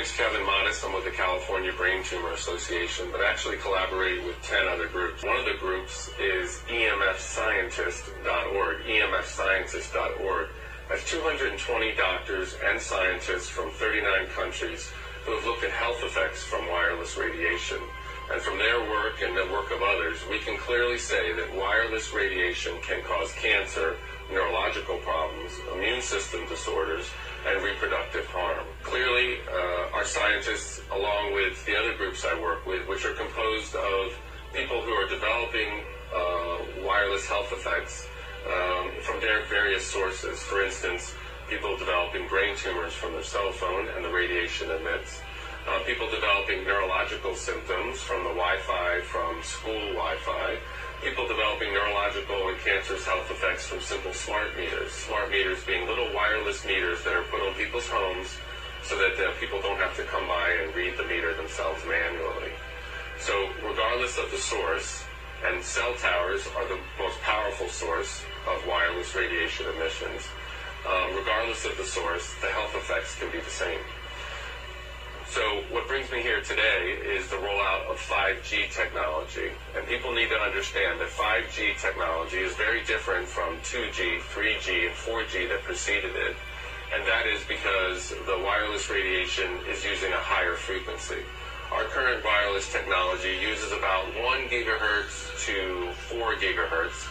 name's 0.00 0.16
Kevin 0.16 0.40
Mottus. 0.46 0.82
I'm 0.82 0.94
with 0.94 1.04
the 1.04 1.10
California 1.10 1.74
Brain 1.76 2.02
Tumor 2.02 2.32
Association, 2.32 3.08
but 3.12 3.20
actually 3.20 3.58
collaborating 3.58 4.24
with 4.24 4.40
10 4.40 4.66
other 4.66 4.88
groups. 4.88 5.22
One 5.22 5.36
of 5.36 5.44
the 5.44 5.58
groups 5.60 6.08
is 6.18 6.62
emfscientist.org, 6.68 8.80
emfscientist.org. 8.80 10.48
That's 10.88 11.04
220 11.04 11.94
doctors 11.96 12.56
and 12.64 12.80
scientists 12.80 13.50
from 13.50 13.72
39 13.72 14.28
countries 14.28 14.90
who 15.26 15.36
have 15.36 15.44
looked 15.44 15.64
at 15.64 15.70
health 15.72 16.02
effects 16.02 16.44
from 16.44 16.66
wireless 16.68 17.18
radiation. 17.18 17.76
And 18.32 18.40
from 18.40 18.56
their 18.56 18.80
work 18.80 19.20
and 19.20 19.36
the 19.36 19.44
work 19.52 19.70
of 19.70 19.82
others, 19.82 20.24
we 20.30 20.38
can 20.38 20.56
clearly 20.56 20.96
say 20.96 21.34
that 21.34 21.54
wireless 21.54 22.14
radiation 22.14 22.80
can 22.80 23.04
cause 23.04 23.34
cancer, 23.34 23.98
neurological 24.32 24.96
problems, 24.98 25.52
immune 25.74 26.00
system 26.00 26.46
disorders, 26.48 27.10
and 27.46 27.62
reproductive 27.62 28.26
harm. 28.26 28.66
Clearly, 28.82 29.38
uh, 29.48 29.96
our 29.96 30.04
scientists, 30.04 30.80
along 30.92 31.32
with 31.34 31.64
the 31.66 31.76
other 31.76 31.96
groups 31.96 32.24
I 32.24 32.38
work 32.40 32.66
with, 32.66 32.86
which 32.88 33.04
are 33.04 33.14
composed 33.14 33.74
of 33.74 34.12
people 34.52 34.82
who 34.82 34.92
are 34.92 35.08
developing 35.08 35.84
uh, 36.14 36.84
wireless 36.84 37.26
health 37.26 37.52
effects 37.52 38.06
um, 38.46 38.90
from 39.02 39.20
their 39.20 39.44
various 39.46 39.86
sources. 39.86 40.40
For 40.42 40.62
instance, 40.62 41.14
people 41.48 41.76
developing 41.76 42.28
brain 42.28 42.56
tumors 42.56 42.92
from 42.92 43.12
their 43.12 43.22
cell 43.22 43.52
phone 43.52 43.88
and 43.96 44.04
the 44.04 44.10
radiation 44.10 44.70
emits. 44.70 45.20
Uh, 45.68 45.78
people 45.84 46.10
developing 46.10 46.64
neurological 46.64 47.34
symptoms 47.34 48.00
from 48.00 48.24
the 48.24 48.30
Wi-Fi, 48.30 49.00
from 49.02 49.42
school 49.42 49.92
Wi-Fi 49.92 50.56
people 51.02 51.26
developing 51.26 51.72
neurological 51.72 52.48
and 52.48 52.58
cancerous 52.60 53.04
health 53.06 53.30
effects 53.30 53.66
from 53.66 53.80
simple 53.80 54.12
smart 54.12 54.56
meters. 54.56 54.92
Smart 54.92 55.30
meters 55.30 55.64
being 55.64 55.86
little 55.86 56.12
wireless 56.12 56.64
meters 56.64 57.02
that 57.04 57.12
are 57.12 57.24
put 57.24 57.40
on 57.40 57.54
people's 57.54 57.88
homes 57.88 58.36
so 58.84 58.96
that 58.96 59.16
uh, 59.16 59.32
people 59.40 59.60
don't 59.62 59.78
have 59.78 59.96
to 59.96 60.04
come 60.04 60.26
by 60.26 60.50
and 60.62 60.74
read 60.74 60.96
the 60.96 61.04
meter 61.04 61.34
themselves 61.34 61.80
manually. 61.88 62.52
So 63.18 63.32
regardless 63.64 64.18
of 64.18 64.30
the 64.30 64.36
source, 64.38 65.04
and 65.44 65.64
cell 65.64 65.94
towers 65.94 66.46
are 66.56 66.68
the 66.68 66.78
most 66.98 67.18
powerful 67.20 67.68
source 67.68 68.22
of 68.48 68.66
wireless 68.66 69.14
radiation 69.14 69.66
emissions, 69.76 70.28
um, 70.84 71.16
regardless 71.16 71.64
of 71.64 71.76
the 71.76 71.84
source, 71.84 72.28
the 72.40 72.48
health 72.48 72.74
effects 72.76 73.16
can 73.16 73.30
be 73.32 73.40
the 73.40 73.50
same. 73.50 73.80
So 75.30 75.62
what 75.70 75.86
brings 75.86 76.10
me 76.10 76.22
here 76.22 76.40
today 76.42 76.98
is 77.06 77.28
the 77.28 77.36
rollout 77.36 77.88
of 77.88 77.98
5G 77.98 78.68
technology. 78.74 79.52
And 79.76 79.86
people 79.86 80.12
need 80.12 80.28
to 80.28 80.34
understand 80.34 80.98
that 80.98 81.08
5G 81.10 81.78
technology 81.78 82.38
is 82.38 82.56
very 82.56 82.82
different 82.84 83.28
from 83.28 83.56
2G, 83.58 84.18
3G, 84.34 84.88
and 84.88 84.94
4G 84.96 85.48
that 85.50 85.62
preceded 85.62 86.16
it. 86.16 86.34
And 86.92 87.06
that 87.06 87.28
is 87.28 87.44
because 87.46 88.10
the 88.26 88.42
wireless 88.42 88.90
radiation 88.90 89.52
is 89.70 89.84
using 89.84 90.10
a 90.10 90.18
higher 90.18 90.56
frequency. 90.56 91.22
Our 91.70 91.84
current 91.84 92.24
wireless 92.24 92.72
technology 92.72 93.38
uses 93.40 93.70
about 93.70 94.06
1 94.18 94.48
gigahertz 94.48 95.46
to 95.46 95.92
4 96.10 96.34
gigahertz 96.42 97.06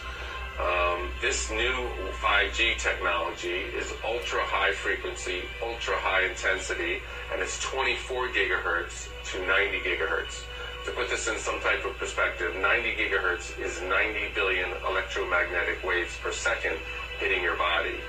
um, 0.58 1.08
this 1.20 1.50
new 1.50 1.88
5G 2.20 2.78
technology 2.78 3.70
is 3.76 3.92
ultra 4.04 4.40
high 4.42 4.72
frequency, 4.72 5.42
ultra 5.62 5.94
high 5.96 6.26
intensity, 6.28 7.00
and 7.32 7.40
it's 7.40 7.60
24 7.62 8.28
gigahertz 8.28 9.08
to 9.30 9.46
90 9.46 9.78
gigahertz. 9.80 10.44
To 10.86 10.92
put 10.92 11.10
this 11.10 11.28
in 11.28 11.38
some 11.38 11.60
type 11.60 11.84
of 11.84 11.96
perspective, 11.98 12.56
90 12.56 12.94
gigahertz 12.94 13.58
is 13.60 13.80
90 13.82 14.32
billion 14.34 14.70
electromagnetic 14.88 15.84
waves 15.84 16.16
per 16.22 16.32
second 16.32 16.76
hitting 17.18 17.42
your 17.42 17.56
body. 17.56 18.00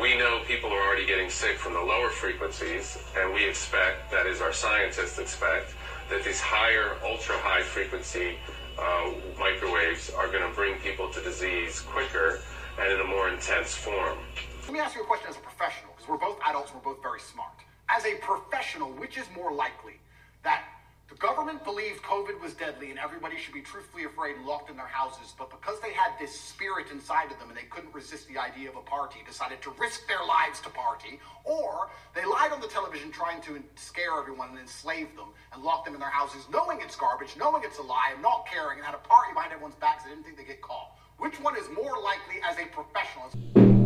We 0.00 0.16
know 0.16 0.40
people 0.46 0.70
are 0.70 0.80
already 0.80 1.04
getting 1.04 1.28
sick 1.28 1.58
from 1.58 1.74
the 1.74 1.80
lower 1.80 2.10
frequencies, 2.10 2.96
and 3.18 3.34
we 3.34 3.44
expect, 3.44 4.10
that 4.12 4.26
is, 4.26 4.40
our 4.40 4.52
scientists 4.52 5.18
expect, 5.18 5.74
that 6.08 6.24
these 6.24 6.40
higher, 6.40 6.96
ultra 7.04 7.36
high 7.38 7.62
frequency 7.62 8.36
uh, 8.80 9.10
microwaves 9.38 10.10
are 10.10 10.28
going 10.28 10.48
to 10.48 10.54
bring 10.54 10.78
people 10.80 11.08
to 11.10 11.20
disease 11.22 11.80
quicker 11.80 12.40
and 12.78 12.92
in 12.92 13.00
a 13.00 13.04
more 13.04 13.28
intense 13.28 13.74
form. 13.74 14.18
Let 14.64 14.72
me 14.72 14.78
ask 14.78 14.94
you 14.94 15.02
a 15.02 15.06
question 15.06 15.28
as 15.28 15.36
a 15.36 15.40
professional, 15.40 15.92
because 15.94 16.08
we're 16.08 16.16
both 16.16 16.38
adults, 16.46 16.72
we're 16.72 16.80
both 16.80 17.02
very 17.02 17.20
smart. 17.20 17.52
As 17.88 18.04
a 18.04 18.14
professional, 18.16 18.90
which 18.92 19.18
is 19.18 19.26
more 19.34 19.52
likely 19.52 19.98
that 20.44 20.62
the 21.10 21.16
government 21.16 21.64
believed 21.64 22.02
COVID 22.04 22.40
was 22.40 22.54
deadly 22.54 22.90
and 22.90 22.98
everybody 22.98 23.36
should 23.36 23.52
be 23.52 23.62
truthfully 23.62 24.04
afraid 24.04 24.36
and 24.36 24.46
locked 24.46 24.70
in 24.70 24.76
their 24.76 24.86
houses, 24.86 25.34
but 25.36 25.50
because 25.50 25.80
they 25.80 25.92
had 25.92 26.12
this 26.20 26.30
spirit 26.30 26.86
inside 26.92 27.32
of 27.32 27.38
them 27.40 27.48
and 27.48 27.58
they 27.58 27.66
couldn't 27.68 27.92
resist 27.92 28.28
the 28.28 28.38
idea 28.38 28.70
of 28.70 28.76
a 28.76 28.80
party, 28.82 29.18
decided 29.26 29.60
to 29.62 29.70
risk 29.72 30.06
their 30.06 30.24
lives 30.24 30.60
to 30.60 30.70
party, 30.70 31.18
or 31.42 31.90
they 32.14 32.24
lied 32.24 32.52
on 32.52 32.60
the 32.60 32.68
television 32.68 33.10
trying 33.10 33.42
to 33.42 33.60
scare 33.74 34.20
everyone 34.20 34.50
and 34.50 34.60
enslave 34.60 35.08
them 35.16 35.34
and 35.52 35.64
lock 35.64 35.84
them 35.84 35.94
in 35.94 36.00
their 36.00 36.10
houses, 36.10 36.46
knowing 36.52 36.78
it's 36.80 36.94
garbage, 36.94 37.34
knowing 37.36 37.62
it's 37.64 37.78
a 37.78 37.82
lie, 37.82 38.10
and 38.12 38.22
not 38.22 38.46
caring, 38.46 38.78
and 38.78 38.86
had 38.86 38.94
a 38.94 38.98
party 38.98 39.34
behind 39.34 39.52
everyone's 39.52 39.74
backs 39.74 40.04
they 40.04 40.10
didn't 40.10 40.22
think 40.22 40.36
they'd 40.36 40.46
get 40.46 40.62
caught. 40.62 40.94
Which 41.18 41.40
one 41.40 41.58
is 41.58 41.66
more 41.74 42.00
likely 42.00 42.38
as 42.48 42.56
a 42.56 42.66
professional? 42.70 43.79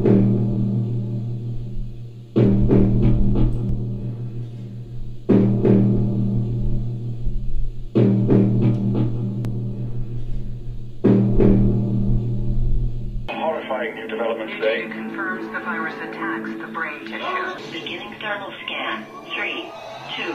Today 13.92 14.88
confirms 14.88 15.52
the 15.52 15.60
virus 15.60 15.94
attacks 15.96 16.48
the 16.58 16.66
brain 16.68 17.00
tissue. 17.00 17.70
Beginning 17.70 18.14
thermal 18.18 18.52
scan. 18.64 19.04
Three, 19.36 19.68
two, 20.16 20.32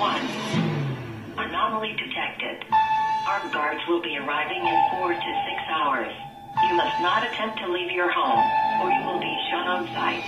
one. 0.00 0.20
Anomaly 1.38 1.94
detected. 1.94 2.64
Armed 3.26 3.52
guards 3.52 3.80
will 3.86 4.02
be 4.02 4.16
arriving 4.18 4.66
in 4.66 4.90
four 4.90 5.12
to 5.12 5.44
six 5.46 5.62
hours. 5.70 6.12
You 6.68 6.74
must 6.74 7.00
not 7.00 7.24
attempt 7.24 7.58
to 7.58 7.70
leave 7.70 7.92
your 7.92 8.10
home, 8.10 8.42
or 8.82 8.90
you 8.90 9.06
will 9.06 9.20
be 9.20 9.38
shot 9.50 9.68
on 9.68 9.86
sight. 9.94 10.24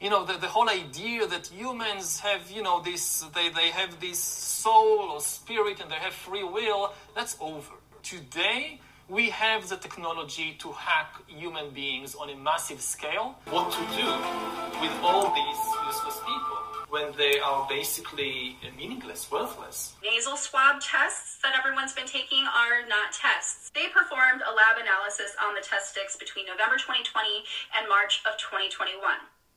You 0.00 0.08
know, 0.08 0.24
the, 0.24 0.38
the 0.38 0.48
whole 0.48 0.70
idea 0.70 1.26
that 1.26 1.48
humans 1.48 2.20
have, 2.20 2.50
you 2.50 2.62
know, 2.62 2.80
this, 2.80 3.24
they, 3.34 3.50
they 3.50 3.68
have 3.68 4.00
this 4.00 4.18
soul 4.18 5.10
or 5.12 5.20
spirit 5.20 5.80
and 5.80 5.90
they 5.90 5.96
have 5.96 6.14
free 6.14 6.44
will, 6.44 6.94
that's 7.14 7.36
over. 7.40 7.72
Today, 8.02 8.80
we 9.08 9.28
have 9.30 9.68
the 9.68 9.76
technology 9.76 10.56
to 10.58 10.72
hack 10.72 11.14
human 11.28 11.70
beings 11.70 12.14
on 12.14 12.30
a 12.30 12.36
massive 12.36 12.80
scale. 12.80 13.36
What 13.50 13.70
to 13.72 13.80
do 13.92 14.08
with 14.80 14.94
all 15.02 15.28
these 15.34 15.60
useless 15.86 16.18
people 16.24 16.58
when 16.88 17.12
they 17.18 17.38
are 17.38 17.66
basically 17.68 18.56
meaningless, 18.76 19.30
worthless? 19.30 19.94
Nasal 20.02 20.36
swab 20.36 20.80
tests 20.80 21.38
that 21.42 21.54
everyone's 21.58 21.92
been 21.92 22.06
taking 22.06 22.44
are 22.44 22.86
not 22.88 23.12
tests. 23.12 23.70
They 23.74 23.88
performed 23.92 24.40
a 24.40 24.52
lab 24.52 24.80
analysis 24.80 25.36
on 25.42 25.54
the 25.54 25.60
test 25.60 25.90
sticks 25.90 26.16
between 26.16 26.46
November 26.46 26.76
2020 26.76 27.44
and 27.76 27.88
March 27.88 28.22
of 28.24 28.38
2021. 28.40 28.98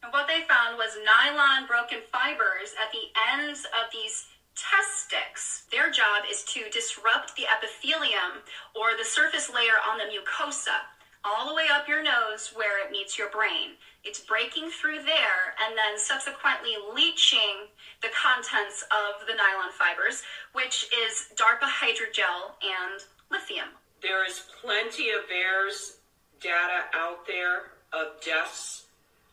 And 0.04 0.14
what 0.14 0.28
they 0.28 0.46
found 0.46 0.78
was 0.78 1.00
nylon 1.02 1.66
broken 1.66 2.06
fibers 2.12 2.76
at 2.78 2.92
the 2.94 3.10
ends 3.34 3.66
of 3.74 3.90
these 3.92 4.28
test 4.58 5.06
sticks. 5.06 5.64
Their 5.72 5.90
job 5.90 6.26
is 6.30 6.44
to 6.58 6.70
disrupt 6.70 7.36
the 7.36 7.46
epithelium 7.46 8.42
or 8.76 8.98
the 8.98 9.06
surface 9.06 9.50
layer 9.54 9.78
on 9.86 9.98
the 9.98 10.10
mucosa 10.10 10.90
all 11.24 11.48
the 11.48 11.54
way 11.54 11.66
up 11.72 11.88
your 11.88 12.04
nose 12.04 12.52
where 12.56 12.84
it 12.84 12.92
meets 12.92 13.18
your 13.18 13.30
brain. 13.30 13.76
It's 14.04 14.20
breaking 14.20 14.70
through 14.70 15.04
there 15.04 15.56
and 15.66 15.76
then 15.76 15.98
subsequently 15.98 16.76
leaching 16.94 17.68
the 18.02 18.10
contents 18.16 18.84
of 18.92 19.28
the 19.28 19.34
nylon 19.34 19.72
fibers, 19.72 20.24
which 20.54 20.88
is 20.94 21.30
DARPA 21.36 21.68
hydrogel 21.68 22.56
and 22.64 23.02
lithium. 23.32 23.70
There 24.02 24.26
is 24.26 24.44
plenty 24.62 25.10
of 25.10 25.28
VAERS 25.28 25.98
data 26.40 26.86
out 26.94 27.26
there 27.26 27.74
of 27.92 28.22
deaths, 28.24 28.86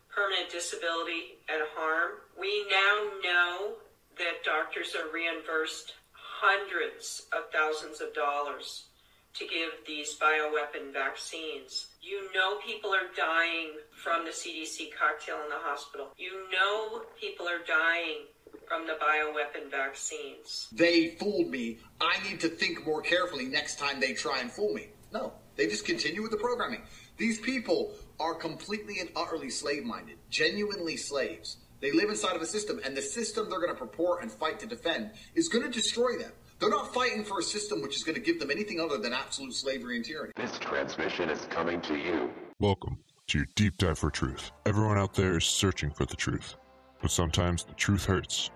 permanent 0.08 0.50
disability, 0.50 1.36
and 1.48 1.62
harm. 1.76 2.12
We 2.38 2.66
now 2.70 3.10
know 3.22 3.72
that 4.18 4.44
doctors 4.44 4.94
are 4.94 5.12
reimbursed 5.12 5.94
hundreds 6.12 7.26
of 7.32 7.50
thousands 7.52 8.00
of 8.00 8.14
dollars 8.14 8.86
to 9.34 9.46
give 9.46 9.70
these 9.86 10.16
bioweapon 10.18 10.92
vaccines. 10.92 11.88
You 12.00 12.32
know 12.32 12.58
people 12.64 12.94
are 12.94 13.10
dying 13.16 13.72
from 14.02 14.24
the 14.24 14.30
CDC 14.30 14.90
cocktail 14.98 15.36
in 15.42 15.48
the 15.48 15.58
hospital. 15.58 16.08
You 16.16 16.48
know 16.52 17.02
people 17.20 17.48
are 17.48 17.64
dying 17.66 18.26
from 18.68 18.86
the 18.86 18.94
bioweapon 18.94 19.70
vaccines. 19.70 20.68
They 20.72 21.10
fooled 21.10 21.48
me. 21.48 21.78
I 22.00 22.16
need 22.28 22.40
to 22.40 22.48
think 22.48 22.86
more 22.86 23.02
carefully 23.02 23.46
next 23.46 23.78
time 23.78 24.00
they 24.00 24.12
try 24.12 24.40
and 24.40 24.50
fool 24.50 24.72
me. 24.72 24.88
No, 25.12 25.32
they 25.56 25.66
just 25.66 25.84
continue 25.84 26.22
with 26.22 26.30
the 26.30 26.36
programming. 26.36 26.82
These 27.16 27.40
people 27.40 27.92
are 28.20 28.34
completely 28.34 29.00
and 29.00 29.10
utterly 29.16 29.50
slave 29.50 29.84
minded, 29.84 30.18
genuinely 30.30 30.96
slaves. 30.96 31.58
They 31.84 31.92
live 31.92 32.08
inside 32.08 32.34
of 32.34 32.40
a 32.40 32.46
system, 32.46 32.80
and 32.82 32.96
the 32.96 33.02
system 33.02 33.50
they're 33.50 33.60
going 33.60 33.70
to 33.70 33.78
purport 33.78 34.22
and 34.22 34.32
fight 34.32 34.58
to 34.60 34.66
defend 34.66 35.10
is 35.34 35.50
going 35.50 35.64
to 35.64 35.70
destroy 35.70 36.16
them. 36.16 36.32
They're 36.58 36.70
not 36.70 36.94
fighting 36.94 37.24
for 37.24 37.40
a 37.40 37.42
system 37.42 37.82
which 37.82 37.94
is 37.94 38.02
going 38.02 38.14
to 38.14 38.22
give 38.22 38.40
them 38.40 38.50
anything 38.50 38.80
other 38.80 38.96
than 38.96 39.12
absolute 39.12 39.52
slavery 39.52 39.96
and 39.96 40.02
tyranny. 40.02 40.32
This 40.34 40.58
transmission 40.58 41.28
is 41.28 41.44
coming 41.50 41.82
to 41.82 41.94
you. 41.94 42.32
Welcome 42.58 42.96
to 43.26 43.36
your 43.36 43.46
deep 43.54 43.76
dive 43.76 43.98
for 43.98 44.08
truth. 44.08 44.50
Everyone 44.64 44.96
out 44.96 45.12
there 45.12 45.36
is 45.36 45.44
searching 45.44 45.90
for 45.90 46.06
the 46.06 46.16
truth, 46.16 46.56
but 47.02 47.10
sometimes 47.10 47.64
the 47.64 47.74
truth 47.74 48.06
hurts. 48.06 48.50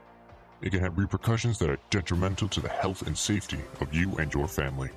it 0.63 0.71
can 0.71 0.81
have 0.81 0.97
repercussions 0.97 1.59
that 1.59 1.69
are 1.69 1.79
detrimental 1.91 2.49
to 2.49 2.61
the 2.63 2.69
health 2.71 3.07
and 3.07 3.19
safety 3.19 3.59
of 3.83 3.93
you 3.93 4.17
and 4.17 4.33
your 4.33 4.49
family. 4.49 4.89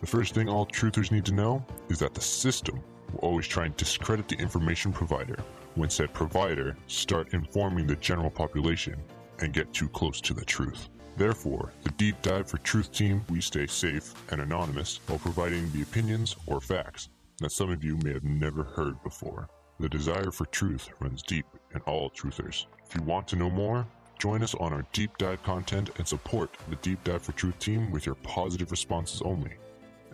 The 0.00 0.06
first 0.06 0.32
thing 0.32 0.48
all 0.48 0.64
truthers 0.64 1.10
need 1.10 1.24
to 1.24 1.34
know 1.34 1.66
is 1.88 1.98
that 1.98 2.14
the 2.14 2.20
system 2.20 2.80
will 3.10 3.18
always 3.18 3.48
try 3.48 3.64
and 3.64 3.76
discredit 3.76 4.28
the 4.28 4.36
information 4.36 4.92
provider 4.92 5.42
when 5.74 5.90
said 5.90 6.12
provider 6.12 6.76
start 6.86 7.34
informing 7.34 7.86
the 7.86 7.96
general 7.96 8.30
population 8.30 8.96
and 9.40 9.52
get 9.52 9.72
too 9.72 9.88
close 9.88 10.20
to 10.20 10.34
the 10.34 10.44
truth. 10.44 10.88
Therefore, 11.16 11.72
the 11.82 11.90
Deep 11.92 12.20
Dive 12.22 12.48
for 12.48 12.58
Truth 12.58 12.92
team, 12.92 13.24
we 13.30 13.40
stay 13.40 13.66
safe 13.66 14.14
and 14.30 14.40
anonymous 14.40 15.00
while 15.06 15.18
providing 15.18 15.70
the 15.72 15.82
opinions 15.82 16.34
or 16.46 16.60
facts 16.60 17.08
that 17.38 17.52
some 17.52 17.70
of 17.70 17.84
you 17.84 17.96
may 17.98 18.12
have 18.12 18.24
never 18.24 18.64
heard 18.64 19.02
before. 19.02 19.48
The 19.80 19.88
desire 19.88 20.30
for 20.30 20.46
truth 20.46 20.88
runs 21.00 21.22
deep 21.22 21.46
in 21.74 21.80
all 21.82 22.10
truthers. 22.10 22.66
If 22.86 22.94
you 22.94 23.02
want 23.02 23.26
to 23.28 23.36
know 23.36 23.50
more, 23.50 23.86
join 24.18 24.42
us 24.42 24.54
on 24.54 24.72
our 24.72 24.86
deep 24.92 25.18
dive 25.18 25.42
content 25.42 25.90
and 25.98 26.06
support 26.06 26.56
the 26.68 26.76
Deep 26.76 27.02
Dive 27.02 27.22
for 27.22 27.32
Truth 27.32 27.58
team 27.58 27.90
with 27.90 28.06
your 28.06 28.14
positive 28.16 28.70
responses 28.70 29.20
only. 29.22 29.54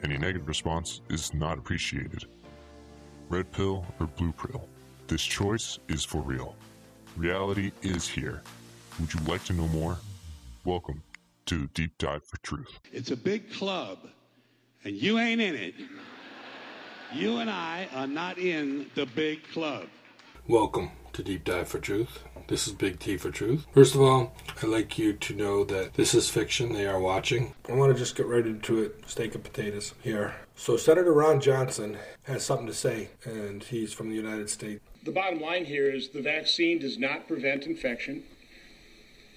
Any 0.03 0.17
negative 0.17 0.49
response 0.49 1.03
is 1.11 1.35
not 1.35 1.59
appreciated. 1.59 2.25
Red 3.29 3.53
pill 3.53 3.85
or 4.01 4.07
blue 4.07 4.33
pill? 4.33 4.67
This 5.11 5.25
choice 5.25 5.81
is 5.89 6.05
for 6.05 6.23
real. 6.23 6.55
Reality 7.17 7.73
is 7.83 8.07
here. 8.07 8.43
Would 9.01 9.13
you 9.13 9.19
like 9.27 9.43
to 9.47 9.53
know 9.53 9.67
more? 9.67 9.99
Welcome 10.65 11.03
to 11.47 11.67
Deep 11.75 11.99
Dive 11.99 12.23
for 12.23 12.37
Truth. 12.43 12.79
It's 12.93 13.11
a 13.11 13.17
big 13.17 13.53
club, 13.53 13.99
and 14.85 14.95
you 14.95 15.19
ain't 15.19 15.41
in 15.41 15.57
it. 15.57 15.75
You 17.13 17.39
and 17.39 17.51
I 17.51 17.89
are 17.93 18.07
not 18.07 18.39
in 18.39 18.89
the 18.95 19.05
big 19.05 19.43
club. 19.53 19.89
Welcome 20.47 20.93
to 21.13 21.25
Deep 21.25 21.43
Dive 21.43 21.67
for 21.67 21.81
Truth. 21.81 22.23
This 22.47 22.69
is 22.69 22.73
Big 22.73 23.01
T 23.01 23.17
for 23.17 23.33
Truth. 23.33 23.67
First 23.75 23.97
of 23.97 24.03
all, 24.03 24.33
I'd 24.63 24.69
like 24.69 24.97
you 24.97 25.13
to 25.15 25.35
know 25.35 25.65
that 25.65 25.95
this 25.95 26.15
is 26.15 26.31
fiction. 26.31 26.73
They 26.73 26.87
are 26.87 27.01
watching. 27.01 27.55
I 27.69 27.73
want 27.73 27.93
to 27.93 27.99
just 27.99 28.15
get 28.15 28.27
right 28.27 28.47
into 28.47 28.81
it. 28.81 29.03
Steak 29.09 29.35
and 29.35 29.43
potatoes 29.43 29.93
here. 30.03 30.35
So, 30.55 30.77
Senator 30.77 31.13
Ron 31.13 31.41
Johnson 31.41 31.99
has 32.25 32.45
something 32.45 32.67
to 32.69 32.75
say, 32.75 33.11
and 33.25 33.65
he's 33.65 33.93
from 33.93 34.09
the 34.09 34.15
United 34.15 34.49
States. 34.51 34.85
The 35.03 35.13
bottom 35.13 35.41
line 35.41 35.65
here 35.65 35.91
is 35.91 36.11
the 36.11 36.21
vaccine 36.21 36.79
does 36.79 36.99
not 36.99 37.27
prevent 37.27 37.67
infection, 37.67 38.23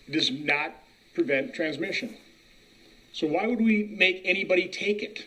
it 0.08 0.12
does 0.12 0.30
not 0.32 0.74
prevent 1.14 1.54
transmission. 1.54 2.18
So, 3.14 3.28
why 3.28 3.48
would 3.48 3.62
we 3.62 3.84
make 3.84 4.22
anybody 4.26 4.68
take 4.68 5.04
it? 5.04 5.26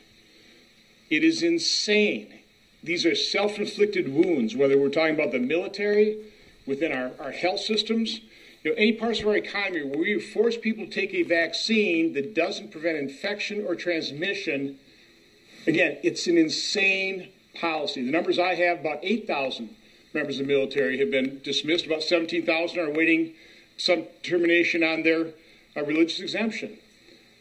It 1.09 1.23
is 1.23 1.43
insane. 1.43 2.41
These 2.83 3.06
are 3.06 3.15
self 3.15 3.59
inflicted 3.59 4.12
wounds, 4.12 4.55
whether 4.55 4.77
we're 4.77 4.91
talking 4.91 5.15
about 5.15 5.33
the 5.33 5.38
military, 5.38 6.19
within 6.67 6.93
our, 6.93 7.12
our 7.19 7.31
health 7.31 7.61
systems, 7.61 8.21
you 8.62 8.71
know, 8.71 8.77
any 8.77 8.93
parts 8.93 9.21
of 9.21 9.29
our 9.29 9.37
economy 9.37 9.85
where 9.85 9.99
we 9.99 10.21
force 10.21 10.56
people 10.56 10.85
to 10.85 10.91
take 10.91 11.15
a 11.15 11.23
vaccine 11.23 12.12
that 12.15 12.35
doesn't 12.35 12.73
prevent 12.73 12.99
infection 12.99 13.65
or 13.65 13.77
transmission, 13.77 14.79
again, 15.67 15.97
it's 16.03 16.27
an 16.27 16.37
insane 16.37 17.29
policy. 17.55 18.05
The 18.05 18.11
numbers 18.11 18.38
I 18.38 18.56
have 18.56 18.81
about 18.81 18.99
8,000 19.03 19.71
members 20.17 20.41
of 20.41 20.47
the 20.47 20.53
military 20.53 20.99
have 20.99 21.11
been 21.11 21.41
dismissed, 21.45 21.87
about 21.87 22.03
17,000 22.03 22.79
are 22.79 22.87
awaiting 22.87 23.35
some 23.77 24.05
termination 24.23 24.83
on 24.83 25.03
their 25.03 25.29
uh, 25.77 25.85
religious 25.85 26.21
exemption. 26.21 26.79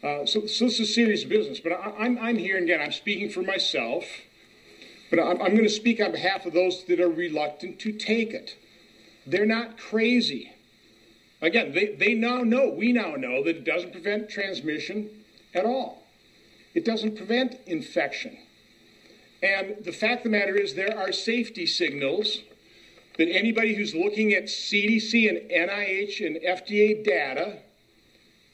Uh, 0.04 0.26
so, 0.26 0.46
so 0.46 0.66
this 0.66 0.78
is 0.78 0.94
serious 0.94 1.24
business. 1.24 1.58
But 1.58 1.72
I, 1.72 1.86
am 1.86 1.94
I'm, 1.98 2.18
I'm 2.18 2.36
here, 2.36 2.58
again, 2.58 2.80
I'm 2.80 2.92
speaking 2.92 3.30
for 3.30 3.42
myself, 3.42 4.04
but 5.10 5.18
I'm, 5.18 5.40
I'm 5.40 5.52
going 5.52 5.64
to 5.64 5.70
speak 5.70 6.00
on 6.00 6.12
behalf 6.12 6.44
of 6.44 6.52
those 6.52 6.84
that 6.84 7.00
are 7.00 7.08
reluctant 7.08 7.78
to 7.80 7.92
take 7.92 8.32
it. 8.32 8.56
They're 9.26 9.46
not 9.46 9.78
crazy. 9.78 10.52
Again, 11.40 11.72
they, 11.72 11.94
they 11.94 12.12
now 12.12 12.42
know, 12.42 12.68
we 12.68 12.92
now 12.92 13.14
know, 13.16 13.42
that 13.42 13.56
it 13.56 13.64
doesn't 13.64 13.92
prevent 13.92 14.28
transmission 14.28 15.08
at 15.54 15.64
all. 15.64 16.06
It 16.74 16.84
doesn't 16.84 17.16
prevent 17.16 17.56
infection. 17.66 18.36
And 19.42 19.76
the 19.82 19.92
fact 19.92 20.26
of 20.26 20.32
the 20.32 20.38
matter 20.38 20.56
is, 20.56 20.74
there 20.74 20.96
are 20.96 21.10
safety 21.10 21.66
signals 21.66 22.40
that 23.18 23.28
anybody 23.28 23.74
who's 23.74 23.94
looking 23.94 24.32
at 24.32 24.44
CDC 24.44 25.28
and 25.28 25.50
NIH 25.50 26.24
and 26.24 26.36
FDA 26.36 27.02
data 27.02 27.58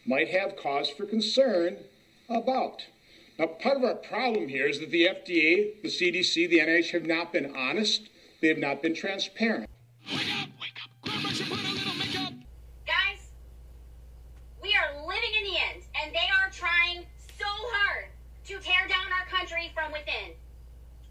might 0.06 0.28
have 0.28 0.56
cause 0.56 0.88
for 0.88 1.04
concern 1.04 1.78
about. 2.28 2.82
Now, 3.38 3.46
part 3.46 3.76
of 3.76 3.84
our 3.84 3.94
problem 3.94 4.48
here 4.48 4.66
is 4.66 4.78
that 4.80 4.90
the 4.90 5.04
FDA, 5.06 5.82
the 5.82 5.88
CDC, 5.88 6.48
the 6.48 6.58
NIH 6.58 6.90
have 6.90 7.06
not 7.06 7.32
been 7.32 7.54
honest, 7.56 8.08
they 8.40 8.48
have 8.48 8.58
not 8.58 8.82
been 8.82 8.94
transparent. 8.94 9.68
Wake 10.08 10.26
up, 10.40 10.48
wake 10.60 10.78
up, 10.84 10.90
grandma 11.02 11.28
should 11.30 11.46
put 11.46 11.58
a 11.58 11.72
little 11.72 11.94
makeup. 11.94 12.32
Guys, 12.86 13.30
we 14.62 14.74
are 14.74 15.06
living 15.06 15.30
in 15.38 15.44
the 15.44 15.58
end, 15.72 15.82
and 16.02 16.12
they 16.12 16.28
are 16.38 16.50
trying 16.50 17.06
so 17.38 17.46
hard 17.46 18.06
to 18.46 18.58
tear 18.60 18.86
down 18.88 19.06
our 19.18 19.26
country 19.26 19.72
from 19.74 19.92
within. 19.92 20.34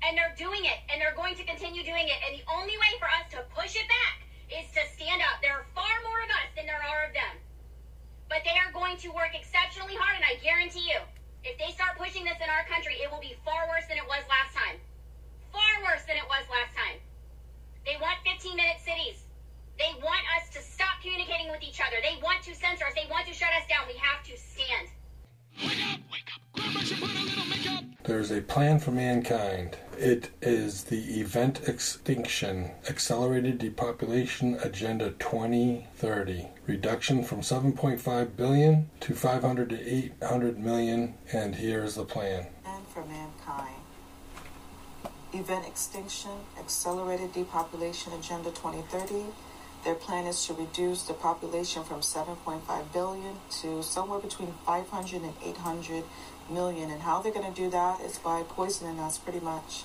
And 0.02 0.18
they're 0.18 0.34
doing 0.38 0.66
it, 0.66 0.82
and 0.90 0.98
they're 0.98 1.16
going 1.16 1.38
to 1.38 1.46
continue 1.46 1.86
doing 1.86 2.10
it. 2.10 2.20
And 2.26 2.34
the 2.34 2.46
only 2.50 2.74
way 2.78 2.92
for 2.98 3.06
us 3.06 3.30
to 3.38 3.46
push 3.54 3.78
it 3.78 3.86
back 3.86 4.26
is 4.50 4.66
to 4.74 4.82
stand 4.98 5.22
up. 5.22 5.40
There 5.42 5.54
are 5.54 5.66
far 5.78 5.96
more 6.04 6.20
of 6.26 6.32
us 6.42 6.50
than 6.58 6.66
there 6.66 6.82
are 6.82 7.08
of 7.08 7.14
them. 7.14 7.36
But 8.28 8.42
they 8.44 8.58
are 8.58 8.74
going 8.74 8.98
to 9.06 9.14
work 9.14 9.38
exceptionally 9.38 9.96
hard, 9.96 10.18
and 10.18 10.26
I 10.26 10.42
guarantee 10.42 10.90
you, 10.90 11.00
if 11.44 11.58
they 11.58 11.74
start 11.74 11.98
pushing 11.98 12.24
this 12.26 12.38
in 12.42 12.50
our 12.50 12.66
country, 12.66 12.98
it 13.02 13.10
will 13.10 13.22
be 13.22 13.38
far 13.46 13.68
worse 13.70 13.86
than 13.90 13.98
it 13.98 14.08
was 14.08 14.22
last 14.30 14.54
time. 14.54 14.78
Far 15.54 15.74
worse 15.84 16.04
than 16.06 16.18
it 16.18 16.26
was 16.26 16.46
last 16.50 16.74
time. 16.74 16.98
They 17.86 17.98
want 18.02 18.18
15 18.26 18.56
minute 18.56 18.78
cities. 18.82 19.26
They 19.78 19.94
want 20.02 20.22
us 20.38 20.50
to 20.54 20.62
stop 20.62 21.02
communicating 21.02 21.50
with 21.50 21.64
each 21.64 21.82
other. 21.82 21.98
They 22.02 22.22
want 22.22 22.44
to 22.46 22.54
censor 22.54 22.86
us. 22.86 22.94
They 22.94 23.10
want 23.10 23.26
to 23.28 23.34
shut 23.34 23.50
us 23.58 23.66
down. 23.68 23.90
We 23.90 23.98
have 23.98 24.22
to 24.30 24.38
stand. 24.38 24.88
Wake 25.66 25.82
up, 25.92 26.00
wake 26.12 26.30
up. 26.30 26.42
There's 28.04 28.32
a 28.32 28.42
plan 28.42 28.80
for 28.80 28.92
mankind. 28.92 29.78
It 30.04 30.32
is 30.42 30.86
the 30.86 31.20
Event 31.20 31.70
Extinction 31.70 32.72
Accelerated 32.90 33.60
Depopulation 33.60 34.56
Agenda 34.56 35.12
2030. 35.12 36.48
Reduction 36.66 37.24
from 37.24 37.42
7.5 37.42 38.36
billion 38.36 38.90
to 39.02 39.14
500 39.14 39.70
to 39.70 39.80
800 39.80 40.58
million. 40.58 41.14
And 41.32 41.54
here's 41.54 41.94
the 41.94 42.04
plan. 42.04 42.48
And 42.66 42.88
for 42.88 43.06
mankind. 43.06 43.76
Event 45.34 45.68
Extinction 45.68 46.32
Accelerated 46.58 47.32
Depopulation 47.34 48.12
Agenda 48.14 48.50
2030. 48.50 49.26
Their 49.84 49.94
plan 49.94 50.26
is 50.26 50.44
to 50.48 50.56
reduce 50.56 51.04
the 51.04 51.14
population 51.14 51.84
from 51.84 52.02
7.5 52.02 52.92
billion 52.92 53.36
to 53.62 53.84
somewhere 53.84 54.20
between 54.20 54.56
500 54.66 55.22
and 55.22 55.34
800 55.44 56.04
million. 56.50 56.90
And 56.90 57.04
how 57.04 57.22
they're 57.22 57.32
going 57.32 57.54
to 57.54 57.62
do 57.62 57.70
that 57.70 58.02
is 58.02 58.18
by 58.18 58.42
poisoning 58.42 59.00
us 59.00 59.20
pretty 59.20 59.40
much. 59.40 59.84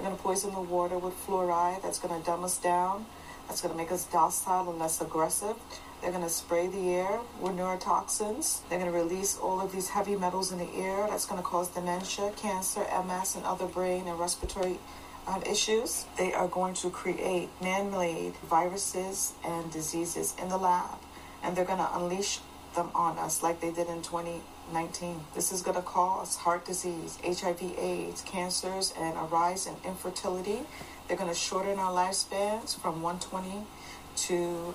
They're 0.00 0.08
going 0.08 0.16
to 0.16 0.22
poison 0.22 0.54
the 0.54 0.62
water 0.62 0.96
with 0.96 1.12
fluoride. 1.26 1.82
That's 1.82 1.98
going 1.98 2.18
to 2.18 2.24
dumb 2.24 2.42
us 2.42 2.56
down. 2.56 3.04
That's 3.46 3.60
going 3.60 3.74
to 3.74 3.76
make 3.76 3.92
us 3.92 4.06
docile 4.06 4.70
and 4.70 4.78
less 4.78 4.98
aggressive. 4.98 5.56
They're 6.00 6.10
going 6.10 6.24
to 6.24 6.30
spray 6.30 6.68
the 6.68 6.88
air 6.88 7.20
with 7.38 7.52
neurotoxins. 7.52 8.66
They're 8.70 8.78
going 8.78 8.90
to 8.90 8.96
release 8.96 9.36
all 9.36 9.60
of 9.60 9.72
these 9.72 9.90
heavy 9.90 10.16
metals 10.16 10.52
in 10.52 10.58
the 10.58 10.72
air. 10.74 11.06
That's 11.06 11.26
going 11.26 11.38
to 11.38 11.46
cause 11.46 11.68
dementia, 11.68 12.32
cancer, 12.34 12.80
MS, 13.06 13.36
and 13.36 13.44
other 13.44 13.66
brain 13.66 14.08
and 14.08 14.18
respiratory 14.18 14.78
um, 15.26 15.42
issues. 15.42 16.06
They 16.16 16.32
are 16.32 16.48
going 16.48 16.72
to 16.76 16.88
create 16.88 17.50
man 17.60 17.90
made 17.90 18.36
viruses 18.36 19.34
and 19.44 19.70
diseases 19.70 20.34
in 20.40 20.48
the 20.48 20.56
lab. 20.56 20.98
And 21.42 21.54
they're 21.54 21.66
going 21.66 21.76
to 21.76 21.94
unleash 21.94 22.38
them 22.74 22.88
on 22.94 23.18
us 23.18 23.42
like 23.42 23.60
they 23.60 23.70
did 23.70 23.88
in 23.90 24.00
20. 24.00 24.40
19. 24.72 25.20
This 25.34 25.52
is 25.52 25.62
going 25.62 25.76
to 25.76 25.82
cause 25.82 26.36
heart 26.36 26.64
disease, 26.64 27.18
HIV, 27.24 27.62
AIDS, 27.78 28.22
cancers, 28.22 28.92
and 28.98 29.16
a 29.16 29.22
rise 29.22 29.66
in 29.66 29.74
infertility. 29.84 30.60
They're 31.06 31.16
going 31.16 31.28
to 31.28 31.34
shorten 31.34 31.78
our 31.78 31.92
lifespans 31.92 32.78
from 32.78 33.02
120 33.02 33.66
to 34.28 34.74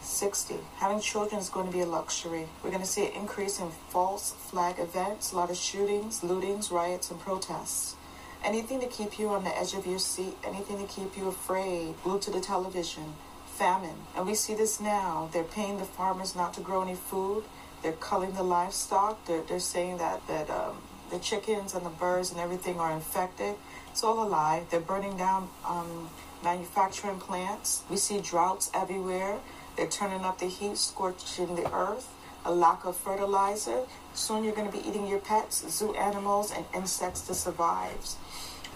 60. 0.00 0.54
Having 0.76 1.00
children 1.00 1.40
is 1.40 1.48
going 1.48 1.66
to 1.66 1.72
be 1.72 1.80
a 1.80 1.86
luxury. 1.86 2.46
We're 2.62 2.70
going 2.70 2.82
to 2.82 2.88
see 2.88 3.06
an 3.06 3.12
increase 3.12 3.58
in 3.58 3.70
false 3.88 4.32
flag 4.32 4.78
events, 4.78 5.32
a 5.32 5.36
lot 5.36 5.50
of 5.50 5.56
shootings, 5.56 6.20
lootings, 6.20 6.70
riots, 6.70 7.10
and 7.10 7.18
protests. 7.18 7.96
Anything 8.44 8.80
to 8.80 8.86
keep 8.86 9.18
you 9.18 9.30
on 9.30 9.44
the 9.44 9.58
edge 9.58 9.72
of 9.72 9.86
your 9.86 9.98
seat, 9.98 10.36
anything 10.44 10.78
to 10.78 10.92
keep 10.92 11.16
you 11.16 11.28
afraid, 11.28 11.94
glued 12.02 12.20
to 12.22 12.30
the 12.30 12.40
television, 12.40 13.14
famine. 13.46 13.96
And 14.14 14.26
we 14.26 14.34
see 14.34 14.54
this 14.54 14.80
now. 14.80 15.30
They're 15.32 15.44
paying 15.44 15.78
the 15.78 15.84
farmers 15.84 16.36
not 16.36 16.52
to 16.54 16.60
grow 16.60 16.82
any 16.82 16.94
food. 16.94 17.44
They're 17.84 17.92
culling 17.92 18.32
the 18.32 18.42
livestock. 18.42 19.26
They're, 19.26 19.42
they're 19.42 19.60
saying 19.60 19.98
that, 19.98 20.26
that 20.26 20.48
um, 20.48 20.78
the 21.10 21.18
chickens 21.18 21.74
and 21.74 21.84
the 21.84 21.90
birds 21.90 22.30
and 22.30 22.40
everything 22.40 22.80
are 22.80 22.90
infected. 22.90 23.56
It's 23.90 24.02
all 24.02 24.26
a 24.26 24.28
lie. 24.28 24.64
They're 24.70 24.80
burning 24.80 25.18
down 25.18 25.50
um, 25.68 26.08
manufacturing 26.42 27.18
plants. 27.18 27.82
We 27.90 27.98
see 27.98 28.22
droughts 28.22 28.70
everywhere. 28.72 29.38
They're 29.76 29.86
turning 29.86 30.22
up 30.22 30.38
the 30.38 30.46
heat, 30.46 30.78
scorching 30.78 31.56
the 31.56 31.70
earth. 31.74 32.10
A 32.46 32.54
lack 32.54 32.86
of 32.86 32.96
fertilizer. 32.96 33.82
Soon 34.14 34.44
you're 34.44 34.54
going 34.54 34.70
to 34.70 34.76
be 34.76 34.86
eating 34.88 35.06
your 35.06 35.18
pets, 35.18 35.68
zoo 35.68 35.94
animals, 35.94 36.52
and 36.56 36.64
insects 36.74 37.20
to 37.26 37.34
survive. 37.34 38.16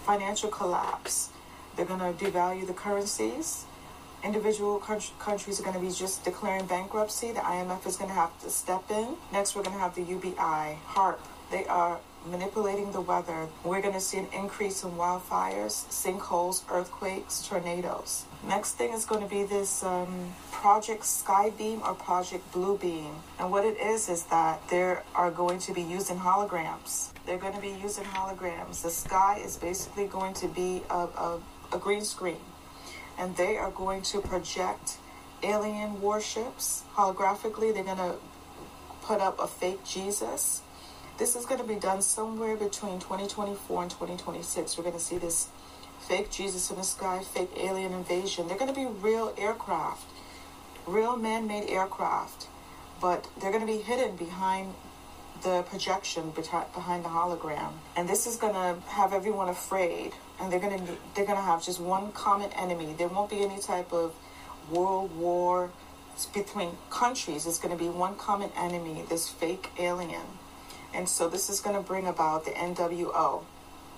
Financial 0.05 0.49
collapse. 0.49 1.29
They're 1.75 1.85
going 1.85 1.99
to 1.99 2.13
devalue 2.13 2.67
the 2.67 2.73
currencies. 2.73 3.65
Individual 4.23 4.79
countries 4.79 5.59
are 5.59 5.63
going 5.63 5.75
to 5.75 5.81
be 5.81 5.91
just 5.91 6.25
declaring 6.25 6.65
bankruptcy. 6.65 7.31
The 7.31 7.39
IMF 7.39 7.87
is 7.87 7.95
going 7.95 8.09
to 8.09 8.15
have 8.15 8.37
to 8.41 8.49
step 8.49 8.83
in. 8.91 9.15
Next, 9.31 9.55
we're 9.55 9.63
going 9.63 9.75
to 9.75 9.81
have 9.81 9.95
the 9.95 10.03
UBI, 10.03 10.77
HAARP. 10.87 11.19
They 11.51 11.65
are 11.65 11.99
manipulating 12.25 12.91
the 12.91 13.01
weather. 13.01 13.47
We're 13.63 13.81
going 13.81 13.93
to 13.93 13.99
see 13.99 14.17
an 14.17 14.27
increase 14.33 14.83
in 14.83 14.91
wildfires, 14.91 15.87
sinkholes, 15.89 16.63
earthquakes, 16.69 17.47
tornadoes. 17.47 18.25
Next 18.45 18.73
thing 18.73 18.93
is 18.93 19.05
going 19.05 19.23
to 19.23 19.29
be 19.29 19.43
this 19.43 19.83
um, 19.83 20.33
Project 20.51 21.03
Skybeam 21.03 21.81
or 21.87 21.93
Project 21.93 22.51
Bluebeam. 22.51 23.13
And 23.39 23.51
what 23.51 23.65
it 23.65 23.77
is 23.77 24.09
is 24.09 24.23
that 24.25 24.67
they 24.69 24.97
are 25.15 25.31
going 25.31 25.59
to 25.59 25.73
be 25.73 25.81
using 25.81 26.17
holograms. 26.17 27.11
They're 27.25 27.37
going 27.37 27.53
to 27.53 27.61
be 27.61 27.75
using 27.81 28.03
holograms. 28.03 28.81
The 28.81 28.89
sky 28.89 29.41
is 29.43 29.55
basically 29.55 30.07
going 30.07 30.33
to 30.35 30.47
be 30.47 30.81
a, 30.89 31.07
a, 31.07 31.39
a 31.71 31.77
green 31.77 32.03
screen. 32.03 32.37
And 33.19 33.35
they 33.35 33.57
are 33.57 33.69
going 33.69 34.01
to 34.03 34.21
project 34.21 34.97
alien 35.43 36.01
warships 36.01 36.83
holographically. 36.95 37.71
They're 37.73 37.83
going 37.83 37.97
to 37.97 38.15
put 39.03 39.21
up 39.21 39.39
a 39.39 39.47
fake 39.47 39.85
Jesus 39.85 40.61
this 41.19 41.35
is 41.35 41.45
going 41.45 41.59
to 41.59 41.67
be 41.67 41.75
done 41.75 42.01
somewhere 42.01 42.55
between 42.55 42.97
2024 42.99 43.81
and 43.81 43.91
2026. 43.91 44.77
We're 44.77 44.85
going 44.85 44.95
to 44.95 45.01
see 45.01 45.17
this 45.17 45.49
fake 45.99 46.31
Jesus 46.31 46.69
in 46.71 46.77
the 46.77 46.83
sky, 46.83 47.19
fake 47.19 47.49
alien 47.57 47.91
invasion. 47.91 48.47
They're 48.47 48.57
going 48.57 48.73
to 48.73 48.79
be 48.79 48.85
real 48.85 49.33
aircraft, 49.37 50.09
real 50.87 51.17
man 51.17 51.45
made 51.45 51.69
aircraft, 51.69 52.47
but 53.01 53.27
they're 53.37 53.51
going 53.51 53.67
to 53.67 53.71
be 53.71 53.79
hidden 53.79 54.15
behind 54.15 54.73
the 55.43 55.63
projection 55.63 56.31
behind 56.31 57.05
the 57.05 57.09
hologram 57.09 57.71
and 57.95 58.09
this 58.09 58.27
is 58.27 58.35
going 58.35 58.53
to 58.53 58.77
have 58.89 59.13
everyone 59.13 59.47
afraid 59.47 60.11
and 60.39 60.51
they're 60.51 60.59
to 60.85 60.97
they're 61.15 61.25
to 61.37 61.43
have 61.43 61.63
just 61.63 61.79
one 61.79 62.11
common 62.11 62.51
enemy 62.53 62.93
there 62.97 63.07
won't 63.07 63.29
be 63.29 63.43
any 63.43 63.59
type 63.59 63.91
of 63.91 64.13
world 64.69 65.15
war 65.17 65.71
between 66.33 66.71
countries 66.89 67.45
it's 67.47 67.59
to 67.77 67.81
be 67.81 67.89
one 67.89 68.15
common 68.15 68.49
enemy 68.57 69.03
this 69.09 69.29
fake 69.29 69.69
alien 69.79 70.25
and 70.93 71.07
so 71.07 71.29
this 71.29 71.49
is 71.49 71.61
to 71.75 71.81
bring 71.81 72.07
about 72.07 72.45
the 72.45 72.51
NWO, 72.51 73.43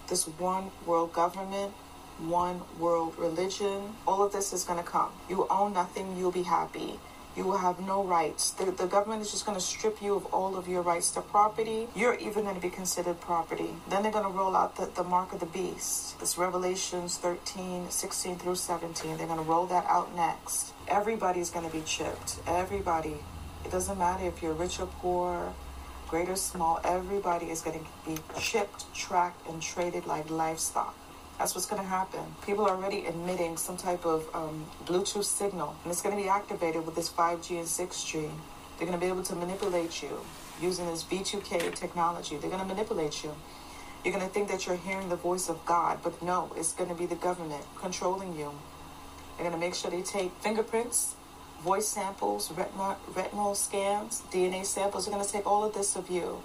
this 0.07 0.25
one 0.27 0.71
world 0.86 1.13
government, 1.13 1.74
one 2.19 2.62
world 2.77 3.17
religion. 3.17 3.95
All 4.05 4.24
of 4.24 4.33
this 4.33 4.51
is 4.53 4.63
to 4.83 4.89
come. 4.89 5.12
You 5.29 5.48
own 5.50 5.74
nothing, 5.74 6.17
you'll 6.17 6.31
be 6.31 6.43
happy. 6.43 7.00
You 7.35 7.45
will 7.45 7.57
have 7.57 7.79
no 7.79 8.03
rights. 8.03 8.51
The, 8.51 8.71
the 8.71 8.88
government 8.88 9.21
is 9.21 9.31
just 9.31 9.45
going 9.45 9.57
to 9.57 9.63
strip 9.63 10.01
you 10.01 10.15
of 10.15 10.25
all 10.27 10.57
of 10.57 10.67
your 10.67 10.81
rights 10.81 11.11
to 11.11 11.21
property. 11.21 11.88
You're 11.95 12.15
even 12.15 12.43
going 12.43 12.55
to 12.55 12.61
be 12.61 12.69
considered 12.69 13.21
property. 13.21 13.69
Then 13.89 14.03
they're 14.03 14.11
going 14.11 14.25
to 14.25 14.38
roll 14.38 14.55
out 14.55 14.75
the, 14.75 14.88
the 14.88 15.03
mark 15.03 15.33
of 15.33 15.39
the 15.39 15.45
beast. 15.45 16.19
This 16.19 16.38
Revelations 16.38 17.17
13, 17.17 17.89
16 17.89 18.38
through 18.38 18.55
17. 18.55 19.17
They're 19.17 19.27
going 19.27 19.39
to 19.39 19.45
roll 19.45 19.65
that 19.67 19.85
out 19.88 20.15
next. 20.15 20.73
Everybody's 20.88 21.50
going 21.50 21.65
to 21.65 21.71
be 21.71 21.83
chipped. 21.83 22.39
Everybody. 22.47 23.15
It 23.63 23.71
doesn't 23.71 23.97
matter 23.97 24.25
if 24.25 24.41
you're 24.41 24.53
rich 24.53 24.79
or 24.79 24.88
poor 24.88 25.53
great 26.11 26.27
or 26.27 26.35
small, 26.35 26.77
everybody 26.83 27.45
is 27.50 27.61
going 27.61 27.79
to 27.79 27.85
be 28.05 28.17
chipped, 28.38 28.93
tracked, 28.93 29.47
and 29.47 29.61
traded 29.61 30.05
like 30.05 30.29
livestock. 30.29 30.93
That's 31.41 31.55
what's 31.55 31.65
going 31.65 31.81
to 31.81 31.88
happen. 31.88 32.21
People 32.45 32.67
are 32.67 32.75
already 32.75 33.07
emitting 33.07 33.57
some 33.57 33.75
type 33.75 34.05
of 34.05 34.29
um, 34.36 34.63
Bluetooth 34.86 35.24
signal, 35.24 35.75
and 35.81 35.91
it's 35.91 36.00
going 36.00 36.15
to 36.15 36.21
be 36.21 36.29
activated 36.29 36.86
with 36.86 36.93
this 36.93 37.10
5G 37.10 37.57
and 37.57 37.65
6G. 37.65 38.29
They're 38.77 38.88
going 38.88 38.91
to 38.91 39.00
be 39.00 39.07
able 39.07 39.24
to 39.24 39.33
manipulate 39.33 40.03
you 40.03 40.19
using 40.62 40.86
this 40.86 41.03
V2K 41.03 41.74
technology. 41.74 42.38
They're 42.38 42.51
going 42.51 42.62
to 42.62 42.67
manipulate 42.67 43.24
you. 43.24 43.33
You're 44.05 44.13
going 44.13 44.24
to 44.24 44.31
think 44.31 44.50
that 44.50 44.67
you're 44.67 44.75
hearing 44.75 45.10
the 45.10 45.15
voice 45.15 45.50
of 45.50 45.65
God, 45.65 46.01
but 46.03 46.21
no, 46.21 46.51
it's 46.55 46.74
going 46.74 46.89
to 46.91 46.95
be 46.95 47.07
the 47.07 47.15
government 47.15 47.65
controlling 47.75 48.38
you. 48.38 48.51
They're 49.36 49.50
going 49.50 49.60
to 49.60 49.65
make 49.65 49.74
sure 49.74 49.89
they 49.89 50.03
take 50.03 50.31
fingerprints, 50.41 51.15
voice 51.63 51.88
samples, 51.88 52.51
retinal, 52.51 52.98
retinal 53.15 53.55
scans, 53.55 54.21
DNA 54.31 54.63
samples. 54.63 55.07
They're 55.07 55.15
going 55.15 55.25
to 55.25 55.31
take 55.31 55.48
all 55.48 55.63
of 55.63 55.74
this 55.74 55.95
of 55.95 56.12
you. 56.12 56.43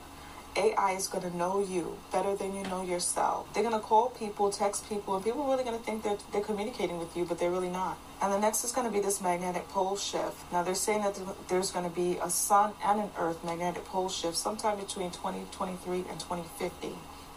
AI 0.56 0.92
is 0.92 1.06
going 1.06 1.30
to 1.30 1.36
know 1.36 1.60
you 1.60 1.98
better 2.10 2.34
than 2.34 2.54
you 2.54 2.62
know 2.64 2.82
yourself. 2.82 3.52
They're 3.52 3.62
going 3.62 3.74
to 3.74 3.80
call 3.80 4.10
people, 4.10 4.50
text 4.50 4.88
people, 4.88 5.14
and 5.14 5.24
people 5.24 5.42
are 5.42 5.50
really 5.50 5.64
going 5.64 5.76
to 5.76 5.84
think 5.84 6.02
they're, 6.02 6.16
they're 6.32 6.42
communicating 6.42 6.98
with 6.98 7.14
you, 7.16 7.24
but 7.24 7.38
they're 7.38 7.50
really 7.50 7.68
not. 7.68 7.98
And 8.22 8.32
the 8.32 8.38
next 8.38 8.64
is 8.64 8.72
going 8.72 8.86
to 8.86 8.92
be 8.92 9.00
this 9.00 9.20
magnetic 9.20 9.68
pole 9.68 9.96
shift. 9.96 10.50
Now, 10.50 10.62
they're 10.62 10.74
saying 10.74 11.02
that 11.02 11.18
there's 11.48 11.70
going 11.70 11.88
to 11.88 11.94
be 11.94 12.18
a 12.22 12.30
sun 12.30 12.72
and 12.82 13.00
an 13.00 13.10
earth 13.18 13.44
magnetic 13.44 13.84
pole 13.84 14.08
shift 14.08 14.36
sometime 14.36 14.78
between 14.78 15.10
2023 15.10 16.04
and 16.08 16.18
2050. 16.18 16.88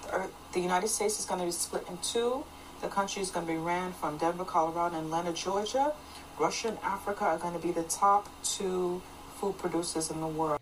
The, 0.03 0.13
earth, 0.13 0.31
the 0.53 0.61
United 0.61 0.87
States 0.87 1.19
is 1.19 1.25
going 1.25 1.41
to 1.41 1.45
be 1.45 1.51
split 1.51 1.85
in 1.89 1.97
two. 1.97 2.45
The 2.81 2.87
country 2.87 3.21
is 3.21 3.31
going 3.31 3.45
to 3.45 3.51
be 3.51 3.59
ran 3.59 3.91
from 3.91 4.17
Denver, 4.17 4.45
Colorado, 4.45 4.95
and 4.95 5.07
Atlanta, 5.07 5.33
Georgia. 5.33 5.91
Russia 6.39 6.69
and 6.69 6.77
Africa 6.81 7.25
are 7.25 7.37
going 7.37 7.53
to 7.53 7.59
be 7.59 7.73
the 7.73 7.83
top 7.83 8.29
two 8.43 9.01
food 9.35 9.57
producers 9.57 10.09
in 10.09 10.21
the 10.21 10.27
world. 10.27 10.59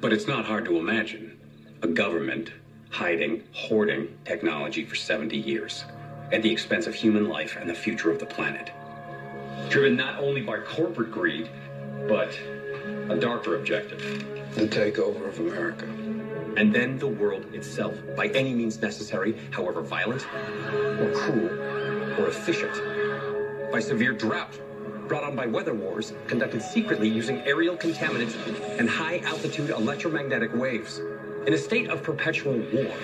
But 0.00 0.14
it's 0.14 0.26
not 0.26 0.46
hard 0.46 0.64
to 0.64 0.78
imagine 0.78 1.38
a 1.82 1.86
government 1.86 2.52
hiding, 2.88 3.44
hoarding 3.52 4.16
technology 4.24 4.84
for 4.84 4.94
70 4.94 5.36
years 5.36 5.84
at 6.32 6.42
the 6.42 6.50
expense 6.50 6.86
of 6.86 6.94
human 6.94 7.28
life 7.28 7.56
and 7.60 7.68
the 7.68 7.74
future 7.74 8.10
of 8.10 8.18
the 8.18 8.26
planet. 8.26 8.70
Driven 9.68 9.96
not 9.96 10.18
only 10.18 10.40
by 10.40 10.58
corporate 10.58 11.10
greed, 11.10 11.50
but 12.08 12.36
a 13.10 13.16
darker 13.16 13.56
objective 13.56 14.24
the 14.54 14.66
takeover 14.66 15.28
of 15.28 15.38
America. 15.38 15.84
And 16.56 16.74
then 16.74 16.98
the 16.98 17.06
world 17.06 17.44
itself, 17.54 17.94
by 18.16 18.26
any 18.28 18.52
means 18.52 18.82
necessary, 18.82 19.36
however 19.52 19.80
violent 19.80 20.26
or 21.00 21.12
cruel 21.14 21.50
or 22.18 22.26
efficient. 22.26 22.72
By 23.70 23.78
severe 23.80 24.12
drought, 24.12 24.58
brought 25.10 25.24
on 25.24 25.34
by 25.34 25.44
weather 25.44 25.74
wars 25.74 26.12
conducted 26.28 26.62
secretly 26.62 27.08
using 27.08 27.40
aerial 27.44 27.76
contaminants 27.76 28.36
and 28.78 28.88
high 28.88 29.18
altitude 29.24 29.70
electromagnetic 29.70 30.54
waves. 30.54 31.00
In 31.48 31.52
a 31.52 31.58
state 31.58 31.90
of 31.90 32.00
perpetual 32.00 32.60
war. 32.72 32.94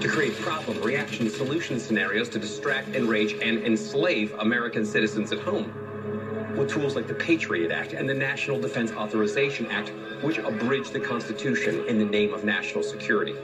To 0.00 0.08
create 0.08 0.34
problem, 0.40 0.80
reaction, 0.80 1.28
solution 1.28 1.78
scenarios 1.78 2.30
to 2.30 2.38
distract, 2.38 2.96
enrage, 2.96 3.34
and 3.34 3.62
enslave 3.62 4.32
American 4.38 4.86
citizens 4.86 5.32
at 5.32 5.38
home 5.40 5.70
with 6.56 6.70
tools 6.70 6.96
like 6.96 7.06
the 7.06 7.14
Patriot 7.14 7.70
Act 7.70 7.92
and 7.92 8.08
the 8.08 8.14
National 8.14 8.58
Defense 8.58 8.92
Authorization 8.92 9.66
Act, 9.66 9.92
which 10.22 10.38
abridge 10.38 10.90
the 10.90 11.00
Constitution 11.00 11.84
in 11.86 11.98
the 11.98 12.04
name 12.04 12.32
of 12.32 12.44
national 12.44 12.82
security. 12.82 13.34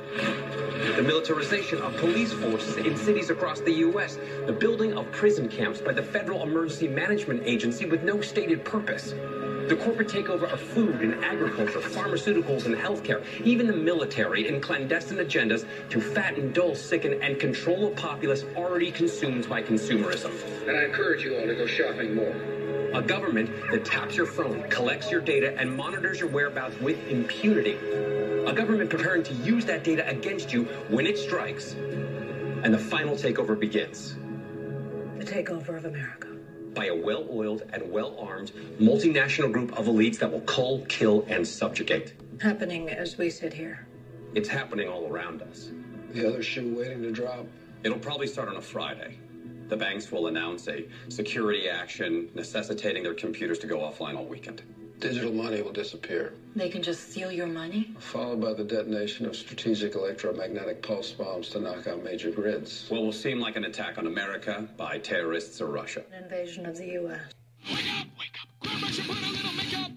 The 0.97 1.03
militarization 1.03 1.81
of 1.83 1.97
police 1.97 2.33
forces 2.33 2.77
in 2.77 2.97
cities 2.97 3.31
across 3.31 3.61
the 3.61 3.73
U.S., 3.73 4.19
the 4.47 4.53
building 4.53 4.97
of 4.97 5.11
prison 5.13 5.49
camps 5.49 5.81
by 5.81 5.93
the 5.93 6.03
Federal 6.03 6.43
Emergency 6.43 6.89
Management 6.89 7.43
Agency 7.45 7.85
with 7.85 8.03
no 8.03 8.21
stated 8.21 8.65
purpose. 8.65 9.15
The 9.69 9.77
corporate 9.77 10.09
takeover 10.09 10.51
of 10.51 10.61
food 10.61 11.03
and 11.03 11.23
agriculture, 11.23 11.81
pharmaceuticals 11.81 12.65
and 12.65 12.75
healthcare, 12.75 13.23
even 13.45 13.67
the 13.67 13.75
military 13.75 14.49
in 14.49 14.63
clandestine 14.63 15.19
agendas 15.19 15.67
to 15.91 16.01
fatten, 16.01 16.53
dull, 16.53 16.75
sicken, 16.75 17.21
and 17.23 17.39
control 17.39 17.89
a 17.89 17.91
populace 17.91 18.45
already 18.57 18.91
consumed 18.91 19.47
by 19.47 19.61
consumerism. 19.61 20.33
And 20.67 20.77
I 20.77 20.85
encourage 20.85 21.23
you 21.23 21.37
all 21.37 21.47
to 21.47 21.55
go 21.55 21.67
shopping 21.67 22.15
more. 22.15 22.68
A 22.95 23.03
government 23.03 23.51
that 23.71 23.85
taps 23.85 24.17
your 24.17 24.25
phone, 24.25 24.63
collects 24.71 25.11
your 25.11 25.21
data, 25.21 25.55
and 25.59 25.77
monitors 25.77 26.21
your 26.21 26.29
whereabouts 26.31 26.81
with 26.81 26.97
impunity. 27.09 27.77
A 28.47 28.53
government 28.53 28.89
preparing 28.89 29.23
to 29.25 29.35
use 29.35 29.67
that 29.67 29.85
data 29.85 30.09
against 30.09 30.55
you 30.55 30.65
when 30.89 31.07
it 31.07 31.19
strikes. 31.19 31.75
And 32.63 32.73
the 32.73 32.79
final 32.79 33.15
takeover 33.15 33.59
begins. 33.59 34.17
The 35.19 35.25
takeover 35.25 35.77
of 35.77 35.85
America. 35.85 36.29
By 36.75 36.87
a 36.87 36.95
well 36.95 37.27
oiled 37.31 37.65
and 37.75 37.91
well 37.91 38.17
armed 38.19 38.53
multinational 38.81 39.53
group 39.53 39.79
of 39.79 39.85
elites 39.85 40.19
that 40.21 40.33
will 40.33 40.41
cull, 40.41 40.85
kill, 40.89 41.27
and 41.29 41.47
subjugate. 41.47 42.15
Happening 42.41 42.89
as 42.89 43.19
we 43.19 43.29
sit 43.29 43.53
here. 43.53 43.87
It's 44.35 44.49
happening 44.49 44.89
all 44.89 45.07
around 45.09 45.43
us. 45.43 45.71
The 46.13 46.27
other 46.27 46.43
shoe 46.43 46.75
waiting 46.75 47.03
to 47.03 47.11
drop. 47.11 47.47
It'll 47.85 47.99
probably 47.99 48.27
start 48.27 48.49
on 48.49 48.57
a 48.57 48.63
Friday 48.63 49.19
the 49.69 49.77
banks 49.77 50.11
will 50.11 50.27
announce 50.27 50.69
a 50.69 50.87
security 51.09 51.69
action 51.69 52.31
necessitating 52.35 53.03
their 53.03 53.15
computers 53.15 53.59
to 53.61 53.67
go 53.67 53.79
offline 53.79 54.17
all 54.17 54.27
weekend. 54.27 54.63
Digital 55.01 55.33
money 55.33 55.63
will 55.63 55.73
disappear. 55.73 56.35
They 56.57 56.69
can 56.69 56.83
just 56.83 57.13
steal 57.13 57.31
your 57.31 57.47
money? 57.47 57.95
Followed 58.01 58.41
by 58.41 58.53
the 58.55 58.65
detonation 58.65 59.27
of 59.27 59.37
strategic 59.37 59.95
electromagnetic 59.95 60.83
pulse 60.83 61.13
bombs 61.13 61.51
to 61.51 61.61
knock 61.61 61.87
out 61.87 62.03
major 62.03 62.33
grids. 62.33 62.87
What 62.89 63.03
will 63.03 63.13
seem 63.13 63.39
like 63.39 63.55
an 63.55 63.65
attack 63.65 63.97
on 63.99 64.09
America 64.09 64.69
by 64.77 64.99
terrorists 64.99 65.61
or 65.61 65.67
Russia. 65.67 66.03
An 66.13 66.25
invasion 66.25 66.67
of 66.67 66.77
the 66.77 66.87
U.S. 66.87 67.21
Wake 67.71 67.85
up, 68.01 68.07
wake 68.19 68.35
up. 68.43 68.49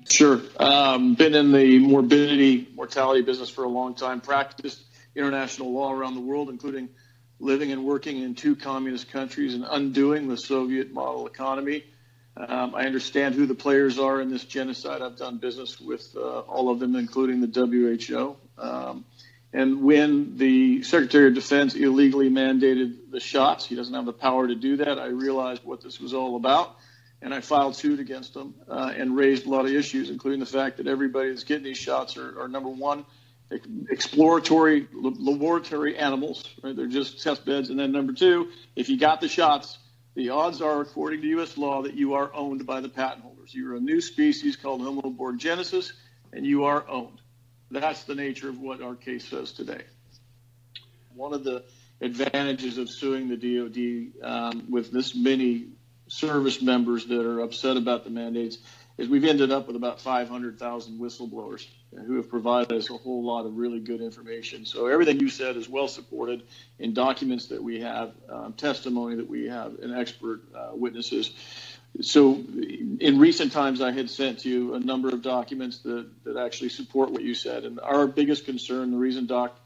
Sure. 0.09 0.41
Um, 0.59 1.15
been 1.15 1.33
in 1.33 1.51
the 1.51 1.79
morbidity, 1.79 2.67
mortality 2.75 3.21
business 3.21 3.49
for 3.49 3.63
a 3.63 3.69
long 3.69 3.95
time. 3.95 4.21
Practiced 4.21 4.83
international 5.15 5.71
law 5.73 5.91
around 5.91 6.15
the 6.15 6.21
world, 6.21 6.49
including 6.49 6.89
living 7.41 7.71
and 7.71 7.83
working 7.83 8.21
in 8.21 8.35
two 8.35 8.55
communist 8.55 9.09
countries 9.09 9.55
and 9.55 9.65
undoing 9.69 10.27
the 10.27 10.37
Soviet 10.37 10.93
model 10.93 11.27
economy. 11.27 11.83
Um, 12.37 12.73
I 12.75 12.85
understand 12.85 13.35
who 13.35 13.45
the 13.45 13.55
players 13.55 13.99
are 13.99 14.21
in 14.21 14.29
this 14.29 14.45
genocide. 14.45 15.01
I've 15.01 15.17
done 15.17 15.37
business 15.37 15.81
with 15.81 16.15
uh, 16.15 16.39
all 16.41 16.69
of 16.69 16.79
them, 16.79 16.95
including 16.95 17.41
the 17.41 17.47
WHO. 18.07 18.37
Um, 18.57 19.05
And 19.53 19.83
when 19.83 20.37
the 20.37 20.83
Secretary 20.83 21.27
of 21.27 21.33
Defense 21.33 21.75
illegally 21.75 22.29
mandated 22.29 23.11
the 23.11 23.19
shots, 23.19 23.65
he 23.65 23.75
doesn't 23.75 23.93
have 23.93 24.05
the 24.05 24.13
power 24.13 24.47
to 24.47 24.55
do 24.55 24.77
that. 24.77 24.97
I 24.97 25.07
realized 25.07 25.63
what 25.65 25.81
this 25.81 25.99
was 25.99 26.13
all 26.13 26.37
about, 26.37 26.77
and 27.21 27.33
I 27.33 27.41
filed 27.41 27.75
suit 27.75 27.99
against 27.99 28.33
him 28.33 28.53
uh, 28.69 28.93
and 28.95 29.13
raised 29.13 29.45
a 29.45 29.49
lot 29.49 29.65
of 29.65 29.71
issues, 29.71 30.09
including 30.09 30.39
the 30.39 30.45
fact 30.45 30.77
that 30.77 30.87
everybody 30.87 31.29
that's 31.29 31.43
getting 31.43 31.65
these 31.65 31.77
shots 31.77 32.15
are, 32.15 32.39
are 32.41 32.47
number 32.47 32.69
one, 32.69 33.03
exploratory 33.89 34.87
laboratory 34.93 35.97
animals, 35.97 36.47
right? 36.63 36.75
They're 36.75 36.87
just 36.87 37.23
test 37.23 37.45
beds. 37.45 37.69
And 37.69 37.79
then 37.79 37.91
number 37.91 38.13
two, 38.13 38.49
if 38.75 38.89
you 38.89 38.97
got 38.97 39.21
the 39.21 39.27
shots, 39.27 39.77
the 40.15 40.29
odds 40.29 40.61
are, 40.61 40.81
according 40.81 41.21
to 41.21 41.27
U.S. 41.27 41.57
law, 41.57 41.83
that 41.83 41.93
you 41.93 42.15
are 42.15 42.33
owned 42.33 42.65
by 42.65 42.81
the 42.81 42.89
patent 42.89 43.21
holders. 43.21 43.53
You're 43.53 43.75
a 43.75 43.79
new 43.79 44.01
species 44.01 44.55
called 44.55 44.81
Homo 44.81 45.01
borgenesis, 45.01 45.91
and 46.33 46.45
you 46.45 46.65
are 46.65 46.87
owned. 46.87 47.21
That's 47.69 48.03
the 48.03 48.15
nature 48.15 48.49
of 48.49 48.59
what 48.59 48.81
our 48.81 48.95
case 48.95 49.27
says 49.27 49.53
today. 49.53 49.83
One 51.15 51.33
of 51.33 51.43
the 51.43 51.63
advantages 52.01 52.77
of 52.77 52.89
suing 52.89 53.29
the 53.29 53.37
DoD 53.37 54.23
um, 54.23 54.65
with 54.69 54.91
this 54.91 55.15
many 55.15 55.67
service 56.07 56.61
members 56.61 57.05
that 57.05 57.25
are 57.25 57.39
upset 57.39 57.77
about 57.77 58.03
the 58.03 58.09
mandates 58.09 58.57
is 59.01 59.09
we've 59.09 59.25
ended 59.25 59.51
up 59.51 59.67
with 59.67 59.75
about 59.75 59.99
500,000 59.99 60.99
whistleblowers 60.99 61.65
who 62.05 62.15
have 62.17 62.29
provided 62.29 62.71
us 62.71 62.89
a 62.89 62.93
whole 62.93 63.23
lot 63.23 63.45
of 63.45 63.57
really 63.57 63.79
good 63.79 63.99
information. 63.99 64.65
So 64.65 64.85
everything 64.85 65.19
you 65.19 65.29
said 65.29 65.57
is 65.57 65.67
well 65.67 65.87
supported 65.87 66.43
in 66.79 66.93
documents 66.93 67.47
that 67.47 67.61
we 67.61 67.81
have, 67.81 68.13
um, 68.29 68.53
testimony 68.53 69.15
that 69.15 69.27
we 69.27 69.47
have, 69.47 69.79
and 69.79 69.93
expert 69.93 70.41
uh, 70.55 70.69
witnesses. 70.73 71.31
So 72.01 72.35
in 72.35 73.17
recent 73.19 73.51
times, 73.51 73.81
I 73.81 73.91
had 73.91 74.09
sent 74.09 74.45
you 74.45 74.75
a 74.75 74.79
number 74.79 75.09
of 75.09 75.21
documents 75.21 75.79
that, 75.79 76.07
that 76.23 76.37
actually 76.37 76.69
support 76.69 77.11
what 77.11 77.23
you 77.23 77.33
said. 77.33 77.65
And 77.65 77.79
our 77.79 78.07
biggest 78.07 78.45
concern, 78.45 78.91
the 78.91 78.97
reason 78.97 79.25
Doc 79.25 79.57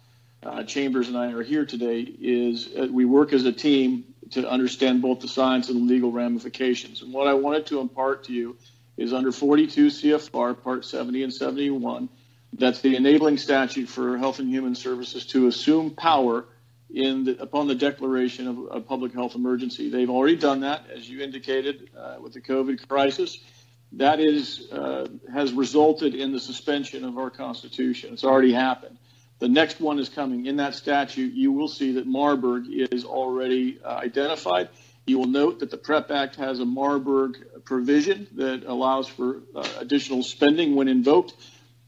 uh, 0.42 0.63
Chambers 0.63 1.08
and 1.08 1.18
I 1.18 1.32
are 1.34 1.44
here 1.44 1.65
today, 1.65 2.00
is 2.01 2.70
uh, 2.75 2.88
we 2.89 3.06
work 3.06 3.34
as 3.34 3.46
a 3.46 3.51
team 3.51 4.06
to 4.32 4.50
understand 4.50 5.01
both 5.01 5.20
the 5.20 5.27
science 5.27 5.70
and 5.70 5.82
the 5.82 5.94
legal 5.94 6.12
ramifications. 6.12 7.01
And 7.01 7.13
what 7.13 7.27
I 7.27 7.34
wanted 7.34 7.68
to 7.68 7.80
impart 7.80 8.24
to 8.25 8.34
you 8.34 8.58
is 8.98 9.14
under 9.14 9.32
42 9.32 9.88
CFR 9.88 10.62
Part 10.62 10.86
70 10.86 11.24
and 11.24 11.34
71. 11.34 12.10
That's 12.54 12.82
the 12.82 12.96
enabling 12.96 13.38
statute 13.38 13.90
for 13.90 14.18
Health 14.18 14.40
and 14.40 14.50
Human 14.50 14.75
Services 14.75 15.25
to 15.28 15.48
assume 15.48 15.92
power 15.92 16.46
in 16.94 17.25
the, 17.25 17.42
upon 17.42 17.68
the 17.68 17.75
declaration 17.75 18.48
of 18.48 18.58
a 18.72 18.80
public 18.80 19.14
health 19.14 19.36
emergency. 19.36 19.90
They've 19.90 20.10
already 20.10 20.38
done 20.38 20.62
that, 20.62 20.86
as 20.90 21.10
you 21.10 21.22
indicated, 21.22 21.90
uh, 21.98 22.16
with 22.22 22.34
the 22.34 22.42
COVID 22.42 22.88
crisis. 22.88 23.38
That 23.94 24.20
is 24.20 24.72
uh, 24.72 25.08
has 25.32 25.54
resulted 25.54 26.16
in 26.16 26.32
the 26.32 26.40
suspension 26.40 27.04
of 27.04 27.18
our 27.18 27.30
Constitution. 27.30 28.14
It's 28.14 28.24
already 28.24 28.54
happened. 28.54 28.98
The 29.40 29.50
next 29.50 29.82
one 29.82 30.00
is 30.00 30.10
coming. 30.10 30.46
In 30.46 30.58
that 30.58 30.75
statute, 30.75 31.34
you 31.34 31.52
will 31.52 31.68
see 31.68 31.94
that 31.94 32.08
Marburg 32.08 32.66
is 32.70 33.04
already 33.04 33.80
uh, 33.84 33.90
identified. 33.90 34.70
You 35.06 35.20
will 35.20 35.28
note 35.28 35.60
that 35.60 35.70
the 35.70 35.78
PREP 35.78 36.10
Act 36.10 36.36
has 36.38 36.60
a 36.60 36.66
Marburg 36.66 37.64
provision 37.64 38.28
that 38.34 38.64
allows 38.66 39.08
for 39.08 39.44
uh, 39.56 39.68
additional 39.80 40.24
spending 40.24 40.76
when 40.76 40.88
invoked. 40.88 41.36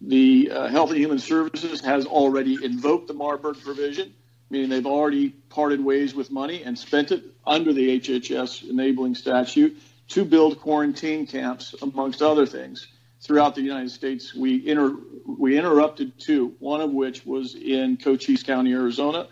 The 0.02 0.52
uh, 0.52 0.68
Health 0.68 0.92
and 0.92 1.00
Human 1.00 1.18
Services 1.18 1.82
has 1.82 2.06
already 2.06 2.64
invoked 2.64 3.08
the 3.08 3.16
Marburg 3.16 3.60
provision, 3.64 4.14
meaning 4.52 4.70
they've 4.70 4.86
already 4.86 5.30
parted 5.30 5.84
ways 5.84 6.14
with 6.14 6.30
money 6.30 6.62
and 6.62 6.78
spent 6.78 7.12
it 7.12 7.24
under 7.46 7.74
the 7.74 8.00
HHS 8.00 8.70
enabling 8.70 9.16
statute 9.16 9.82
to 10.10 10.24
build 10.24 10.60
quarantine 10.60 11.26
camps, 11.26 11.74
amongst 11.82 12.22
other 12.22 12.46
things, 12.46 12.88
throughout 13.22 13.56
the 13.56 13.62
United 13.62 13.90
States. 13.90 14.36
We, 14.36 14.68
inter- 14.68 14.96
we 15.26 15.58
interrupted 15.58 16.20
two, 16.20 16.56
one 16.60 16.82
of 16.82 16.92
which 16.92 17.26
was 17.26 17.56
in 17.56 17.98
Cochise 17.98 18.44
County, 18.44 18.74
Arizona, 18.74 19.28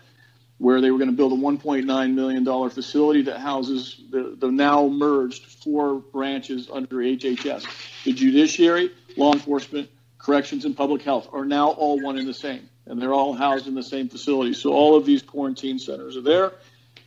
where 0.58 0.80
they 0.80 0.90
were 0.90 0.98
going 0.98 1.10
to 1.10 1.16
build 1.16 1.32
a 1.32 1.36
$1.9 1.36 2.14
million 2.14 2.70
facility 2.70 3.22
that 3.22 3.38
houses 3.38 4.02
the, 4.10 4.36
the 4.38 4.50
now 4.50 4.88
merged 4.88 5.44
four 5.62 5.96
branches 5.96 6.68
under 6.72 6.96
HHS. 6.96 7.64
The 8.04 8.12
judiciary, 8.12 8.90
law 9.16 9.32
enforcement, 9.32 9.90
corrections, 10.18 10.64
and 10.64 10.76
public 10.76 11.02
health 11.02 11.28
are 11.32 11.44
now 11.44 11.68
all 11.70 12.00
one 12.00 12.16
and 12.16 12.26
the 12.26 12.34
same, 12.34 12.68
and 12.86 13.00
they're 13.00 13.12
all 13.12 13.34
housed 13.34 13.66
in 13.66 13.74
the 13.74 13.82
same 13.82 14.08
facility. 14.08 14.54
So 14.54 14.72
all 14.72 14.96
of 14.96 15.04
these 15.04 15.22
quarantine 15.22 15.78
centers 15.78 16.16
are 16.16 16.22
there. 16.22 16.52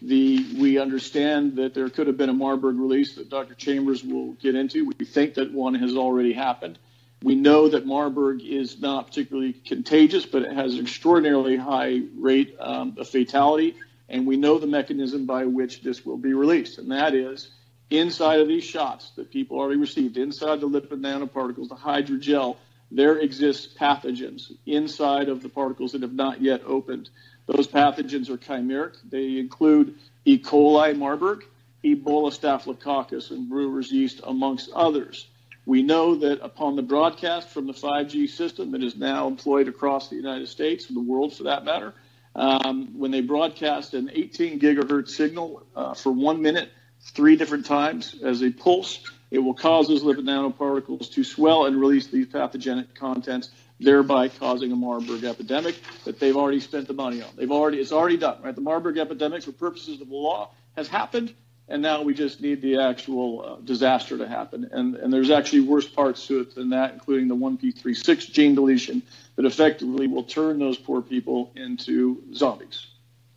The, 0.01 0.55
we 0.57 0.77
understand 0.77 1.57
that 1.57 1.73
there 1.73 1.89
could 1.89 2.07
have 2.07 2.17
been 2.17 2.29
a 2.29 2.33
Marburg 2.33 2.77
release 2.77 3.15
that 3.15 3.29
Dr. 3.29 3.55
Chambers 3.55 4.03
will 4.03 4.33
get 4.33 4.55
into. 4.55 4.85
We 4.97 5.05
think 5.05 5.33
that 5.33 5.51
one 5.51 5.75
has 5.75 5.95
already 5.95 6.31
happened. 6.31 6.79
We 7.21 7.35
know 7.35 7.67
that 7.69 7.85
Marburg 7.85 8.41
is 8.43 8.79
not 8.79 9.07
particularly 9.07 9.53
contagious, 9.53 10.25
but 10.25 10.43
it 10.43 10.53
has 10.53 10.75
an 10.75 10.81
extraordinarily 10.81 11.57
high 11.57 12.01
rate 12.17 12.55
um, 12.59 12.95
of 12.97 13.09
fatality. 13.09 13.75
And 14.07 14.25
we 14.25 14.37
know 14.37 14.57
the 14.57 14.67
mechanism 14.67 15.25
by 15.25 15.45
which 15.45 15.81
this 15.81 16.05
will 16.05 16.17
be 16.17 16.33
released, 16.33 16.79
and 16.79 16.91
that 16.91 17.13
is 17.13 17.49
inside 17.89 18.39
of 18.39 18.47
these 18.47 18.63
shots 18.63 19.11
that 19.11 19.31
people 19.31 19.57
already 19.57 19.79
received, 19.79 20.17
inside 20.17 20.61
the 20.61 20.69
lipid 20.69 21.01
nanoparticles, 21.01 21.69
the 21.69 21.75
hydrogel, 21.75 22.57
there 22.91 23.17
exists 23.19 23.71
pathogens 23.77 24.51
inside 24.65 25.29
of 25.29 25.43
the 25.43 25.49
particles 25.49 25.91
that 25.91 26.01
have 26.01 26.13
not 26.13 26.41
yet 26.41 26.61
opened. 26.65 27.09
Those 27.45 27.67
pathogens 27.67 28.29
are 28.29 28.37
chimeric. 28.37 28.95
They 29.09 29.37
include 29.37 29.95
E. 30.25 30.39
coli 30.39 30.97
Marburg, 30.97 31.45
Ebola 31.83 32.31
staphylococcus, 32.33 33.31
and 33.31 33.47
brewer's 33.47 33.91
yeast, 33.91 34.21
amongst 34.23 34.71
others. 34.71 35.27
We 35.69 35.83
know 35.83 36.15
that 36.15 36.41
upon 36.41 36.77
the 36.77 36.81
broadcast 36.81 37.49
from 37.49 37.67
the 37.67 37.73
5G 37.73 38.27
system 38.27 38.71
that 38.71 38.81
is 38.81 38.95
now 38.95 39.27
employed 39.27 39.67
across 39.67 40.09
the 40.09 40.15
United 40.15 40.47
States 40.47 40.87
and 40.87 40.97
the 40.97 41.01
world 41.01 41.35
for 41.35 41.43
that 41.43 41.63
matter, 41.63 41.93
um, 42.33 42.97
when 42.97 43.11
they 43.11 43.21
broadcast 43.21 43.93
an 43.93 44.09
18 44.11 44.59
gigahertz 44.59 45.09
signal 45.09 45.61
uh, 45.75 45.93
for 45.93 46.11
one 46.11 46.41
minute, 46.41 46.71
three 47.13 47.35
different 47.35 47.67
times 47.67 48.15
as 48.23 48.41
a 48.41 48.49
pulse, 48.49 49.03
it 49.29 49.37
will 49.37 49.53
cause 49.53 49.87
those 49.87 50.01
lipid 50.01 50.23
nanoparticles 50.23 51.13
to 51.13 51.23
swell 51.23 51.67
and 51.67 51.79
release 51.79 52.07
these 52.07 52.25
pathogenic 52.25 52.95
contents, 52.95 53.51
thereby 53.79 54.27
causing 54.27 54.71
a 54.71 54.75
Marburg 54.75 55.23
epidemic 55.23 55.75
that 56.03 56.19
they've 56.19 56.35
already 56.35 56.61
spent 56.61 56.87
the 56.87 56.95
money 56.95 57.21
on. 57.21 57.29
They've 57.35 57.51
already 57.51 57.77
it's 57.77 57.91
already 57.91 58.17
done, 58.17 58.41
right? 58.41 58.55
The 58.55 58.61
Marburg 58.61 58.97
epidemic, 58.97 59.43
for 59.43 59.51
purposes 59.51 60.01
of 60.01 60.09
the 60.09 60.15
law, 60.15 60.49
has 60.75 60.87
happened 60.87 61.35
and 61.69 61.81
now 61.83 62.01
we 62.01 62.13
just 62.13 62.41
need 62.41 62.61
the 62.61 62.79
actual 62.79 63.45
uh, 63.45 63.55
disaster 63.63 64.17
to 64.17 64.27
happen. 64.27 64.69
And, 64.71 64.95
and 64.95 65.13
there's 65.13 65.29
actually 65.29 65.61
worse 65.61 65.87
parts 65.87 66.25
to 66.27 66.41
it 66.41 66.55
than 66.55 66.71
that, 66.71 66.93
including 66.93 67.27
the 67.27 67.35
1p36 67.35 68.31
gene 68.31 68.55
deletion 68.55 69.03
that 69.35 69.45
effectively 69.45 70.07
will 70.07 70.23
turn 70.23 70.57
those 70.57 70.77
poor 70.77 71.01
people 71.01 71.51
into 71.55 72.23
zombies. 72.33 72.87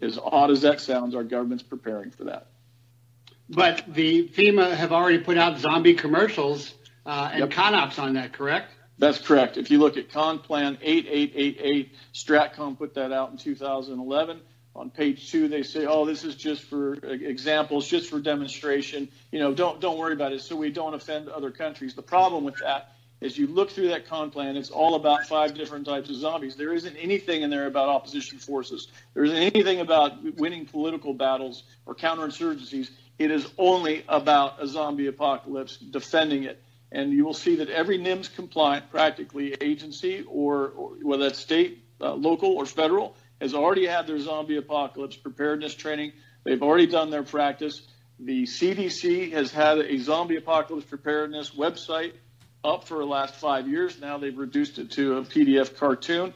As 0.01 0.18
odd 0.18 0.51
as 0.51 0.62
that 0.62 0.81
sounds, 0.81 1.14
our 1.14 1.23
government's 1.23 1.62
preparing 1.62 2.11
for 2.11 2.25
that. 2.25 2.47
But 3.49 3.85
the 3.87 4.29
FEMA 4.29 4.75
have 4.75 4.92
already 4.92 5.18
put 5.18 5.37
out 5.37 5.59
zombie 5.59 5.95
commercials 5.95 6.73
uh, 7.05 7.31
and 7.33 7.40
yep. 7.40 7.51
CONOPS 7.51 7.99
on 7.99 8.14
that, 8.14 8.33
correct? 8.33 8.73
That's 8.99 9.18
correct. 9.18 9.59
If 9.59 9.71
you 9.71 9.79
look 9.79 9.97
at 9.97 10.09
ConPlan 10.09 10.79
8888, 10.81 11.95
Stratcom 12.14 12.79
put 12.79 12.95
that 12.95 13.12
out 13.12 13.31
in 13.31 13.37
2011 13.37 14.40
on 14.75 14.91
page 14.91 15.31
two 15.31 15.49
they 15.49 15.63
say 15.63 15.87
oh 15.87 16.05
this 16.05 16.25
is 16.25 16.35
just 16.35 16.63
for 16.63 16.95
examples 16.95 17.87
just 17.87 18.09
for 18.09 18.21
demonstration. 18.21 19.09
You 19.31 19.39
know 19.39 19.53
don't 19.55 19.81
don't 19.81 19.99
worry 19.99 20.15
about 20.15 20.33
it 20.33 20.41
so 20.41 20.57
we 20.57 20.71
don't 20.71 20.95
offend 20.95 21.29
other 21.29 21.51
countries. 21.51 21.95
The 21.95 22.03
problem 22.03 22.45
with 22.45 22.57
that 22.59 22.95
is 23.21 23.39
you 23.39 23.47
look 23.47 23.71
through 23.71 23.89
that 23.89 24.09
con 24.09 24.31
plan 24.31 24.57
it's 24.57 24.71
all 24.71 24.95
about 24.95 25.27
five 25.27 25.55
different 25.55 25.87
types 25.87 26.11
of 26.11 26.17
zombies. 26.17 26.57
There 26.57 26.73
isn't 26.73 26.97
anything 26.97 27.43
in 27.43 27.51
there 27.51 27.67
about 27.67 27.89
opposition 27.89 28.39
forces. 28.39 28.89
There 29.15 29.25
isn't 29.25 29.37
anything 29.37 29.81
about 29.81 30.39
winning 30.39 30.67
political 30.67 31.15
battles 31.15 31.65
or 31.87 31.95
counterinsurgencies. 31.95 32.91
It 33.19 33.31
is 33.31 33.47
only 33.59 34.05
about 34.09 34.61
a 34.63 34.67
zombie 34.67 35.07
apocalypse 35.07 35.77
defending 35.77 36.45
it. 36.45 36.63
And 36.91 37.13
you 37.13 37.25
will 37.25 37.35
see 37.35 37.57
that 37.57 37.71
every 37.71 37.99
NIMS 37.99 38.35
compliant 38.35 38.91
practically 38.91 39.55
agency 39.61 40.25
or, 40.29 40.71
or 40.71 40.91
whether 41.03 41.25
that's 41.25 41.39
state 41.39 41.79
uh, 42.01 42.15
local 42.15 42.51
or 42.51 42.67
federal 42.67 43.17
has 43.42 43.55
already 43.55 43.87
had 43.87 44.07
their 44.07 44.20
zombie 44.20 44.57
apocalypse 44.57 45.16
preparedness 45.16 45.74
training. 45.74 46.12
They've 46.44 46.62
already 46.62 46.87
done 46.87 47.11
their 47.11 47.24
practice. 47.24 47.83
The 48.20 48.44
CDC 48.44 49.33
has 49.33 49.50
had 49.50 49.78
a 49.78 49.98
zombie 49.98 50.37
apocalypse 50.37 50.87
preparedness 50.87 51.50
website 51.50 52.12
up 52.62 52.85
for 52.85 52.98
the 52.98 53.05
last 53.05 53.35
five 53.35 53.66
years. 53.66 54.00
Now 54.00 54.18
they've 54.18 54.37
reduced 54.37 54.78
it 54.78 54.92
to 54.92 55.18
a 55.18 55.22
PDF 55.22 55.76
cartoon. 55.76 56.33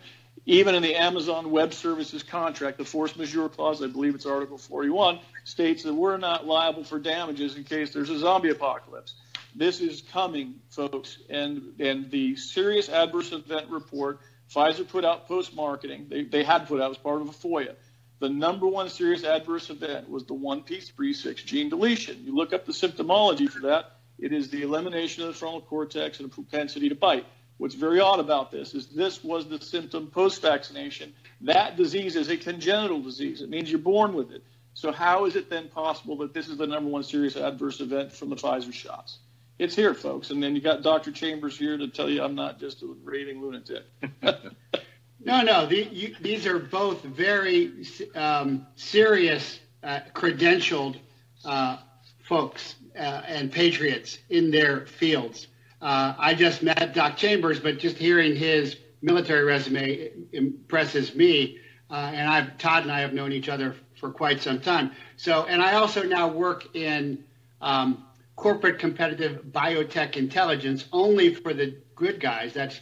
Even 0.46 0.74
in 0.74 0.82
the 0.82 0.96
Amazon 0.96 1.52
Web 1.52 1.72
Services 1.72 2.24
contract, 2.24 2.78
the 2.78 2.84
force 2.84 3.14
majeure 3.16 3.48
clause, 3.48 3.82
I 3.82 3.86
believe 3.86 4.16
it's 4.16 4.26
Article 4.26 4.58
41, 4.58 5.20
states 5.44 5.84
that 5.84 5.94
we're 5.94 6.18
not 6.18 6.44
liable 6.44 6.82
for 6.82 6.98
damages 6.98 7.56
in 7.56 7.64
case 7.64 7.92
there's 7.92 8.10
a 8.10 8.18
zombie 8.18 8.50
apocalypse. 8.50 9.14
This 9.54 9.80
is 9.80 10.02
coming, 10.02 10.56
folks, 10.70 11.18
and 11.30 11.80
and 11.80 12.10
the 12.10 12.36
serious 12.36 12.88
adverse 12.88 13.32
event 13.32 13.70
report 13.70 14.20
Pfizer 14.52 14.88
put 14.88 15.04
out 15.04 15.26
post 15.26 15.54
marketing. 15.54 16.06
They, 16.08 16.24
they 16.24 16.44
had 16.44 16.68
put 16.68 16.80
out 16.80 16.90
as 16.90 16.96
part 16.96 17.20
of 17.20 17.28
a 17.28 17.32
FOIA. 17.32 17.74
The 18.18 18.28
number 18.28 18.66
one 18.66 18.88
serious 18.88 19.24
adverse 19.24 19.68
event 19.68 20.08
was 20.08 20.24
the 20.24 20.34
1p36 20.34 21.44
gene 21.44 21.68
deletion. 21.68 22.24
You 22.24 22.34
look 22.34 22.52
up 22.52 22.64
the 22.64 22.72
symptomology 22.72 23.50
for 23.50 23.60
that, 23.60 23.96
it 24.18 24.32
is 24.32 24.48
the 24.48 24.62
elimination 24.62 25.22
of 25.22 25.28
the 25.28 25.34
frontal 25.34 25.60
cortex 25.60 26.18
and 26.18 26.30
a 26.30 26.32
propensity 26.32 26.88
to 26.88 26.94
bite. 26.94 27.26
What's 27.58 27.74
very 27.74 28.00
odd 28.00 28.20
about 28.20 28.50
this 28.50 28.74
is 28.74 28.86
this 28.86 29.22
was 29.22 29.46
the 29.46 29.60
symptom 29.60 30.08
post 30.08 30.42
vaccination. 30.42 31.14
That 31.42 31.76
disease 31.76 32.16
is 32.16 32.28
a 32.28 32.36
congenital 32.36 33.02
disease. 33.02 33.42
It 33.42 33.50
means 33.50 33.70
you're 33.70 33.78
born 33.78 34.14
with 34.14 34.30
it. 34.30 34.42
So, 34.74 34.92
how 34.92 35.24
is 35.24 35.36
it 35.36 35.48
then 35.48 35.68
possible 35.68 36.16
that 36.18 36.34
this 36.34 36.48
is 36.48 36.58
the 36.58 36.66
number 36.66 36.90
one 36.90 37.02
serious 37.02 37.34
adverse 37.36 37.80
event 37.80 38.12
from 38.12 38.28
the 38.28 38.36
Pfizer 38.36 38.72
shots? 38.72 39.18
It's 39.58 39.74
here, 39.74 39.94
folks. 39.94 40.30
And 40.30 40.42
then 40.42 40.54
you 40.54 40.60
got 40.60 40.82
Dr. 40.82 41.10
Chambers 41.10 41.58
here 41.58 41.78
to 41.78 41.88
tell 41.88 42.10
you 42.10 42.22
I'm 42.22 42.34
not 42.34 42.60
just 42.60 42.82
a 42.82 42.94
raving 43.04 43.40
lunatic. 43.40 43.84
no, 44.22 45.42
no. 45.42 45.66
The, 45.66 45.84
you, 45.84 46.14
these 46.20 46.46
are 46.46 46.58
both 46.58 47.02
very 47.02 47.72
um, 48.14 48.66
serious, 48.76 49.58
uh, 49.82 50.00
credentialed 50.14 50.98
uh, 51.44 51.78
folks 52.22 52.74
uh, 52.94 53.22
and 53.26 53.50
patriots 53.50 54.18
in 54.28 54.50
their 54.50 54.86
fields. 54.86 55.46
Uh, 55.80 56.14
I 56.18 56.34
just 56.34 56.62
met 56.62 56.94
Doc 56.94 57.16
Chambers, 57.16 57.60
but 57.60 57.78
just 57.78 57.96
hearing 57.96 58.36
his 58.36 58.76
military 59.00 59.44
resume 59.44 60.10
impresses 60.32 61.14
me. 61.14 61.58
Uh, 61.88 62.10
and 62.12 62.28
I've 62.28 62.58
Todd 62.58 62.82
and 62.82 62.92
I 62.92 63.00
have 63.00 63.12
known 63.14 63.32
each 63.32 63.48
other 63.48 63.76
for 64.00 64.10
quite 64.10 64.42
some 64.42 64.60
time. 64.60 64.90
So, 65.16 65.46
and 65.46 65.62
I 65.62 65.74
also 65.74 66.02
now 66.02 66.28
work 66.28 66.74
in 66.74 67.24
um, 67.60 68.05
corporate 68.36 68.78
competitive 68.78 69.42
biotech 69.46 70.16
intelligence 70.16 70.84
only 70.92 71.34
for 71.34 71.52
the 71.52 71.76
good 71.94 72.20
guys. 72.20 72.52
That's 72.52 72.78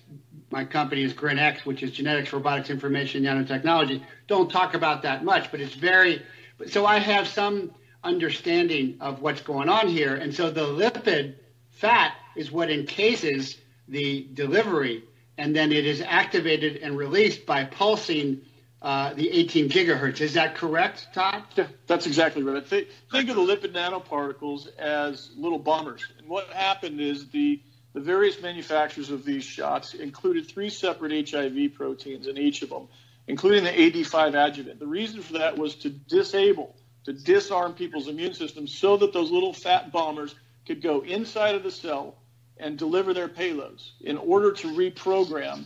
my 0.51 0.65
company 0.65 1.03
is 1.03 1.15
GRINX, 1.15 1.65
which 1.65 1.83
is 1.83 1.91
genetics, 1.93 2.33
robotics, 2.33 2.71
information, 2.71 3.23
nanotechnology. 3.23 4.05
Don't 4.27 4.51
talk 4.51 4.75
about 4.75 5.03
that 5.03 5.25
much, 5.25 5.51
but 5.51 5.61
it's 5.61 5.75
very. 5.75 6.23
So 6.67 6.85
I 6.87 6.99
have 6.99 7.27
some 7.27 7.73
understanding 8.03 8.99
of 9.01 9.23
what's 9.23 9.41
going 9.41 9.69
on 9.69 9.89
here, 9.89 10.15
and 10.15 10.35
so 10.35 10.51
the 10.51 10.67
lipid 10.67 11.37
fat 11.71 12.15
is 12.37 12.53
what 12.53 12.71
encases 12.71 13.57
the 13.89 14.29
delivery, 14.35 15.05
and 15.39 15.55
then 15.55 15.73
it 15.73 15.87
is 15.87 16.01
activated 16.01 16.77
and 16.77 16.97
released 16.97 17.47
by 17.47 17.65
pulsing 17.65 18.43
uh, 18.85 19.15
the 19.15 19.31
18 19.31 19.71
gigahertz. 19.71 20.21
Is 20.21 20.35
that 20.35 20.57
correct, 20.57 21.09
Todd? 21.15 21.43
Yeah, 21.57 21.69
that's 21.87 22.07
exactly 22.07 22.43
right. 22.43 22.65
Think, 22.65 22.89
think 23.11 23.31
of 23.31 23.37
the 23.37 23.43
lipid 23.43 23.73
nanoparticles 23.73 24.69
as 24.77 25.31
little 25.39 25.59
bombers. 25.59 26.05
And 26.19 26.29
what 26.29 26.49
happened 26.49 27.01
is 27.01 27.29
the 27.31 27.61
the 27.95 28.01
various 28.01 28.43
manufacturers 28.43 29.11
of 29.11 29.25
these 29.25 29.45
shots 29.45 29.95
included 29.95 30.49
three 30.49 30.69
separate 30.69 31.31
HIV 31.31 31.75
proteins 31.75 32.27
in 32.27 32.37
each 32.37 32.63
of 32.63 32.69
them, 32.69 32.89
including 33.29 33.63
the 33.63 33.71
AD5 33.71 34.35
adjuvant. 34.35 34.81
The 34.81 34.87
reason 34.87 35.23
for 35.23 35.35
that 35.35 35.57
was 35.57 35.77
to 35.77 35.91
disable, 35.91 36.75
to 37.05 37.13
disarm 37.13 37.73
people's 37.75 38.09
immune 38.09 38.35
systems 38.35 38.75
so 38.75 38.97
that 38.97 39.13
those 39.13 39.31
little 39.31 39.53
fat 39.53 39.93
bombers 39.93 40.35
could 40.67 40.83
go 40.83 41.03
inside 41.03 41.55
of 41.55 41.63
the 41.63 41.71
cell 41.71 42.17
and 42.57 42.77
deliver 42.77 43.15
their 43.15 43.29
payloads 43.29 43.91
in 44.01 44.19
order 44.19 44.53
to 44.53 44.69
reprogram 44.75 45.65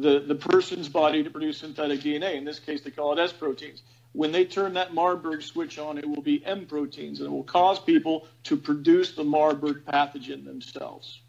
the, 0.00 0.20
the 0.20 0.34
person's 0.34 0.88
body 0.88 1.22
to 1.22 1.30
produce 1.30 1.58
synthetic 1.58 2.00
DNA. 2.00 2.36
In 2.36 2.44
this 2.44 2.58
case, 2.58 2.82
they 2.82 2.90
call 2.90 3.12
it 3.12 3.22
S 3.22 3.32
proteins. 3.32 3.82
When 4.12 4.32
they 4.32 4.44
turn 4.44 4.74
that 4.74 4.92
Marburg 4.92 5.42
switch 5.42 5.78
on, 5.78 5.98
it 5.98 6.08
will 6.08 6.22
be 6.22 6.44
M 6.44 6.66
proteins, 6.66 7.20
and 7.20 7.28
it 7.28 7.32
will 7.32 7.44
cause 7.44 7.78
people 7.78 8.26
to 8.44 8.56
produce 8.56 9.12
the 9.12 9.24
Marburg 9.24 9.84
pathogen 9.86 10.44
themselves. 10.44 11.20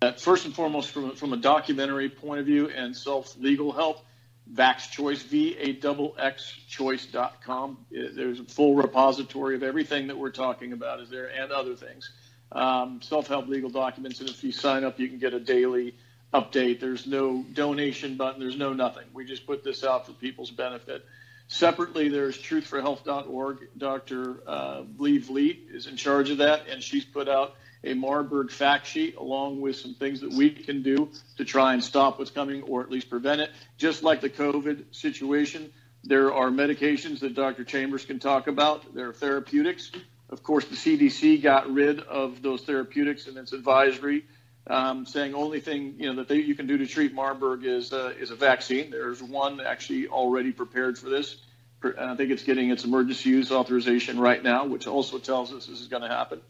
That 0.00 0.20
first 0.20 0.44
and 0.44 0.54
foremost, 0.54 0.90
from, 0.90 1.12
from 1.16 1.32
a 1.32 1.38
documentary 1.38 2.10
point 2.10 2.40
of 2.40 2.46
view 2.46 2.68
and 2.68 2.94
self 2.94 3.36
legal 3.38 3.72
help, 3.72 4.04
Vax 4.52 4.90
Choice, 4.90 5.22
V 5.22 5.56
A 5.58 5.70
X 5.70 6.12
X 6.18 6.52
Choice.com. 6.68 7.78
There's 7.90 8.40
a 8.40 8.44
full 8.44 8.74
repository 8.74 9.56
of 9.56 9.62
everything 9.62 10.06
that 10.08 10.18
we're 10.18 10.30
talking 10.30 10.72
about 10.72 11.00
is 11.00 11.08
there 11.08 11.28
and 11.28 11.50
other 11.50 11.74
things. 11.74 12.12
Um, 12.52 13.00
self 13.02 13.26
help 13.26 13.48
legal 13.48 13.70
documents, 13.70 14.20
and 14.20 14.28
if 14.28 14.44
you 14.44 14.52
sign 14.52 14.84
up, 14.84 15.00
you 15.00 15.08
can 15.08 15.18
get 15.18 15.32
a 15.32 15.40
daily 15.40 15.94
update. 16.32 16.80
There's 16.80 17.06
no 17.06 17.44
donation 17.52 18.16
button. 18.16 18.40
There's 18.40 18.56
no 18.56 18.72
nothing. 18.72 19.04
We 19.12 19.24
just 19.24 19.46
put 19.46 19.64
this 19.64 19.84
out 19.84 20.06
for 20.06 20.12
people's 20.12 20.50
benefit. 20.50 21.04
Separately, 21.48 22.08
there's 22.08 22.36
truthforhealth.org. 22.36 23.68
Dr. 23.78 24.42
Uh, 24.46 24.82
Lee 24.98 25.18
Vliet 25.18 25.58
is 25.70 25.86
in 25.86 25.96
charge 25.96 26.30
of 26.30 26.38
that, 26.38 26.66
and 26.68 26.82
she's 26.82 27.04
put 27.04 27.28
out 27.28 27.54
a 27.84 27.94
Marburg 27.94 28.50
fact 28.50 28.86
sheet 28.86 29.16
along 29.16 29.60
with 29.60 29.76
some 29.76 29.94
things 29.94 30.20
that 30.20 30.32
we 30.32 30.50
can 30.50 30.82
do 30.82 31.08
to 31.36 31.44
try 31.44 31.72
and 31.72 31.84
stop 31.84 32.18
what's 32.18 32.32
coming 32.32 32.62
or 32.62 32.82
at 32.82 32.90
least 32.90 33.08
prevent 33.08 33.40
it. 33.40 33.50
Just 33.78 34.02
like 34.02 34.20
the 34.20 34.30
COVID 34.30 34.86
situation, 34.90 35.72
there 36.02 36.32
are 36.34 36.50
medications 36.50 37.20
that 37.20 37.34
Dr. 37.34 37.62
Chambers 37.62 38.04
can 38.04 38.18
talk 38.18 38.48
about. 38.48 38.92
There 38.94 39.08
are 39.08 39.12
therapeutics. 39.12 39.92
Of 40.28 40.42
course, 40.42 40.64
the 40.64 40.74
CDC 40.74 41.42
got 41.42 41.72
rid 41.72 42.00
of 42.00 42.42
those 42.42 42.62
therapeutics 42.62 43.28
in 43.28 43.36
its 43.36 43.52
advisory 43.52 44.24
um, 44.68 45.06
saying 45.06 45.34
only 45.34 45.60
thing 45.60 45.94
you 45.98 46.08
know 46.08 46.16
that 46.16 46.28
they, 46.28 46.36
you 46.36 46.54
can 46.54 46.66
do 46.66 46.78
to 46.78 46.86
treat 46.86 47.14
Marburg 47.14 47.64
is 47.64 47.92
uh, 47.92 48.12
is 48.18 48.30
a 48.30 48.36
vaccine. 48.36 48.90
There's 48.90 49.22
one 49.22 49.60
actually 49.60 50.08
already 50.08 50.52
prepared 50.52 50.98
for 50.98 51.08
this. 51.08 51.36
I 51.84 52.16
think 52.16 52.30
it's 52.30 52.42
getting 52.42 52.70
its 52.70 52.84
emergency 52.84 53.30
use 53.30 53.52
authorization 53.52 54.18
right 54.18 54.42
now, 54.42 54.66
which 54.66 54.86
also 54.86 55.18
tells 55.18 55.52
us 55.52 55.66
this 55.66 55.80
is 55.80 55.88
going 55.88 56.02
to 56.02 56.08
happen. 56.08 56.40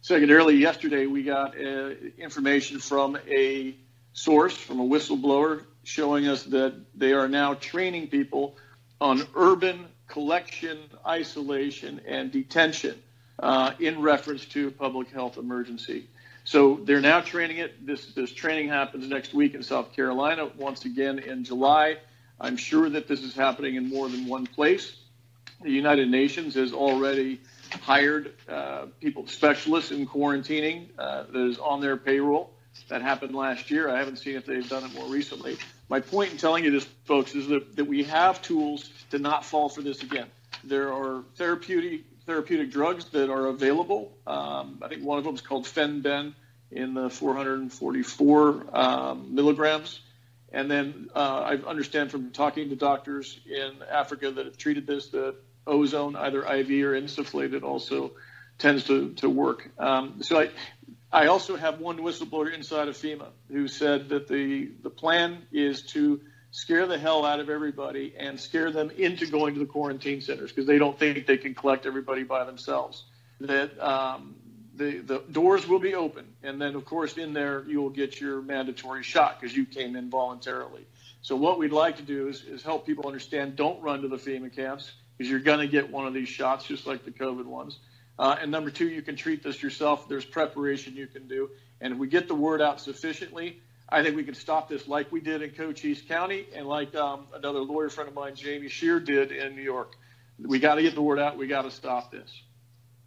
Secondarily, 0.00 0.56
yesterday 0.56 1.06
we 1.06 1.22
got 1.22 1.54
uh, 1.56 1.90
information 2.18 2.80
from 2.80 3.18
a 3.28 3.76
source, 4.14 4.56
from 4.56 4.80
a 4.80 4.84
whistleblower, 4.84 5.64
showing 5.84 6.26
us 6.26 6.44
that 6.44 6.74
they 6.94 7.12
are 7.12 7.28
now 7.28 7.54
training 7.54 8.08
people 8.08 8.56
on 9.00 9.22
urban 9.36 9.86
collection, 10.08 10.78
isolation, 11.06 12.00
and 12.06 12.32
detention 12.32 13.00
uh, 13.38 13.72
in 13.78 14.00
reference 14.00 14.44
to 14.46 14.70
public 14.70 15.10
health 15.10 15.36
emergency. 15.36 16.08
So 16.50 16.80
they're 16.82 17.00
now 17.00 17.20
training 17.20 17.58
it. 17.58 17.86
This 17.86 18.06
this 18.06 18.32
training 18.32 18.70
happens 18.70 19.06
next 19.06 19.32
week 19.32 19.54
in 19.54 19.62
South 19.62 19.92
Carolina. 19.94 20.50
Once 20.56 20.84
again 20.84 21.20
in 21.20 21.44
July. 21.44 21.98
I'm 22.40 22.56
sure 22.56 22.90
that 22.90 23.06
this 23.06 23.22
is 23.22 23.36
happening 23.36 23.76
in 23.76 23.88
more 23.88 24.08
than 24.08 24.26
one 24.26 24.48
place. 24.48 24.96
The 25.62 25.70
United 25.70 26.10
Nations 26.10 26.56
has 26.56 26.72
already 26.72 27.40
hired 27.82 28.34
uh, 28.48 28.86
people, 29.00 29.28
specialists 29.28 29.92
in 29.92 30.08
quarantining 30.08 30.88
uh, 30.98 31.22
that 31.30 31.46
is 31.50 31.58
on 31.60 31.80
their 31.80 31.96
payroll. 31.96 32.50
That 32.88 33.00
happened 33.00 33.32
last 33.32 33.70
year. 33.70 33.88
I 33.88 34.00
haven't 34.00 34.16
seen 34.16 34.34
if 34.34 34.44
they've 34.44 34.68
done 34.68 34.82
it 34.82 34.92
more 34.92 35.06
recently. 35.06 35.56
My 35.88 36.00
point 36.00 36.32
in 36.32 36.36
telling 36.36 36.64
you 36.64 36.72
this, 36.72 36.88
folks, 37.04 37.32
is 37.36 37.46
that, 37.46 37.76
that 37.76 37.84
we 37.84 38.02
have 38.02 38.42
tools 38.42 38.90
to 39.12 39.20
not 39.20 39.44
fall 39.44 39.68
for 39.68 39.82
this 39.82 40.02
again. 40.02 40.26
There 40.64 40.92
are 40.92 41.22
therapeutic 41.36 42.06
therapeutic 42.26 42.70
drugs 42.70 43.06
that 43.06 43.30
are 43.30 43.46
available. 43.46 44.12
Um, 44.26 44.78
I 44.82 44.88
think 44.88 45.02
one 45.02 45.18
of 45.18 45.24
them 45.24 45.34
is 45.34 45.40
called 45.40 45.66
Fen-Phen 45.66 46.34
in 46.70 46.94
the 46.94 47.10
444 47.10 48.66
um, 48.72 49.34
milligrams. 49.34 50.00
And 50.52 50.70
then 50.70 51.10
uh, 51.14 51.18
I 51.18 51.54
understand 51.68 52.10
from 52.10 52.30
talking 52.30 52.70
to 52.70 52.76
doctors 52.76 53.38
in 53.46 53.82
Africa 53.88 54.30
that 54.30 54.46
have 54.46 54.56
treated 54.56 54.86
this 54.86 55.08
that 55.08 55.36
ozone, 55.66 56.16
either 56.16 56.40
IV 56.40 56.70
or 56.84 57.00
insufflated, 57.00 57.62
also 57.62 58.12
tends 58.58 58.84
to, 58.84 59.12
to 59.14 59.28
work. 59.28 59.68
Um, 59.78 60.22
so 60.22 60.40
I, 60.40 60.50
I 61.12 61.26
also 61.26 61.56
have 61.56 61.80
one 61.80 61.98
whistleblower 61.98 62.52
inside 62.52 62.88
of 62.88 62.96
FEMA 62.96 63.28
who 63.48 63.68
said 63.68 64.10
that 64.10 64.28
the, 64.28 64.70
the 64.82 64.90
plan 64.90 65.46
is 65.52 65.82
to 65.92 66.20
scare 66.50 66.86
the 66.86 66.98
hell 66.98 67.24
out 67.24 67.40
of 67.40 67.48
everybody 67.48 68.14
and 68.18 68.38
scare 68.38 68.70
them 68.70 68.90
into 68.90 69.26
going 69.26 69.54
to 69.54 69.60
the 69.60 69.66
quarantine 69.66 70.20
centers 70.20 70.50
because 70.50 70.66
they 70.66 70.78
don't 70.78 70.98
think 70.98 71.26
they 71.26 71.36
can 71.36 71.54
collect 71.54 71.86
everybody 71.86 72.22
by 72.22 72.44
themselves. 72.44 73.04
That 73.40 73.78
um, 73.80 74.36
the 74.80 74.98
the 74.98 75.18
doors 75.30 75.68
will 75.68 75.78
be 75.78 75.94
open, 75.94 76.24
and 76.42 76.60
then 76.60 76.74
of 76.74 76.86
course 76.86 77.18
in 77.18 77.34
there 77.34 77.62
you 77.68 77.82
will 77.82 77.90
get 77.90 78.18
your 78.18 78.40
mandatory 78.40 79.02
shot 79.02 79.38
because 79.38 79.54
you 79.54 79.66
came 79.66 79.94
in 79.94 80.08
voluntarily. 80.08 80.86
So 81.20 81.36
what 81.36 81.58
we'd 81.58 81.72
like 81.72 81.96
to 81.98 82.02
do 82.02 82.28
is, 82.28 82.42
is 82.42 82.62
help 82.62 82.86
people 82.86 83.06
understand: 83.06 83.56
don't 83.56 83.82
run 83.82 84.00
to 84.02 84.08
the 84.08 84.16
FEMA 84.16 84.54
camps 84.54 84.90
because 85.16 85.30
you're 85.30 85.40
going 85.40 85.58
to 85.58 85.68
get 85.68 85.90
one 85.90 86.06
of 86.06 86.14
these 86.14 86.30
shots, 86.30 86.64
just 86.64 86.86
like 86.86 87.04
the 87.04 87.10
COVID 87.10 87.44
ones. 87.44 87.78
Uh, 88.18 88.36
and 88.40 88.50
number 88.50 88.70
two, 88.70 88.88
you 88.88 89.02
can 89.02 89.16
treat 89.16 89.42
this 89.42 89.62
yourself. 89.62 90.08
There's 90.08 90.24
preparation 90.24 90.96
you 90.96 91.06
can 91.06 91.28
do, 91.28 91.50
and 91.80 91.92
if 91.92 91.98
we 91.98 92.08
get 92.08 92.26
the 92.26 92.34
word 92.34 92.62
out 92.62 92.80
sufficiently, 92.80 93.60
I 93.86 94.02
think 94.02 94.16
we 94.16 94.24
can 94.24 94.34
stop 94.34 94.70
this 94.70 94.88
like 94.88 95.12
we 95.12 95.20
did 95.20 95.42
in 95.42 95.50
Cochise 95.50 96.00
County 96.00 96.46
and 96.54 96.66
like 96.66 96.94
um, 96.94 97.26
another 97.34 97.60
lawyer 97.60 97.90
friend 97.90 98.08
of 98.08 98.14
mine, 98.14 98.34
Jamie 98.34 98.68
Shear, 98.68 98.98
did 98.98 99.30
in 99.30 99.54
New 99.54 99.62
York. 99.62 99.94
We 100.38 100.58
got 100.58 100.76
to 100.76 100.82
get 100.82 100.94
the 100.94 101.02
word 101.02 101.18
out. 101.18 101.36
We 101.36 101.48
got 101.48 101.62
to 101.62 101.70
stop 101.70 102.10
this. 102.10 102.30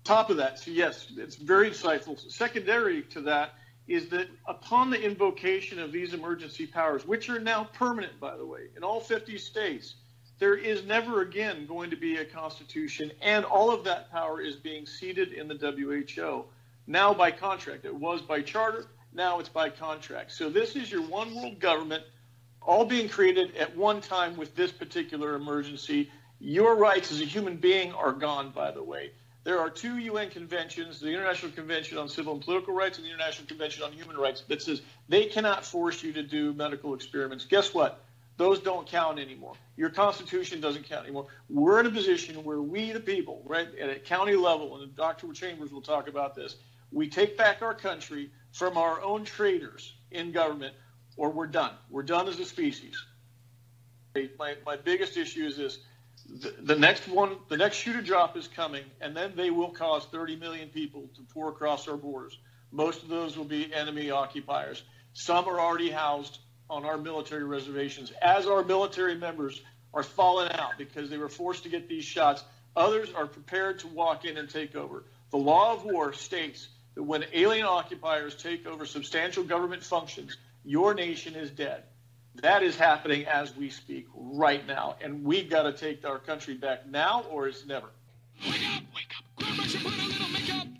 Top 0.04 0.30
of 0.30 0.38
that, 0.38 0.60
so 0.60 0.72
yes, 0.72 1.08
it's 1.16 1.36
very 1.36 1.70
insightful. 1.70 2.20
Secondary 2.30 3.04
to 3.04 3.22
that 3.22 3.54
is 3.88 4.10
that 4.10 4.28
upon 4.48 4.89
the 4.89 5.02
invocation 5.02 5.80
of 5.80 5.92
these 5.92 6.13
emergency 6.13 6.66
powers, 6.68 7.06
which 7.06 7.30
are 7.30 7.39
now 7.39 7.66
permanent, 7.74 8.20
by 8.20 8.36
the 8.36 8.46
way, 8.46 8.68
in 8.76 8.84
all 8.84 9.00
50 9.00 9.38
states, 9.38 9.96
there 10.39 10.56
is 10.56 10.84
never 10.84 11.22
again 11.22 11.66
going 11.66 11.89
to 11.89 11.96
be 11.96 12.18
a 12.18 12.26
constitution, 12.26 13.12
and 13.22 13.46
all 13.46 13.72
of 13.72 13.86
that 13.86 14.12
power 14.12 14.42
is 14.42 14.56
being 14.58 14.86
ceded 14.86 15.32
in 15.32 15.48
the 15.48 15.56
WHO 15.56 16.46
now 16.88 17.13
by 17.13 17.32
contract. 17.32 17.86
It 17.86 17.96
was 17.96 18.22
by 18.22 18.42
charter, 18.42 18.88
now 19.13 19.39
it's 19.39 19.50
by 19.50 19.70
contract. 19.70 20.32
So 20.32 20.50
this 20.50 20.76
is 20.76 20.92
your 20.92 21.04
one 21.04 21.34
world 21.36 21.60
government, 21.60 22.04
all 22.62 22.86
being 22.86 23.08
created 23.08 23.56
at 23.56 23.76
one 23.78 24.02
time 24.02 24.36
with 24.36 24.56
this 24.56 24.72
particular 24.72 25.36
emergency. 25.36 26.12
Your 26.39 26.76
rights 26.76 27.12
as 27.12 27.22
a 27.22 27.26
human 27.26 27.58
being 27.58 27.94
are 27.94 28.12
gone, 28.12 28.52
by 28.52 28.72
the 28.72 28.84
way. 28.84 29.12
There 29.43 29.60
are 29.60 29.69
two 29.69 29.97
UN 29.97 30.29
conventions, 30.29 30.99
the 30.99 31.10
International 31.10 31.51
Convention 31.51 31.97
on 31.97 32.08
Civil 32.08 32.34
and 32.34 32.41
Political 32.41 32.73
Rights 32.73 32.97
and 32.97 33.06
the 33.06 33.12
International 33.12 33.47
Convention 33.47 33.84
on 33.84 33.91
Human 33.91 34.17
Rights, 34.17 34.43
that 34.47 34.62
says 34.62 34.82
they 35.10 35.25
cannot 35.25 35.65
force 35.65 36.01
you 36.01 36.13
to 36.13 36.23
do 36.23 36.53
medical 36.53 36.93
experiments. 36.93 37.45
Guess 37.45 37.73
what? 37.73 38.03
Those 38.38 38.60
don't 38.60 38.88
count 38.88 39.19
anymore. 39.19 39.53
Your 39.75 39.89
Constitution 39.89 40.62
doesn't 40.62 40.88
count 40.88 41.03
anymore. 41.03 41.27
We're 41.49 41.79
in 41.82 41.86
a 41.86 41.91
position 41.91 42.43
where 42.43 42.62
we, 42.62 42.91
the 42.91 42.99
people, 42.99 43.43
right, 43.45 43.67
at 43.77 43.89
a 43.89 43.99
county 43.99 44.36
level, 44.36 44.82
and 44.82 44.95
Dr. 44.95 45.32
Chambers 45.34 45.71
will 45.71 45.82
talk 45.82 46.08
about 46.08 46.36
this, 46.36 46.56
we 46.91 47.10
take 47.10 47.38
back 47.38 47.62
our 47.62 47.73
country 47.73 48.32
from 48.51 48.77
our 48.77 49.01
own 49.01 49.25
traitors 49.25 49.93
in 50.12 50.32
government, 50.32 50.75
or 51.17 51.32
we're 51.32 51.47
done. 51.47 51.73
We're 51.89 52.03
done 52.03 52.27
as 52.27 52.39
a 52.39 52.45
species. 52.45 53.03
My, 54.38 54.56
my 54.65 54.77
biggest 54.77 55.17
issue 55.17 55.45
is 55.45 55.58
this 55.58 55.79
the, 56.25 56.75
next 56.75 57.07
one, 57.07 57.38
the 57.49 57.57
next 57.57 57.77
shooter 57.77 58.01
drop 58.01 58.38
is 58.38 58.47
coming, 58.47 58.83
and 59.01 59.15
then 59.15 59.33
they 59.36 59.49
will 59.49 59.69
cause 59.69 60.05
30 60.05 60.38
million 60.38 60.69
people 60.69 61.09
to 61.15 61.21
pour 61.33 61.49
across 61.49 61.88
our 61.88 61.97
borders. 61.97 62.38
Most 62.71 63.03
of 63.03 63.09
those 63.09 63.38
will 63.38 63.45
be 63.45 63.73
enemy 63.73 64.12
occupiers. 64.12 64.81
Some 65.13 65.47
are 65.47 65.59
already 65.59 65.91
housed 65.91 66.39
on 66.69 66.86
our 66.86 66.97
military 66.97 67.43
reservations, 67.43 68.12
as 68.21 68.47
our 68.47 68.63
military 68.63 69.15
members 69.15 69.62
are 69.93 70.03
falling 70.03 70.51
out 70.51 70.71
because 70.77 71.09
they 71.09 71.17
were 71.17 71.29
forced 71.29 71.63
to 71.63 71.69
get 71.69 71.88
these 71.88 72.05
shots. 72.05 72.43
Others 72.75 73.13
are 73.13 73.27
prepared 73.27 73.79
to 73.79 73.88
walk 73.88 74.25
in 74.25 74.38
and 74.38 74.49
take 74.49 74.75
over. 74.75 75.03
The 75.29 75.38
law 75.38 75.73
of 75.73 75.83
war 75.83 76.13
states 76.13 76.67
that 76.95 77.03
when 77.03 77.25
alien 77.33 77.65
occupiers 77.65 78.36
take 78.36 78.65
over 78.65 78.86
substantial 78.86 79.43
government 79.43 79.83
functions, 79.83 80.38
your 80.63 80.93
nation 80.93 81.36
is 81.36 81.51
dead. 81.51 81.83
That 82.41 82.63
is 82.63 82.76
happening 82.76 83.26
as 83.26 83.56
we 83.56 83.69
speak 83.69 84.08
right 84.15 84.65
now. 84.67 84.96
And 85.02 85.24
we've 85.24 85.50
got 85.50 85.63
to 85.63 85.74
take 85.74 86.06
our 86.06 86.19
country 86.19 86.56
back 86.56 86.88
now 86.88 87.26
or 87.30 87.48
it's 87.48 87.65
never. 87.65 87.89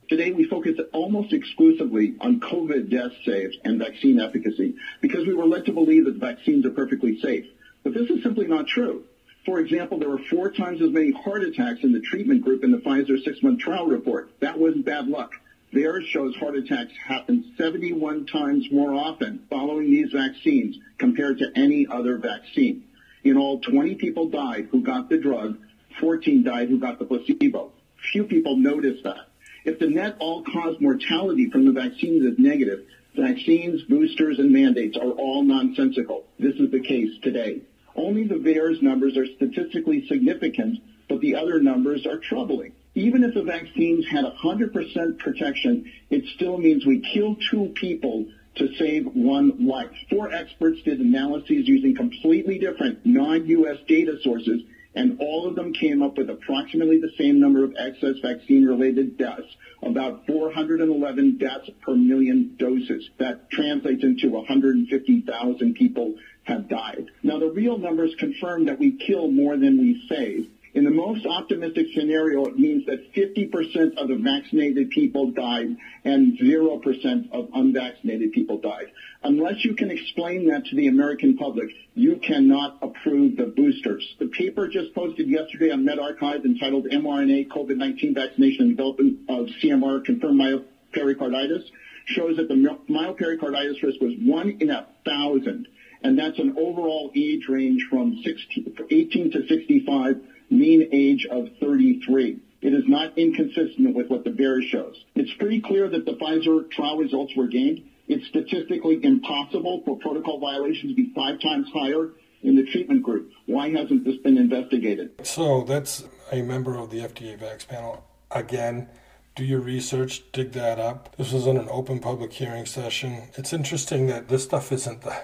Today, 0.10 0.32
we 0.32 0.46
focus 0.46 0.80
almost 0.92 1.34
exclusively 1.34 2.16
on 2.20 2.40
COVID 2.40 2.90
death 2.90 3.14
saves 3.26 3.56
and 3.64 3.80
vaccine 3.80 4.20
efficacy 4.20 4.76
because 5.02 5.26
we 5.26 5.34
were 5.34 5.46
led 5.46 5.66
to 5.66 5.72
believe 5.72 6.06
that 6.06 6.16
vaccines 6.16 6.66
are 6.66 6.72
perfectly 6.72 7.20
safe. 7.20 7.46
But 7.84 7.94
this 7.94 8.10
is 8.10 8.22
simply 8.24 8.48
not 8.48 8.68
true. 8.68 9.06
For 9.46 9.60
example, 9.60 10.00
there 10.00 10.10
were 10.10 10.22
four 10.30 10.52
times 10.52 10.82
as 10.82 10.92
many 10.92 11.12
heart 11.12 11.44
attacks 11.44 11.84
in 11.84 11.92
the 11.92 12.00
treatment 12.00 12.44
group 12.44 12.64
in 12.64 12.72
the 12.72 12.78
Pfizer 12.78 13.22
six-month 13.24 13.60
trial 13.60 13.88
report. 13.88 14.30
That 14.40 14.58
wasn't 14.58 14.86
bad 14.86 15.08
luck. 15.08 15.32
Theirs 15.74 16.06
shows 16.06 16.36
heart 16.36 16.56
attacks 16.56 16.94
happen 17.04 17.56
71 17.58 18.28
times 18.28 18.68
more 18.72 18.94
often 18.94 19.40
following 19.50 19.90
these 19.90 20.12
vaccines 20.12 20.78
compared 21.00 21.40
to 21.40 21.52
any 21.56 21.88
other 21.88 22.18
vaccine. 22.20 22.84
In 23.24 23.38
all, 23.38 23.60
20 23.60 23.96
people 23.96 24.30
died 24.30 24.68
who 24.70 24.84
got 24.84 25.10
the 25.10 25.18
drug, 25.18 25.58
14 26.00 26.44
died 26.44 26.70
who 26.70 26.78
got 26.78 27.00
the 27.00 27.06
placebo. 27.06 27.72
Few 28.12 28.26
people 28.26 28.56
notice 28.56 29.02
that. 29.04 29.30
If 29.66 29.80
the 29.80 29.88
net 29.88 30.18
all-cause 30.20 30.76
mortality 30.80 31.50
from 31.50 31.66
the 31.66 31.72
vaccines 31.72 32.24
is 32.24 32.38
negative, 32.38 32.86
vaccines, 33.16 33.82
boosters, 33.84 34.38
and 34.38 34.52
mandates 34.52 34.96
are 34.96 35.12
all 35.12 35.42
nonsensical. 35.42 36.26
This 36.38 36.56
is 36.56 36.70
the 36.70 36.82
case 36.82 37.18
today. 37.24 37.62
Only 37.96 38.26
the 38.26 38.36
VAERS 38.36 38.84
numbers 38.84 39.18
are 39.18 39.26
statistically 39.26 40.06
significant, 40.08 40.80
but 41.10 41.20
the 41.20 41.34
other 41.36 41.60
numbers 41.60 42.06
are 42.06 42.20
troubling. 42.20 42.74
Even 42.96 43.24
if 43.24 43.34
the 43.34 43.42
vaccines 43.42 44.06
had 44.08 44.24
100% 44.24 45.18
protection, 45.18 45.92
it 46.10 46.24
still 46.36 46.58
means 46.58 46.86
we 46.86 47.00
kill 47.14 47.36
two 47.50 47.72
people 47.76 48.26
to 48.56 48.74
save 48.76 49.06
one 49.16 49.66
life. 49.66 49.90
Four 50.12 50.32
experts 50.32 50.80
did 50.84 51.00
analyses 51.00 51.68
using 51.68 51.96
completely 51.96 52.60
different 52.60 53.04
non-U.S. 53.04 53.78
data 53.88 54.18
sources, 54.22 54.62
and 54.94 55.18
all 55.20 55.48
of 55.48 55.56
them 55.56 55.74
came 55.74 56.04
up 56.04 56.18
with 56.18 56.30
approximately 56.30 57.00
the 57.00 57.12
same 57.18 57.40
number 57.40 57.64
of 57.64 57.74
excess 57.80 58.20
vaccine-related 58.22 59.18
deaths, 59.18 59.48
about 59.82 60.28
411 60.28 61.38
deaths 61.40 61.70
per 61.82 61.96
million 61.96 62.56
doses. 62.60 63.10
That 63.18 63.50
translates 63.50 64.04
into 64.04 64.30
150,000 64.30 65.74
people 65.74 66.16
have 66.44 66.70
died. 66.70 67.08
Now, 67.24 67.40
the 67.40 67.50
real 67.50 67.80
numbers 67.80 68.14
confirm 68.20 68.66
that 68.66 68.78
we 68.78 68.92
kill 68.92 69.32
more 69.32 69.58
than 69.58 69.80
we 69.80 70.06
save. 70.08 70.48
In 70.74 70.86
the 70.86 70.90
most 70.90 71.28
optimistic 71.28 71.86
scenario, 71.94 72.46
it 72.46 72.58
means 72.58 72.88
that 72.88 73.14
50% 73.14 73.96
of 73.98 74.08
the 74.08 74.16
vaccinated 74.16 74.90
people 74.90 75.30
died 75.30 75.78
and 76.04 76.38
0% 76.40 77.32
of 77.32 77.50
unvaccinated 77.54 78.32
people 78.32 78.58
died. 78.58 78.92
Unless 79.24 79.64
you 79.64 79.76
can 79.76 79.92
explain 79.92 80.48
that 80.48 80.66
to 80.66 80.76
the 80.76 80.88
American 80.88 81.38
public, 81.38 81.70
you 81.94 82.16
cannot 82.16 82.80
approve 82.82 83.38
the 83.38 83.46
boosters. 83.46 84.04
The 84.18 84.26
paper 84.28 84.68
just 84.68 84.96
posted 84.96 85.28
yesterday 85.28 85.70
on 85.70 85.84
medRxiv 85.84 86.44
entitled 86.44 86.86
mRNA 86.86 87.50
COVID-19 87.50 88.16
Vaccination 88.16 88.66
and 88.66 88.76
Development 88.76 89.20
of 89.30 89.46
CMR 89.62 90.04
Confirmed 90.04 90.40
Myopericarditis 90.40 91.66
shows 92.06 92.38
that 92.38 92.48
the 92.48 92.56
myopericarditis 92.90 93.82
risk 93.84 94.02
was 94.02 94.14
one 94.20 94.58
in 94.60 94.72
a 94.72 94.88
thousand. 95.06 95.68
And 96.02 96.18
that's 96.18 96.40
an 96.40 96.56
overall 96.58 97.12
age 97.16 97.48
range 97.48 97.86
from 97.90 98.22
16, 98.24 98.76
18 98.90 99.32
to 99.32 99.48
65 99.48 100.22
mean 100.54 100.90
age 100.92 101.26
of 101.30 101.50
33. 101.60 102.40
It 102.62 102.74
is 102.74 102.84
not 102.88 103.18
inconsistent 103.18 103.94
with 103.96 104.10
what 104.10 104.24
the 104.24 104.30
VAERS 104.30 104.70
shows. 104.70 104.96
It's 105.16 105.34
pretty 105.34 105.60
clear 105.60 105.90
that 105.90 106.06
the 106.06 106.14
Pfizer 106.14 106.70
trial 106.72 106.98
results 106.98 107.34
were 107.36 107.48
gained. 107.48 107.84
It's 108.08 108.26
statistically 108.28 109.04
impossible 109.04 109.82
for 109.86 109.98
protocol 109.98 110.40
violations 110.40 110.92
to 110.92 110.96
be 110.96 111.12
five 111.14 111.42
times 111.42 111.68
higher 111.74 112.12
in 112.42 112.56
the 112.56 112.66
treatment 112.72 113.04
group. 113.04 113.32
Why 113.48 113.70
hasn't 113.70 114.06
this 114.06 114.18
been 114.18 114.38
investigated? 114.38 115.26
So 115.26 115.64
that's 115.64 116.04
a 116.32 116.42
member 116.42 116.78
of 116.78 116.90
the 116.90 117.00
FDA 117.00 117.38
VAX 117.38 117.66
panel. 117.66 118.06
Again, 118.32 118.90
do 119.36 119.44
your 119.44 119.62
research, 119.62 120.24
dig 120.32 120.52
that 120.52 120.80
up. 120.80 121.16
This 121.18 121.32
was 121.32 121.48
in 121.48 121.58
an 121.58 121.68
open 121.70 122.00
public 122.00 122.32
hearing 122.34 122.66
session. 122.66 123.24
It's 123.36 123.52
interesting 123.52 124.08
that 124.08 124.28
this 124.28 124.44
stuff 124.44 124.72
isn't 124.72 125.02
the 125.02 125.16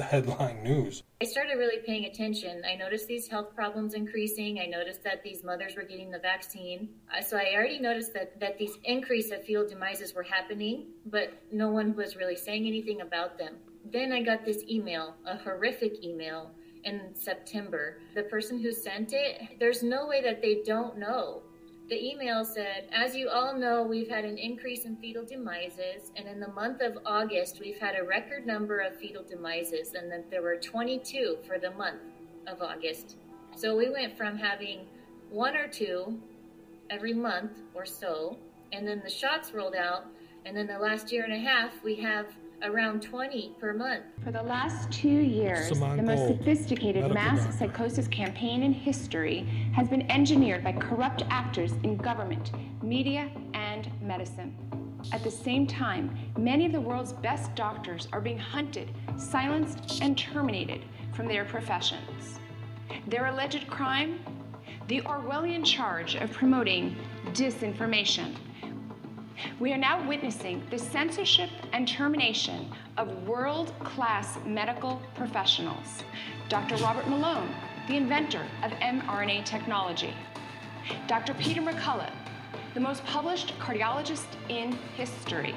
the 0.00 0.06
headline 0.06 0.62
news. 0.62 1.02
I 1.20 1.26
started 1.26 1.58
really 1.58 1.82
paying 1.84 2.06
attention. 2.06 2.62
I 2.64 2.74
noticed 2.74 3.06
these 3.06 3.28
health 3.28 3.54
problems 3.54 3.92
increasing. 3.92 4.58
I 4.58 4.64
noticed 4.64 5.04
that 5.04 5.22
these 5.22 5.44
mothers 5.44 5.76
were 5.76 5.82
getting 5.82 6.10
the 6.10 6.18
vaccine. 6.18 6.88
So 7.28 7.36
I 7.36 7.54
already 7.54 7.78
noticed 7.78 8.14
that, 8.14 8.40
that 8.40 8.56
these 8.56 8.78
increase 8.84 9.30
of 9.30 9.44
fetal 9.44 9.66
demises 9.68 10.14
were 10.14 10.22
happening, 10.22 10.86
but 11.04 11.34
no 11.52 11.70
one 11.70 11.94
was 11.94 12.16
really 12.16 12.34
saying 12.34 12.66
anything 12.66 13.02
about 13.02 13.36
them. 13.36 13.56
Then 13.92 14.10
I 14.10 14.22
got 14.22 14.42
this 14.46 14.62
email, 14.70 15.16
a 15.26 15.36
horrific 15.36 16.02
email 16.02 16.50
in 16.84 17.14
September. 17.14 17.98
The 18.14 18.22
person 18.22 18.58
who 18.58 18.72
sent 18.72 19.12
it, 19.12 19.58
there's 19.58 19.82
no 19.82 20.06
way 20.06 20.22
that 20.22 20.40
they 20.40 20.62
don't 20.64 20.96
know 20.96 21.42
the 21.90 22.08
email 22.08 22.44
said, 22.44 22.84
As 22.92 23.16
you 23.16 23.28
all 23.28 23.52
know, 23.52 23.82
we've 23.82 24.08
had 24.08 24.24
an 24.24 24.38
increase 24.38 24.84
in 24.84 24.94
fetal 24.96 25.24
demises, 25.24 26.12
and 26.14 26.28
in 26.28 26.38
the 26.38 26.48
month 26.52 26.80
of 26.82 26.96
August, 27.04 27.58
we've 27.60 27.78
had 27.78 27.96
a 27.98 28.04
record 28.04 28.46
number 28.46 28.78
of 28.78 28.96
fetal 28.96 29.24
demises, 29.24 29.94
and 29.94 30.10
that 30.10 30.30
there 30.30 30.40
were 30.40 30.54
22 30.54 31.38
for 31.44 31.58
the 31.58 31.72
month 31.72 32.00
of 32.46 32.62
August. 32.62 33.16
So 33.56 33.76
we 33.76 33.90
went 33.90 34.16
from 34.16 34.38
having 34.38 34.86
one 35.30 35.56
or 35.56 35.66
two 35.66 36.16
every 36.90 37.12
month 37.12 37.58
or 37.74 37.84
so, 37.84 38.38
and 38.72 38.86
then 38.86 39.02
the 39.04 39.10
shots 39.10 39.52
rolled 39.52 39.74
out, 39.74 40.06
and 40.44 40.56
then 40.56 40.68
the 40.68 40.78
last 40.78 41.10
year 41.10 41.24
and 41.24 41.32
a 41.32 41.38
half, 41.40 41.82
we 41.82 41.96
have 41.96 42.26
around 42.62 43.02
20 43.02 43.54
per 43.58 43.72
month. 43.72 44.02
For 44.22 44.30
the 44.30 44.42
last 44.42 44.90
two 44.90 45.08
years, 45.08 45.68
the 45.68 46.02
most 46.02 46.26
sophisticated 46.26 47.12
mass 47.12 47.58
psychosis 47.58 48.06
campaign 48.08 48.62
in 48.62 48.72
history 48.72 49.46
has 49.74 49.88
been 49.88 50.10
engineered 50.10 50.64
by 50.64 50.72
corrupt 50.72 51.22
actors 51.30 51.72
in 51.82 51.96
government, 51.96 52.52
media, 52.82 53.30
and 53.54 53.90
medicine. 54.02 54.54
At 55.12 55.24
the 55.24 55.30
same 55.30 55.66
time, 55.66 56.16
many 56.36 56.66
of 56.66 56.72
the 56.72 56.80
world's 56.80 57.12
best 57.14 57.54
doctors 57.54 58.08
are 58.12 58.20
being 58.20 58.38
hunted, 58.38 58.90
silenced, 59.16 60.02
and 60.02 60.16
terminated 60.16 60.82
from 61.14 61.26
their 61.26 61.44
professions. 61.44 62.38
Their 63.06 63.26
alleged 63.26 63.66
crime? 63.68 64.20
The 64.88 65.00
Orwellian 65.02 65.64
charge 65.64 66.16
of 66.16 66.32
promoting 66.32 66.96
disinformation 67.28 68.34
we 69.58 69.72
are 69.72 69.78
now 69.78 70.06
witnessing 70.08 70.62
the 70.70 70.78
censorship 70.78 71.50
and 71.72 71.86
termination 71.86 72.70
of 72.96 73.26
world 73.26 73.72
class 73.84 74.38
medical 74.44 75.00
professionals. 75.14 76.04
Dr. 76.48 76.76
Robert 76.76 77.08
Malone, 77.08 77.54
the 77.88 77.96
inventor 77.96 78.44
of 78.62 78.70
mRNA 78.72 79.44
technology. 79.44 80.14
Dr. 81.06 81.34
Peter 81.34 81.60
McCullough, 81.60 82.12
the 82.74 82.80
most 82.80 83.04
published 83.04 83.58
cardiologist 83.58 84.26
in 84.48 84.72
history. 84.96 85.54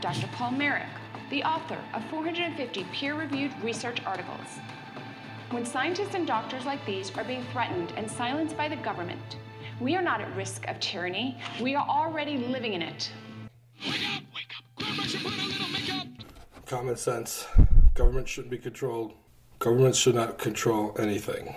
Dr. 0.00 0.28
Paul 0.32 0.52
Marik, 0.52 0.86
the 1.30 1.44
author 1.44 1.78
of 1.94 2.04
450 2.06 2.84
peer 2.92 3.14
reviewed 3.14 3.52
research 3.62 4.02
articles. 4.04 4.58
When 5.50 5.64
scientists 5.66 6.14
and 6.14 6.26
doctors 6.26 6.64
like 6.64 6.84
these 6.86 7.10
are 7.16 7.24
being 7.24 7.44
threatened 7.52 7.92
and 7.96 8.10
silenced 8.10 8.56
by 8.56 8.68
the 8.68 8.76
government, 8.76 9.36
we 9.80 9.96
are 9.96 10.02
not 10.02 10.20
at 10.20 10.34
risk 10.36 10.66
of 10.68 10.78
tyranny. 10.78 11.38
We 11.60 11.74
are 11.74 11.86
already 11.88 12.36
living 12.36 12.74
in 12.74 12.82
it. 12.82 13.10
Wake 13.86 14.00
up, 14.14 14.22
wake 14.34 14.54
up. 15.94 16.06
Common 16.66 16.96
sense. 16.96 17.46
Government 17.94 18.28
shouldn't 18.28 18.50
be 18.50 18.58
controlled. 18.58 19.14
Governments 19.58 19.98
should 19.98 20.14
not 20.14 20.38
control 20.38 20.94
anything. 20.98 21.56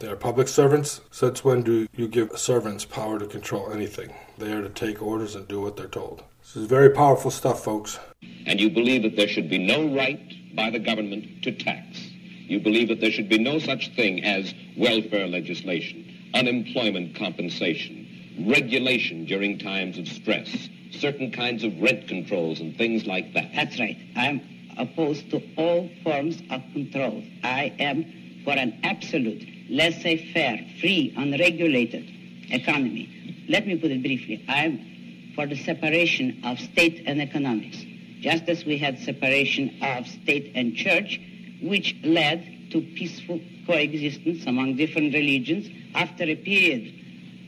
They 0.00 0.08
are 0.08 0.16
public 0.16 0.48
servants. 0.48 1.00
Since 1.10 1.44
when 1.44 1.62
do 1.62 1.86
you 1.96 2.08
give 2.08 2.38
servants 2.38 2.84
power 2.84 3.18
to 3.18 3.26
control 3.26 3.72
anything? 3.72 4.14
They 4.38 4.52
are 4.52 4.62
to 4.62 4.68
take 4.68 5.02
orders 5.02 5.34
and 5.34 5.48
do 5.48 5.60
what 5.60 5.76
they're 5.76 5.86
told. 5.86 6.22
This 6.40 6.56
is 6.56 6.66
very 6.66 6.90
powerful 6.90 7.30
stuff, 7.30 7.64
folks. 7.64 7.98
And 8.46 8.60
you 8.60 8.70
believe 8.70 9.02
that 9.02 9.16
there 9.16 9.28
should 9.28 9.48
be 9.48 9.58
no 9.58 9.94
right 9.94 10.20
by 10.54 10.70
the 10.70 10.78
government 10.78 11.42
to 11.42 11.52
tax. 11.52 11.98
You 12.46 12.60
believe 12.60 12.88
that 12.88 13.00
there 13.00 13.10
should 13.10 13.28
be 13.28 13.38
no 13.38 13.58
such 13.58 13.94
thing 13.94 14.22
as 14.22 14.52
welfare 14.76 15.26
legislation, 15.26 16.03
unemployment 16.34 17.16
compensation, 17.16 18.44
regulation 18.46 19.24
during 19.24 19.58
times 19.58 19.98
of 19.98 20.08
stress, 20.08 20.68
certain 20.90 21.30
kinds 21.30 21.64
of 21.64 21.80
rent 21.80 22.08
controls 22.08 22.60
and 22.60 22.76
things 22.76 23.06
like 23.06 23.32
that. 23.34 23.50
That's 23.54 23.78
right. 23.78 23.96
I'm 24.16 24.40
opposed 24.76 25.30
to 25.30 25.42
all 25.56 25.88
forms 26.02 26.42
of 26.50 26.62
control. 26.72 27.22
I 27.42 27.72
am 27.78 28.42
for 28.44 28.52
an 28.52 28.80
absolute 28.82 29.46
laissez-faire, 29.70 30.58
free, 30.80 31.14
unregulated 31.16 32.04
economy. 32.50 33.46
Let 33.48 33.66
me 33.66 33.78
put 33.78 33.90
it 33.90 34.02
briefly. 34.02 34.44
I'm 34.48 35.32
for 35.34 35.46
the 35.46 35.56
separation 35.56 36.40
of 36.44 36.58
state 36.58 37.04
and 37.06 37.20
economics, 37.20 37.78
just 38.20 38.48
as 38.48 38.64
we 38.64 38.78
had 38.78 38.98
separation 38.98 39.78
of 39.82 40.06
state 40.06 40.52
and 40.54 40.74
church, 40.74 41.20
which 41.62 41.96
led 42.04 42.70
to 42.72 42.80
peaceful 42.80 43.40
coexistence 43.66 44.46
among 44.46 44.76
different 44.76 45.14
religions 45.14 45.68
after 45.94 46.24
a 46.24 46.36
period 46.36 46.92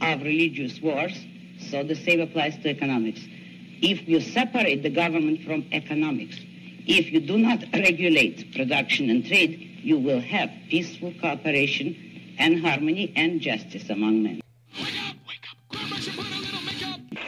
of 0.01 0.23
religious 0.23 0.81
wars. 0.81 1.19
So 1.71 1.83
the 1.83 1.95
same 1.95 2.21
applies 2.21 2.57
to 2.59 2.69
economics. 2.69 3.21
If 3.83 4.09
you 4.09 4.21
separate 4.21 4.83
the 4.83 4.91
government 4.91 5.43
from 5.43 5.67
economics, 5.73 6.39
if 6.87 7.11
you 7.11 7.21
do 7.21 7.39
not 7.39 7.65
regulate 7.73 8.55
production 8.55 9.11
and 9.11 9.27
trade, 9.27 9.81
you 9.83 9.99
will 9.99 10.21
have 10.21 10.51
peaceful 10.69 11.13
cooperation 11.21 12.35
and 12.39 12.61
harmony 12.61 13.13
and 13.17 13.41
justice 13.41 13.91
among 13.91 14.23
men. 14.23 14.41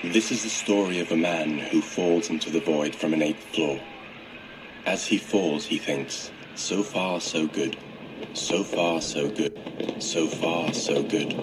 This 0.04 0.30
is 0.30 0.42
the 0.42 0.48
story 0.48 1.00
of 1.00 1.10
a 1.12 1.16
man 1.16 1.58
who 1.58 1.82
falls 1.82 2.30
into 2.30 2.50
the 2.50 2.60
void 2.60 2.94
from 2.94 3.12
an 3.12 3.22
eighth 3.22 3.44
floor. 3.54 3.80
As 4.86 5.06
he 5.06 5.18
falls, 5.18 5.66
he 5.66 5.78
thinks, 5.78 6.30
so 6.54 6.82
far, 6.82 7.20
so 7.20 7.46
good. 7.46 7.76
So 8.34 8.62
far, 8.64 9.00
so 9.00 9.28
good. 9.28 9.58
So 9.98 10.26
far, 10.26 10.72
so 10.72 11.02
good. 11.02 11.34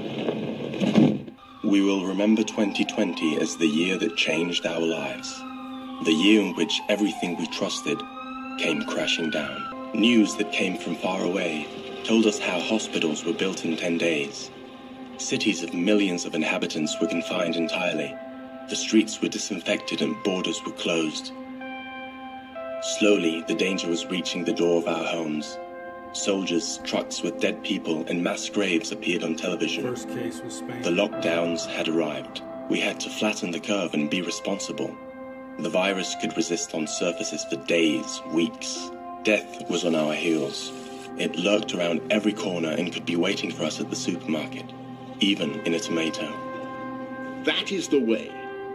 We 1.63 1.81
will 1.81 2.05
remember 2.05 2.43
2020 2.43 3.39
as 3.41 3.57
the 3.57 3.67
year 3.67 3.97
that 3.97 4.15
changed 4.17 4.65
our 4.65 4.79
lives. 4.79 5.33
The 6.05 6.13
year 6.13 6.41
in 6.41 6.53
which 6.55 6.81
everything 6.89 7.37
we 7.37 7.47
trusted 7.47 7.99
came 8.57 8.83
crashing 8.83 9.29
down. 9.31 9.91
News 9.93 10.35
that 10.35 10.51
came 10.51 10.77
from 10.77 10.95
far 10.95 11.23
away 11.23 11.67
told 12.03 12.25
us 12.25 12.37
how 12.37 12.59
hospitals 12.59 13.25
were 13.25 13.33
built 13.33 13.65
in 13.65 13.77
10 13.77 13.97
days. 13.97 14.51
Cities 15.17 15.63
of 15.63 15.73
millions 15.73 16.25
of 16.25 16.35
inhabitants 16.35 16.99
were 16.99 17.07
confined 17.07 17.55
entirely. 17.55 18.13
The 18.69 18.75
streets 18.75 19.21
were 19.21 19.29
disinfected 19.29 20.01
and 20.01 20.15
borders 20.23 20.61
were 20.65 20.73
closed. 20.73 21.31
Slowly, 22.99 23.43
the 23.47 23.55
danger 23.55 23.87
was 23.87 24.05
reaching 24.05 24.43
the 24.43 24.53
door 24.53 24.77
of 24.77 24.87
our 24.87 25.03
homes. 25.03 25.57
Soldiers, 26.15 26.79
trucks 26.85 27.21
with 27.21 27.41
dead 27.41 27.61
people, 27.61 28.05
and 28.07 28.23
mass 28.23 28.47
graves 28.47 28.93
appeared 28.93 29.21
on 29.21 29.35
television. 29.35 29.83
First 29.83 30.07
case 30.07 30.41
was 30.41 30.59
Spain. 30.59 30.81
The 30.81 30.89
lockdowns 30.89 31.65
had 31.65 31.89
arrived. 31.89 32.41
We 32.69 32.79
had 32.79 33.01
to 33.01 33.09
flatten 33.09 33.51
the 33.51 33.59
curve 33.59 33.93
and 33.93 34.09
be 34.09 34.21
responsible. 34.21 34.95
The 35.59 35.69
virus 35.69 36.15
could 36.21 36.35
resist 36.37 36.73
on 36.73 36.87
surfaces 36.87 37.43
for 37.43 37.57
days, 37.65 38.21
weeks. 38.31 38.89
Death 39.23 39.69
was 39.69 39.83
on 39.83 39.93
our 39.93 40.13
heels. 40.13 40.71
It 41.17 41.35
lurked 41.35 41.75
around 41.75 42.01
every 42.09 42.33
corner 42.33 42.69
and 42.69 42.93
could 42.93 43.05
be 43.05 43.17
waiting 43.17 43.51
for 43.51 43.65
us 43.65 43.81
at 43.81 43.89
the 43.89 43.95
supermarket, 43.97 44.71
even 45.19 45.59
in 45.65 45.73
a 45.73 45.79
tomato. 45.79 46.31
That 47.43 47.73
is 47.73 47.89
the 47.89 47.99
way. 47.99 48.31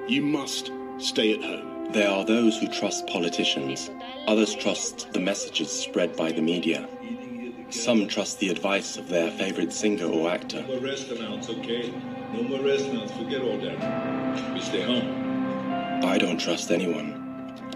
You 0.06 0.20
must 0.20 0.70
stay 0.98 1.32
at 1.32 1.42
home. 1.42 1.92
There 1.92 2.10
are 2.10 2.24
those 2.24 2.58
who 2.58 2.68
trust 2.68 3.06
politicians. 3.06 3.90
Others 4.26 4.56
trust 4.56 5.12
the 5.14 5.20
messages 5.20 5.72
spread 5.72 6.14
by 6.16 6.32
the 6.32 6.42
media. 6.42 6.86
Some 7.70 8.08
trust 8.08 8.40
the 8.40 8.48
advice 8.48 8.96
of 8.96 9.08
their 9.08 9.30
favorite 9.30 9.72
singer 9.72 10.06
or 10.06 10.28
actor. 10.28 10.62
No 10.62 10.66
more 10.66 10.80
restaurants, 10.80 11.48
okay? 11.48 11.92
No 12.32 12.42
more 12.42 12.60
restaurants. 12.60 13.12
Forget 13.12 13.42
all 13.42 13.58
that. 13.58 14.54
We 14.54 14.60
stay 14.60 14.82
home. 14.82 16.04
I 16.04 16.18
don't 16.18 16.38
trust 16.38 16.72
anyone. 16.72 17.12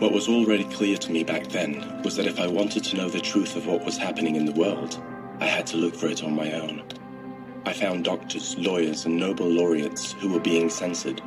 What 0.00 0.12
was 0.12 0.28
already 0.28 0.64
clear 0.64 0.96
to 0.96 1.12
me 1.12 1.22
back 1.22 1.46
then 1.46 2.02
was 2.02 2.16
that 2.16 2.26
if 2.26 2.40
I 2.40 2.48
wanted 2.48 2.82
to 2.84 2.96
know 2.96 3.08
the 3.08 3.20
truth 3.20 3.54
of 3.54 3.68
what 3.68 3.84
was 3.84 3.96
happening 3.96 4.34
in 4.34 4.46
the 4.46 4.52
world, 4.52 5.00
I 5.38 5.46
had 5.46 5.66
to 5.68 5.76
look 5.76 5.94
for 5.94 6.08
it 6.08 6.24
on 6.24 6.34
my 6.34 6.50
own. 6.52 6.82
I 7.64 7.72
found 7.72 8.04
doctors, 8.04 8.58
lawyers, 8.58 9.06
and 9.06 9.16
Nobel 9.16 9.46
laureates 9.46 10.12
who 10.14 10.32
were 10.32 10.40
being 10.40 10.70
censored. 10.70 11.22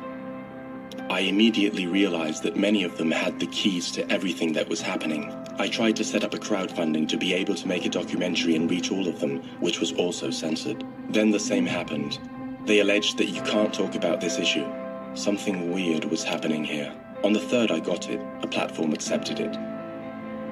I 1.08 1.20
immediately 1.20 1.86
realized 1.86 2.42
that 2.42 2.56
many 2.56 2.84
of 2.84 2.98
them 2.98 3.10
had 3.10 3.40
the 3.40 3.46
keys 3.46 3.90
to 3.92 4.08
everything 4.12 4.52
that 4.52 4.68
was 4.68 4.82
happening. 4.82 5.34
I 5.60 5.68
tried 5.68 5.96
to 5.96 6.04
set 6.04 6.22
up 6.22 6.34
a 6.34 6.38
crowdfunding 6.38 7.08
to 7.08 7.16
be 7.16 7.34
able 7.34 7.56
to 7.56 7.66
make 7.66 7.84
a 7.84 7.88
documentary 7.88 8.54
and 8.54 8.70
reach 8.70 8.92
all 8.92 9.08
of 9.08 9.18
them, 9.18 9.42
which 9.58 9.80
was 9.80 9.92
also 9.92 10.30
censored. 10.30 10.84
Then 11.10 11.32
the 11.32 11.40
same 11.40 11.66
happened. 11.66 12.20
They 12.64 12.78
alleged 12.78 13.18
that 13.18 13.30
you 13.30 13.42
can't 13.42 13.74
talk 13.74 13.96
about 13.96 14.20
this 14.20 14.38
issue. 14.38 14.66
Something 15.14 15.72
weird 15.72 16.04
was 16.04 16.22
happening 16.22 16.62
here. 16.62 16.94
On 17.24 17.32
the 17.32 17.40
third 17.40 17.72
I 17.72 17.80
got 17.80 18.08
it, 18.08 18.20
a 18.40 18.46
platform 18.46 18.92
accepted 18.92 19.40
it. 19.40 19.56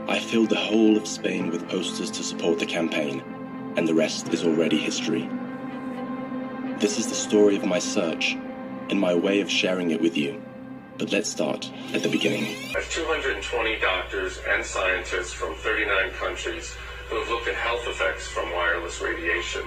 I 0.09 0.19
filled 0.19 0.49
the 0.49 0.57
whole 0.57 0.97
of 0.97 1.07
Spain 1.07 1.51
with 1.51 1.69
posters 1.69 2.11
to 2.11 2.25
support 2.25 2.59
the 2.59 2.67
campaign, 2.67 3.23
and 3.77 3.87
the 3.87 3.95
rest 3.95 4.35
is 4.35 4.45
already 4.45 4.77
history. 4.77 5.31
This 6.81 6.99
is 6.99 7.07
the 7.07 7.15
story 7.15 7.55
of 7.55 7.65
my 7.65 7.79
search 7.79 8.37
and 8.91 8.99
my 8.99 9.15
way 9.15 9.41
of 9.41 9.49
sharing 9.49 9.93
it 9.93 10.01
with 10.01 10.17
you. 10.17 10.43
But 10.99 11.13
let's 11.13 11.29
start 11.29 11.71
at 11.93 12.03
the 12.03 12.09
beginning. 12.09 12.57
There's 12.73 12.89
220 12.89 13.79
doctors 13.81 14.41
and 14.49 14.65
scientists 14.65 15.33
from 15.33 15.55
39 15.57 16.11
countries 16.13 16.75
who 17.09 17.21
have 17.21 17.29
looked 17.29 17.49
at 17.49 17.55
health 17.55 17.87
effects 17.87 18.27
from 18.27 18.51
wireless 18.53 19.01
radiation. 19.01 19.63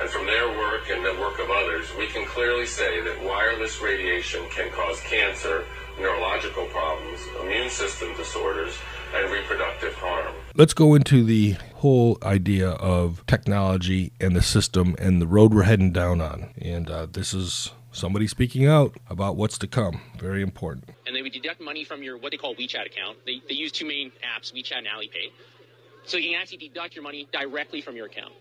And 0.00 0.08
from 0.08 0.24
their 0.24 0.48
work 0.48 0.88
and 0.88 1.04
the 1.04 1.20
work 1.20 1.38
of 1.38 1.50
others, 1.50 1.86
we 1.98 2.06
can 2.06 2.24
clearly 2.24 2.64
say 2.64 3.02
that 3.02 3.22
wireless 3.22 3.82
radiation 3.82 4.40
can 4.50 4.70
cause 4.72 5.00
cancer, 5.00 5.64
neurological 5.98 6.64
problems, 6.66 7.20
immune 7.42 7.68
system 7.68 8.16
disorders, 8.16 8.74
and 9.14 9.30
reproductive 9.30 9.92
harm. 9.94 10.34
Let's 10.54 10.72
go 10.72 10.94
into 10.94 11.24
the 11.24 11.56
whole 11.74 12.16
idea 12.22 12.70
of 12.70 13.24
technology 13.26 14.12
and 14.20 14.34
the 14.34 14.42
system 14.42 14.94
and 14.98 15.20
the 15.20 15.26
road 15.26 15.52
we're 15.52 15.64
heading 15.64 15.92
down 15.92 16.20
on. 16.20 16.54
And 16.60 16.88
uh, 16.88 17.06
this 17.06 17.34
is 17.34 17.72
somebody 17.92 18.26
speaking 18.26 18.66
out 18.66 18.96
about 19.08 19.36
what's 19.36 19.58
to 19.58 19.66
come. 19.66 20.00
Very 20.18 20.42
important. 20.42 20.88
And 21.06 21.14
they 21.14 21.22
would 21.22 21.32
deduct 21.32 21.60
money 21.60 21.84
from 21.84 22.02
your 22.02 22.16
what 22.16 22.32
they 22.32 22.36
call 22.36 22.54
WeChat 22.54 22.86
account. 22.86 23.18
They, 23.26 23.42
they 23.48 23.54
use 23.54 23.72
two 23.72 23.86
main 23.86 24.12
apps, 24.24 24.52
WeChat 24.52 24.78
and 24.78 24.86
Alipay. 24.86 25.32
So 26.04 26.16
you 26.16 26.30
can 26.30 26.40
actually 26.40 26.58
deduct 26.58 26.94
your 26.94 27.04
money 27.04 27.28
directly 27.32 27.80
from 27.80 27.96
your 27.96 28.06
account. 28.06 28.32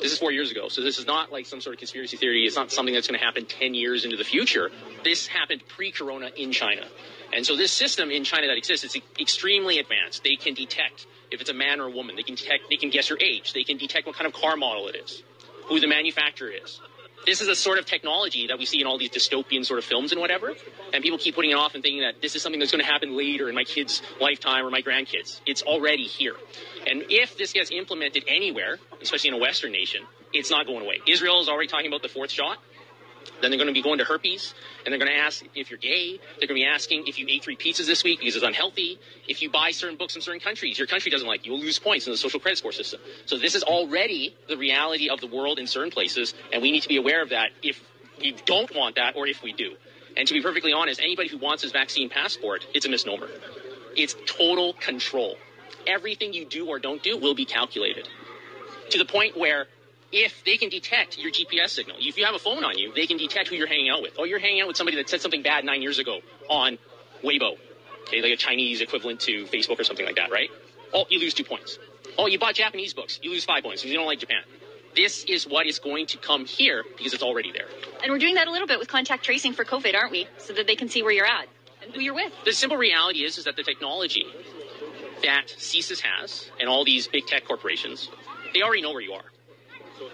This 0.00 0.12
is 0.12 0.18
four 0.18 0.30
years 0.30 0.52
ago, 0.52 0.68
so 0.68 0.80
this 0.80 0.98
is 0.98 1.06
not 1.06 1.32
like 1.32 1.44
some 1.44 1.60
sort 1.60 1.74
of 1.74 1.78
conspiracy 1.78 2.16
theory. 2.16 2.44
It's 2.46 2.54
not 2.54 2.70
something 2.70 2.94
that's 2.94 3.08
going 3.08 3.18
to 3.18 3.24
happen 3.24 3.46
10 3.46 3.74
years 3.74 4.04
into 4.04 4.16
the 4.16 4.24
future. 4.24 4.70
This 5.02 5.26
happened 5.26 5.62
pre 5.66 5.90
corona 5.90 6.30
in 6.36 6.52
China. 6.52 6.86
And 7.32 7.44
so 7.44 7.56
this 7.56 7.72
system 7.72 8.10
in 8.10 8.24
China 8.24 8.46
that 8.46 8.56
exists 8.56 8.84
is 8.84 9.02
extremely 9.20 9.78
advanced. 9.78 10.22
They 10.22 10.36
can 10.36 10.54
detect 10.54 11.06
if 11.30 11.40
it's 11.40 11.50
a 11.50 11.54
man 11.54 11.80
or 11.80 11.86
a 11.86 11.90
woman. 11.90 12.16
They 12.16 12.22
can 12.22 12.36
detect, 12.36 12.64
they 12.70 12.76
can 12.76 12.90
guess 12.90 13.10
your 13.10 13.18
age. 13.20 13.52
They 13.52 13.64
can 13.64 13.76
detect 13.76 14.06
what 14.06 14.16
kind 14.16 14.26
of 14.26 14.32
car 14.32 14.56
model 14.56 14.88
it 14.88 14.96
is, 14.96 15.22
who 15.64 15.80
the 15.80 15.88
manufacturer 15.88 16.50
is. 16.50 16.80
This 17.26 17.40
is 17.40 17.48
a 17.48 17.54
sort 17.54 17.78
of 17.78 17.84
technology 17.86 18.46
that 18.46 18.58
we 18.58 18.64
see 18.64 18.80
in 18.80 18.86
all 18.86 18.98
these 18.98 19.10
dystopian 19.10 19.64
sort 19.64 19.78
of 19.78 19.84
films 19.84 20.12
and 20.12 20.20
whatever. 20.20 20.54
And 20.92 21.02
people 21.02 21.18
keep 21.18 21.34
putting 21.34 21.50
it 21.50 21.56
off 21.56 21.74
and 21.74 21.82
thinking 21.82 22.02
that 22.02 22.22
this 22.22 22.34
is 22.36 22.42
something 22.42 22.58
that's 22.58 22.72
going 22.72 22.84
to 22.84 22.90
happen 22.90 23.16
later 23.16 23.48
in 23.48 23.54
my 23.54 23.64
kid's 23.64 24.02
lifetime 24.20 24.64
or 24.64 24.70
my 24.70 24.82
grandkids. 24.82 25.40
It's 25.46 25.62
already 25.62 26.04
here. 26.04 26.34
And 26.86 27.04
if 27.10 27.36
this 27.36 27.52
gets 27.52 27.70
implemented 27.70 28.24
anywhere, 28.26 28.78
especially 29.02 29.28
in 29.28 29.34
a 29.34 29.38
Western 29.38 29.72
nation, 29.72 30.02
it's 30.32 30.50
not 30.50 30.66
going 30.66 30.82
away. 30.82 31.00
Israel 31.06 31.40
is 31.40 31.48
already 31.48 31.68
talking 31.68 31.88
about 31.88 32.02
the 32.02 32.08
fourth 32.08 32.30
shot. 32.30 32.58
Then 33.40 33.50
they're 33.50 33.58
going 33.58 33.68
to 33.68 33.72
be 33.72 33.82
going 33.82 33.98
to 33.98 34.04
herpes, 34.04 34.54
and 34.84 34.92
they're 34.92 34.98
going 34.98 35.10
to 35.10 35.18
ask 35.18 35.44
if 35.54 35.70
you're 35.70 35.78
gay. 35.78 36.18
They're 36.38 36.48
going 36.48 36.60
to 36.60 36.64
be 36.64 36.66
asking 36.66 37.06
if 37.06 37.18
you 37.18 37.26
ate 37.28 37.44
three 37.44 37.56
pizzas 37.56 37.86
this 37.86 38.02
week 38.02 38.18
because 38.18 38.34
it's 38.34 38.44
unhealthy. 38.44 38.98
If 39.28 39.42
you 39.42 39.50
buy 39.50 39.70
certain 39.70 39.96
books 39.96 40.16
in 40.16 40.22
certain 40.22 40.40
countries, 40.40 40.78
your 40.78 40.88
country 40.88 41.10
doesn't 41.10 41.26
like 41.26 41.46
you. 41.46 41.52
You'll 41.52 41.62
lose 41.62 41.78
points 41.78 42.06
in 42.06 42.12
the 42.12 42.16
social 42.16 42.40
credit 42.40 42.58
score 42.58 42.72
system. 42.72 43.00
So 43.26 43.38
this 43.38 43.54
is 43.54 43.62
already 43.62 44.34
the 44.48 44.56
reality 44.56 45.08
of 45.08 45.20
the 45.20 45.28
world 45.28 45.58
in 45.58 45.66
certain 45.66 45.90
places, 45.90 46.34
and 46.52 46.62
we 46.62 46.72
need 46.72 46.82
to 46.82 46.88
be 46.88 46.96
aware 46.96 47.22
of 47.22 47.30
that 47.30 47.50
if 47.62 47.80
we 48.20 48.32
don't 48.44 48.74
want 48.74 48.96
that 48.96 49.16
or 49.16 49.26
if 49.26 49.42
we 49.42 49.52
do. 49.52 49.74
And 50.16 50.26
to 50.26 50.34
be 50.34 50.42
perfectly 50.42 50.72
honest, 50.72 51.00
anybody 51.00 51.28
who 51.28 51.38
wants 51.38 51.62
this 51.62 51.70
vaccine 51.70 52.08
passport, 52.08 52.66
it's 52.74 52.86
a 52.86 52.88
misnomer. 52.88 53.28
It's 53.96 54.16
total 54.26 54.72
control. 54.72 55.36
Everything 55.86 56.32
you 56.32 56.44
do 56.44 56.66
or 56.66 56.78
don't 56.78 57.02
do 57.02 57.16
will 57.16 57.34
be 57.34 57.44
calculated 57.44 58.08
to 58.90 58.98
the 58.98 59.04
point 59.04 59.36
where 59.36 59.66
if 60.12 60.44
they 60.44 60.56
can 60.56 60.68
detect 60.68 61.18
your 61.18 61.30
GPS 61.30 61.70
signal, 61.70 61.96
if 62.00 62.16
you 62.16 62.24
have 62.24 62.34
a 62.34 62.38
phone 62.38 62.64
on 62.64 62.78
you, 62.78 62.92
they 62.94 63.06
can 63.06 63.18
detect 63.18 63.48
who 63.48 63.56
you're 63.56 63.66
hanging 63.66 63.90
out 63.90 64.02
with. 64.02 64.14
Oh, 64.18 64.24
you're 64.24 64.38
hanging 64.38 64.60
out 64.60 64.68
with 64.68 64.76
somebody 64.76 64.96
that 64.96 65.08
said 65.08 65.20
something 65.20 65.42
bad 65.42 65.64
nine 65.64 65.82
years 65.82 65.98
ago 65.98 66.20
on 66.48 66.78
Weibo, 67.22 67.58
okay, 68.06 68.22
like 68.22 68.32
a 68.32 68.36
Chinese 68.36 68.80
equivalent 68.80 69.20
to 69.20 69.44
Facebook 69.44 69.78
or 69.78 69.84
something 69.84 70.06
like 70.06 70.16
that, 70.16 70.30
right? 70.30 70.50
Oh, 70.94 71.04
you 71.10 71.18
lose 71.18 71.34
two 71.34 71.44
points. 71.44 71.78
Oh, 72.16 72.26
you 72.26 72.38
bought 72.38 72.54
Japanese 72.54 72.94
books, 72.94 73.20
you 73.22 73.30
lose 73.30 73.44
five 73.44 73.62
points 73.62 73.82
because 73.82 73.92
you 73.92 73.98
don't 73.98 74.06
like 74.06 74.20
Japan. 74.20 74.42
This 74.96 75.24
is 75.24 75.46
what 75.46 75.66
is 75.66 75.78
going 75.78 76.06
to 76.06 76.18
come 76.18 76.46
here 76.46 76.82
because 76.96 77.12
it's 77.12 77.22
already 77.22 77.52
there. 77.52 77.68
And 78.02 78.10
we're 78.10 78.18
doing 78.18 78.34
that 78.34 78.48
a 78.48 78.50
little 78.50 78.66
bit 78.66 78.78
with 78.78 78.88
contact 78.88 79.24
tracing 79.24 79.52
for 79.52 79.64
COVID, 79.64 79.94
aren't 79.94 80.10
we? 80.10 80.26
So 80.38 80.54
that 80.54 80.66
they 80.66 80.74
can 80.74 80.88
see 80.88 81.02
where 81.02 81.12
you're 81.12 81.26
at 81.26 81.46
and 81.82 81.94
who 81.94 82.00
you're 82.00 82.14
with. 82.14 82.32
The 82.44 82.52
simple 82.52 82.78
reality 82.78 83.24
is, 83.24 83.38
is 83.38 83.44
that 83.44 83.56
the 83.56 83.62
technology 83.62 84.26
that 85.22 85.48
CSIS 85.48 86.00
has 86.00 86.50
and 86.58 86.68
all 86.68 86.84
these 86.84 87.06
big 87.06 87.26
tech 87.26 87.44
corporations, 87.44 88.08
they 88.54 88.62
already 88.62 88.82
know 88.82 88.92
where 88.92 89.02
you 89.02 89.12
are. 89.12 89.24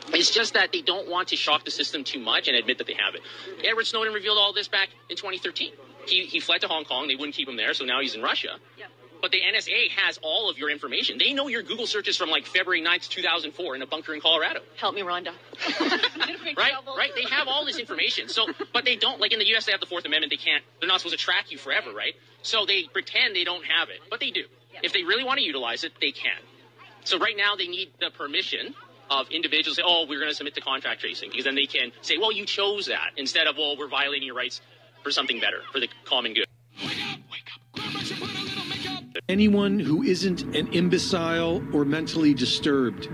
It's 0.08 0.30
just 0.30 0.54
that 0.54 0.72
they 0.72 0.82
don't 0.82 1.08
want 1.08 1.28
to 1.28 1.36
shock 1.36 1.64
the 1.64 1.70
system 1.70 2.04
too 2.04 2.20
much 2.20 2.48
and 2.48 2.56
admit 2.56 2.78
that 2.78 2.86
they 2.86 2.94
have 2.94 3.14
it. 3.14 3.22
Edward 3.64 3.86
Snowden 3.86 4.12
revealed 4.12 4.38
all 4.38 4.52
this 4.52 4.68
back 4.68 4.88
in 5.08 5.16
2013. 5.16 5.72
He, 6.06 6.26
he 6.26 6.40
fled 6.40 6.60
to 6.62 6.68
Hong 6.68 6.84
Kong. 6.84 7.08
They 7.08 7.16
wouldn't 7.16 7.34
keep 7.34 7.48
him 7.48 7.56
there, 7.56 7.74
so 7.74 7.84
now 7.84 8.00
he's 8.00 8.14
in 8.14 8.22
Russia. 8.22 8.56
Yeah. 8.78 8.86
But 9.24 9.30
the 9.30 9.40
NSA 9.40 9.88
has 9.96 10.18
all 10.22 10.50
of 10.50 10.58
your 10.58 10.68
information. 10.68 11.16
They 11.16 11.32
know 11.32 11.48
your 11.48 11.62
Google 11.62 11.86
searches 11.86 12.14
from 12.14 12.28
like 12.28 12.44
February 12.44 12.82
9th, 12.82 13.08
2004 13.08 13.74
in 13.74 13.80
a 13.80 13.86
bunker 13.86 14.12
in 14.12 14.20
Colorado. 14.20 14.60
Help 14.76 14.94
me, 14.94 15.00
Rhonda. 15.00 15.32
right? 16.58 16.74
Right? 16.94 17.10
They 17.14 17.24
have 17.30 17.48
all 17.48 17.64
this 17.64 17.78
information. 17.78 18.28
So, 18.28 18.46
but 18.74 18.84
they 18.84 18.96
don't, 18.96 19.20
like 19.22 19.32
in 19.32 19.38
the 19.38 19.46
US, 19.56 19.64
they 19.64 19.72
have 19.72 19.80
the 19.80 19.86
Fourth 19.86 20.04
Amendment. 20.04 20.30
They 20.30 20.36
can't, 20.36 20.62
they're 20.78 20.88
not 20.88 21.00
supposed 21.00 21.18
to 21.18 21.24
track 21.24 21.50
you 21.50 21.56
forever, 21.56 21.90
right? 21.94 22.12
So 22.42 22.66
they 22.66 22.84
pretend 22.92 23.34
they 23.34 23.44
don't 23.44 23.64
have 23.64 23.88
it, 23.88 24.00
but 24.10 24.20
they 24.20 24.30
do. 24.30 24.44
If 24.82 24.92
they 24.92 25.04
really 25.04 25.24
want 25.24 25.38
to 25.38 25.44
utilize 25.44 25.84
it, 25.84 25.92
they 26.02 26.10
can. 26.12 26.36
So 27.04 27.18
right 27.18 27.36
now 27.36 27.56
they 27.56 27.68
need 27.68 27.92
the 28.00 28.10
permission 28.10 28.74
of 29.10 29.28
individuals 29.30 29.76
say, 29.76 29.82
oh, 29.84 30.06
we're 30.08 30.18
going 30.18 30.30
to 30.30 30.34
submit 30.34 30.54
to 30.54 30.60
contract 30.60 31.00
tracing 31.00 31.30
because 31.30 31.44
then 31.44 31.54
they 31.54 31.66
can 31.66 31.92
say, 32.02 32.18
well, 32.18 32.32
you 32.32 32.44
chose 32.44 32.86
that 32.86 33.10
instead 33.16 33.46
of, 33.46 33.56
well, 33.56 33.76
we're 33.76 33.88
violating 33.88 34.26
your 34.26 34.36
rights 34.36 34.60
for 35.02 35.10
something 35.10 35.40
better, 35.40 35.60
for 35.72 35.80
the 35.80 35.88
common 36.04 36.34
good. 36.34 36.46
Anyone 39.28 39.78
who 39.78 40.02
isn't 40.02 40.42
an 40.54 40.68
imbecile 40.68 41.62
or 41.74 41.84
mentally 41.84 42.34
disturbed 42.34 43.08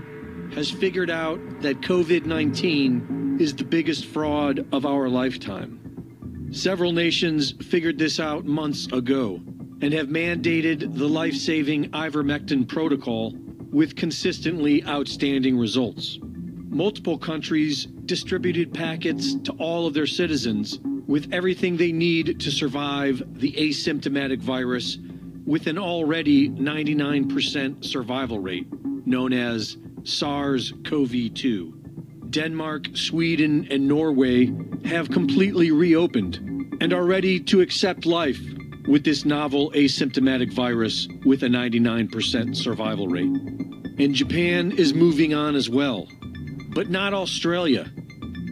has 0.53 0.69
figured 0.69 1.09
out 1.09 1.39
that 1.61 1.81
COVID 1.81 2.25
19 2.25 3.37
is 3.39 3.55
the 3.55 3.63
biggest 3.63 4.05
fraud 4.05 4.67
of 4.73 4.85
our 4.85 5.07
lifetime. 5.07 6.49
Several 6.51 6.91
nations 6.91 7.53
figured 7.63 7.97
this 7.97 8.19
out 8.19 8.43
months 8.45 8.87
ago 8.87 9.39
and 9.81 9.93
have 9.93 10.07
mandated 10.07 10.97
the 10.97 11.07
life 11.07 11.33
saving 11.33 11.89
ivermectin 11.91 12.67
protocol 12.67 13.33
with 13.71 13.95
consistently 13.95 14.85
outstanding 14.85 15.57
results. 15.57 16.19
Multiple 16.21 17.17
countries 17.17 17.85
distributed 18.05 18.73
packets 18.73 19.35
to 19.35 19.51
all 19.53 19.87
of 19.87 19.93
their 19.93 20.07
citizens 20.07 20.79
with 21.07 21.33
everything 21.33 21.77
they 21.77 21.91
need 21.91 22.39
to 22.39 22.51
survive 22.51 23.21
the 23.39 23.51
asymptomatic 23.53 24.39
virus 24.39 24.97
with 25.45 25.67
an 25.67 25.77
already 25.77 26.49
99% 26.49 27.83
survival 27.83 28.39
rate, 28.39 28.67
known 29.05 29.33
as 29.33 29.77
SARS 30.03 30.73
CoV 30.85 31.33
2. 31.33 31.73
Denmark, 32.29 32.87
Sweden, 32.93 33.67
and 33.69 33.87
Norway 33.87 34.53
have 34.85 35.09
completely 35.09 35.71
reopened 35.71 36.77
and 36.79 36.93
are 36.93 37.05
ready 37.05 37.39
to 37.41 37.61
accept 37.61 38.05
life 38.05 38.39
with 38.87 39.03
this 39.03 39.25
novel 39.25 39.71
asymptomatic 39.71 40.51
virus 40.51 41.07
with 41.25 41.43
a 41.43 41.47
99% 41.47 42.55
survival 42.55 43.07
rate. 43.07 43.25
And 43.99 44.13
Japan 44.13 44.71
is 44.71 44.93
moving 44.93 45.33
on 45.33 45.55
as 45.55 45.69
well. 45.69 46.07
But 46.73 46.89
not 46.89 47.13
Australia, 47.13 47.91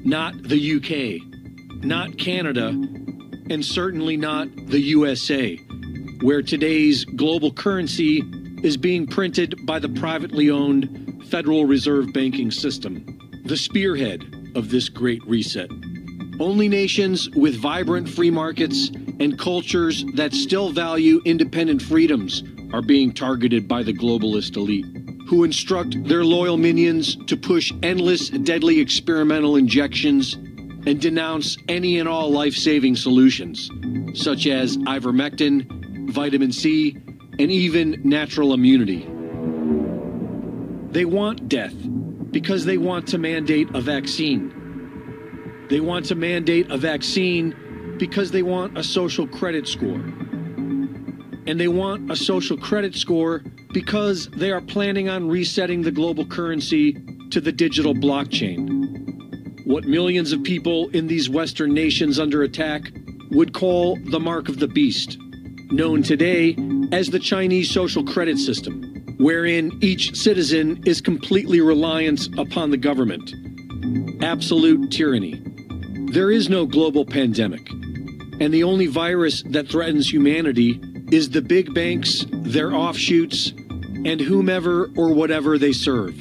not 0.03 0.41
the 0.43 0.75
UK, 0.75 1.84
not 1.84 2.17
Canada, 2.17 2.67
and 2.67 3.65
certainly 3.65 4.17
not 4.17 4.47
the 4.67 4.80
USA, 4.80 5.55
where 6.21 6.41
today's 6.41 7.05
global 7.05 7.51
currency 7.51 8.23
is 8.63 8.77
being 8.77 9.07
printed 9.07 9.65
by 9.65 9.80
the 9.80 9.89
privately 9.89 10.49
owned 10.49 11.25
Federal 11.30 11.65
Reserve 11.65 12.11
banking 12.13 12.51
system, 12.51 13.41
the 13.45 13.57
spearhead 13.57 14.51
of 14.55 14.69
this 14.69 14.89
great 14.89 15.25
reset. 15.25 15.69
Only 16.39 16.67
nations 16.67 17.30
with 17.32 17.55
vibrant 17.55 18.09
free 18.09 18.32
markets 18.32 18.91
and 19.20 19.38
cultures 19.38 20.05
that 20.13 20.34
still 20.34 20.72
value 20.72 21.22
independent 21.26 21.82
freedoms 21.82 22.43
are 22.74 22.82
being 22.82 23.11
targeted 23.11 23.67
by 23.67 23.84
the 23.84 23.93
globalist 23.93 24.55
elite, 24.55 24.86
who 25.28 25.43
instruct 25.43 26.01
their 26.05 26.24
loyal 26.24 26.57
minions 26.57 27.15
to 27.26 27.36
push 27.36 27.74
endless 27.84 28.30
deadly 28.30 28.80
experimental 28.80 29.55
injections 29.55 30.36
and 30.86 31.01
denounce 31.01 31.57
any 31.67 31.99
and 31.99 32.07
all 32.07 32.32
life 32.32 32.55
saving 32.55 32.95
solutions, 32.95 33.70
such 34.13 34.47
as 34.47 34.78
ivermectin, 34.78 36.11
vitamin 36.11 36.51
C, 36.51 36.97
and 37.38 37.51
even 37.51 38.01
natural 38.03 38.53
immunity. 38.53 39.07
They 40.91 41.05
want 41.05 41.49
death 41.49 41.76
because 42.32 42.65
they 42.65 42.78
want 42.78 43.07
to 43.09 43.17
mandate 43.17 43.70
a 43.74 43.82
vaccine. 43.82 44.55
They 45.70 45.80
want 45.80 46.05
to 46.05 46.15
mandate 46.15 46.72
a 46.72 46.78
vaccine 46.78 47.55
because 48.00 48.32
they 48.32 48.41
want 48.41 48.78
a 48.78 48.84
social 48.84 49.28
credit 49.28 49.68
score. 49.68 50.02
And 51.45 51.60
they 51.60 51.68
want 51.68 52.10
a 52.10 52.16
social 52.16 52.58
credit 52.58 52.95
score 52.95 53.43
because 53.74 54.28
they 54.30 54.52
are 54.52 54.62
planning 54.62 55.10
on 55.10 55.28
resetting 55.28 55.82
the 55.82 55.91
global 55.91 56.26
currency 56.26 56.93
to 57.30 57.41
the 57.41 57.52
digital 57.52 57.93
blockchain. 57.93 59.66
What 59.66 59.84
millions 59.84 60.32
of 60.32 60.41
people 60.43 60.89
in 60.89 61.08
these 61.08 61.30
Western 61.30 61.74
nations 61.74 62.20
under 62.20 62.41
attack 62.41 62.91
would 63.32 63.54
call 63.54 63.97
the 63.97 64.20
mark 64.20 64.50
of 64.50 64.60
the 64.60 64.68
beast, 64.68 65.18
known 65.72 66.02
today 66.02 66.56
as 66.91 67.10
the 67.10 67.20
Chinese 67.20 67.70
social 67.70 68.04
credit 68.04 68.39
system, 68.39 69.16
wherein 69.20 69.78
each 69.82 70.16
citizen 70.16 70.82
is 70.86 71.02
completely 71.02 71.62
reliant 71.62 72.28
upon 72.39 72.72
the 72.72 72.78
government. 72.78 73.34
Absolute 74.24 74.91
tyranny. 74.91 75.41
There 76.12 76.32
is 76.32 76.50
no 76.50 76.66
global 76.66 77.06
pandemic. 77.06 77.70
And 78.40 78.54
the 78.54 78.64
only 78.64 78.88
virus 78.88 79.44
that 79.48 79.68
threatens 79.68 80.12
humanity 80.12 80.80
is 81.12 81.30
the 81.30 81.42
big 81.42 81.74
banks, 81.74 82.26
their 82.32 82.74
offshoots, 82.74 83.52
and 84.06 84.22
whomever 84.22 84.90
or 84.96 85.14
whatever 85.14 85.58
they 85.58 85.74
serve. 85.74 86.16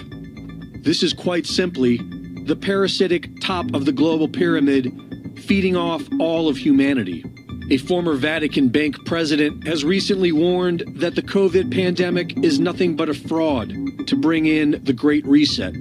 This 0.82 1.02
is 1.02 1.12
quite 1.12 1.46
simply 1.46 1.98
the 2.44 2.56
parasitic 2.56 3.40
top 3.40 3.72
of 3.74 3.84
the 3.84 3.92
global 3.92 4.28
pyramid 4.28 5.38
feeding 5.44 5.76
off 5.76 6.02
all 6.18 6.48
of 6.48 6.56
humanity. 6.56 7.24
A 7.70 7.76
former 7.76 8.14
Vatican 8.14 8.68
Bank 8.68 9.04
president 9.04 9.66
has 9.66 9.84
recently 9.84 10.32
warned 10.32 10.84
that 10.96 11.14
the 11.14 11.22
COVID 11.22 11.72
pandemic 11.72 12.36
is 12.38 12.58
nothing 12.58 12.96
but 12.96 13.10
a 13.10 13.14
fraud 13.14 13.68
to 14.06 14.16
bring 14.16 14.46
in 14.46 14.80
the 14.84 14.94
Great 14.94 15.26
Reset. 15.26 15.74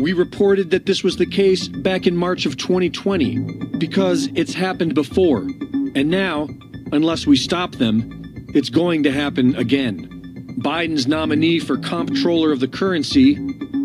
We 0.00 0.14
reported 0.14 0.70
that 0.70 0.86
this 0.86 1.04
was 1.04 1.18
the 1.18 1.26
case 1.26 1.68
back 1.68 2.06
in 2.06 2.16
March 2.16 2.46
of 2.46 2.56
2020 2.56 3.76
because 3.76 4.30
it's 4.34 4.54
happened 4.54 4.94
before. 4.94 5.40
And 5.94 6.08
now, 6.08 6.48
unless 6.90 7.26
we 7.26 7.36
stop 7.36 7.72
them, 7.72 8.46
it's 8.54 8.70
going 8.70 9.02
to 9.02 9.12
happen 9.12 9.54
again. 9.56 10.56
Biden's 10.58 11.06
nominee 11.06 11.58
for 11.58 11.76
comptroller 11.76 12.50
of 12.50 12.60
the 12.60 12.68
currency, 12.68 13.36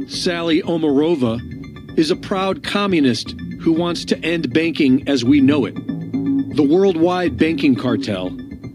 Sally 0.07 0.61
Omarova, 0.61 1.99
is 1.99 2.11
a 2.11 2.15
proud 2.15 2.63
communist 2.63 3.31
who 3.59 3.73
wants 3.73 4.05
to 4.05 4.17
end 4.23 4.53
banking 4.53 5.05
as 5.09 5.25
we 5.25 5.41
know 5.41 5.65
it. 5.65 5.75
The 6.55 6.63
worldwide 6.63 7.35
banking 7.35 7.75
cartel, 7.75 8.29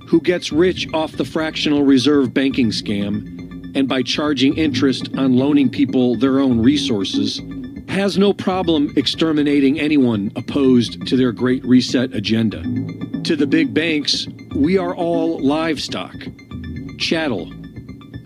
who 0.07 0.21
gets 0.21 0.53
rich 0.53 0.93
off 0.93 1.13
the 1.13 1.25
fractional 1.25 1.85
reserve 1.85 2.35
banking 2.35 2.69
scam 2.69 3.40
and 3.75 3.89
by 3.89 4.03
charging 4.03 4.57
interest 4.57 5.09
on 5.17 5.37
loaning 5.37 5.69
people 5.69 6.17
their 6.17 6.41
own 6.41 6.61
resources, 6.61 7.41
has 7.89 8.17
no 8.17 8.33
problem 8.33 8.93
exterminating 8.97 9.81
anyone 9.81 10.31
opposed 10.37 11.07
to 11.09 11.17
their 11.17 11.33
Great 11.33 11.65
Reset 11.65 12.15
agenda. 12.15 12.63
To 13.25 13.35
the 13.35 13.47
big 13.47 13.75
banks, 13.75 14.27
we 14.55 14.79
are 14.79 14.95
all 14.95 15.41
livestock, 15.41 16.15
chattel. 16.99 17.53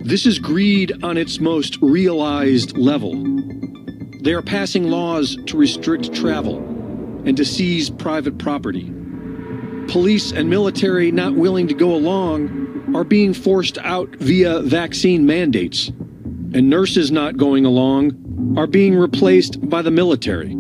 This 0.01 0.27
is 0.27 0.39
greed 0.39 1.03
on 1.03 1.17
its 1.17 1.41
most 1.41 1.79
realized 1.81 2.77
level. 2.77 3.15
They 4.21 4.33
are 4.33 4.43
passing 4.43 4.91
laws 4.91 5.37
to 5.47 5.57
restrict 5.57 6.15
travel 6.15 6.59
and 7.25 7.37
to 7.37 7.45
seize 7.45 7.89
private 7.89 8.39
property. 8.39 8.93
Police 9.89 10.33
and 10.33 10.51
military 10.51 11.11
not 11.11 11.35
willing 11.35 11.69
to 11.69 11.75
go 11.75 11.95
along 11.95 12.64
are 12.95 13.05
being 13.05 13.35
forced 13.35 13.77
out 13.79 14.09
via 14.17 14.61
vaccine 14.61 15.27
mandates, 15.27 15.89
and 15.89 16.71
nurses 16.71 17.11
not 17.11 17.37
going 17.37 17.65
along 17.65 18.55
are 18.57 18.69
being 18.69 18.95
replaced 18.95 19.69
by 19.69 19.83
the 19.83 19.91
military. 19.91 20.57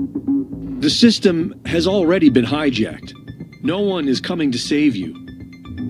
The 0.80 0.90
system 0.90 1.60
has 1.64 1.86
already 1.86 2.28
been 2.28 2.44
hijacked. 2.44 3.14
No 3.62 3.80
one 3.80 4.08
is 4.08 4.20
coming 4.20 4.50
to 4.52 4.58
save 4.58 4.96
you. 4.96 5.14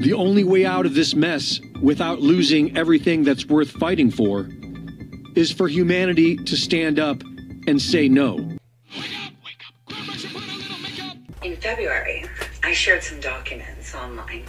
The 0.01 0.13
only 0.13 0.45
way 0.45 0.67
out 0.67 0.87
of 0.87 0.95
this 0.95 1.15
mess 1.15 1.61
without 1.81 2.21
losing 2.21 2.77
everything 2.77 3.25
that's 3.25 3.47
worth 3.47 3.71
fighting 3.71 4.11
for 4.11 4.49
is 5.35 5.51
for 5.51 5.67
humanity 5.67 6.37
to 6.37 6.57
stand 6.57 6.99
up 6.99 7.23
and 7.67 7.81
say 7.81 8.09
no. 8.09 8.37
In 11.43 11.57
February, 11.57 12.25
I 12.63 12.73
shared 12.73 13.03
some 13.03 13.21
documents 13.21 13.95
online. 13.95 14.45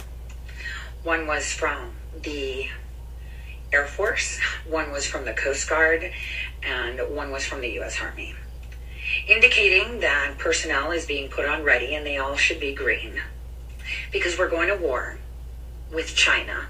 One 1.06 1.28
was 1.28 1.52
from 1.52 1.92
the 2.20 2.66
Air 3.72 3.86
Force, 3.86 4.40
one 4.68 4.90
was 4.90 5.06
from 5.06 5.24
the 5.24 5.32
Coast 5.32 5.68
Guard, 5.68 6.10
and 6.64 6.98
one 7.14 7.30
was 7.30 7.46
from 7.46 7.60
the 7.60 7.68
U.S. 7.74 8.00
Army. 8.00 8.34
indicating 9.28 10.00
that 10.00 10.34
personnel 10.36 10.90
is 10.90 11.06
being 11.06 11.30
put 11.30 11.46
on 11.46 11.62
ready 11.62 11.94
and 11.94 12.04
they 12.04 12.16
all 12.16 12.34
should 12.34 12.58
be 12.58 12.74
green. 12.74 13.22
Because 14.10 14.36
we're 14.36 14.50
going 14.50 14.66
to 14.66 14.74
war 14.74 15.18
with 15.92 16.16
China. 16.16 16.66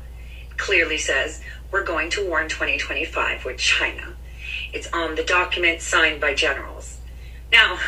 Clearly 0.59 0.99
says 0.99 1.41
we're 1.70 1.82
going 1.82 2.11
to 2.11 2.28
war 2.28 2.43
in 2.43 2.51
2025 2.51 3.47
with 3.47 3.57
China. 3.57 4.16
It's 4.70 4.93
on 4.93 5.14
the 5.14 5.24
document 5.24 5.80
signed 5.80 6.20
by 6.20 6.34
generals. 6.34 6.99
Now, 7.51 7.78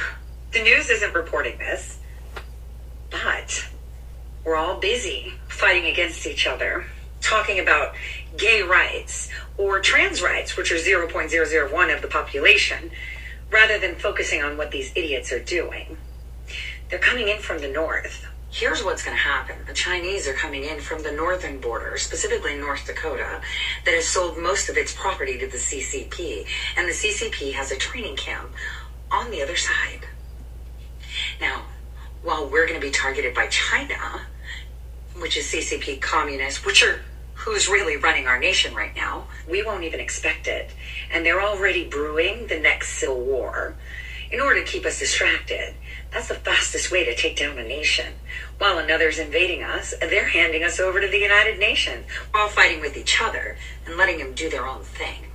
the 0.55 0.62
news 0.62 0.88
isn't 0.88 1.12
reporting 1.12 1.59
this, 1.59 1.99
but 3.11 3.68
we're 4.46 4.57
all 4.57 4.80
busy 4.80 5.34
fighting 5.59 5.86
against 5.86 6.24
each 6.24 6.46
other, 6.46 6.86
talking 7.20 7.59
about 7.59 7.94
gay 8.36 8.62
rights 8.62 9.28
or 9.56 9.80
trans 9.80 10.22
rights, 10.22 10.56
which 10.56 10.70
are 10.70 10.76
0.001 10.76 11.94
of 11.94 12.00
the 12.00 12.09
population, 12.09 12.90
rather 13.50 13.76
than 13.78 13.96
focusing 13.96 14.40
on 14.40 14.56
what 14.56 14.70
these 14.70 14.92
idiots 14.94 15.32
are 15.32 15.42
doing. 15.42 15.96
They're 16.88 17.00
coming 17.00 17.28
in 17.28 17.40
from 17.40 17.59
the 17.59 17.68
north. 17.68 18.24
Here's 18.50 18.84
what's 18.84 19.02
going 19.02 19.16
to 19.16 19.22
happen. 19.22 19.56
The 19.66 19.74
Chinese 19.74 20.28
are 20.28 20.32
coming 20.32 20.62
in 20.62 20.80
from 20.80 21.02
the 21.02 21.12
northern 21.12 21.61
border, 21.61 21.98
specifically 21.98 22.56
North 22.56 22.86
Dakota, 22.86 23.42
that 23.84 23.94
has 23.94 24.06
sold 24.06 24.38
most 24.38 24.68
of 24.68 24.76
its 24.76 24.94
property 24.94 25.38
to 25.38 25.46
the 25.48 25.59
CCP. 25.59 26.46
And 26.76 26.88
the 26.88 26.92
CCP 26.92 27.52
has 27.52 27.72
a 27.72 27.76
training 27.76 28.16
camp 28.16 28.50
on 29.11 29.30
the 29.30 29.42
other 29.42 29.56
side. 29.56 30.06
Now, 31.40 31.64
while 32.22 32.48
we're 32.48 32.66
going 32.66 32.80
to 32.80 32.86
be 32.86 32.92
targeted 32.92 33.34
by 33.34 33.48
China, 33.48 34.22
which 35.20 35.36
is 35.36 35.46
CCP 35.46 36.00
communists, 36.00 36.64
which 36.64 36.82
are 36.82 37.02
who's 37.34 37.68
really 37.68 37.96
running 37.96 38.26
our 38.26 38.38
nation 38.38 38.74
right 38.74 38.94
now, 38.96 39.26
we 39.48 39.62
won't 39.62 39.84
even 39.84 40.00
expect 40.00 40.46
it. 40.46 40.70
And 41.12 41.24
they're 41.24 41.40
already 41.40 41.84
brewing 41.84 42.46
the 42.48 42.58
next 42.58 42.98
civil 42.98 43.20
war 43.20 43.76
in 44.30 44.40
order 44.40 44.62
to 44.62 44.70
keep 44.70 44.84
us 44.84 44.98
distracted. 44.98 45.74
That's 46.12 46.28
the 46.28 46.34
fastest 46.34 46.90
way 46.90 47.04
to 47.04 47.14
take 47.14 47.36
down 47.36 47.58
a 47.58 47.62
nation. 47.62 48.14
While 48.58 48.78
another's 48.78 49.18
invading 49.18 49.62
us, 49.62 49.94
they're 50.00 50.28
handing 50.28 50.64
us 50.64 50.80
over 50.80 51.00
to 51.00 51.08
the 51.08 51.18
United 51.18 51.58
Nations 51.58 52.06
while 52.32 52.48
fighting 52.48 52.80
with 52.80 52.96
each 52.96 53.22
other 53.22 53.56
and 53.86 53.96
letting 53.96 54.18
them 54.18 54.34
do 54.34 54.50
their 54.50 54.66
own 54.66 54.82
thing. 54.82 55.26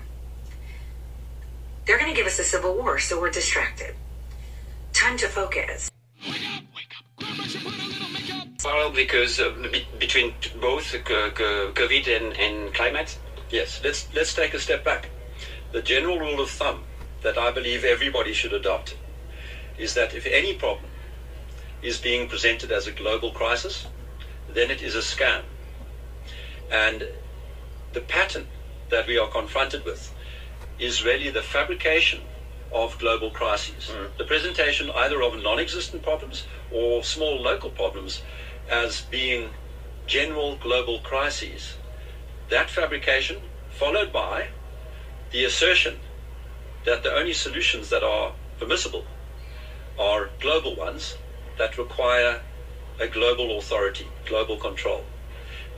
They're 1.86 1.99
going 1.99 2.11
to 2.11 2.15
give 2.15 2.27
us 2.27 2.39
a 2.39 2.43
civil 2.43 2.75
war, 2.75 2.99
so 2.99 3.19
we're 3.19 3.29
distracted. 3.29 3.95
Time 4.93 5.17
to 5.17 5.27
focus. 5.27 5.91
Well, 8.64 8.91
because 8.91 9.39
uh, 9.39 9.51
be- 9.72 9.88
between 9.99 10.36
both 10.61 10.93
uh, 10.95 10.99
COVID 10.99 12.07
and, 12.07 12.38
and 12.38 12.74
climate? 12.74 13.18
Yes, 13.49 13.82
let's, 13.84 14.07
let's 14.16 14.34
take 14.34 14.53
a 14.53 14.59
step 14.59 14.86
back. 14.86 15.09
The 15.74 15.82
general 15.82 16.20
rule 16.20 16.39
of 16.39 16.49
thumb 16.49 16.84
that 17.24 17.38
I 17.38 17.51
believe 17.51 17.84
everybody 17.84 18.34
should 18.34 18.53
adopt 18.53 18.95
is 19.78 19.93
that 19.95 20.14
if 20.14 20.26
any 20.26 20.53
problem 20.53 20.89
is 21.82 21.99
being 21.99 22.30
presented 22.30 22.72
as 22.72 22.88
a 22.88 22.91
global 22.91 23.32
crisis, 23.32 23.88
then 24.53 24.72
it 24.72 24.82
is 24.82 24.95
a 24.95 24.99
scam. 24.99 25.41
And 26.72 27.07
the 27.91 28.01
pattern 28.01 28.47
that 28.89 29.07
we 29.07 29.18
are 29.18 29.28
confronted 29.28 29.84
with 29.84 30.14
is 30.80 31.03
really 31.03 31.30
the 31.30 31.41
fabrication 31.41 32.22
of 32.74 32.97
global 32.97 33.30
crises. 33.30 33.91
Mm. 33.91 34.18
The 34.18 34.24
presentation 34.24 34.89
either 34.95 35.22
of 35.22 35.41
non-existent 35.41 36.01
problems 36.01 36.45
or 36.72 37.03
small 37.03 37.39
local 37.41 37.70
problems 37.70 38.24
as 38.70 39.01
being 39.01 39.49
general 40.07 40.55
global 40.55 40.99
crises. 40.99 41.76
That 42.49 42.70
fabrication 42.70 43.38
followed 43.70 44.11
by 44.11 44.47
the 45.32 45.45
assertion 45.45 45.99
that 46.86 47.03
the 47.03 47.14
only 47.14 47.34
solutions 47.34 47.89
that 47.89 48.03
are 48.03 48.34
permissible 48.59 49.05
are 49.97 50.30
global 50.39 50.76
ones 50.76 51.18
that 51.57 51.78
require 51.78 52.41
a 52.99 53.07
global 53.07 53.57
authority, 53.57 54.07
global 54.26 54.57
control. 54.57 55.03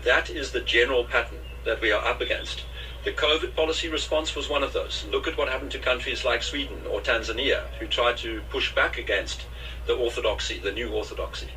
That 0.04 0.30
is 0.30 0.52
the 0.52 0.62
general 0.62 1.06
pattern 1.06 1.40
that 1.64 1.82
we 1.82 1.92
are 1.92 2.06
up 2.06 2.22
against. 2.22 2.64
The 3.04 3.12
COVID 3.12 3.56
policy 3.56 3.88
response 3.88 4.36
was 4.36 4.50
one 4.50 4.64
of 4.64 4.74
those. 4.74 5.06
Look 5.12 5.28
at 5.28 5.38
what 5.38 5.48
happened 5.48 5.72
to 5.72 5.80
countries 5.80 6.26
like 6.26 6.44
Sweden 6.44 6.86
or 6.90 7.02
Tanzania, 7.02 7.68
who 7.80 7.88
tried 7.88 8.18
to 8.18 8.42
push 8.50 8.74
back 8.74 8.98
against 8.98 9.46
the 9.86 9.94
orthodoxy, 9.94 10.60
the 10.60 10.72
new 10.72 10.90
orthodoxy. 10.90 11.52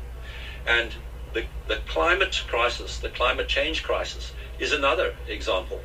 And 0.65 0.95
the, 1.33 1.45
the 1.67 1.77
climate 1.87 2.43
crisis, 2.47 2.99
the 2.99 3.09
climate 3.09 3.47
change 3.47 3.83
crisis, 3.83 4.33
is 4.57 4.71
another 4.71 5.15
example 5.27 5.81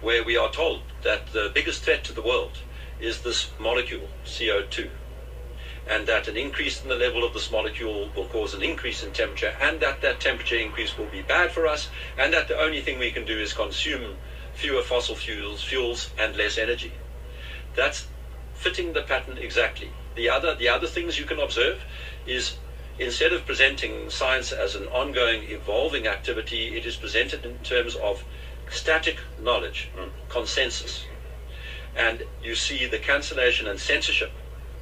where 0.00 0.24
we 0.24 0.36
are 0.36 0.50
told 0.50 0.82
that 1.02 1.28
the 1.32 1.50
biggest 1.54 1.82
threat 1.82 2.04
to 2.04 2.12
the 2.12 2.22
world 2.22 2.58
is 3.00 3.22
this 3.22 3.50
molecule, 3.58 4.08
CO2 4.24 4.90
and 5.86 6.06
that 6.06 6.28
an 6.28 6.36
increase 6.36 6.82
in 6.82 6.88
the 6.88 6.94
level 6.94 7.24
of 7.24 7.34
this 7.34 7.50
molecule 7.50 8.08
will 8.16 8.26
cause 8.26 8.54
an 8.54 8.62
increase 8.62 9.02
in 9.02 9.12
temperature, 9.12 9.54
and 9.60 9.80
that 9.80 10.00
that 10.00 10.20
temperature 10.20 10.56
increase 10.56 10.96
will 10.96 11.06
be 11.06 11.22
bad 11.22 11.50
for 11.50 11.66
us, 11.66 11.88
and 12.16 12.32
that 12.32 12.48
the 12.48 12.58
only 12.58 12.80
thing 12.80 12.98
we 12.98 13.10
can 13.10 13.24
do 13.24 13.38
is 13.38 13.52
consume 13.52 14.16
fewer 14.54 14.82
fossil 14.82 15.14
fuels, 15.14 15.62
fuels 15.62 16.10
and 16.16 16.36
less 16.36 16.56
energy. 16.56 16.92
That's 17.74 18.06
fitting 18.54 18.92
the 18.92 19.02
pattern 19.02 19.36
exactly. 19.36 19.90
The 20.14 20.30
other, 20.30 20.54
the 20.54 20.68
other 20.68 20.86
things 20.86 21.18
you 21.18 21.26
can 21.26 21.40
observe 21.40 21.82
is 22.26 22.56
instead 22.98 23.32
of 23.32 23.46
presenting 23.46 24.08
science 24.10 24.52
as 24.52 24.74
an 24.74 24.86
ongoing, 24.86 25.44
evolving 25.50 26.06
activity, 26.06 26.76
it 26.76 26.86
is 26.86 26.96
presented 26.96 27.44
in 27.44 27.58
terms 27.58 27.96
of 27.96 28.24
static 28.70 29.18
knowledge, 29.40 29.88
mm. 29.96 30.10
consensus. 30.28 31.04
And 31.96 32.24
you 32.42 32.54
see 32.54 32.86
the 32.86 32.98
cancellation 32.98 33.66
and 33.66 33.78
censorship 33.78 34.32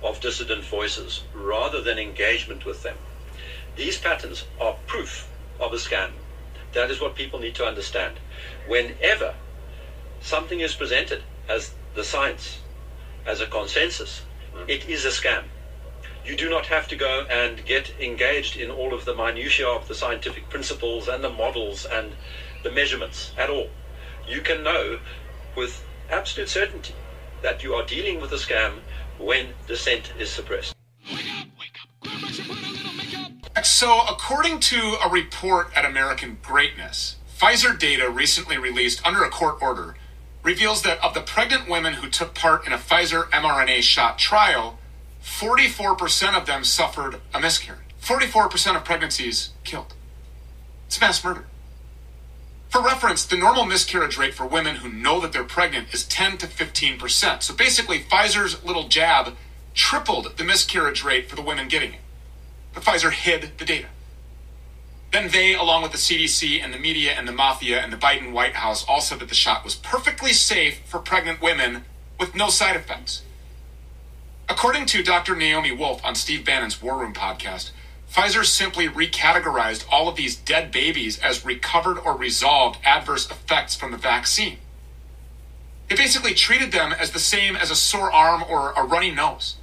of 0.02 0.20
dissident 0.20 0.64
voices 0.64 1.22
rather 1.32 1.80
than 1.80 1.98
engagement 1.98 2.64
with 2.64 2.82
them. 2.82 2.96
These 3.76 3.98
patterns 3.98 4.44
are 4.60 4.76
proof 4.86 5.28
of 5.58 5.72
a 5.72 5.76
scam. 5.76 6.10
That 6.72 6.90
is 6.90 7.00
what 7.00 7.14
people 7.14 7.38
need 7.38 7.54
to 7.56 7.66
understand. 7.66 8.18
Whenever 8.66 9.34
something 10.20 10.60
is 10.60 10.74
presented 10.74 11.22
as 11.48 11.72
the 11.94 12.04
science, 12.04 12.58
as 13.26 13.40
a 13.40 13.46
consensus, 13.46 14.22
it 14.66 14.88
is 14.88 15.04
a 15.04 15.08
scam. 15.08 15.44
You 16.24 16.36
do 16.36 16.48
not 16.48 16.66
have 16.66 16.86
to 16.88 16.96
go 16.96 17.26
and 17.28 17.64
get 17.64 17.90
engaged 18.00 18.56
in 18.56 18.70
all 18.70 18.94
of 18.94 19.04
the 19.04 19.14
minutiae 19.14 19.68
of 19.68 19.88
the 19.88 19.94
scientific 19.94 20.48
principles 20.48 21.08
and 21.08 21.22
the 21.22 21.30
models 21.30 21.84
and 21.84 22.12
the 22.62 22.70
measurements 22.70 23.32
at 23.36 23.50
all. 23.50 23.68
You 24.28 24.40
can 24.40 24.62
know 24.62 25.00
with 25.56 25.84
absolute 26.10 26.48
certainty 26.48 26.94
that 27.42 27.64
you 27.64 27.74
are 27.74 27.84
dealing 27.84 28.20
with 28.20 28.30
a 28.32 28.36
scam 28.36 28.78
when 29.18 29.48
dissent 29.66 30.12
is 30.18 30.30
suppressed. 30.30 30.76
So, 33.64 34.00
according 34.08 34.60
to 34.60 34.96
a 35.04 35.08
report 35.08 35.70
at 35.74 35.84
American 35.84 36.38
Greatness, 36.40 37.16
Pfizer 37.36 37.76
data 37.76 38.08
recently 38.08 38.56
released 38.58 39.04
under 39.04 39.24
a 39.24 39.30
court 39.30 39.60
order 39.60 39.96
reveals 40.44 40.82
that 40.82 41.02
of 41.02 41.14
the 41.14 41.20
pregnant 41.20 41.68
women 41.68 41.94
who 41.94 42.08
took 42.08 42.34
part 42.34 42.66
in 42.66 42.72
a 42.72 42.78
Pfizer 42.78 43.24
mRNA 43.30 43.82
shot 43.82 44.18
trial, 44.18 44.78
44% 45.22 46.36
of 46.36 46.46
them 46.46 46.64
suffered 46.64 47.20
a 47.32 47.40
miscarriage. 47.40 47.80
44% 48.02 48.76
of 48.76 48.84
pregnancies 48.84 49.50
killed. 49.64 49.94
It's 50.86 51.00
mass 51.00 51.22
murder. 51.24 51.46
For 52.68 52.82
reference, 52.82 53.26
the 53.26 53.36
normal 53.36 53.66
miscarriage 53.66 54.16
rate 54.16 54.34
for 54.34 54.46
women 54.46 54.76
who 54.76 54.88
know 54.88 55.20
that 55.20 55.32
they're 55.32 55.44
pregnant 55.44 55.92
is 55.92 56.04
10 56.04 56.38
to 56.38 56.46
15%. 56.46 57.42
So 57.42 57.54
basically, 57.54 58.00
Pfizer's 58.00 58.64
little 58.64 58.88
jab 58.88 59.34
tripled 59.74 60.36
the 60.36 60.44
miscarriage 60.44 61.04
rate 61.04 61.28
for 61.28 61.36
the 61.36 61.42
women 61.42 61.68
getting 61.68 61.92
it. 61.92 62.00
But 62.72 62.82
Pfizer 62.82 63.12
hid 63.12 63.58
the 63.58 63.64
data. 63.64 63.88
Then 65.12 65.28
they, 65.30 65.54
along 65.54 65.82
with 65.82 65.92
the 65.92 65.98
CDC 65.98 66.62
and 66.62 66.72
the 66.72 66.78
media 66.78 67.12
and 67.12 67.28
the 67.28 67.32
mafia 67.32 67.80
and 67.80 67.92
the 67.92 67.98
Biden 67.98 68.32
White 68.32 68.54
House, 68.54 68.84
all 68.88 69.02
said 69.02 69.18
that 69.18 69.28
the 69.28 69.34
shot 69.34 69.62
was 69.64 69.74
perfectly 69.74 70.32
safe 70.32 70.80
for 70.86 70.98
pregnant 70.98 71.42
women 71.42 71.84
with 72.18 72.34
no 72.34 72.48
side 72.48 72.76
effects. 72.76 73.22
According 74.48 74.86
to 74.86 75.02
Dr. 75.02 75.34
Naomi 75.34 75.72
Wolf 75.72 76.04
on 76.04 76.14
Steve 76.14 76.44
Bannon's 76.44 76.82
War 76.82 76.98
Room 76.98 77.14
podcast, 77.14 77.70
Pfizer 78.12 78.44
simply 78.44 78.88
recategorized 78.88 79.86
all 79.90 80.08
of 80.08 80.16
these 80.16 80.36
dead 80.36 80.70
babies 80.70 81.18
as 81.18 81.44
recovered 81.44 81.98
or 81.98 82.16
resolved 82.16 82.78
adverse 82.84 83.30
effects 83.30 83.74
from 83.74 83.90
the 83.90 83.96
vaccine. 83.96 84.58
It 85.88 85.96
basically 85.96 86.34
treated 86.34 86.72
them 86.72 86.92
as 86.92 87.12
the 87.12 87.18
same 87.18 87.56
as 87.56 87.70
a 87.70 87.74
sore 87.76 88.12
arm 88.12 88.44
or 88.48 88.72
a 88.72 88.82
runny 88.84 89.10
nose. 89.10 89.56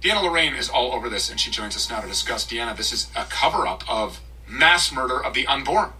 Deanna 0.00 0.22
Lorraine 0.22 0.54
is 0.54 0.70
all 0.70 0.92
over 0.92 1.08
this, 1.08 1.30
and 1.30 1.38
she 1.38 1.50
joins 1.50 1.76
us 1.76 1.90
now 1.90 2.00
to 2.00 2.08
discuss. 2.08 2.46
Deanna, 2.46 2.76
this 2.76 2.92
is 2.92 3.08
a 3.14 3.24
cover 3.24 3.66
up 3.66 3.82
of 3.88 4.20
mass 4.48 4.92
murder 4.92 5.22
of 5.22 5.34
the 5.34 5.46
unborn. 5.46 5.90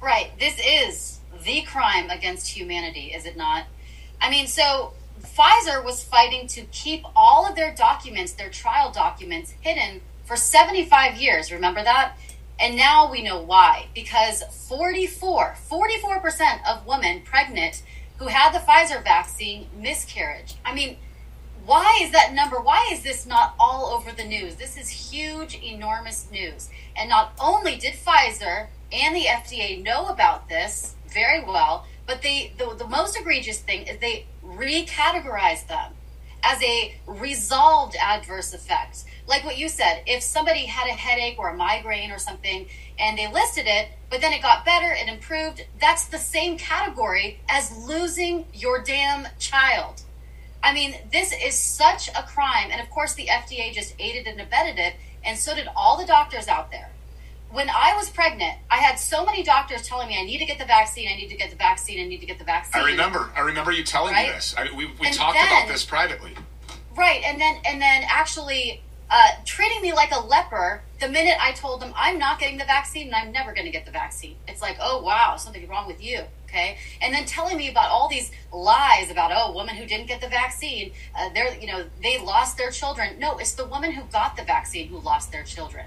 Right. 0.00 0.30
This 0.38 0.58
is 0.58 1.18
the 1.44 1.62
crime 1.62 2.08
against 2.08 2.48
humanity, 2.48 3.12
is 3.12 3.26
it 3.26 3.36
not? 3.36 3.66
I 4.20 4.30
mean, 4.30 4.46
so 4.46 4.94
Pfizer 5.20 5.84
was 5.84 6.02
fighting 6.02 6.46
to 6.48 6.62
keep 6.72 7.04
all 7.16 7.46
of 7.46 7.56
their 7.56 7.74
documents, 7.74 8.32
their 8.32 8.50
trial 8.50 8.90
documents, 8.92 9.54
hidden 9.60 10.00
for 10.24 10.36
75 10.36 11.16
years. 11.16 11.52
Remember 11.52 11.82
that? 11.82 12.16
And 12.58 12.76
now 12.76 13.10
we 13.10 13.22
know 13.22 13.40
why. 13.40 13.88
Because 13.94 14.42
44, 14.68 15.56
44% 15.70 16.66
of 16.66 16.86
women 16.86 17.22
pregnant 17.22 17.82
who 18.18 18.26
had 18.26 18.52
the 18.52 18.58
Pfizer 18.58 19.02
vaccine 19.02 19.66
miscarriage. 19.76 20.54
I 20.64 20.74
mean, 20.74 20.96
why 21.66 22.00
is 22.02 22.12
that 22.12 22.34
number? 22.34 22.60
Why 22.60 22.90
is 22.92 23.02
this 23.02 23.26
not 23.26 23.54
all 23.58 23.86
over 23.86 24.12
the 24.12 24.24
news? 24.24 24.56
This 24.56 24.76
is 24.76 24.88
huge, 24.88 25.58
enormous 25.62 26.30
news. 26.30 26.68
And 26.96 27.08
not 27.08 27.32
only 27.40 27.76
did 27.76 27.94
Pfizer 27.94 28.68
and 28.92 29.16
the 29.16 29.24
FDA 29.24 29.82
know 29.82 30.06
about 30.06 30.48
this 30.48 30.94
very 31.08 31.42
well, 31.42 31.86
but 32.06 32.22
they 32.22 32.52
the, 32.58 32.74
the 32.74 32.86
most 32.86 33.18
egregious 33.18 33.60
thing 33.60 33.86
is 33.86 33.98
they 33.98 34.26
recategorized 34.56 35.68
them 35.68 35.92
as 36.42 36.62
a 36.62 36.94
resolved 37.06 37.96
adverse 37.96 38.52
effect. 38.52 39.04
Like 39.26 39.44
what 39.44 39.56
you 39.56 39.68
said, 39.68 40.02
if 40.06 40.22
somebody 40.22 40.66
had 40.66 40.88
a 40.88 40.92
headache 40.92 41.38
or 41.38 41.48
a 41.48 41.56
migraine 41.56 42.10
or 42.10 42.18
something 42.18 42.66
and 42.98 43.16
they 43.16 43.30
listed 43.32 43.64
it, 43.66 43.88
but 44.10 44.20
then 44.20 44.32
it 44.32 44.42
got 44.42 44.64
better, 44.64 44.92
it 44.92 45.08
improved, 45.08 45.64
that's 45.80 46.06
the 46.06 46.18
same 46.18 46.58
category 46.58 47.40
as 47.48 47.74
losing 47.86 48.46
your 48.52 48.82
damn 48.82 49.26
child. 49.38 50.02
I 50.62 50.72
mean, 50.72 50.94
this 51.12 51.32
is 51.32 51.54
such 51.54 52.08
a 52.08 52.22
crime. 52.22 52.68
And 52.70 52.80
of 52.80 52.90
course, 52.90 53.14
the 53.14 53.26
FDA 53.26 53.72
just 53.72 53.94
aided 53.98 54.26
and 54.26 54.40
abetted 54.40 54.78
it, 54.78 54.94
and 55.24 55.38
so 55.38 55.54
did 55.54 55.68
all 55.74 55.98
the 55.98 56.06
doctors 56.06 56.48
out 56.48 56.70
there. 56.70 56.90
When 57.54 57.70
I 57.70 57.94
was 57.96 58.10
pregnant, 58.10 58.58
I 58.68 58.78
had 58.78 58.96
so 58.96 59.24
many 59.24 59.44
doctors 59.44 59.86
telling 59.86 60.08
me 60.08 60.18
I 60.18 60.24
need 60.24 60.38
to 60.38 60.44
get 60.44 60.58
the 60.58 60.64
vaccine, 60.64 61.08
I 61.08 61.14
need 61.14 61.28
to 61.28 61.36
get 61.36 61.50
the 61.50 61.56
vaccine, 61.56 62.00
I 62.00 62.08
need 62.08 62.18
to 62.18 62.26
get 62.26 62.40
the 62.40 62.44
vaccine. 62.44 62.82
I 62.82 62.84
remember. 62.84 63.30
I 63.36 63.42
remember 63.42 63.70
you 63.70 63.84
telling 63.84 64.12
right? 64.12 64.26
me 64.26 64.32
this. 64.32 64.56
I, 64.58 64.64
we 64.76 64.86
we 64.98 65.12
talked 65.12 65.36
then, 65.36 65.46
about 65.46 65.68
this 65.68 65.84
privately. 65.84 66.32
Right, 66.96 67.22
and 67.24 67.40
then 67.40 67.60
and 67.64 67.80
then 67.80 68.02
actually 68.08 68.82
uh, 69.08 69.28
treating 69.44 69.80
me 69.82 69.92
like 69.92 70.10
a 70.10 70.18
leper 70.18 70.82
the 70.98 71.08
minute 71.08 71.36
I 71.40 71.52
told 71.52 71.80
them 71.80 71.92
I'm 71.94 72.18
not 72.18 72.40
getting 72.40 72.58
the 72.58 72.64
vaccine 72.64 73.06
and 73.06 73.14
I'm 73.14 73.30
never 73.30 73.52
going 73.52 73.66
to 73.66 73.70
get 73.70 73.86
the 73.86 73.92
vaccine. 73.92 74.34
It's 74.48 74.60
like, 74.60 74.76
oh 74.80 75.00
wow, 75.04 75.36
something's 75.36 75.68
wrong 75.68 75.86
with 75.86 76.02
you. 76.02 76.22
Okay, 76.46 76.76
and 77.00 77.14
then 77.14 77.24
telling 77.24 77.56
me 77.56 77.70
about 77.70 77.88
all 77.88 78.08
these 78.08 78.32
lies 78.52 79.12
about 79.12 79.30
oh, 79.32 79.52
woman 79.52 79.76
who 79.76 79.86
didn't 79.86 80.08
get 80.08 80.20
the 80.20 80.28
vaccine, 80.28 80.90
uh, 81.16 81.28
they're 81.32 81.56
you 81.56 81.68
know 81.68 81.84
they 82.02 82.18
lost 82.18 82.58
their 82.58 82.72
children. 82.72 83.20
No, 83.20 83.38
it's 83.38 83.52
the 83.52 83.66
woman 83.66 83.92
who 83.92 84.02
got 84.10 84.36
the 84.36 84.42
vaccine 84.42 84.88
who 84.88 84.98
lost 84.98 85.30
their 85.30 85.44
children. 85.44 85.86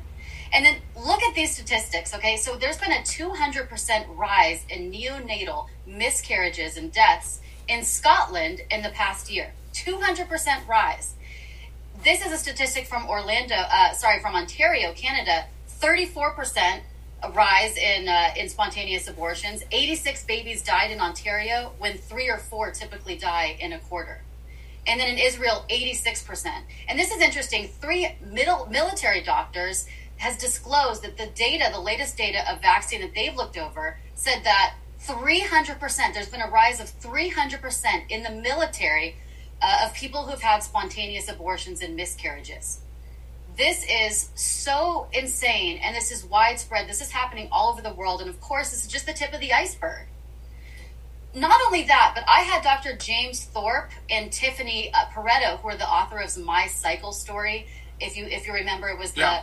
And 0.53 0.65
then 0.65 0.77
look 0.95 1.21
at 1.23 1.35
these 1.35 1.53
statistics. 1.53 2.13
Okay, 2.15 2.37
so 2.37 2.55
there's 2.55 2.77
been 2.77 2.91
a 2.91 3.01
200% 3.01 4.17
rise 4.17 4.65
in 4.69 4.91
neonatal 4.91 5.67
miscarriages 5.85 6.77
and 6.77 6.91
deaths 6.91 7.41
in 7.67 7.83
Scotland 7.83 8.61
in 8.71 8.81
the 8.81 8.89
past 8.89 9.31
year. 9.31 9.53
200% 9.73 10.67
rise 10.67 11.15
this 12.03 12.25
is 12.25 12.31
a 12.31 12.37
statistic 12.37 12.85
from 12.85 13.07
Orlando, 13.07 13.55
uh, 13.55 13.93
sorry, 13.93 14.19
from 14.19 14.35
Ontario, 14.35 14.93
Canada. 14.93 15.45
34% 15.81 16.81
rise 17.33 17.77
in 17.77 18.07
uh, 18.07 18.29
in 18.35 18.49
spontaneous 18.49 19.07
abortions. 19.07 19.63
86 19.71 20.23
babies 20.25 20.63
died 20.63 20.91
in 20.91 20.99
Ontario 20.99 21.73
when 21.79 21.97
three 21.97 22.29
or 22.29 22.37
four 22.37 22.71
typically 22.71 23.17
die 23.17 23.57
in 23.59 23.73
a 23.73 23.79
quarter. 23.79 24.21
And 24.85 24.99
then 24.99 25.09
in 25.09 25.17
Israel, 25.17 25.65
86%. 25.69 26.47
And 26.87 26.97
this 26.97 27.11
is 27.11 27.19
interesting. 27.19 27.67
Three 27.67 28.15
middle 28.25 28.67
military 28.67 29.21
doctors 29.21 29.85
has 30.17 30.37
disclosed 30.37 31.03
that 31.03 31.17
the 31.17 31.27
data, 31.27 31.69
the 31.71 31.79
latest 31.79 32.17
data 32.17 32.39
of 32.51 32.61
vaccine 32.61 33.01
that 33.01 33.13
they've 33.13 33.35
looked 33.35 33.57
over, 33.57 33.97
said 34.15 34.43
that 34.43 34.75
300%, 35.01 36.13
there's 36.13 36.29
been 36.29 36.41
a 36.41 36.49
rise 36.49 36.79
of 36.79 36.87
300% 36.99 38.09
in 38.09 38.23
the 38.23 38.31
military 38.31 39.15
uh, 39.61 39.85
of 39.85 39.93
people 39.93 40.25
who've 40.25 40.41
had 40.41 40.63
spontaneous 40.63 41.29
abortions 41.29 41.81
and 41.81 41.95
miscarriages. 41.95 42.79
This 43.57 43.83
is 43.89 44.29
so 44.35 45.07
insane 45.13 45.79
and 45.83 45.95
this 45.95 46.11
is 46.11 46.23
widespread. 46.25 46.87
This 46.87 47.01
is 47.01 47.09
happening 47.09 47.47
all 47.51 47.71
over 47.71 47.81
the 47.81 47.93
world. 47.93 48.21
And 48.21 48.29
of 48.29 48.39
course, 48.39 48.69
this 48.69 48.85
is 48.85 48.91
just 48.91 49.07
the 49.07 49.13
tip 49.13 49.33
of 49.33 49.39
the 49.39 49.53
iceberg. 49.53 50.07
Not 51.33 51.59
only 51.65 51.83
that, 51.83 52.13
but 52.15 52.23
I 52.27 52.41
had 52.41 52.63
Dr. 52.63 52.95
James 52.95 53.45
Thorp 53.45 53.89
and 54.09 54.31
Tiffany 54.31 54.91
uh, 54.93 55.05
Parotto, 55.07 55.59
who 55.59 55.69
are 55.69 55.75
the 55.75 55.87
author 55.87 56.19
of 56.19 56.35
My 56.37 56.67
Cycle 56.67 57.11
Story. 57.11 57.67
If 57.99 58.15
you 58.15 58.25
if 58.25 58.47
you 58.47 58.53
remember, 58.53 58.89
it 58.89 58.97
was 58.97 59.11
the 59.11 59.41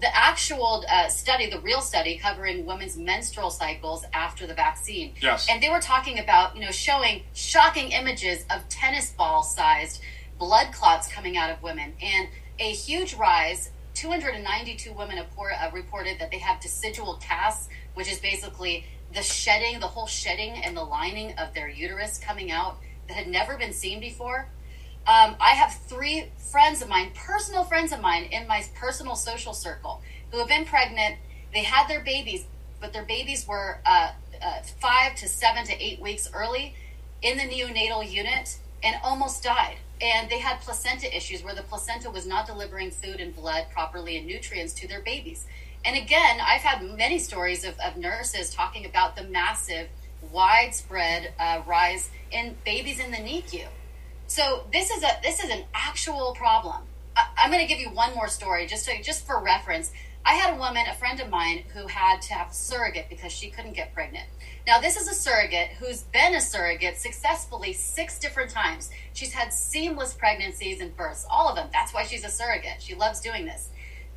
the 0.00 0.14
actual 0.16 0.84
uh, 0.90 1.08
study, 1.08 1.48
the 1.48 1.60
real 1.60 1.80
study 1.80 2.18
covering 2.18 2.66
women's 2.66 2.96
menstrual 2.96 3.50
cycles 3.50 4.04
after 4.12 4.46
the 4.46 4.54
vaccine. 4.54 5.14
Yes. 5.20 5.46
And 5.48 5.62
they 5.62 5.68
were 5.68 5.80
talking 5.80 6.18
about, 6.18 6.56
you 6.56 6.62
know, 6.62 6.70
showing 6.70 7.22
shocking 7.34 7.92
images 7.92 8.44
of 8.50 8.68
tennis 8.68 9.10
ball 9.10 9.42
sized 9.42 10.00
blood 10.38 10.72
clots 10.72 11.06
coming 11.06 11.36
out 11.36 11.50
of 11.50 11.62
women 11.62 11.94
and 12.02 12.28
a 12.58 12.72
huge 12.72 13.14
rise. 13.14 13.70
292 13.94 14.92
women 14.94 15.18
uh, 15.18 15.70
reported 15.72 16.18
that 16.18 16.30
they 16.30 16.38
have 16.38 16.60
decidual 16.60 17.20
casts, 17.20 17.68
which 17.94 18.10
is 18.10 18.18
basically 18.18 18.86
the 19.12 19.22
shedding, 19.22 19.78
the 19.80 19.86
whole 19.86 20.06
shedding 20.06 20.52
and 20.64 20.76
the 20.76 20.82
lining 20.82 21.32
of 21.38 21.52
their 21.54 21.68
uterus 21.68 22.18
coming 22.18 22.50
out 22.50 22.78
that 23.08 23.14
had 23.14 23.28
never 23.28 23.56
been 23.56 23.72
seen 23.72 24.00
before. 24.00 24.48
Um, 25.06 25.34
I 25.40 25.50
have 25.50 25.74
three 25.88 26.26
friends 26.52 26.80
of 26.80 26.88
mine, 26.88 27.10
personal 27.14 27.64
friends 27.64 27.92
of 27.92 28.00
mine 28.00 28.24
in 28.24 28.46
my 28.46 28.64
personal 28.74 29.16
social 29.16 29.52
circle 29.52 30.00
who 30.30 30.38
have 30.38 30.48
been 30.48 30.64
pregnant. 30.64 31.16
They 31.52 31.64
had 31.64 31.88
their 31.88 32.00
babies, 32.00 32.44
but 32.80 32.92
their 32.92 33.04
babies 33.04 33.46
were 33.48 33.80
uh, 33.84 34.12
uh, 34.40 34.62
five 34.80 35.16
to 35.16 35.28
seven 35.28 35.64
to 35.64 35.82
eight 35.82 36.00
weeks 36.00 36.30
early 36.32 36.74
in 37.20 37.36
the 37.36 37.44
neonatal 37.44 38.10
unit 38.10 38.58
and 38.84 38.96
almost 39.02 39.42
died. 39.42 39.76
And 40.00 40.28
they 40.30 40.38
had 40.38 40.60
placenta 40.60 41.14
issues 41.14 41.42
where 41.42 41.54
the 41.54 41.62
placenta 41.62 42.10
was 42.10 42.26
not 42.26 42.46
delivering 42.46 42.90
food 42.90 43.20
and 43.20 43.34
blood 43.34 43.66
properly 43.72 44.16
and 44.16 44.26
nutrients 44.26 44.72
to 44.74 44.88
their 44.88 45.00
babies. 45.00 45.46
And 45.84 45.96
again, 45.96 46.38
I've 46.40 46.60
had 46.60 46.82
many 46.96 47.18
stories 47.18 47.64
of, 47.64 47.78
of 47.80 47.96
nurses 47.96 48.50
talking 48.50 48.86
about 48.86 49.16
the 49.16 49.24
massive, 49.24 49.88
widespread 50.30 51.32
uh, 51.40 51.62
rise 51.66 52.10
in 52.30 52.56
babies 52.64 53.00
in 53.00 53.10
the 53.10 53.16
NICU. 53.16 53.66
So 54.32 54.64
this 54.72 54.90
is 54.90 55.02
a 55.02 55.10
this 55.22 55.44
is 55.44 55.50
an 55.50 55.64
actual 55.74 56.32
problem. 56.32 56.84
I, 57.14 57.44
am 57.44 57.50
going 57.50 57.60
to 57.60 57.68
give 57.68 57.78
you 57.78 57.90
one 57.90 58.14
more 58.14 58.28
story 58.28 58.66
just 58.66 58.88
just 59.02 59.26
for 59.26 59.38
reference. 59.44 59.92
I 60.24 60.32
had 60.32 60.54
a 60.54 60.58
woman, 60.58 60.86
a 60.88 60.94
friend 60.94 61.20
of 61.20 61.28
mine, 61.28 61.64
who 61.74 61.86
had 61.86 62.22
to 62.22 62.32
have 62.32 62.50
a 62.50 62.54
surrogate 62.54 63.10
because 63.10 63.30
she 63.30 63.50
couldn't 63.50 63.74
get 63.74 63.92
pregnant. 63.92 64.24
Now, 64.66 64.80
this 64.80 64.96
is 64.96 65.06
a 65.06 65.12
surrogate 65.12 65.72
who's 65.78 66.04
been 66.04 66.34
a 66.34 66.40
surrogate 66.40 66.96
successfully 66.96 67.74
six 67.74 68.18
different 68.18 68.48
times. 68.48 68.90
She's 69.12 69.34
had 69.34 69.52
seamless 69.52 70.14
pregnancies 70.14 70.80
and 70.80 70.96
births, 70.96 71.26
all 71.28 71.50
of 71.50 71.56
them. 71.56 71.68
That's 71.70 71.92
why 71.92 72.04
she's 72.04 72.24
a 72.24 72.30
surrogate. 72.30 72.80
She 72.80 72.94
loves 72.94 73.20
doing 73.20 73.44
this. 73.44 73.68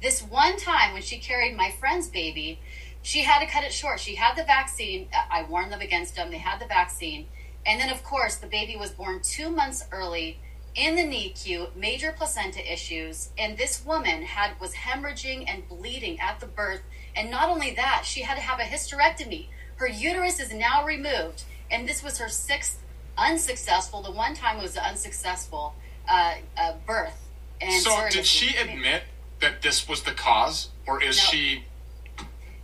This 0.01 0.22
one 0.22 0.55
time 0.55 0.93
when 0.93 1.01
she 1.01 1.18
carried 1.18 1.57
my 1.57 1.72
friend's 1.72 2.07
baby, 2.07 2.61
she 3.01 3.24
had 3.24 3.39
to 3.41 3.51
cut 3.51 3.66
it 3.66 3.74
short. 3.74 3.99
She 3.99 4.16
had 4.16 4.38
the 4.38 4.45
vaccine. 4.45 5.09
I 5.30 5.43
warned 5.43 5.74
them 5.74 5.82
against 5.82 6.16
them. 6.16 6.32
They 6.32 6.38
had 6.38 6.61
the 6.61 6.68
vaccine. 6.68 7.28
And 7.66 7.80
then, 7.80 7.89
of 7.89 8.03
course, 8.03 8.36
the 8.36 8.47
baby 8.47 8.76
was 8.76 8.91
born 8.91 9.22
two 9.22 9.49
months 9.49 9.86
early 9.91 10.39
in 10.76 10.95
the 10.95 11.03
NICU, 11.03 11.76
major 11.76 12.13
placenta 12.16 12.72
issues, 12.72 13.30
and 13.38 13.57
this 13.57 13.86
woman 13.86 14.24
had 14.24 14.59
was 14.59 14.74
hemorrhaging 14.74 15.45
and 15.47 15.68
bleeding 15.68 16.20
at 16.20 16.39
the 16.39 16.45
birth. 16.45 16.82
And 17.16 17.32
not 17.32 17.49
only 17.49 17.74
that, 17.76 18.03
she 18.03 18.22
had 18.22 18.36
to 18.36 18.41
have 18.41 18.59
a 18.59 18.63
hysterectomy. 18.63 19.47
Her 19.78 19.88
uterus 19.88 20.39
is 20.39 20.53
now 20.53 20.86
removed, 20.86 21.43
and 21.72 21.88
this 21.88 22.03
was 22.03 22.18
her 22.18 22.28
sixth 22.28 22.82
unsuccessful. 23.18 24.01
The 24.01 24.11
one 24.11 24.36
time 24.36 24.61
was 24.61 24.74
the 24.74 24.84
unsuccessful 24.84 25.76
uh, 26.09 26.36
uh, 26.57 26.74
birth. 26.86 27.30
And 27.61 27.82
so, 27.82 28.07
did 28.09 28.26
she 28.26 28.55
admit 28.57 29.03
that 29.39 29.61
this 29.61 29.88
was 29.88 30.03
the 30.03 30.11
cause, 30.11 30.70
or 30.86 31.01
is 31.01 31.18
no. 31.18 31.24
she? 31.24 31.63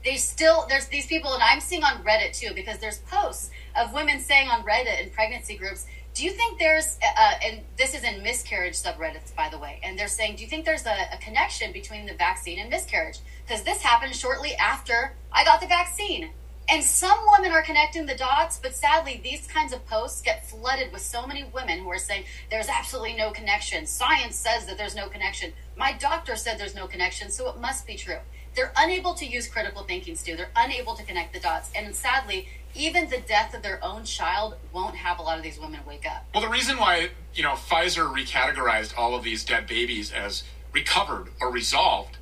They 0.04 0.18
still 0.18 0.66
there's 0.68 0.88
these 0.88 1.08
people, 1.08 1.34
and 1.34 1.42
I'm 1.42 1.62
seeing 1.62 1.84
on 1.84 2.04
Reddit 2.04 2.34
too 2.34 2.54
because 2.54 2.80
there's 2.80 2.98
posts 3.00 3.52
of 3.76 3.94
women 3.94 4.20
saying 4.20 4.50
on 4.50 4.64
Reddit 4.64 5.02
in 5.02 5.10
pregnancy 5.10 5.56
groups, 5.56 5.86
do 6.14 6.26
you 6.26 6.32
think 6.32 6.60
there's, 6.60 6.98
uh, 7.02 7.34
and 7.46 7.62
this 7.78 7.96
is 7.96 8.04
in 8.04 8.22
miscarriage 8.22 8.74
subreddits, 8.74 9.34
by 9.36 9.48
the 9.50 9.58
way, 9.58 9.80
and 9.82 9.98
they're 9.98 10.10
saying, 10.10 10.36
do 10.36 10.44
you 10.44 10.50
think 10.50 10.66
there's 10.66 10.86
a, 10.86 10.96
a 11.14 11.18
connection 11.22 11.72
between 11.72 12.06
the 12.06 12.14
vaccine 12.14 12.60
and 12.60 12.70
miscarriage? 12.70 13.20
Because 13.48 13.64
this 13.64 13.82
happened 13.82 14.14
shortly 14.14 14.54
after 14.56 15.14
I 15.32 15.46
got 15.46 15.62
the 15.62 15.68
vaccine. 15.68 16.32
And 16.70 16.84
some 16.84 17.18
women 17.34 17.52
are 17.52 17.64
connecting 17.64 18.06
the 18.06 18.16
dots, 18.16 18.60
but 18.62 18.76
sadly, 18.76 19.20
these 19.24 19.48
kinds 19.48 19.74
of 19.74 19.86
posts 19.88 20.22
get 20.22 20.50
flooded 20.50 20.94
with 20.94 21.02
so 21.02 21.26
many 21.26 21.44
women 21.44 21.80
who 21.80 21.90
are 21.90 21.98
saying 21.98 22.24
there's 22.50 22.70
absolutely 22.70 23.14
no 23.14 23.32
connection. 23.32 23.86
Science 23.86 24.36
says 24.36 24.66
that 24.68 24.78
there's 24.78 24.96
no 24.96 25.10
connection. 25.10 25.52
My 25.76 25.94
doctor 25.94 26.36
said 26.36 26.58
there's 26.58 26.76
no 26.76 26.88
connection, 26.88 27.30
so 27.30 27.50
it 27.50 27.60
must 27.60 27.86
be 27.88 27.96
true. 27.96 28.20
They're 28.56 28.74
unable 28.78 29.14
to 29.16 29.26
use 29.26 29.48
critical 29.48 29.84
thinking, 29.84 30.16
Stew. 30.16 30.36
They're 30.36 30.52
unable 30.56 30.96
to 30.96 31.04
connect 31.04 31.34
the 31.34 31.40
dots. 31.40 31.72
And 31.76 31.96
sadly, 31.96 32.48
even 32.76 33.10
the 33.10 33.20
death 33.20 33.54
of 33.54 33.64
their 33.64 33.84
own 33.84 34.04
child 34.04 34.56
won't 34.74 34.96
have 34.96 35.20
a 35.20 35.22
lot 35.22 35.38
of 35.38 35.44
these 35.44 35.60
women 35.60 35.82
wake 35.88 36.06
up. 36.06 36.26
Well, 36.34 36.44
the 36.44 36.50
reason 36.50 36.78
why, 36.78 37.10
you 37.34 37.44
know, 37.44 37.54
Pfizer 37.54 38.14
recategorized 38.14 38.98
all 38.98 39.16
of 39.16 39.24
these 39.24 39.44
dead 39.44 39.68
babies 39.68 40.12
as 40.12 40.44
recovered 40.74 41.30
or 41.40 41.52
resolved 41.52 42.18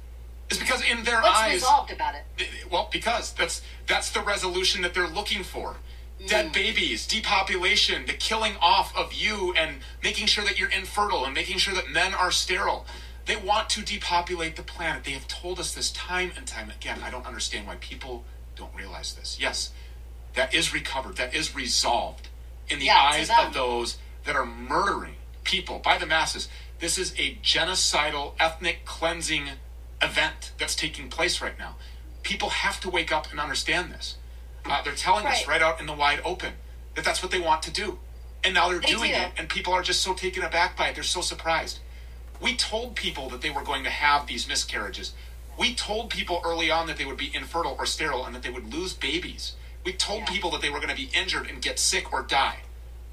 is 0.50 0.58
because 0.58 0.84
in 0.84 1.04
their 1.04 1.22
What's 1.22 1.40
eyes 1.40 1.54
resolved 1.56 1.92
about 1.92 2.16
it? 2.16 2.48
Well, 2.72 2.90
because 2.92 3.34
that's 3.34 3.62
that's 3.88 4.10
the 4.10 4.22
resolution 4.22 4.82
that 4.82 4.94
they're 4.94 5.08
looking 5.08 5.44
for. 5.44 5.78
Dead 6.28 6.48
mm. 6.48 6.54
babies, 6.54 7.08
depopulation, 7.08 8.06
the 8.06 8.14
killing 8.14 8.54
off 8.60 8.96
of 8.96 9.14
you 9.14 9.54
and 9.54 9.78
making 10.04 10.28
sure 10.28 10.44
that 10.44 10.60
you're 10.60 10.70
infertile 10.70 11.24
and 11.24 11.34
making 11.34 11.58
sure 11.60 11.74
that 11.74 11.90
men 11.90 12.14
are 12.14 12.32
sterile. 12.32 12.86
They 13.26 13.38
want 13.38 13.70
to 13.72 13.84
depopulate 13.84 14.56
the 14.56 14.64
planet. 14.64 15.04
They 15.04 15.12
have 15.12 15.28
told 15.28 15.60
us 15.60 15.74
this 15.74 15.92
time 15.92 16.32
and 16.36 16.46
time 16.46 16.72
again. 16.72 17.00
I 17.04 17.12
don't 17.12 17.26
understand 17.26 17.68
why 17.68 17.76
people 17.76 18.26
don't 18.56 18.74
realize 18.76 19.14
this. 19.14 19.38
Yes, 19.40 19.72
that 20.36 20.54
is 20.54 20.74
recovered, 20.74 21.18
that 21.18 21.34
is 21.34 21.56
resolved 21.56 22.30
in 22.70 22.80
the 22.80 22.86
yeah, 22.86 22.98
eyes 22.98 23.30
of 23.30 23.54
those 23.54 23.98
that 24.26 24.36
are 24.36 24.46
murdering 24.46 25.16
people 25.44 25.80
by 25.80 25.98
the 25.98 26.06
masses. 26.06 26.48
This 26.80 26.98
is 26.98 27.14
a 27.18 27.36
genocidal, 27.44 28.34
ethnic 28.40 28.86
cleansing 28.86 29.50
event 30.02 30.54
that's 30.58 30.76
taking 30.76 31.10
place 31.10 31.42
right 31.42 31.58
now. 31.58 31.76
People 32.24 32.50
have 32.50 32.80
to 32.82 32.90
wake 32.90 33.12
up 33.12 33.32
and 33.32 33.40
understand 33.40 33.92
this. 33.92 34.18
Uh, 34.66 34.82
they're 34.84 34.94
telling 34.94 35.26
right. 35.26 35.34
us 35.34 35.48
right 35.48 35.62
out 35.62 35.80
in 35.80 35.88
the 35.88 35.94
wide 35.94 36.22
open 36.24 36.54
that 36.96 37.04
that's 37.04 37.24
what 37.24 37.32
they 37.32 37.40
want 37.40 37.64
to 37.64 37.72
do. 37.72 38.00
And 38.44 38.54
now 38.54 38.70
they're 38.70 38.80
they 38.80 38.88
doing 38.88 39.12
do. 39.12 39.18
it, 39.18 39.32
and 39.38 39.50
people 39.50 39.74
are 39.74 39.82
just 39.82 40.02
so 40.02 40.14
taken 40.14 40.44
aback 40.44 40.78
by 40.78 40.90
it. 40.90 40.96
They're 40.96 41.04
so 41.04 41.22
surprised. 41.22 41.80
We 42.42 42.56
told 42.56 42.96
people 42.96 43.30
that 43.30 43.42
they 43.42 43.50
were 43.50 43.64
going 43.64 43.84
to 43.84 43.90
have 43.90 44.28
these 44.28 44.48
miscarriages. 44.48 45.14
We 45.58 45.74
told 45.76 46.10
people 46.10 46.42
early 46.46 46.72
on 46.72 46.88
that 46.88 46.98
they 46.98 47.06
would 47.06 47.18
be 47.18 47.32
infertile 47.34 47.76
or 47.78 47.86
sterile 47.86 48.26
and 48.26 48.34
that 48.34 48.44
they 48.44 48.50
would 48.50 48.74
lose 48.74 48.94
babies. 48.94 49.56
We 49.86 49.94
told 49.94 50.22
yeah. 50.22 50.26
people 50.26 50.52
that 50.52 50.62
they 50.62 50.70
were 50.70 50.80
going 50.80 50.90
to 50.90 50.96
be 50.96 51.10
injured 51.14 51.48
and 51.48 51.62
get 51.62 51.80
sick 51.80 52.12
or 52.12 52.22
die. 52.22 52.60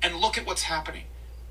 And 0.02 0.16
look 0.16 0.36
at 0.36 0.46
what's 0.46 0.62
happening. 0.62 1.04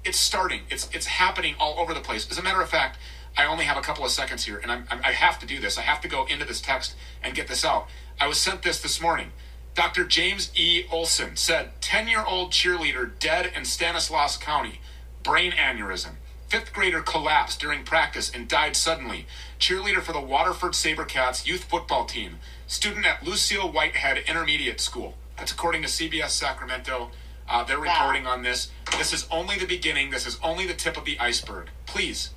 It's 0.03 0.19
starting. 0.19 0.61
It's 0.69 0.87
it's 0.93 1.07
happening 1.07 1.55
all 1.59 1.79
over 1.79 1.93
the 1.93 1.99
place. 1.99 2.29
As 2.29 2.37
a 2.37 2.43
matter 2.43 2.61
of 2.61 2.69
fact, 2.69 2.99
I 3.37 3.45
only 3.45 3.65
have 3.65 3.77
a 3.77 3.81
couple 3.81 4.05
of 4.05 4.11
seconds 4.11 4.45
here, 4.45 4.57
and 4.57 4.71
I'm, 4.71 4.85
i 4.89 5.11
have 5.11 5.39
to 5.39 5.45
do 5.45 5.59
this. 5.59 5.77
I 5.77 5.81
have 5.81 5.99
to 6.01 6.07
go 6.07 6.25
into 6.25 6.45
this 6.45 6.61
text 6.61 6.95
and 7.23 7.33
get 7.35 7.47
this 7.47 7.65
out. 7.65 7.87
I 8.19 8.27
was 8.27 8.37
sent 8.37 8.61
this 8.61 8.81
this 8.81 9.01
morning. 9.01 9.31
Dr. 9.73 10.05
James 10.05 10.51
E. 10.55 10.85
Olson 10.89 11.35
said 11.35 11.81
10 11.81 12.07
year 12.07 12.23
old 12.25 12.51
cheerleader 12.51 13.11
dead 13.19 13.51
in 13.55 13.65
Stanislaus 13.65 14.37
County, 14.37 14.79
brain 15.21 15.51
aneurysm. 15.51 16.11
Fifth 16.47 16.71
grader 16.71 17.01
collapsed 17.01 17.59
during 17.59 17.83
practice 17.83 18.31
and 18.33 18.47
died 18.47 18.77
suddenly. 18.77 19.25
Cheerleader 19.59 20.01
for 20.01 20.13
the 20.13 20.21
Waterford 20.21 20.71
Sabercats 20.71 21.45
youth 21.45 21.65
football 21.65 22.05
team. 22.05 22.37
Student 22.67 23.05
at 23.05 23.23
Lucille 23.23 23.71
Whitehead 23.71 24.17
Intermediate 24.27 24.81
School. 24.81 25.15
That's 25.37 25.51
according 25.51 25.83
to 25.83 25.87
CBS 25.87 26.29
Sacramento. 26.29 27.11
Uh, 27.47 27.63
they're 27.63 27.77
reporting 27.77 28.23
wow. 28.23 28.31
on 28.31 28.41
this. 28.41 28.71
This 28.97 29.13
is 29.13 29.27
only 29.29 29.57
the 29.57 29.67
beginning. 29.67 30.09
This 30.09 30.25
is 30.25 30.39
only 30.41 30.65
the 30.65 30.73
tip 30.73 30.97
of 30.97 31.05
the 31.05 31.19
iceberg. 31.19 31.69
Please, 31.85 32.31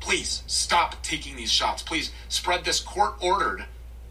please 0.00 0.42
stop 0.46 1.02
taking 1.02 1.36
these 1.36 1.52
shots. 1.52 1.82
Please 1.82 2.12
spread 2.28 2.64
this 2.64 2.80
court 2.80 3.14
ordered 3.20 3.66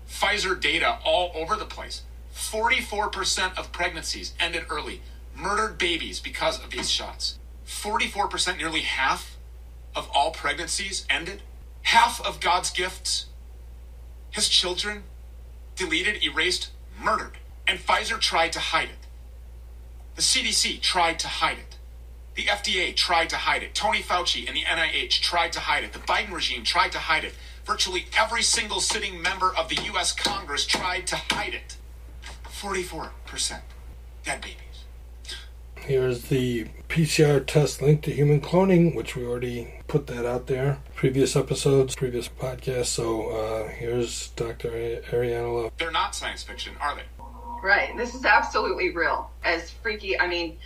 Pfizer 0.07 0.59
data 0.59 0.99
all 1.03 1.31
over 1.33 1.55
the 1.55 1.65
place. 1.65 2.03
44% 2.35 3.57
of 3.57 3.71
pregnancies 3.71 4.33
ended 4.39 4.65
early, 4.69 5.01
murdered 5.35 5.77
babies 5.77 6.19
because 6.19 6.63
of 6.63 6.69
these 6.69 6.89
shots. 6.89 7.39
44%, 7.65 8.57
nearly 8.57 8.81
half 8.81 9.37
of 9.95 10.09
all 10.13 10.31
pregnancies 10.31 11.05
ended. 11.09 11.41
Half 11.83 12.21
of 12.25 12.39
God's 12.39 12.69
gifts, 12.69 13.25
his 14.31 14.49
children, 14.49 15.03
deleted, 15.75 16.23
erased, 16.23 16.69
murdered. 17.01 17.37
And 17.67 17.79
Pfizer 17.79 18.19
tried 18.19 18.51
to 18.53 18.59
hide 18.59 18.89
it. 18.89 19.07
The 20.15 20.21
CDC 20.21 20.81
tried 20.81 21.19
to 21.19 21.27
hide 21.27 21.57
it. 21.57 21.75
The 22.35 22.45
FDA 22.45 22.95
tried 22.95 23.29
to 23.29 23.35
hide 23.35 23.63
it. 23.63 23.75
Tony 23.75 24.01
Fauci 24.01 24.47
and 24.47 24.55
the 24.55 24.63
NIH 24.63 25.21
tried 25.21 25.51
to 25.53 25.59
hide 25.59 25.83
it. 25.83 25.93
The 25.93 25.99
Biden 25.99 26.31
regime 26.31 26.63
tried 26.63 26.91
to 26.93 26.99
hide 26.99 27.23
it. 27.23 27.35
Virtually 27.65 28.05
every 28.17 28.41
single 28.41 28.79
sitting 28.79 29.21
member 29.21 29.53
of 29.55 29.69
the 29.69 29.81
U.S. 29.87 30.13
Congress 30.13 30.65
tried 30.65 31.05
to 31.07 31.15
hide 31.15 31.53
it. 31.53 31.77
44% 32.45 33.61
dead 34.23 34.41
babies. 34.41 34.68
Here's 35.81 36.23
the 36.23 36.65
PCR 36.87 37.45
test 37.45 37.81
link 37.81 38.01
to 38.03 38.11
human 38.11 38.41
cloning, 38.41 38.95
which 38.95 39.15
we 39.15 39.25
already 39.25 39.81
put 39.87 40.07
that 40.07 40.25
out 40.25 40.47
there. 40.47 40.79
Previous 40.95 41.35
episodes, 41.35 41.95
previous 41.95 42.27
podcasts. 42.27 42.87
So 42.87 43.29
uh, 43.29 43.67
here's 43.69 44.29
Dr. 44.29 44.69
Ariyana 44.69 45.63
Love. 45.63 45.71
They're 45.77 45.91
not 45.91 46.15
science 46.15 46.43
fiction, 46.43 46.73
are 46.79 46.95
they? 46.95 47.03
Right. 47.61 47.95
This 47.97 48.15
is 48.15 48.25
absolutely 48.25 48.95
real. 48.95 49.31
As 49.43 49.71
freaky, 49.71 50.19
I 50.19 50.27
mean, 50.27 50.57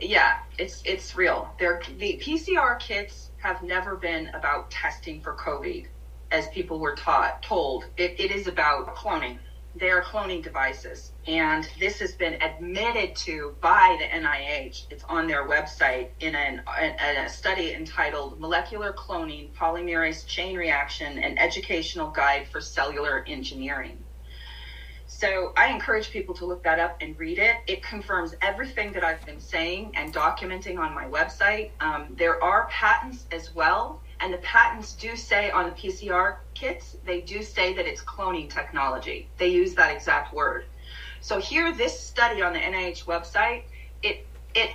yeah, 0.00 0.38
it's 0.58 0.82
it's 0.84 1.16
real. 1.16 1.54
They're, 1.58 1.80
the 1.98 2.20
PCR 2.22 2.78
kits 2.78 3.30
have 3.38 3.62
never 3.62 3.96
been 3.96 4.28
about 4.28 4.70
testing 4.70 5.20
for 5.20 5.34
COVID, 5.34 5.86
as 6.30 6.48
people 6.48 6.78
were 6.80 6.94
taught 6.94 7.42
told. 7.42 7.86
It, 7.96 8.18
it 8.18 8.30
is 8.30 8.48
about 8.48 8.94
cloning 8.96 9.38
they 9.76 9.90
are 9.90 10.02
cloning 10.02 10.42
devices. 10.42 11.12
And 11.26 11.68
this 11.80 11.98
has 11.98 12.12
been 12.12 12.40
admitted 12.40 13.16
to 13.16 13.56
by 13.60 13.96
the 13.98 14.06
NIH. 14.06 14.86
It's 14.90 15.04
on 15.08 15.26
their 15.26 15.48
website 15.48 16.10
in, 16.20 16.34
an, 16.34 16.62
in 16.80 17.16
a 17.16 17.28
study 17.28 17.74
entitled 17.74 18.38
Molecular 18.40 18.92
Cloning 18.92 19.52
Polymerase 19.52 20.26
Chain 20.26 20.56
Reaction 20.56 21.18
An 21.18 21.38
Educational 21.38 22.10
Guide 22.10 22.46
for 22.48 22.60
Cellular 22.60 23.24
Engineering. 23.26 23.98
So 25.06 25.52
I 25.56 25.68
encourage 25.68 26.10
people 26.10 26.34
to 26.36 26.46
look 26.46 26.62
that 26.64 26.78
up 26.78 26.96
and 27.00 27.18
read 27.18 27.38
it. 27.38 27.56
It 27.66 27.82
confirms 27.82 28.34
everything 28.42 28.92
that 28.92 29.04
I've 29.04 29.24
been 29.26 29.40
saying 29.40 29.92
and 29.96 30.14
documenting 30.14 30.78
on 30.78 30.94
my 30.94 31.04
website. 31.04 31.70
Um, 31.80 32.14
there 32.16 32.42
are 32.42 32.68
patents 32.70 33.26
as 33.30 33.54
well 33.54 34.02
and 34.20 34.32
the 34.32 34.38
patents 34.38 34.94
do 34.94 35.16
say 35.16 35.50
on 35.50 35.66
the 35.66 35.76
PCR 35.76 36.36
kits, 36.54 36.96
they 37.04 37.20
do 37.20 37.42
say 37.42 37.74
that 37.74 37.86
it's 37.86 38.02
cloning 38.02 38.48
technology. 38.48 39.28
They 39.38 39.48
use 39.48 39.74
that 39.74 39.94
exact 39.94 40.32
word. 40.32 40.64
So 41.20 41.40
here, 41.40 41.72
this 41.72 41.98
study 41.98 42.42
on 42.42 42.52
the 42.52 42.58
NIH 42.58 43.04
website, 43.04 43.62
it 44.02 44.26
it 44.54 44.70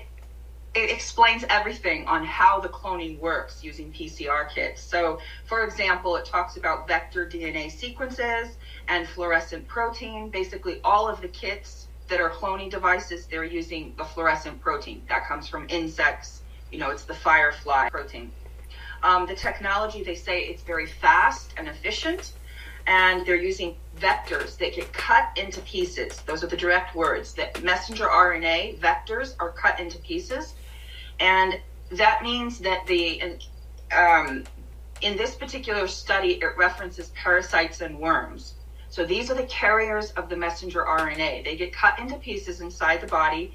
it 0.76 0.92
explains 0.92 1.44
everything 1.50 2.06
on 2.08 2.24
how 2.24 2.60
the 2.60 2.70
cloning 2.70 3.20
works 3.20 3.64
using 3.64 3.92
PCR 3.92 4.50
kits. 4.50 4.82
So, 4.82 5.20
for 5.46 5.64
example, 5.64 6.16
it 6.16 6.26
talks 6.26 6.58
about 6.58 6.88
vector 6.88 7.28
DNA 7.28 7.72
sequences 7.72 8.58
and 8.88 9.08
fluorescent 9.08 9.68
protein. 9.68 10.30
Basically, 10.30 10.80
all 10.84 11.08
of 11.08 11.22
the 11.22 11.28
kits 11.28 11.88
that 12.08 12.22
are 12.22 12.30
cloning 12.30 12.70
devices, 12.70 13.26
they're 13.28 13.44
using 13.44 13.94
the 13.98 14.04
fluorescent 14.04 14.62
protein 14.62 15.04
that 15.10 15.28
comes 15.28 15.48
from 15.48 15.66
insects. 15.70 16.44
You 16.72 16.80
know, 16.80 16.92
it's 16.92 17.06
the 17.06 17.16
firefly 17.16 17.90
protein. 17.90 18.32
Um, 19.04 19.26
the 19.26 19.36
technology, 19.36 20.04
they 20.04 20.16
say 20.16 20.42
it's 20.42 20.64
very 20.64 20.86
fast 20.86 21.54
and 21.58 21.68
efficient, 21.68 22.34
and 22.88 23.26
they're 23.26 23.36
using 23.36 23.76
vectors 24.00 24.58
that 24.58 24.76
get 24.76 24.92
cut 24.94 25.30
into 25.38 25.62
pieces. 25.62 26.22
Those 26.26 26.44
are 26.44 26.48
the 26.48 26.58
direct 26.58 26.96
words 26.96 27.34
that 27.36 27.64
messenger 27.64 28.06
RNA 28.06 28.80
vectors 28.80 29.36
are 29.40 29.52
cut 29.52 29.80
into 29.80 29.98
pieces. 30.00 30.54
And 31.20 31.60
that 31.92 32.24
means 32.24 32.60
that 32.60 32.86
the, 32.88 33.38
um, 33.96 34.44
in 35.02 35.18
this 35.18 35.36
particular 35.36 35.88
study, 35.88 36.40
it 36.42 36.58
references 36.58 37.10
parasites 37.10 37.82
and 37.82 38.00
worms. 38.00 38.56
So 38.90 39.06
these 39.06 39.30
are 39.30 39.36
the 39.36 39.44
carriers 39.44 40.12
of 40.12 40.30
the 40.30 40.36
messenger 40.36 40.84
RNA. 40.84 41.46
They 41.46 41.56
get 41.56 41.72
cut 41.72 42.00
into 42.00 42.16
pieces 42.16 42.60
inside 42.60 43.02
the 43.02 43.08
body, 43.08 43.54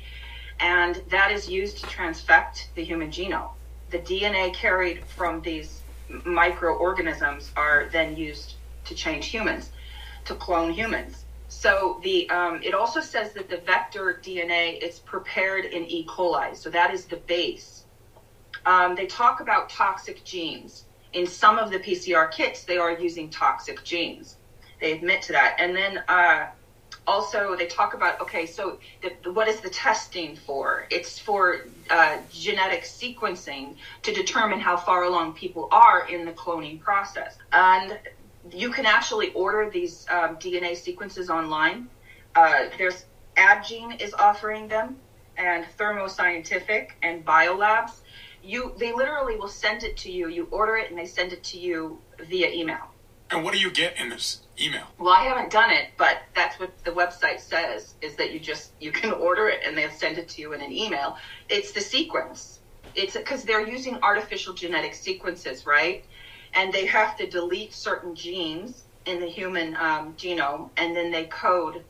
and 0.60 1.02
that 1.10 1.32
is 1.32 1.48
used 1.48 1.78
to 1.78 1.86
transfect 1.86 2.68
the 2.76 2.84
human 2.84 3.10
genome 3.10 3.50
the 3.94 4.00
DNA 4.00 4.52
carried 4.52 5.04
from 5.06 5.40
these 5.42 5.80
microorganisms 6.24 7.52
are 7.54 7.88
then 7.92 8.16
used 8.16 8.54
to 8.86 8.94
change 8.94 9.26
humans, 9.26 9.70
to 10.24 10.34
clone 10.34 10.72
humans. 10.72 11.24
So 11.46 12.00
the 12.02 12.28
um, 12.28 12.60
it 12.64 12.74
also 12.74 13.00
says 13.00 13.32
that 13.34 13.48
the 13.48 13.58
vector 13.58 14.20
DNA 14.20 14.82
is 14.82 14.98
prepared 14.98 15.64
in 15.66 15.84
E. 15.84 16.04
coli, 16.06 16.56
so 16.56 16.70
that 16.70 16.92
is 16.92 17.04
the 17.04 17.18
base. 17.18 17.84
Um, 18.66 18.96
they 18.96 19.06
talk 19.06 19.38
about 19.40 19.70
toxic 19.70 20.24
genes. 20.24 20.86
In 21.12 21.24
some 21.24 21.56
of 21.58 21.70
the 21.70 21.78
PCR 21.78 22.32
kits, 22.32 22.64
they 22.64 22.78
are 22.78 22.98
using 22.98 23.30
toxic 23.30 23.84
genes. 23.84 24.36
They 24.80 24.90
admit 24.90 25.22
to 25.22 25.32
that. 25.32 25.54
And 25.60 25.76
then 25.76 26.02
uh, 26.08 26.46
also 27.06 27.56
they 27.56 27.66
talk 27.66 27.94
about 27.94 28.20
okay 28.20 28.46
so 28.46 28.78
the, 29.02 29.32
what 29.32 29.48
is 29.48 29.60
the 29.60 29.68
testing 29.68 30.36
for? 30.36 30.86
It's 30.90 31.18
for 31.18 31.66
uh, 31.90 32.18
genetic 32.30 32.82
sequencing 32.82 33.76
to 34.02 34.12
determine 34.12 34.60
how 34.60 34.76
far 34.76 35.04
along 35.04 35.34
people 35.34 35.68
are 35.70 36.06
in 36.08 36.24
the 36.24 36.32
cloning 36.32 36.80
process. 36.80 37.36
And 37.52 37.98
you 38.52 38.70
can 38.70 38.86
actually 38.86 39.32
order 39.32 39.70
these 39.70 40.06
um, 40.10 40.36
dna 40.36 40.76
sequences 40.76 41.30
online. 41.30 41.88
Uh, 42.34 42.64
there's 42.78 43.04
Addgene 43.36 44.00
is 44.00 44.14
offering 44.14 44.68
them 44.68 44.96
and 45.36 45.64
thermo 45.76 46.06
scientific 46.06 46.96
and 47.02 47.24
biolabs. 47.24 47.92
You 48.42 48.74
they 48.78 48.92
literally 48.92 49.36
will 49.36 49.48
send 49.48 49.82
it 49.82 49.96
to 49.98 50.10
you. 50.10 50.28
You 50.28 50.46
order 50.50 50.76
it 50.76 50.90
and 50.90 50.98
they 50.98 51.06
send 51.06 51.32
it 51.32 51.42
to 51.44 51.58
you 51.58 51.98
via 52.28 52.50
email 52.50 52.93
and 53.30 53.42
what 53.42 53.52
do 53.54 53.60
you 53.60 53.70
get 53.70 53.98
in 53.98 54.08
this 54.08 54.40
email? 54.60 54.84
Well, 54.98 55.12
I 55.12 55.24
haven't 55.24 55.50
done 55.50 55.70
it, 55.70 55.88
but 55.96 56.18
that's 56.34 56.58
what 56.58 56.72
the 56.84 56.90
website 56.90 57.40
says 57.40 57.94
is 58.00 58.16
that 58.16 58.32
you 58.32 58.40
just 58.40 58.72
you 58.80 58.92
can 58.92 59.12
order 59.28 59.48
it 59.48 59.60
and 59.66 59.76
they'll 59.76 59.90
send 59.90 60.18
it 60.18 60.28
to 60.30 60.40
you 60.40 60.52
in 60.52 60.60
an 60.60 60.72
email. 60.72 61.16
It's 61.48 61.72
the 61.72 61.80
sequence. 61.80 62.60
It's 62.94 63.16
because 63.16 63.42
they're 63.42 63.66
using 63.66 63.98
artificial 64.02 64.54
genetic 64.54 64.94
sequences, 64.94 65.66
right? 65.66 66.04
And 66.54 66.72
they 66.72 66.86
have 66.86 67.16
to 67.16 67.28
delete 67.28 67.74
certain 67.74 68.14
genes 68.14 68.84
in 69.06 69.20
the 69.20 69.26
human 69.26 69.74
um, 69.76 70.14
genome, 70.14 70.70
and 70.76 70.96
then 70.96 71.10
they 71.10 71.24
code 71.24 71.82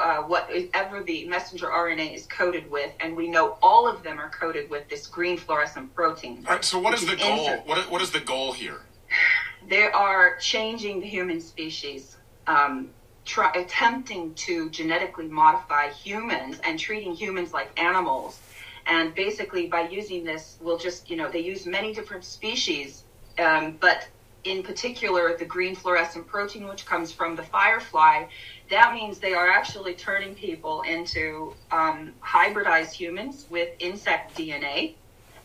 uh, 0.00 0.18
whatever 0.18 1.02
the 1.02 1.26
messenger 1.26 1.66
RNA 1.66 2.14
is 2.14 2.26
coded 2.26 2.70
with, 2.70 2.92
and 3.00 3.16
we 3.16 3.26
know 3.26 3.58
all 3.60 3.88
of 3.88 4.04
them 4.04 4.20
are 4.20 4.30
coded 4.30 4.70
with 4.70 4.88
this 4.88 5.08
green 5.08 5.36
fluorescent 5.36 5.92
protein. 5.96 6.44
All 6.46 6.54
right. 6.54 6.64
So, 6.64 6.78
what 6.78 6.94
is 6.94 7.04
the 7.04 7.16
goal? 7.16 7.56
What, 7.66 7.90
what 7.90 8.00
is 8.00 8.12
the 8.12 8.20
goal 8.20 8.52
here? 8.52 8.82
they 9.68 9.84
are 9.84 10.36
changing 10.38 11.00
the 11.00 11.06
human 11.06 11.40
species, 11.40 12.16
um, 12.46 12.88
try, 13.24 13.52
attempting 13.52 14.34
to 14.34 14.70
genetically 14.70 15.28
modify 15.28 15.90
humans 15.90 16.58
and 16.64 16.78
treating 16.78 17.12
humans 17.14 17.52
like 17.52 17.78
animals. 17.78 18.40
And 18.86 19.14
basically, 19.14 19.66
by 19.66 19.88
using 19.88 20.24
this, 20.24 20.56
we'll 20.60 20.78
just, 20.78 21.10
you 21.10 21.16
know, 21.16 21.30
they 21.30 21.40
use 21.40 21.66
many 21.66 21.92
different 21.92 22.24
species, 22.24 23.04
um, 23.38 23.76
but 23.78 24.08
in 24.44 24.62
particular, 24.62 25.36
the 25.36 25.44
green 25.44 25.74
fluorescent 25.74 26.26
protein, 26.26 26.66
which 26.66 26.86
comes 26.86 27.12
from 27.12 27.36
the 27.36 27.42
firefly, 27.42 28.24
that 28.70 28.94
means 28.94 29.18
they 29.18 29.34
are 29.34 29.48
actually 29.48 29.92
turning 29.92 30.34
people 30.34 30.82
into 30.82 31.52
um, 31.70 32.14
hybridized 32.24 32.92
humans 32.92 33.46
with 33.50 33.68
insect 33.80 34.34
DNA. 34.36 34.94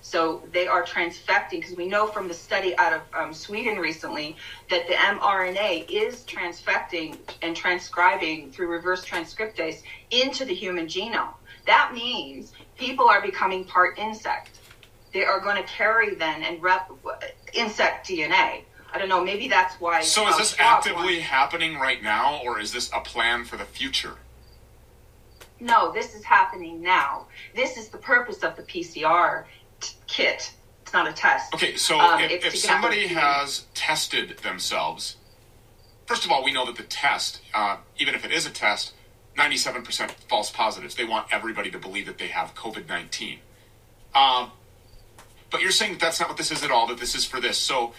So 0.04 0.44
they 0.52 0.68
are 0.68 0.84
transfecting, 0.84 1.62
because 1.62 1.78
we 1.78 1.88
know 1.88 2.08
from 2.08 2.28
the 2.28 2.34
study 2.34 2.78
out 2.78 2.92
of 2.92 3.02
um, 3.14 3.34
Sweden 3.34 3.78
recently 3.78 4.36
that 4.70 4.86
the 4.88 4.96
mRNA 4.96 5.90
is 5.90 6.26
transfecting 6.26 7.18
and 7.42 7.56
transcribing 7.56 8.52
through 8.52 8.68
reverse 8.68 9.06
transcriptase 9.06 9.82
into 10.12 10.44
the 10.44 10.54
human 10.54 10.88
genome. 10.88 11.34
That 11.66 11.94
means 11.94 12.52
people 12.78 13.08
are 13.08 13.22
becoming 13.22 13.64
part 13.64 13.98
insect. 13.98 14.60
They 15.14 15.24
are 15.24 15.40
going 15.40 15.56
to 15.56 15.64
carry 15.64 16.16
then 16.16 16.44
and 16.44 16.62
rep 16.62 16.92
insect 17.54 18.10
DNA. 18.10 18.64
I 18.94 19.00
don't 19.00 19.08
know. 19.08 19.24
Maybe 19.24 19.48
that's 19.48 19.76
why. 19.76 20.02
So 20.02 20.28
is 20.28 20.38
this 20.38 20.56
actively 20.60 21.22
happening 21.22 21.80
right 21.80 22.04
now, 22.04 22.42
or 22.44 22.60
is 22.60 22.74
this 22.74 22.92
a 22.94 23.00
plan 23.00 23.46
for 23.46 23.56
the 23.56 23.66
future? 23.66 24.16
No, 25.62 25.94
this 25.94 26.14
is 26.14 26.26
happening 26.26 26.82
now. 26.82 27.28
This 27.56 27.78
is 27.78 27.88
the 27.88 27.98
purpose 27.98 28.44
of 28.44 28.58
the 28.58 28.64
PCR 28.64 29.46
kit. 30.14 30.54
It's 30.84 30.94
not 30.94 31.10
a 31.10 31.14
test. 31.14 31.54
Okay, 31.54 31.76
so 31.76 32.00
um, 32.00 32.22
if, 32.22 32.46
if 32.46 32.58
somebody 32.58 33.08
has 33.08 33.66
tested 33.74 34.38
themselves, 34.40 35.18
first 36.06 36.24
of 36.24 36.32
all, 36.32 36.44
we 36.44 36.54
know 36.54 36.66
that 36.66 36.76
the 36.76 36.84
test, 36.84 37.42
uh, 37.54 37.78
even 37.98 38.14
if 38.14 38.24
it 38.24 38.32
is 38.32 38.46
a 38.46 38.52
test, 38.52 38.94
97% 39.38 40.12
false 40.30 40.52
positives. 40.52 40.96
They 40.96 41.06
want 41.06 41.28
everybody 41.32 41.72
to 41.72 41.80
believe 41.80 42.06
that 42.06 42.20
they 42.20 42.28
have 42.28 42.54
COVID 42.54 42.88
19. 42.88 43.40
Um, 44.14 44.52
but 45.50 45.62
you're 45.62 45.72
saying 45.72 45.94
that 45.94 46.02
that's 46.02 46.20
not 46.20 46.30
what 46.30 46.38
this 46.38 46.52
is 46.52 46.64
at 46.64 46.72
all, 46.72 46.88
that 46.88 47.00
this 47.00 47.16
is 47.16 47.26
for 47.26 47.40
this. 47.40 47.58
So 47.58 47.94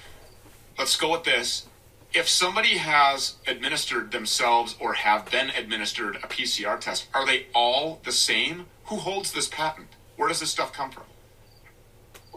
let's 0.78 0.96
go 0.96 1.10
with 1.10 1.24
this. 1.24 1.66
If 2.12 2.28
somebody 2.28 2.76
has 2.76 3.34
administered 3.48 4.12
themselves 4.12 4.76
or 4.78 4.94
have 4.94 5.28
been 5.28 5.50
administered 5.50 6.16
a 6.16 6.28
PCR 6.28 6.78
test, 6.78 7.08
are 7.12 7.26
they 7.26 7.46
all 7.52 8.00
the 8.04 8.12
same? 8.12 8.66
Who 8.84 8.96
holds 8.96 9.32
this 9.32 9.48
patent? 9.48 9.88
Where 10.14 10.28
does 10.28 10.38
this 10.38 10.50
stuff 10.50 10.72
come 10.72 10.92
from? 10.92 11.04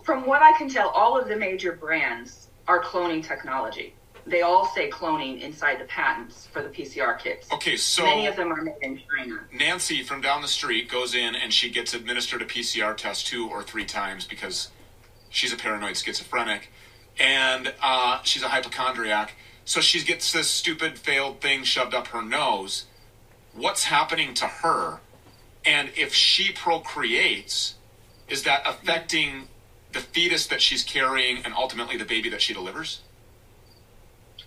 From 0.08 0.26
what 0.26 0.41
I 0.41 0.53
can 0.53 0.70
tell, 0.70 0.88
all 0.91 1.20
of 1.20 1.28
the 1.28 1.36
major 1.36 1.74
brands 1.74 2.47
are 2.66 2.82
cloning 2.82 3.22
technology. 3.22 3.93
They 4.26 4.41
all 4.41 4.66
say 4.74 4.89
cloning 4.89 5.41
inside 5.41 5.82
the 5.82 5.84
patents 5.84 6.47
for 6.47 6.64
the 6.64 6.70
PCR 6.70 7.20
kits. 7.20 7.51
Okay, 7.51 7.76
so 7.76 8.03
many 8.03 8.26
of 8.26 8.38
them 8.38 8.53
are 8.53 8.62
made 8.62 8.78
in 8.82 9.01
China. 9.14 9.41
Nancy 9.51 10.03
from 10.03 10.22
down 10.22 10.41
the 10.41 10.47
street 10.47 10.89
goes 10.89 11.14
in 11.14 11.36
and 11.36 11.51
she 11.51 11.70
gets 11.70 11.93
administered 11.93 12.41
a 12.41 12.45
PCR 12.45 12.95
test 12.95 13.28
two 13.28 13.49
or 13.49 13.62
three 13.62 13.84
times 13.84 14.24
because 14.26 14.70
she's 15.30 15.51
a 15.51 15.58
paranoid 15.58 15.97
schizophrenic 15.97 16.72
and 17.20 17.74
uh, 17.82 18.22
she's 18.24 18.43
a 18.43 18.47
hypochondriac. 18.47 19.34
So 19.66 19.82
she 19.82 20.01
gets 20.05 20.32
this 20.32 20.49
stupid 20.49 20.97
failed 20.97 21.41
thing 21.41 21.66
shoved 21.66 21.93
up 21.93 22.08
her 22.08 22.22
nose. 22.22 22.86
What's 23.53 23.84
happening 23.84 24.34
to 24.36 24.45
her? 24.45 25.01
And 25.66 25.89
if 25.97 26.14
she 26.14 26.53
procreates, 26.53 27.76
is 28.30 28.43
that 28.43 28.62
affecting 28.66 29.49
the 29.98 30.04
fetus 30.04 30.45
that 30.48 30.62
she's 30.62 30.84
carrying 30.84 31.43
and 31.43 31.54
ultimately 31.56 31.98
the 31.98 32.06
baby 32.06 32.30
that 32.30 32.41
she 32.41 32.54
delivers? 32.54 33.02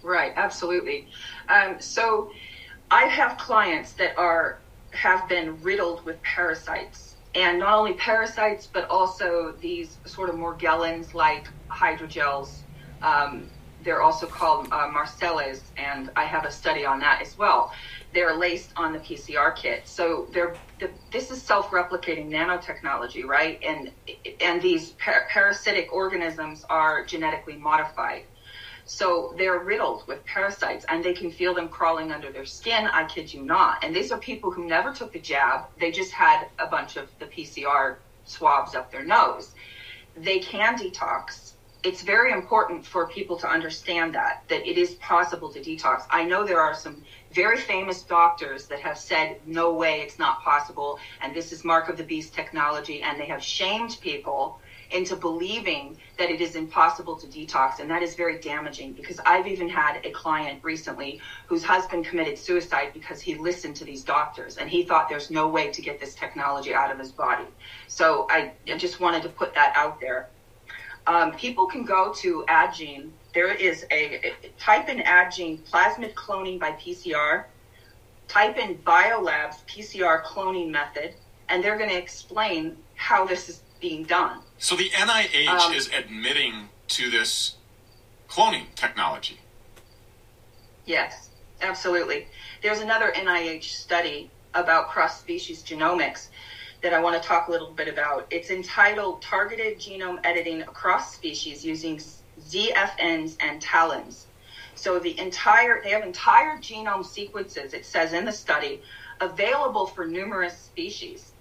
Right, 0.03 0.33
absolutely. 0.37 1.09
Um, 1.49 1.81
so 1.81 2.31
I 2.91 3.05
have 3.05 3.37
clients 3.37 3.93
that 3.95 4.17
are 4.17 4.59
have 4.93 5.29
been 5.29 5.61
riddled 5.63 6.05
with 6.05 6.21
parasites, 6.23 7.15
and 7.35 7.59
not 7.59 7.75
only 7.75 7.95
parasites, 7.95 8.67
but 8.67 8.89
also 8.89 9.55
these 9.61 9.99
sort 10.05 10.29
of 10.29 10.37
Morgellons 10.37 11.15
like 11.15 11.47
hydrogels. 11.69 12.51
Um, 13.03 13.49
they're 13.83 14.03
also 14.03 14.27
called 14.27 14.69
uh, 14.73 14.89
micelles, 14.89 15.63
and 15.77 16.11
I 16.17 16.25
have 16.25 16.45
a 16.45 16.51
study 16.51 16.85
on 16.85 17.01
that 17.01 17.23
as 17.23 17.37
well. 17.39 17.73
They're 18.13 18.37
laced 18.37 18.73
on 18.77 18.93
the 18.93 18.99
PCR 18.99 19.55
kit, 19.55 19.87
so 19.87 20.29
they're 20.33 20.59
the, 20.81 20.91
this 21.13 21.31
is 21.31 21.43
self-replicating 21.43 22.31
nanotechnology, 22.31 23.25
right? 23.25 23.61
And 23.63 23.93
and 24.41 24.61
these 24.63 24.93
par- 24.93 25.27
parasitic 25.31 25.93
organisms 25.93 26.65
are 26.69 27.05
genetically 27.05 27.57
modified. 27.57 28.25
So 28.87 29.35
they're 29.37 29.61
riddled 29.61 30.03
with 30.09 30.25
parasites 30.25 30.85
and 30.89 31.05
they 31.05 31.13
can 31.13 31.31
feel 31.31 31.55
them 31.55 31.69
crawling 31.69 32.11
under 32.11 32.33
their 32.33 32.47
skin. 32.47 32.87
I 32.87 33.05
kid 33.05 33.33
you 33.33 33.43
not. 33.43 33.85
And 33.85 33.95
these 33.95 34.11
are 34.11 34.19
people 34.19 34.51
who 34.51 34.67
never 34.67 34.93
took 34.93 35.13
the 35.13 35.21
jab. 35.21 35.67
They 35.79 35.93
just 35.93 36.13
had 36.13 36.47
a 36.59 36.67
bunch 36.67 36.97
of 36.97 37.09
the 37.21 37.27
PCR 37.27 37.99
swabs 38.25 38.75
up 38.75 38.91
their 38.91 39.05
nose. 39.05 39.55
They 40.17 40.41
can 40.41 40.77
detox. 40.77 41.53
It's 41.85 42.03
very 42.03 42.33
important 42.33 42.85
for 42.85 43.09
people 43.09 43.39
to 43.39 43.49
understand 43.49 44.15
that, 44.15 44.43
that 44.49 44.67
it 44.67 44.77
is 44.77 44.95
possible 44.97 45.53
to 45.53 45.61
detox. 45.61 46.03
I 46.11 46.25
know 46.25 46.45
there 46.45 46.61
are 46.61 46.75
some 46.75 47.03
very 47.33 47.59
famous 47.59 48.03
doctors 48.03 48.67
that 48.67 48.81
have 48.81 48.99
said, 48.99 49.41
no 49.47 49.73
way, 49.73 50.01
it's 50.01 50.19
not 50.19 50.43
possible. 50.43 50.99
And 51.21 51.35
this 51.35 51.53
is 51.53 51.65
mark 51.65 51.89
of 51.89 51.97
the 51.97 52.03
beast 52.03 52.35
technology. 52.35 53.03
And 53.03 53.21
they 53.21 53.27
have 53.27 53.43
shamed 53.43 53.99
people 54.01 54.59
into 54.91 55.15
believing 55.15 55.97
that 56.19 56.31
it 56.31 56.41
is 56.41 56.57
impossible 56.57 57.17
to 57.17 57.27
detox. 57.27 57.79
And 57.79 57.89
that 57.91 58.03
is 58.03 58.15
very 58.15 58.39
damaging 58.41 58.93
because 58.93 59.21
I've 59.25 59.47
even 59.47 59.69
had 59.69 60.05
a 60.05 60.11
client 60.11 60.63
recently 60.65 61.21
whose 61.47 61.63
husband 61.63 62.05
committed 62.05 62.39
suicide 62.39 62.91
because 62.93 63.21
he 63.21 63.37
listened 63.37 63.77
to 63.77 63.85
these 63.85 64.03
doctors 64.03 64.57
and 64.57 64.69
he 64.69 64.83
thought 64.83 65.09
there's 65.09 65.31
no 65.31 65.49
way 65.49 65.71
to 65.71 65.83
get 65.83 66.01
this 66.01 66.15
technology 66.15 66.75
out 66.75 66.91
of 66.91 66.99
his 66.99 67.13
body. 67.13 67.47
So 67.87 68.27
I, 68.31 68.53
just 68.77 68.99
wanted 68.99 69.23
to 69.23 69.29
put 69.29 69.55
that 69.55 69.73
out 69.77 70.01
there. 70.01 70.29
Um, 71.07 71.33
people 71.33 71.67
can 71.67 71.85
go 71.85 72.13
to 72.15 72.45
Addgene. 72.49 73.11
There 73.33 73.53
is 73.53 73.87
a, 73.91 74.35
type 74.59 74.89
in 74.89 74.99
Addgene 74.99 75.61
plasmid 75.71 76.15
cloning 76.15 76.59
by 76.59 76.73
PCR. 76.73 77.45
Type 78.29 78.59
in 78.59 78.77
Biolabs 78.79 79.57
PCR 79.67 80.23
cloning 80.25 80.71
method, 80.71 81.15
and 81.49 81.63
they're 81.63 81.79
going 81.79 81.91
to 81.91 81.97
explain 81.97 82.77
how 82.95 83.25
this 83.25 83.49
is 83.49 83.61
being 83.81 84.05
done. 84.05 84.41
So 84.59 84.77
the 84.77 84.91
NIH 84.91 85.49
um, 85.49 85.73
is 85.73 85.89
admitting 85.89 86.69
to 86.89 87.11
this 87.11 87.57
cloning 88.29 88.67
technology. 88.75 89.39
Yes, 90.87 91.31
absolutely. 91.63 92.27
There's 92.63 92.81
another 92.81 93.13
NIH 93.13 93.65
study 93.65 94.31
about 94.55 94.89
cross 94.89 95.21
species 95.21 95.63
genomics 95.63 96.29
that 96.83 96.93
I 96.93 97.01
want 97.01 97.21
to 97.21 97.27
talk 97.27 97.49
a 97.49 97.51
little 97.51 97.71
bit 97.71 97.89
about. 97.89 98.27
It's 98.31 98.51
entitled 98.51 99.23
Targeted 99.23 99.79
Genome 99.79 100.19
Editing 100.25 100.63
Across 100.63 101.15
Species 101.15 101.65
Using 101.65 102.01
ZFNs 102.41 103.37
and 103.41 103.61
TALENs. 103.61 104.27
So 104.75 104.99
the 104.99 105.19
entire, 105.19 105.83
they 105.83 105.91
have 105.91 106.05
entire 106.05 106.57
genome 106.57 107.05
sequences, 107.05 107.75
it 107.75 107.85
says 107.85 108.13
in 108.13 108.25
the 108.25 108.33
study, 108.33 108.83
available 109.21 109.87
for 109.87 110.07
numerous 110.07 110.57
species. 110.57 111.33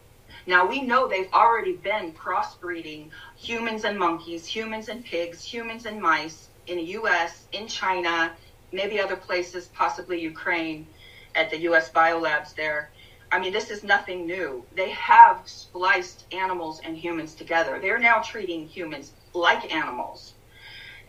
Now 0.45 0.65
we 0.65 0.81
know 0.81 1.07
they've 1.07 1.33
already 1.33 1.73
been 1.73 2.13
crossbreeding 2.13 3.09
humans 3.37 3.83
and 3.83 3.97
monkeys, 3.97 4.45
humans 4.45 4.89
and 4.89 5.05
pigs, 5.05 5.43
humans 5.43 5.85
and 5.85 6.01
mice 6.01 6.49
in 6.67 6.77
the 6.77 6.83
US, 6.99 7.45
in 7.51 7.67
China, 7.67 8.33
maybe 8.71 8.99
other 8.99 9.15
places, 9.15 9.69
possibly 9.73 10.19
Ukraine, 10.21 10.87
at 11.35 11.49
the 11.49 11.59
US 11.69 11.89
biolabs 11.91 12.55
there. 12.55 12.89
I 13.31 13.39
mean, 13.39 13.53
this 13.53 13.69
is 13.69 13.83
nothing 13.83 14.25
new. 14.25 14.65
They 14.75 14.89
have 14.91 15.41
spliced 15.45 16.25
animals 16.33 16.81
and 16.83 16.97
humans 16.97 17.35
together. 17.35 17.79
They're 17.79 17.99
now 17.99 18.19
treating 18.19 18.67
humans 18.67 19.13
like 19.33 19.71
animals. 19.73 20.33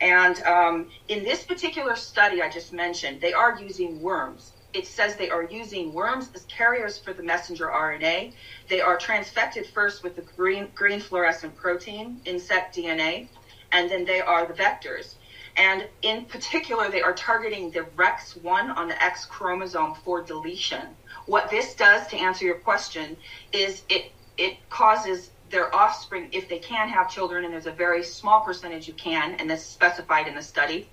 And 0.00 0.42
um, 0.42 0.90
in 1.08 1.24
this 1.24 1.44
particular 1.44 1.96
study 1.96 2.42
I 2.42 2.48
just 2.48 2.72
mentioned, 2.72 3.20
they 3.20 3.32
are 3.32 3.58
using 3.60 4.00
worms 4.00 4.52
it 4.72 4.86
says 4.86 5.16
they 5.16 5.30
are 5.30 5.44
using 5.44 5.92
worms 5.92 6.30
as 6.34 6.44
carriers 6.44 6.98
for 6.98 7.12
the 7.12 7.22
messenger 7.22 7.66
RNA. 7.66 8.32
They 8.68 8.80
are 8.80 8.96
transfected 8.96 9.66
first 9.66 10.02
with 10.02 10.16
the 10.16 10.22
green, 10.22 10.68
green 10.74 11.00
fluorescent 11.00 11.56
protein, 11.56 12.20
insect 12.24 12.76
DNA, 12.76 13.28
and 13.72 13.90
then 13.90 14.04
they 14.04 14.20
are 14.20 14.46
the 14.46 14.54
vectors. 14.54 15.14
And 15.56 15.88
in 16.02 16.24
particular, 16.26 16.88
they 16.88 17.02
are 17.02 17.12
targeting 17.12 17.72
the 17.72 17.80
REX1 17.96 18.76
on 18.76 18.88
the 18.88 19.02
X 19.02 19.24
chromosome 19.24 19.94
for 19.96 20.22
deletion. 20.22 20.86
What 21.26 21.50
this 21.50 21.74
does, 21.74 22.06
to 22.08 22.16
answer 22.16 22.44
your 22.44 22.58
question, 22.58 23.16
is 23.52 23.82
it, 23.88 24.12
it 24.38 24.56
causes 24.70 25.30
their 25.50 25.74
offspring, 25.74 26.28
if 26.32 26.48
they 26.48 26.58
can 26.58 26.88
have 26.88 27.10
children, 27.10 27.44
and 27.44 27.52
there's 27.52 27.66
a 27.66 27.72
very 27.72 28.02
small 28.02 28.40
percentage 28.40 28.86
who 28.86 28.92
can, 28.92 29.34
and 29.34 29.50
this 29.50 29.60
is 29.60 29.66
specified 29.66 30.28
in 30.28 30.34
the 30.34 30.42
study, 30.42 30.88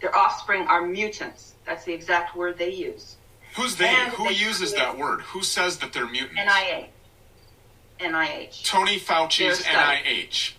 their 0.00 0.14
offspring 0.14 0.66
are 0.66 0.86
mutants. 0.86 1.54
That's 1.64 1.84
the 1.84 1.92
exact 1.92 2.36
word 2.36 2.58
they 2.58 2.72
use. 2.72 3.16
Who's 3.56 3.76
they? 3.76 3.88
And 3.88 4.12
Who 4.12 4.24
they 4.24 4.34
uses 4.34 4.72
that 4.74 4.96
word? 4.96 5.20
Who 5.22 5.42
says 5.42 5.78
that 5.78 5.92
they're 5.92 6.06
mutants? 6.06 6.40
NIH. 6.40 6.88
NIH. 8.00 8.64
Tony 8.64 8.98
Fauci's 8.98 9.62
NIH. 9.62 10.54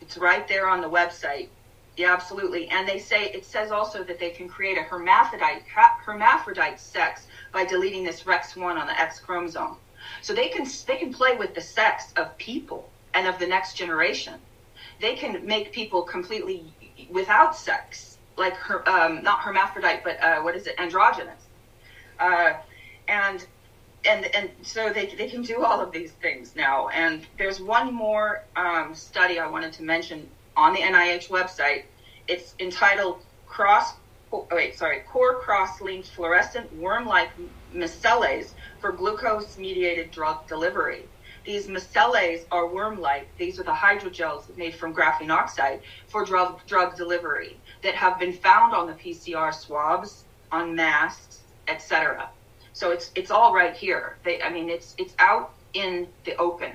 It's 0.00 0.16
right 0.16 0.46
there 0.48 0.68
on 0.68 0.80
the 0.80 0.88
website. 0.88 1.48
Yeah, 1.96 2.12
absolutely. 2.12 2.68
And 2.68 2.88
they 2.88 2.98
say 2.98 3.26
it 3.30 3.44
says 3.44 3.70
also 3.70 4.04
that 4.04 4.18
they 4.18 4.30
can 4.30 4.48
create 4.48 4.78
a 4.78 4.82
hermaphrodite 4.82 5.64
hermaphrodite 6.04 6.78
sex 6.78 7.26
by 7.52 7.64
deleting 7.64 8.04
this 8.04 8.22
REX1 8.22 8.78
on 8.78 8.86
the 8.86 8.98
X 8.98 9.18
chromosome. 9.18 9.76
So 10.22 10.34
they 10.34 10.48
can 10.48 10.66
they 10.86 10.96
can 10.96 11.12
play 11.12 11.36
with 11.36 11.54
the 11.54 11.60
sex 11.60 12.12
of 12.16 12.36
people 12.38 12.88
and 13.14 13.26
of 13.26 13.38
the 13.38 13.46
next 13.46 13.74
generation. 13.76 14.34
They 15.00 15.14
can 15.14 15.44
make 15.46 15.72
people 15.72 16.02
completely 16.02 16.64
without 17.10 17.56
sex, 17.56 18.18
like 18.36 18.54
her, 18.54 18.86
um, 18.88 19.22
not 19.22 19.40
hermaphrodite, 19.40 20.02
but 20.04 20.22
uh, 20.22 20.40
what 20.42 20.54
is 20.54 20.66
it, 20.66 20.74
androgynous. 20.78 21.42
Uh, 22.18 22.54
and 23.08 23.46
and 24.04 24.26
and 24.34 24.50
so 24.62 24.92
they 24.92 25.06
they 25.06 25.28
can 25.28 25.42
do 25.42 25.64
all 25.64 25.80
of 25.80 25.92
these 25.92 26.12
things 26.12 26.54
now. 26.56 26.88
And 26.88 27.26
there's 27.38 27.60
one 27.60 27.92
more 27.92 28.44
um, 28.56 28.94
study 28.94 29.38
I 29.38 29.46
wanted 29.48 29.72
to 29.74 29.82
mention 29.82 30.28
on 30.56 30.72
the 30.72 30.80
NIH 30.80 31.28
website. 31.28 31.84
It's 32.28 32.54
entitled 32.58 33.22
"Cross." 33.46 33.94
Oh, 34.32 34.46
wait, 34.52 34.78
sorry, 34.78 35.00
core 35.00 35.40
cross-linked 35.40 36.06
fluorescent 36.06 36.72
worm-like 36.76 37.30
micelles 37.74 38.52
for 38.80 38.92
glucose-mediated 38.92 40.10
drug 40.10 40.46
delivery. 40.48 41.04
These 41.44 41.68
micelles 41.68 42.44
are 42.50 42.66
worm-like. 42.66 43.28
These 43.38 43.58
are 43.58 43.62
the 43.62 43.72
hydrogels 43.72 44.54
made 44.56 44.74
from 44.74 44.94
graphene 44.94 45.30
oxide 45.30 45.80
for 46.08 46.24
drug 46.24 46.60
drug 46.66 46.96
delivery 46.96 47.56
that 47.82 47.94
have 47.94 48.18
been 48.18 48.32
found 48.32 48.74
on 48.74 48.86
the 48.86 48.92
PCR 48.92 49.54
swabs, 49.54 50.24
on 50.52 50.74
masks, 50.74 51.40
etc. 51.66 52.28
So 52.72 52.90
it's 52.90 53.10
it's 53.14 53.30
all 53.30 53.54
right 53.54 53.74
here. 53.74 54.16
They, 54.22 54.42
I 54.42 54.50
mean, 54.50 54.68
it's 54.68 54.94
it's 54.98 55.14
out 55.18 55.52
in 55.72 56.08
the 56.24 56.36
open. 56.36 56.72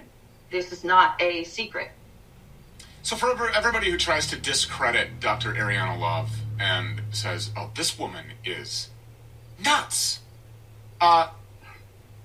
This 0.52 0.72
is 0.72 0.84
not 0.84 1.22
a 1.22 1.44
secret. 1.44 1.92
So 3.04 3.16
for 3.16 3.50
everybody 3.52 3.92
who 3.92 3.98
tries 3.98 4.26
to 4.28 4.36
discredit 4.36 5.20
Dr. 5.20 5.54
Ariana 5.54 6.00
Love 6.00 6.40
and 6.60 7.02
says, 7.12 7.52
"Oh, 7.56 7.70
this 7.76 8.00
woman 8.00 8.26
is 8.44 8.90
nuts," 9.64 10.22
uh, 11.00 11.30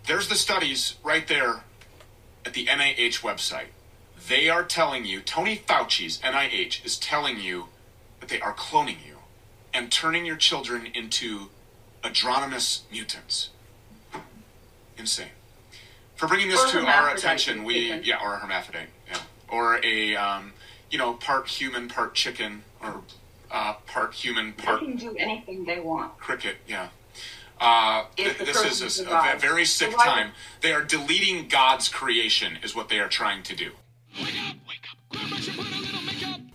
there's 0.07 0.29
the 0.29 0.35
studies 0.35 0.97
right 1.03 1.27
there 1.27 1.65
at 2.45 2.55
the 2.55 2.67
NIH 2.67 3.21
website. 3.21 3.69
They 4.29 4.49
are 4.49 4.65
telling 4.65 5.05
you, 5.05 5.21
Tony 5.21 5.57
Fauci's 5.57 6.19
NIH 6.21 6.85
is 6.85 6.99
telling 6.99 7.39
you 7.39 7.67
that 8.21 8.29
they 8.29 8.41
are 8.41 8.55
cloning 8.55 9.07
you 9.07 9.19
and 9.73 9.91
turning 9.91 10.27
your 10.27 10.37
children 10.37 10.87
into 10.95 11.49
adronomous 12.03 12.83
mutants 12.91 13.51
insane. 15.01 15.29
For 16.15 16.29
bringing 16.29 16.49
this 16.49 16.63
or 16.63 16.81
to 16.81 16.87
our 16.87 17.15
attention, 17.15 17.65
we 17.65 17.95
yeah, 18.03 18.19
or 18.23 18.35
a 18.35 18.39
hermaphrodite, 18.39 18.91
yeah, 19.09 19.19
or 19.49 19.81
a 19.83 20.15
um, 20.15 20.53
you 20.91 20.99
know 20.99 21.15
part 21.15 21.49
human, 21.49 21.89
part 21.89 22.15
chicken, 22.15 22.63
or 22.83 23.01
uh, 23.51 23.75
part 23.87 24.13
human, 24.13 24.53
part. 24.53 24.81
They 24.81 24.87
can 24.87 24.97
do 24.97 25.17
anything 25.19 25.65
they 25.65 25.81
want. 25.81 26.19
Cricket, 26.19 26.57
yeah. 26.69 26.89
Uh, 27.61 28.05
th- 28.17 28.39
this 28.39 28.81
is 28.83 29.01
a, 29.01 29.11
a, 29.11 29.39
very 29.39 29.67
sick 29.67 29.93
so 29.93 29.99
time. 29.99 30.33
They 30.63 30.73
are 30.73 30.83
deleting 30.83 31.49
God's 31.49 31.91
creation, 31.91 32.59
is 32.63 32.75
what 32.75 32.89
they 32.89 32.99
are 32.99 33.09
trying 33.09 33.43
to 33.45 33.55
do. 33.55 33.73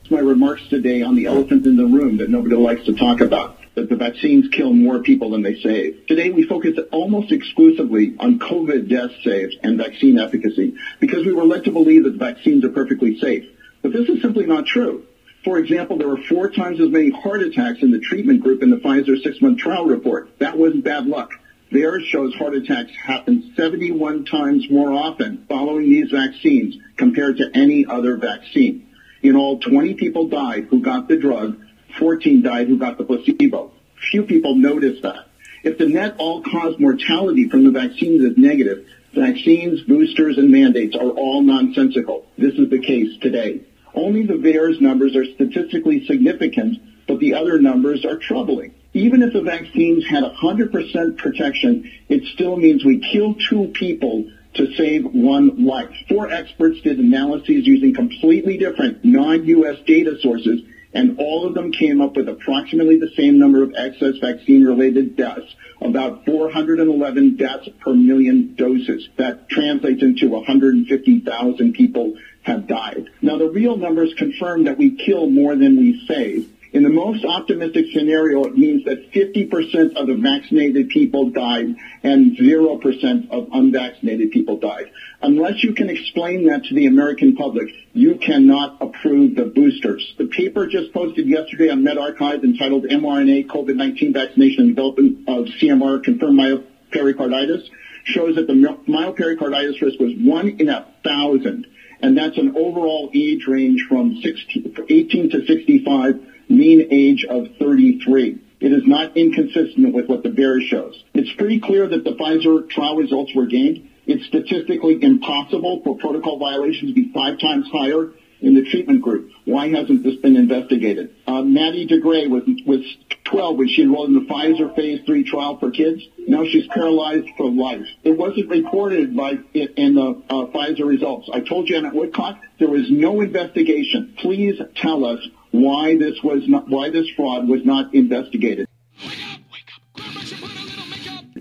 My 0.09 0.19
remarks 0.19 0.67
today 0.67 1.03
on 1.03 1.15
the 1.15 1.27
elephant 1.27 1.65
in 1.65 1.77
the 1.77 1.85
room 1.85 2.17
that 2.17 2.29
nobody 2.29 2.55
likes 2.55 2.85
to 2.85 2.95
talk 2.95 3.21
about 3.21 3.57
that 3.75 3.89
the 3.89 3.95
vaccines 3.95 4.47
kill 4.51 4.73
more 4.73 4.99
people 4.99 5.31
than 5.31 5.41
they 5.41 5.59
save. 5.61 6.07
Today 6.07 6.31
we 6.31 6.43
focus 6.43 6.79
almost 6.91 7.31
exclusively 7.31 8.15
on 8.19 8.39
COVID 8.39 8.89
death 8.89 9.11
saves 9.23 9.55
and 9.61 9.77
vaccine 9.77 10.17
efficacy 10.17 10.75
because 10.99 11.25
we 11.25 11.33
were 11.33 11.43
led 11.43 11.65
to 11.65 11.71
believe 11.71 12.05
that 12.05 12.11
the 12.11 12.17
vaccines 12.17 12.63
are 12.63 12.69
perfectly 12.69 13.19
safe. 13.19 13.43
But 13.81 13.91
this 13.93 14.09
is 14.09 14.21
simply 14.21 14.45
not 14.45 14.65
true. 14.65 15.05
For 15.45 15.59
example, 15.59 15.97
there 15.97 16.07
were 16.07 16.21
four 16.27 16.49
times 16.49 16.81
as 16.81 16.89
many 16.89 17.11
heart 17.11 17.43
attacks 17.43 17.83
in 17.83 17.91
the 17.91 17.99
treatment 17.99 18.41
group 18.41 18.63
in 18.63 18.71
the 18.71 18.77
Pfizer 18.77 19.21
six-month 19.21 19.59
trial 19.59 19.85
report. 19.85 20.39
That 20.39 20.57
wasn't 20.57 20.83
bad 20.83 21.05
luck. 21.05 21.29
Theirs 21.71 22.03
shows 22.07 22.33
heart 22.33 22.55
attacks 22.55 22.91
happen 22.95 23.53
71 23.55 24.25
times 24.25 24.67
more 24.71 24.91
often 24.91 25.45
following 25.47 25.87
these 25.87 26.09
vaccines 26.09 26.75
compared 26.97 27.37
to 27.37 27.51
any 27.53 27.85
other 27.85 28.17
vaccine. 28.17 28.87
In 29.21 29.35
all, 29.35 29.59
20 29.59 29.93
people 29.93 30.27
died 30.27 30.65
who 30.69 30.81
got 30.81 31.07
the 31.07 31.15
drug 31.15 31.61
14 31.99 32.41
died 32.41 32.67
who 32.67 32.77
got 32.77 32.97
the 32.97 33.03
placebo. 33.03 33.71
Few 34.11 34.23
people 34.23 34.55
noticed 34.55 35.03
that. 35.03 35.27
If 35.63 35.77
the 35.77 35.87
net 35.87 36.15
all-cause 36.17 36.77
mortality 36.79 37.49
from 37.49 37.63
the 37.63 37.71
vaccines 37.71 38.23
is 38.23 38.37
negative, 38.37 38.85
vaccines, 39.13 39.81
boosters, 39.81 40.37
and 40.37 40.51
mandates 40.51 40.95
are 40.95 41.09
all 41.09 41.41
nonsensical. 41.41 42.25
This 42.37 42.55
is 42.55 42.69
the 42.69 42.79
case 42.79 43.17
today. 43.21 43.61
Only 43.95 44.25
the 44.25 44.33
VAERS 44.33 44.81
numbers 44.81 45.15
are 45.15 45.25
statistically 45.25 46.05
significant, 46.05 46.79
but 47.07 47.19
the 47.19 47.33
other 47.33 47.59
numbers 47.59 48.05
are 48.05 48.17
troubling. 48.17 48.73
Even 48.93 49.21
if 49.21 49.33
the 49.33 49.41
vaccines 49.41 50.05
had 50.07 50.23
100% 50.23 51.17
protection, 51.17 51.91
it 52.09 52.23
still 52.33 52.55
means 52.57 52.83
we 52.83 52.99
kill 52.99 53.35
two 53.49 53.67
people 53.73 54.29
to 54.55 54.73
save 54.75 55.05
one 55.05 55.65
life. 55.65 55.89
Four 56.07 56.31
experts 56.31 56.79
did 56.81 56.99
analyses 56.99 57.67
using 57.67 57.93
completely 57.93 58.57
different 58.57 59.03
non-U.S. 59.03 59.77
data 59.85 60.17
sources 60.21 60.61
and 60.95 61.19
all 61.19 61.45
of 61.45 61.53
them 61.53 61.73
came 61.73 61.99
up 61.99 62.15
with 62.15 62.29
approximately 62.29 62.97
the 62.97 63.11
same 63.17 63.37
number 63.37 63.61
of 63.61 63.73
excess 63.75 64.17
vaccine-related 64.21 65.17
deaths, 65.17 65.53
about 65.81 66.25
411 66.25 67.35
deaths 67.35 67.67
per 67.81 67.93
million 67.93 68.55
doses. 68.55 69.09
That 69.17 69.49
translates 69.49 70.01
into 70.01 70.29
150,000 70.29 71.73
people 71.73 72.15
have 72.45 72.67
died. 72.67 73.09
Now, 73.21 73.37
the 73.37 73.49
real 73.49 73.75
numbers 73.75 74.13
confirm 74.17 74.65
that 74.65 74.77
we 74.77 74.91
kill 74.91 75.27
more 75.27 75.55
than 75.55 75.77
we 75.77 76.05
save. 76.07 76.49
In 76.73 76.83
the 76.83 76.89
most 76.89 77.23
optimistic 77.23 77.85
scenario, 77.93 78.43
it 78.43 78.57
means 78.57 78.83
that 78.83 79.11
50% 79.13 79.95
of 79.95 80.07
the 80.07 80.15
vaccinated 80.15 80.89
people 80.89 81.29
died 81.29 81.73
and 82.03 82.37
0% 82.37 83.29
of 83.29 83.47
unvaccinated 83.53 84.31
people 84.31 84.57
died. 84.57 84.91
Unless 85.21 85.63
you 85.63 85.73
can 85.73 85.89
explain 85.89 86.47
that 86.47 86.65
to 86.65 86.75
the 86.75 86.85
American 86.85 87.35
public, 87.35 87.69
you 87.93 88.15
cannot 88.15 88.81
approve 88.81 89.35
the 89.35 89.45
boosters. 89.45 90.13
The 90.17 90.25
paper 90.25 90.67
just 90.67 90.93
posted 90.93 91.27
yesterday 91.27 91.69
on 91.69 91.81
medRxiv 91.81 92.43
entitled 92.43 92.83
mRNA 92.83 93.47
COVID-19 93.47 94.13
Vaccination 94.13 94.65
and 94.65 94.75
Development 94.75 95.29
of 95.29 95.45
CMR 95.45 96.03
Confirmed 96.03 96.37
Myopericarditis 96.37 97.69
shows 98.03 98.35
that 98.35 98.47
the 98.47 98.53
myopericarditis 98.53 99.81
risk 99.81 99.99
was 99.99 100.11
one 100.17 100.49
in 100.59 100.69
a 100.69 100.85
thousand. 101.03 101.67
And 102.01 102.17
that's 102.17 102.37
an 102.37 102.55
overall 102.55 103.09
age 103.13 103.47
range 103.47 103.85
from 103.87 104.21
16, 104.21 104.75
18 104.89 105.29
to 105.31 105.45
65 105.45 106.21
mean 106.49 106.87
age 106.91 107.25
of 107.25 107.47
33. 107.59 108.39
It 108.59 108.71
is 108.71 108.83
not 108.85 109.17
inconsistent 109.17 109.93
with 109.93 110.07
what 110.07 110.23
the 110.23 110.29
VAERS 110.29 110.63
shows. 110.67 111.03
It's 111.13 111.31
pretty 111.33 111.59
clear 111.59 111.87
that 111.87 112.03
the 112.03 112.11
Pfizer 112.11 112.69
trial 112.69 112.95
results 112.95 113.33
were 113.35 113.45
gained. 113.45 113.89
It's 114.07 114.25
statistically 114.27 115.01
impossible 115.01 115.81
for 115.83 115.97
protocol 115.97 116.37
violations 116.37 116.91
to 116.91 116.95
be 116.95 117.11
five 117.13 117.39
times 117.39 117.67
higher 117.71 118.11
in 118.45 118.53
the 118.53 118.63
treatment 118.69 119.01
group. 119.01 119.31
Why 119.45 119.69
hasn't 119.69 120.03
this 120.03 120.17
been 120.17 120.35
investigated? 120.35 121.15
Uh, 121.25 121.41
Maddie 121.41 121.87
de 121.87 121.99
Garay 121.99 122.27
was, 122.27 122.43
was 122.65 122.81
12 123.25 123.57
when 123.57 123.67
she 123.67 123.81
enrolled 123.81 124.09
in 124.09 124.13
the 124.13 124.31
Pfizer 124.31 124.73
phase 124.75 125.01
three 125.05 125.23
trial 125.23 125.57
for 125.57 125.71
kids. 125.71 126.03
Now 126.27 126.45
she's 126.45 126.67
paralyzed 126.67 127.27
for 127.37 127.49
life. 127.49 127.87
It 128.03 128.11
wasn't 128.11 128.49
reported 128.49 129.17
by 129.17 129.39
in 129.53 129.95
the 129.95 130.21
uh, 130.29 130.45
Pfizer 130.53 130.85
results. 130.85 131.27
I 131.33 131.39
told 131.39 131.65
Janet 131.65 131.95
Woodcock 131.95 132.39
there 132.59 132.69
was 132.69 132.89
no 132.91 133.19
investigation. 133.21 134.13
Please 134.19 134.61
tell 134.75 135.05
us 135.05 135.19
why 135.49 135.97
this 135.97 136.21
was 136.23 136.47
not, 136.47 136.69
why 136.69 136.91
this 136.91 137.09
fraud 137.15 137.47
was 137.47 137.65
not 137.65 137.95
investigated. 137.95 138.64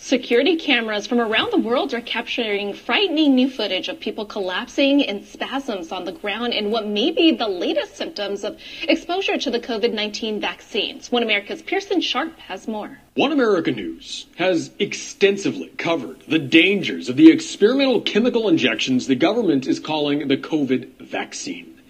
Security 0.05 0.57
cameras 0.57 1.07
from 1.07 1.19
around 1.19 1.51
the 1.51 1.57
world 1.57 1.95
are 1.95 2.01
capturing 2.03 2.75
frightening 2.75 3.35
new 3.35 3.49
footage 3.49 3.89
of 3.89 3.99
people 3.99 4.27
collapsing 4.27 5.01
in 5.01 5.25
spasms 5.25 5.91
on 5.91 6.05
the 6.05 6.13
ground 6.13 6.53
in 6.53 6.71
what 6.71 6.87
may 6.87 7.11
be 7.11 7.33
the 7.33 7.49
latest 7.49 7.97
symptoms 7.97 8.45
of 8.45 8.61
exposure 8.83 9.39
to 9.39 9.51
the 9.51 9.59
COVID-19 9.59 10.43
vaccines. 10.43 11.11
One 11.11 11.23
America's 11.23 11.63
Pearson 11.63 12.03
Sharp 12.03 12.39
has 12.39 12.69
more. 12.69 12.99
One 13.15 13.33
America 13.33 13.71
News 13.71 14.27
has 14.37 14.73
extensively 14.79 15.69
covered 15.79 16.21
the 16.29 16.39
dangers 16.39 17.09
of 17.09 17.17
the 17.17 17.31
experimental 17.31 18.03
chemical 18.03 18.47
injections 18.47 19.07
the 19.07 19.15
government 19.15 19.67
is 19.67 19.81
calling 19.81 20.29
the 20.29 20.37
COVID 20.37 20.99
vaccine. 20.99 21.81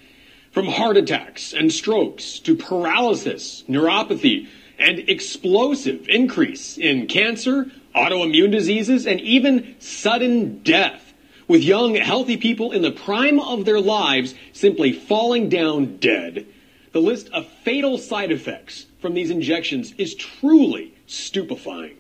From 0.53 0.67
heart 0.67 0.97
attacks 0.97 1.53
and 1.53 1.73
strokes 1.73 2.39
to 2.39 2.55
paralysis, 2.55 3.65
neuropathy, 3.69 4.47
and 4.79 5.01
explosive 5.09 6.09
increase 6.09 6.79
in 6.79 7.09
cancer, 7.09 7.71
autoimmune 7.95 8.51
diseases, 8.51 9.07
and 9.07 9.21
even 9.21 9.77
sudden 9.79 10.63
death, 10.63 11.13
with 11.47 11.63
young, 11.63 11.95
healthy 11.95 12.37
people 12.37 12.73
in 12.73 12.83
the 12.83 12.91
prime 12.91 13.39
of 13.39 13.65
their 13.65 13.81
lives 13.81 14.35
simply 14.53 14.93
falling 14.93 15.49
down 15.49 15.97
dead. 15.99 16.47
The 16.93 17.01
list 17.01 17.29
of 17.31 17.47
fatal 17.65 17.99
side 17.99 18.33
effects 18.33 18.87
from 19.01 19.15
these 19.15 19.31
injections 19.31 19.93
is 19.99 20.15
truly 20.15 20.95
stupefying. 21.07 21.99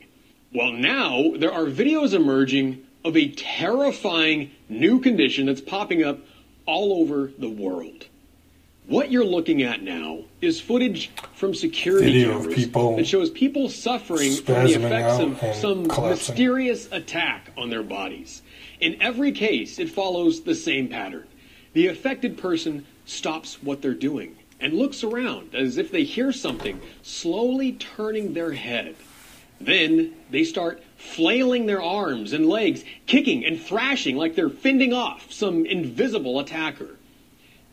Well, 0.52 0.72
now 0.72 1.32
there 1.36 1.52
are 1.52 1.66
videos 1.66 2.14
emerging 2.14 2.86
of 3.04 3.16
a 3.16 3.28
terrifying 3.30 4.52
new 4.68 5.00
condition 5.00 5.46
that's 5.46 5.60
popping 5.60 6.02
up 6.02 6.20
all 6.64 7.00
over 7.02 7.30
the 7.38 7.50
world 7.50 8.06
What 8.86 9.10
you're 9.10 9.24
looking 9.24 9.62
at 9.62 9.82
now 9.82 10.24
is 10.42 10.60
footage 10.60 11.10
from 11.32 11.54
security 11.54 12.12
Video 12.12 12.42
cameras 12.42 12.96
that 12.96 13.06
shows 13.06 13.30
people 13.30 13.70
suffering 13.70 14.34
from 14.34 14.66
the 14.66 14.74
effects 14.74 15.20
of 15.20 15.56
some 15.56 15.88
collapsing. 15.88 16.34
mysterious 16.34 16.88
attack 16.92 17.50
on 17.56 17.70
their 17.70 17.82
bodies. 17.82 18.42
In 18.80 19.00
every 19.00 19.32
case, 19.32 19.78
it 19.78 19.88
follows 19.88 20.42
the 20.42 20.54
same 20.54 20.88
pattern. 20.88 21.26
The 21.72 21.86
affected 21.86 22.36
person 22.36 22.84
stops 23.06 23.62
what 23.62 23.80
they're 23.80 23.94
doing 23.94 24.36
and 24.60 24.74
looks 24.74 25.02
around 25.02 25.54
as 25.54 25.78
if 25.78 25.90
they 25.90 26.04
hear 26.04 26.30
something, 26.30 26.78
slowly 27.02 27.72
turning 27.72 28.34
their 28.34 28.52
head. 28.52 28.96
Then 29.62 30.12
they 30.30 30.44
start 30.44 30.82
flailing 30.98 31.64
their 31.64 31.82
arms 31.82 32.34
and 32.34 32.46
legs, 32.46 32.84
kicking 33.06 33.46
and 33.46 33.58
thrashing 33.58 34.16
like 34.16 34.34
they're 34.34 34.50
fending 34.50 34.92
off 34.92 35.32
some 35.32 35.64
invisible 35.64 36.38
attacker. 36.38 36.98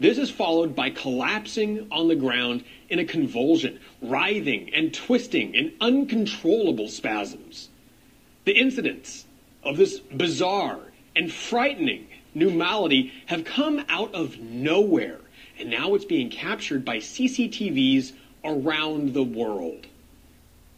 This 0.02 0.18
is 0.18 0.32
followed 0.32 0.76
by 0.76 0.90
collapsing 0.90 1.88
on 1.92 2.08
the 2.08 2.16
ground 2.16 2.64
in 2.90 2.98
a 2.98 3.06
convulsion, 3.06 3.80
writhing 4.02 4.74
and 4.74 4.92
twisting 4.92 5.54
in 5.54 5.74
uncontrollable 5.80 6.88
spasms. 6.88 7.70
The 8.46 8.58
incidents 8.58 9.26
of 9.62 9.78
this 9.78 10.00
bizarre 10.00 10.80
and 11.16 11.32
frightening 11.32 12.08
new 12.34 12.50
malady 12.50 13.14
have 13.28 13.46
come 13.46 13.86
out 13.90 14.16
of 14.16 14.40
nowhere, 14.40 15.20
and 15.60 15.70
now 15.70 15.94
it's 15.94 16.06
being 16.06 16.32
captured 16.32 16.84
by 16.84 16.98
CCTVs 16.98 18.14
around 18.44 19.14
the 19.14 19.24
world. 19.24 19.86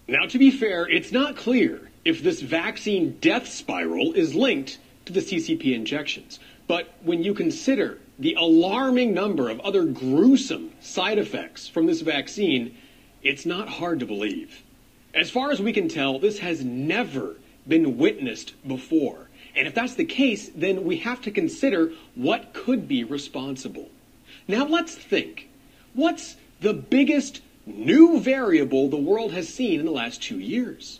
Now, 0.05 0.26
to 0.26 0.38
be 0.38 0.51
fair, 0.51 0.86
it's 0.86 1.13
not 1.13 1.38
clear 1.38 1.89
if 2.03 2.21
this 2.21 2.41
vaccine 2.41 3.19
death 3.21 3.47
spiral 3.47 4.11
is 4.11 4.36
linked 4.36 4.80
to 5.05 5.13
the 5.13 5.21
CCP 5.21 5.74
injections. 5.74 6.39
But 6.67 6.93
when 7.03 7.24
you 7.24 7.34
consider 7.34 7.99
the 8.20 8.36
alarming 8.36 9.14
number 9.14 9.49
of 9.49 9.59
other 9.61 9.86
gruesome 9.86 10.72
side 10.80 11.18
effects 11.18 11.68
from 11.68 11.86
this 11.86 12.01
vaccine, 12.01 12.78
it's 13.22 13.45
not 13.45 13.68
hard 13.68 13.99
to 13.99 14.05
believe. 14.05 14.64
As 15.14 15.30
far 15.30 15.51
as 15.51 15.61
we 15.61 15.74
can 15.74 15.88
tell, 15.88 16.20
this 16.20 16.39
has 16.39 16.64
never 16.64 17.36
been 17.68 17.97
witnessed 17.97 18.53
before. 18.68 19.30
And 19.55 19.68
if 19.68 19.76
that's 19.76 19.95
the 19.95 20.05
case, 20.05 20.49
then 20.55 20.84
we 20.84 20.97
have 20.97 21.22
to 21.22 21.32
consider 21.32 21.93
what 22.16 22.53
could 22.53 22.88
be 22.88 23.03
responsible. 23.03 23.89
Now 24.47 24.66
let's 24.66 24.95
think. 24.95 25.49
What's 25.93 26.36
the 26.61 26.74
biggest 26.74 27.41
new 27.66 28.20
variable 28.20 28.89
the 28.89 28.97
world 28.97 29.32
has 29.34 29.47
seen 29.47 29.80
in 29.80 29.86
the 29.86 29.91
last 29.91 30.22
two 30.22 30.39
years? 30.39 30.99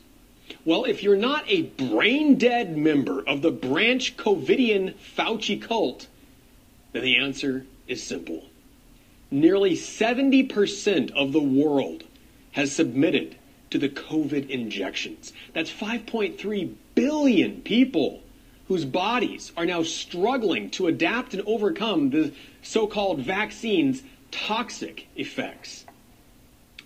Well, 0.66 0.86
if 0.86 1.04
you're 1.04 1.16
not 1.16 1.46
a 1.48 1.64
brain 1.64 2.38
dead 2.38 2.78
member 2.78 3.28
of 3.28 3.42
the 3.42 3.52
branch 3.52 4.16
Covidian 4.18 4.94
Fauci 4.94 5.60
cult, 5.62 6.08
then 6.94 7.04
the 7.04 7.18
answer 7.18 7.66
is 7.88 8.02
simple. 8.02 8.46
Nearly 9.30 9.76
70% 9.76 11.12
of 11.12 11.34
the 11.34 11.42
world 11.42 12.04
has 12.52 12.72
submitted 12.72 13.36
to 13.72 13.80
the 13.80 13.90
COVID 13.90 14.50
injections. 14.50 15.34
That's 15.54 15.72
5.3 15.72 16.76
billion 16.96 17.62
people 17.62 18.22
whose 18.68 18.86
bodies 18.86 19.52
are 19.58 19.66
now 19.66 19.84
struggling 19.84 20.70
to 20.72 20.88
adapt 20.88 21.34
and 21.34 21.44
overcome 21.46 22.12
the 22.12 22.32
so 22.62 22.88
called 22.88 23.20
vaccine's 23.20 24.04
toxic 24.32 25.08
effects. 25.16 25.86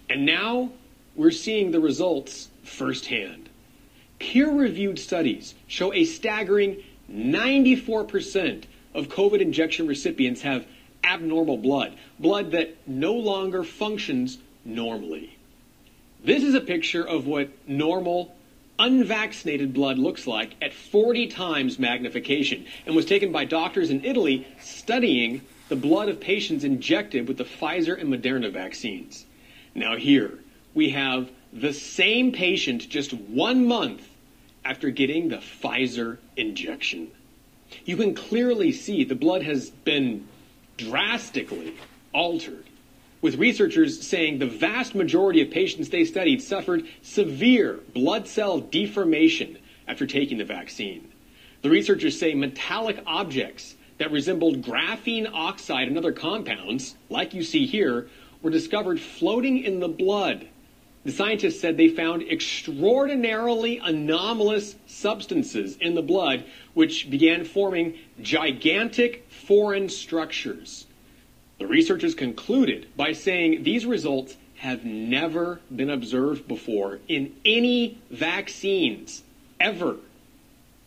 And 0.09 0.25
now 0.25 0.71
we're 1.15 1.31
seeing 1.31 1.71
the 1.71 1.79
results 1.79 2.49
firsthand. 2.63 3.49
Peer 4.19 4.49
reviewed 4.49 4.97
studies 4.99 5.53
show 5.67 5.93
a 5.93 6.05
staggering 6.05 6.83
94% 7.11 8.63
of 8.93 9.09
COVID 9.09 9.39
injection 9.39 9.87
recipients 9.87 10.41
have 10.41 10.65
abnormal 11.03 11.57
blood, 11.57 11.97
blood 12.19 12.51
that 12.51 12.75
no 12.87 13.13
longer 13.13 13.63
functions 13.63 14.37
normally. 14.65 15.37
This 16.23 16.43
is 16.43 16.53
a 16.55 16.61
picture 16.61 17.07
of 17.07 17.27
what 17.27 17.49
normal, 17.67 18.35
unvaccinated 18.79 19.73
blood 19.73 19.97
looks 19.97 20.27
like 20.27 20.55
at 20.61 20.73
40 20.73 21.27
times 21.27 21.79
magnification 21.79 22.65
and 22.85 22.95
was 22.95 23.05
taken 23.05 23.31
by 23.31 23.45
doctors 23.45 23.89
in 23.89 24.03
Italy 24.03 24.47
studying 24.59 25.41
the 25.69 25.75
blood 25.75 26.09
of 26.09 26.19
patients 26.19 26.63
injected 26.63 27.27
with 27.27 27.37
the 27.37 27.43
Pfizer 27.43 27.99
and 27.99 28.13
Moderna 28.13 28.51
vaccines. 28.51 29.25
Now, 29.75 29.95
here 29.95 30.39
we 30.73 30.89
have 30.89 31.29
the 31.53 31.73
same 31.73 32.31
patient 32.31 32.87
just 32.89 33.13
one 33.13 33.67
month 33.67 34.07
after 34.63 34.89
getting 34.89 35.29
the 35.29 35.37
Pfizer 35.37 36.17
injection. 36.35 37.11
You 37.85 37.97
can 37.97 38.13
clearly 38.13 38.71
see 38.71 39.03
the 39.03 39.15
blood 39.15 39.43
has 39.43 39.69
been 39.69 40.27
drastically 40.77 41.75
altered, 42.13 42.65
with 43.21 43.35
researchers 43.35 44.05
saying 44.05 44.39
the 44.39 44.45
vast 44.45 44.95
majority 44.95 45.41
of 45.41 45.49
patients 45.49 45.89
they 45.89 46.05
studied 46.05 46.41
suffered 46.41 46.85
severe 47.01 47.79
blood 47.93 48.27
cell 48.27 48.59
deformation 48.59 49.57
after 49.87 50.05
taking 50.05 50.37
the 50.37 50.45
vaccine. 50.45 51.11
The 51.61 51.69
researchers 51.69 52.19
say 52.19 52.33
metallic 52.33 53.01
objects 53.05 53.75
that 53.97 54.11
resembled 54.11 54.61
graphene 54.61 55.29
oxide 55.31 55.87
and 55.87 55.97
other 55.97 56.11
compounds, 56.11 56.95
like 57.09 57.33
you 57.33 57.43
see 57.43 57.65
here, 57.65 58.07
were 58.41 58.51
discovered 58.51 58.99
floating 58.99 59.63
in 59.63 59.79
the 59.79 59.87
blood. 59.87 60.47
The 61.07 61.13
scientists 61.13 61.61
said 61.61 61.77
they 61.77 61.87
found 61.87 62.23
extraordinarily 62.23 63.77
anomalous 63.77 64.75
substances 64.87 65.77
in 65.77 65.95
the 65.95 66.01
blood, 66.01 66.43
which 66.73 67.09
began 67.09 67.45
forming 67.45 67.97
gigantic 68.21 69.25
foreign 69.29 69.87
structures. 69.87 70.85
The 71.59 71.65
researchers 71.65 72.13
concluded 72.13 72.87
by 72.97 73.13
saying 73.13 73.63
these 73.63 73.85
results 73.85 74.35
have 74.57 74.83
never 74.83 75.61
been 75.73 75.89
observed 75.89 76.45
before 76.45 76.99
in 77.07 77.33
any 77.45 77.99
vaccines, 78.11 79.23
ever. 79.61 79.95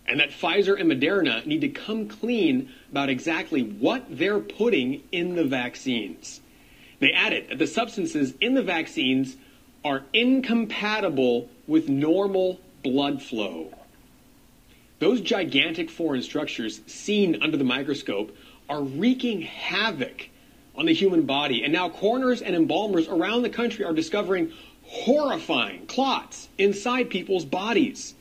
And 0.04 0.20
that 0.20 0.32
Pfizer 0.32 0.78
and 0.78 0.92
Moderna 0.92 1.46
need 1.46 1.62
to 1.62 1.70
come 1.70 2.08
clean 2.08 2.68
about 2.90 3.08
exactly 3.08 3.62
what 3.62 4.04
they're 4.10 4.38
putting 4.38 5.02
in 5.12 5.34
the 5.34 5.44
vaccines. 5.44 6.42
They 6.98 7.12
added 7.12 7.48
that 7.48 7.58
the 7.58 7.66
substances 7.66 8.34
in 8.38 8.52
the 8.52 8.62
vaccines 8.62 9.38
are 9.84 10.02
incompatible 10.12 11.48
with 11.66 11.88
normal 11.88 12.60
blood 12.82 13.22
flow. 13.22 13.72
Those 14.98 15.20
gigantic 15.20 15.90
foreign 15.90 16.22
structures 16.22 16.80
seen 16.86 17.42
under 17.42 17.56
the 17.56 17.64
microscope 17.64 18.36
are 18.68 18.82
wreaking 18.82 19.42
havoc 19.42 20.28
on 20.76 20.86
the 20.86 20.92
human 20.92 21.22
body. 21.22 21.64
And 21.64 21.72
now 21.72 21.88
coroners 21.88 22.42
and 22.42 22.54
embalmers 22.54 23.08
around 23.08 23.42
the 23.42 23.50
country 23.50 23.84
are 23.84 23.94
discovering 23.94 24.52
horrifying 24.84 25.86
clots 25.86 26.48
inside 26.58 27.10
people's 27.10 27.44
bodies. 27.44 28.14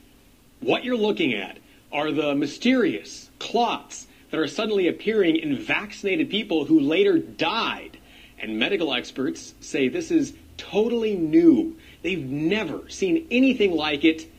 What 0.60 0.84
you're 0.84 0.96
looking 0.96 1.34
at 1.34 1.58
are 1.92 2.10
the 2.10 2.34
mysterious 2.34 3.28
clots 3.38 4.06
that 4.30 4.40
are 4.40 4.48
suddenly 4.48 4.88
appearing 4.88 5.36
in 5.36 5.56
vaccinated 5.56 6.30
people 6.30 6.64
who 6.64 6.80
later 6.80 7.18
died. 7.18 7.98
And 8.38 8.58
medical 8.58 8.94
experts 8.94 9.54
say 9.60 9.88
this 9.88 10.10
is 10.10 10.32
totally 10.60 11.16
new. 11.16 11.76
They've 12.02 12.24
never 12.24 12.88
seen 12.88 13.26
anything 13.30 13.72
like 13.72 14.04
it 14.04 14.30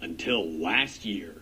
until 0.00 0.50
last 0.50 1.04
year. 1.04 1.34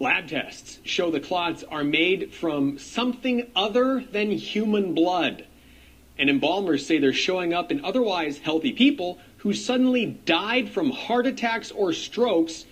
Lab 0.00 0.28
tests 0.28 0.78
show 0.84 1.10
the 1.10 1.18
clots 1.18 1.64
are 1.64 1.82
made 1.82 2.32
from 2.32 2.78
something 2.78 3.50
other 3.56 4.00
than 4.00 4.30
human 4.30 4.94
blood. 4.94 5.44
And 6.16 6.30
embalmers 6.30 6.86
say 6.86 6.98
they're 6.98 7.12
showing 7.12 7.52
up 7.52 7.72
in 7.72 7.84
otherwise 7.84 8.38
healthy 8.38 8.72
people 8.72 9.18
who 9.38 9.52
suddenly 9.52 10.06
died 10.06 10.68
from 10.68 10.90
heart 10.90 11.26
attacks 11.26 11.72
or 11.72 11.92
strokes. 11.92 12.64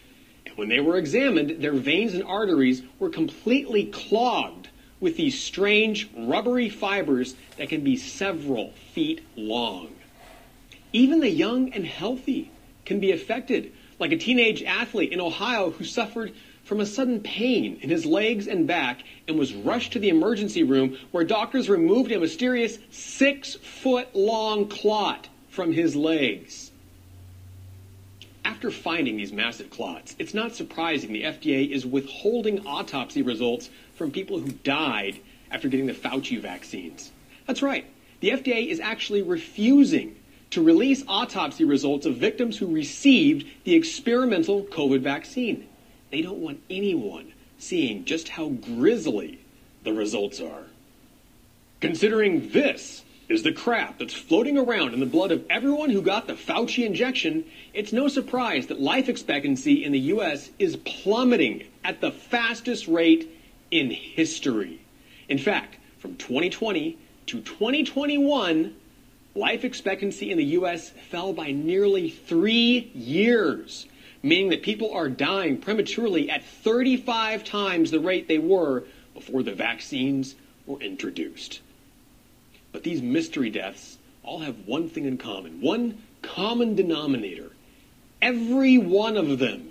And 0.45 0.57
when 0.57 0.69
they 0.69 0.81
were 0.81 0.99
examined, 0.99 1.63
their 1.63 1.73
veins 1.73 2.15
and 2.15 2.23
arteries 2.25 2.83
were 2.99 3.11
completely 3.11 3.87
clogged 3.87 4.69
with 5.01 5.17
these 5.17 5.41
strange 5.43 6.09
rubbery 6.17 6.69
fibers 6.69 7.35
that 7.59 7.69
can 7.69 7.83
be 7.83 7.97
several 7.97 8.73
feet 8.95 9.21
long. 9.37 9.96
Even 10.97 11.21
the 11.21 11.29
young 11.29 11.75
and 11.75 11.85
healthy 11.85 12.51
can 12.87 13.01
be 13.01 13.13
affected, 13.13 13.71
like 13.99 14.13
a 14.13 14.17
teenage 14.17 14.63
athlete 14.63 15.13
in 15.13 15.21
Ohio 15.21 15.69
who 15.69 15.85
suffered 15.85 16.33
from 16.65 16.81
a 16.81 16.87
sudden 16.87 17.21
pain 17.21 17.79
in 17.83 17.91
his 17.91 18.07
legs 18.07 18.49
and 18.49 18.67
back 18.67 19.03
and 19.29 19.39
was 19.39 19.53
rushed 19.53 19.93
to 19.93 19.99
the 19.99 20.09
emergency 20.09 20.63
room 20.63 20.97
where 21.11 21.23
doctors 21.23 21.69
removed 21.69 22.13
a 22.13 22.19
mysterious 22.19 22.79
six 22.91 23.57
foot 23.57 24.17
long 24.17 24.69
clot 24.69 25.29
from 25.51 25.71
his 25.71 25.95
legs. 25.95 26.71
After 28.43 28.71
finding 28.71 29.19
these 29.19 29.35
massive 29.35 29.69
clots, 29.69 30.17
it's 30.19 30.33
not 30.33 30.55
surprising 30.55 31.13
the 31.13 31.25
FDA 31.25 31.69
is 31.71 31.85
withholding 31.85 32.67
autopsy 32.67 33.21
results 33.21 33.69
from 33.97 34.13
people 34.13 34.39
who 34.39 34.51
died 34.51 35.21
after 35.51 35.69
getting 35.69 35.89
the 35.89 35.93
Fauci 35.93 36.41
vaccines. 36.41 37.13
That's 37.47 37.61
right. 37.61 37.85
The 38.21 38.31
FDA 38.31 38.69
is 38.69 38.81
actually 38.81 39.21
refusing 39.21 40.17
to 40.51 40.63
release 40.63 41.03
autopsy 41.09 41.65
results 41.65 42.07
of 42.07 42.17
victims 42.17 42.57
who 42.59 42.67
received 42.67 43.47
the 43.65 43.75
experimental 43.75 44.65
COVID 44.65 45.01
vaccine. 45.01 45.67
They 46.11 46.23
don't 46.23 46.39
want 46.39 46.61
anyone 46.71 47.33
seeing 47.59 48.05
just 48.05 48.29
how 48.29 48.49
grisly 48.49 49.41
the 49.85 49.93
results 49.93 50.41
are. 50.41 50.65
Considering 51.81 52.51
this 52.51 53.03
is 53.29 53.43
the 53.43 53.53
crap 53.53 53.99
that's 53.99 54.15
floating 54.15 54.57
around 54.57 54.95
in 54.95 55.01
the 55.01 55.07
blood 55.07 55.33
of 55.33 55.45
everyone 55.51 55.91
who 55.91 56.01
got 56.01 56.27
the 56.27 56.35
Fauci 56.35 56.87
injection, 56.87 57.45
it's 57.75 57.93
no 57.93 58.09
surprise 58.09 58.69
that 58.69 58.81
life 58.81 59.09
expectancy 59.09 59.85
in 59.85 59.93
the 59.93 59.99
U.S. 59.99 60.51
is 60.59 60.77
plummeting 60.77 61.65
at 61.83 62.01
the 62.01 62.13
fastest 62.13 62.87
rate 62.87 63.29
in 63.71 63.91
history. 63.91 64.81
In 65.29 65.39
fact, 65.39 65.77
from 65.99 66.17
2020 66.17 66.97
to 67.27 67.41
2021, 67.41 68.75
life 69.37 69.65
expectancy 69.65 70.31
in 70.31 70.39
the 70.39 70.45
U.S. 70.45 70.91
fell 71.11 71.33
by 71.33 71.53
nearly 71.53 72.11
three 72.11 72.91
years, 72.95 73.87
meaning 74.23 74.49
that 74.49 74.63
people 74.63 74.93
are 74.93 75.09
dying 75.09 75.59
prematurely 75.59 76.31
at 76.31 76.45
35 76.45 77.45
times 77.45 77.91
the 77.91 78.01
rate 78.01 78.29
they 78.29 78.39
were 78.39 78.85
before 79.15 79.43
the 79.43 79.55
vaccines 79.55 80.35
were 80.67 80.81
introduced. 80.81 81.61
But 82.73 82.83
these 82.83 83.03
mystery 83.03 83.51
deaths 83.51 83.99
all 84.23 84.41
have 84.41 84.67
one 84.67 84.89
thing 84.89 85.05
in 85.05 85.19
common, 85.19 85.61
one 85.61 86.03
common 86.23 86.75
denominator. 86.75 87.51
Every 88.21 88.79
one 88.79 89.17
of 89.17 89.39
them 89.39 89.71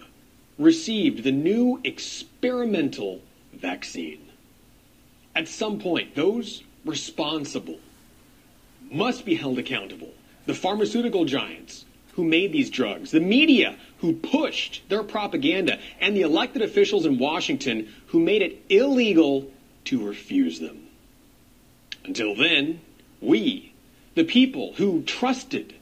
received 0.58 1.24
the 1.24 1.32
new 1.32 1.82
experimental 1.84 3.22
vaccine. 3.54 4.30
At 5.36 5.48
some 5.48 5.80
point, 5.80 6.16
those 6.16 6.64
responsible 6.86 7.80
must 8.91 9.26
be 9.26 9.36
held 9.36 9.60
accountable. 9.60 10.14
The 10.45 10.53
pharmaceutical 10.53 11.26
giants 11.26 11.86
who 12.14 12.24
made 12.24 12.52
these 12.52 12.70
drugs, 12.70 13.12
the 13.12 13.20
media 13.20 13.76
who 13.99 14.14
pushed 14.14 14.84
their 14.90 15.03
propaganda, 15.03 15.80
and 15.99 16.16
the 16.16 16.22
elected 16.22 16.62
officials 16.62 17.06
in 17.06 17.18
Washington 17.18 17.94
who 18.07 18.20
made 18.20 18.41
it 18.41 18.64
illegal 18.70 19.52
to 19.86 20.06
refuse 20.06 20.60
them. 20.60 20.88
Until 22.06 22.36
then, 22.36 22.82
we, 23.20 23.74
the 24.14 24.24
people 24.24 24.74
who 24.74 25.02
trusted 25.03 25.74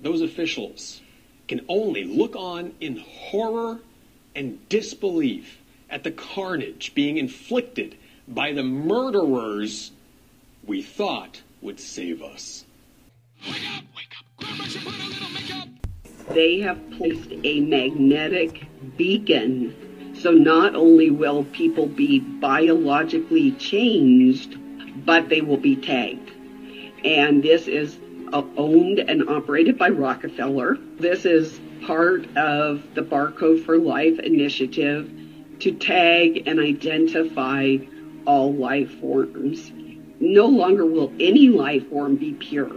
those 0.00 0.20
officials, 0.20 1.00
can 1.46 1.64
only 1.68 2.04
look 2.04 2.36
on 2.36 2.74
in 2.80 2.98
horror 2.98 3.78
and 4.34 4.68
disbelief 4.68 5.58
at 5.88 6.04
the 6.04 6.10
carnage 6.10 6.92
being 6.94 7.16
inflicted 7.16 7.96
by 8.26 8.52
the 8.52 8.62
murderers 8.62 9.90
we 10.66 10.82
thought 10.82 11.40
would 11.60 11.80
save 11.80 12.22
us. 12.22 12.64
They 16.30 16.60
have 16.60 16.90
placed 16.92 17.30
a 17.44 17.60
magnetic 17.60 18.66
beacon. 18.96 20.14
So 20.20 20.32
not 20.32 20.74
only 20.74 21.10
will 21.10 21.44
people 21.44 21.86
be 21.86 22.18
biologically 22.18 23.52
changed, 23.52 24.56
but 25.04 25.28
they 25.28 25.40
will 25.40 25.56
be 25.56 25.76
tagged 25.76 26.32
and 27.04 27.42
this 27.42 27.68
is 27.68 27.98
uh, 28.32 28.42
owned 28.56 28.98
and 28.98 29.28
operated 29.28 29.78
by 29.78 29.88
Rockefeller. 29.88 30.76
This 30.98 31.24
is 31.24 31.60
part 31.86 32.24
of 32.36 32.82
the 32.94 33.02
Barcode 33.02 33.64
for 33.64 33.78
Life 33.78 34.18
initiative 34.18 35.10
to 35.60 35.72
tag 35.72 36.46
and 36.46 36.60
identify 36.60 37.76
all 38.26 38.52
life 38.52 38.90
forms. 39.00 39.72
No 40.20 40.46
longer 40.46 40.84
will 40.84 41.12
any 41.20 41.48
life 41.48 41.88
form 41.88 42.16
be 42.16 42.32
pure. 42.32 42.72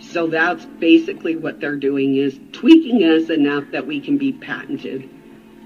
So 0.00 0.26
that's 0.26 0.64
basically 0.64 1.36
what 1.36 1.60
they're 1.60 1.76
doing 1.76 2.16
is 2.16 2.40
tweaking 2.52 3.02
us 3.04 3.30
enough 3.30 3.64
that 3.70 3.86
we 3.86 4.00
can 4.00 4.18
be 4.18 4.32
patented. 4.32 5.08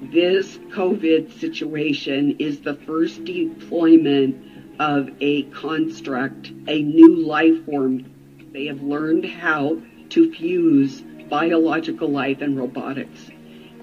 This 0.03 0.59
COVID 0.59 1.39
situation 1.41 2.37
is 2.39 2.61
the 2.61 2.75
first 2.75 3.25
deployment 3.25 4.37
of 4.81 5.11
a 5.21 5.45
construct, 5.45 6.49
a 6.67 6.83
new 6.83 7.17
life 7.17 7.65
form. 7.65 8.05
They 8.53 8.67
have 8.67 8.83
learned 8.83 9.25
how 9.25 9.81
to 10.11 10.33
fuse 10.33 11.03
biological 11.31 12.09
life 12.09 12.43
and 12.43 12.59
robotics. 12.59 13.31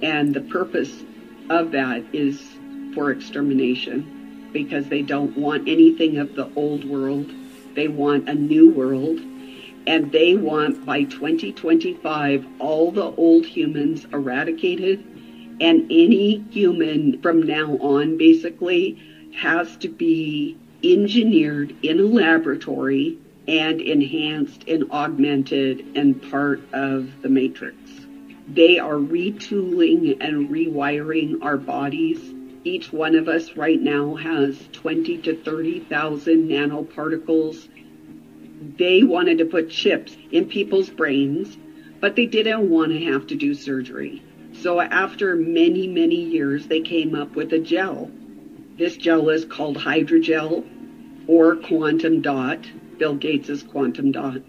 And 0.01 0.33
the 0.33 0.41
purpose 0.41 1.03
of 1.49 1.71
that 1.71 2.03
is 2.13 2.39
for 2.93 3.11
extermination 3.11 4.20
because 4.53 4.87
they 4.87 5.01
don't 5.01 5.37
want 5.37 5.67
anything 5.67 6.17
of 6.17 6.35
the 6.35 6.51
old 6.55 6.83
world. 6.83 7.29
They 7.75 7.87
want 7.87 8.29
a 8.29 8.33
new 8.33 8.69
world. 8.69 9.19
And 9.87 10.11
they 10.11 10.35
want 10.35 10.85
by 10.85 11.03
2025 11.03 12.45
all 12.59 12.91
the 12.91 13.01
old 13.15 13.45
humans 13.45 14.05
eradicated 14.13 15.03
and 15.61 15.85
any 15.91 16.43
human 16.49 17.21
from 17.21 17.43
now 17.43 17.77
on 17.77 18.17
basically 18.17 18.99
has 19.35 19.77
to 19.77 19.87
be 19.87 20.57
engineered 20.83 21.75
in 21.83 21.99
a 21.99 22.03
laboratory 22.03 23.17
and 23.47 23.79
enhanced 23.79 24.63
and 24.67 24.91
augmented 24.91 25.85
and 25.95 26.21
part 26.31 26.61
of 26.73 27.21
the 27.21 27.29
matrix. 27.29 27.77
They 28.47 28.79
are 28.79 28.95
retooling 28.95 30.17
and 30.19 30.49
rewiring 30.49 31.43
our 31.43 31.57
bodies. 31.57 32.19
Each 32.63 32.91
one 32.93 33.15
of 33.15 33.27
us 33.27 33.55
right 33.55 33.81
now 33.81 34.15
has 34.15 34.57
20 34.73 35.17
to 35.19 35.35
30,000 35.35 36.49
nanoparticles. 36.49 37.67
They 38.77 39.03
wanted 39.03 39.39
to 39.39 39.45
put 39.45 39.69
chips 39.69 40.15
in 40.31 40.47
people's 40.47 40.89
brains, 40.89 41.57
but 41.99 42.15
they 42.15 42.25
didn't 42.25 42.69
want 42.69 42.91
to 42.91 43.03
have 43.05 43.27
to 43.27 43.35
do 43.35 43.53
surgery. 43.53 44.21
So 44.53 44.79
after 44.79 45.35
many, 45.35 45.87
many 45.87 46.21
years, 46.21 46.67
they 46.67 46.81
came 46.81 47.15
up 47.15 47.35
with 47.35 47.53
a 47.53 47.59
gel 47.59 48.11
this 48.81 48.97
gel 48.97 49.29
is 49.29 49.45
called 49.45 49.77
hydrogel 49.77 50.65
or 51.27 51.55
quantum 51.57 52.19
dot, 52.21 52.65
Bill 52.97 53.13
Gates' 53.13 53.61
quantum 53.61 54.11
dot. 54.11 54.41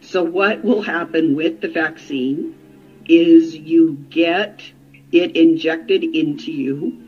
So 0.00 0.22
what 0.22 0.62
will 0.62 0.82
happen 0.82 1.34
with 1.34 1.60
the 1.60 1.68
vaccine 1.68 2.54
is 3.08 3.56
you 3.56 3.94
get 4.08 4.62
it 5.10 5.36
injected 5.36 6.04
into 6.04 6.52
you 6.52 7.05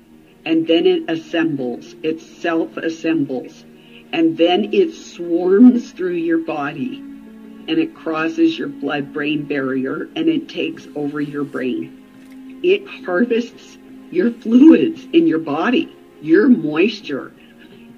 and 0.49 0.67
then 0.67 0.87
it 0.87 1.11
assembles. 1.11 1.95
It 2.03 2.23
self-assembles. 2.23 3.67
And 4.15 4.39
then 4.39 4.73
it 4.73 4.95
swarms 4.95 5.93
through 5.93 6.15
your 6.15 6.39
body 6.39 6.97
and 6.97 7.79
it 7.79 7.95
crosses 7.95 8.59
your 8.59 8.69
blood-brain 8.69 9.45
barrier 9.45 10.09
and 10.17 10.27
it 10.27 10.49
takes 10.49 10.89
over 10.97 11.21
your 11.21 11.45
brain. 11.45 12.61
It 12.63 12.89
harvests 13.05 13.77
your 14.11 14.31
fluids 14.33 15.07
in 15.13 15.27
your 15.27 15.39
body 15.39 15.95
your 16.23 16.49
moisture 16.49 17.31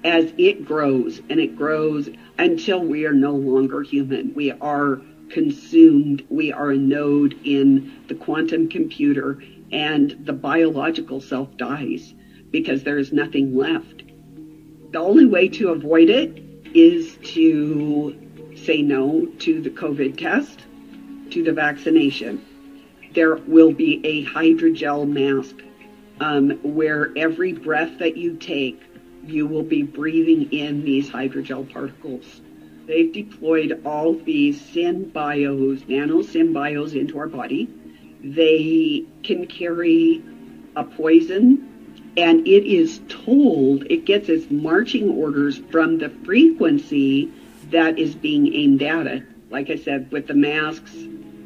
as 0.03 0.33
it 0.37 0.65
grows 0.65 1.21
and 1.29 1.39
it 1.39 1.55
grows 1.55 2.09
until 2.37 2.83
we 2.83 3.05
are 3.05 3.13
no 3.13 3.31
longer 3.31 3.81
human. 3.81 4.33
We 4.33 4.51
are 4.51 5.01
consumed. 5.29 6.25
We 6.29 6.51
are 6.51 6.71
a 6.71 6.77
node 6.77 7.39
in 7.45 8.03
the 8.09 8.15
quantum 8.15 8.67
computer 8.67 9.41
and 9.71 10.17
the 10.25 10.33
biological 10.33 11.21
self 11.21 11.55
dies 11.55 12.13
because 12.51 12.83
there 12.83 12.97
is 12.97 13.11
nothing 13.11 13.55
left. 13.55 14.03
The 14.91 14.99
only 14.99 15.25
way 15.25 15.47
to 15.49 15.69
avoid 15.69 16.09
it 16.09 16.43
is 16.73 17.17
to 17.23 18.15
say 18.55 18.81
no 18.81 19.25
to 19.39 19.61
the 19.61 19.69
COVID 19.69 20.17
test, 20.17 20.65
to 21.31 21.43
the 21.43 21.53
vaccination. 21.53 22.43
There 23.13 23.35
will 23.35 23.71
be 23.71 23.99
a 24.03 24.25
hydrogel 24.25 25.07
mask 25.07 25.55
um, 26.19 26.51
where 26.61 27.11
every 27.17 27.53
breath 27.53 27.97
that 27.99 28.15
you 28.17 28.35
take, 28.35 28.79
you 29.25 29.47
will 29.47 29.63
be 29.63 29.83
breathing 29.83 30.51
in 30.51 30.83
these 30.83 31.09
hydrogel 31.09 31.71
particles. 31.71 32.41
They've 32.85 33.11
deployed 33.11 33.81
all 33.85 34.13
these 34.13 34.59
synbios, 34.59 35.85
nanosynbios 35.85 36.95
into 36.95 37.17
our 37.17 37.27
body. 37.27 37.69
They 38.23 39.05
can 39.23 39.47
carry 39.47 40.21
a 40.75 40.83
poison 40.83 41.70
and 42.17 42.47
it 42.47 42.65
is 42.65 43.01
told, 43.07 43.83
it 43.89 44.05
gets 44.05 44.29
its 44.29 44.49
marching 44.51 45.09
orders 45.09 45.59
from 45.71 45.97
the 45.97 46.09
frequency 46.09 47.31
that 47.69 47.97
is 47.97 48.15
being 48.15 48.53
aimed 48.53 48.83
at 48.83 49.07
it. 49.07 49.23
Like 49.49 49.69
I 49.69 49.75
said, 49.75 50.11
with 50.11 50.27
the 50.27 50.33
masks, 50.33 50.91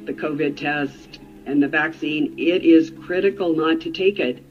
the 0.06 0.14
COVID 0.14 0.58
test, 0.58 1.20
and 1.46 1.62
the 1.62 1.68
vaccine, 1.68 2.34
it 2.38 2.64
is 2.64 2.92
critical 3.06 3.56
not 3.56 3.82
to 3.82 3.92
take 3.92 4.20
it 4.20 4.44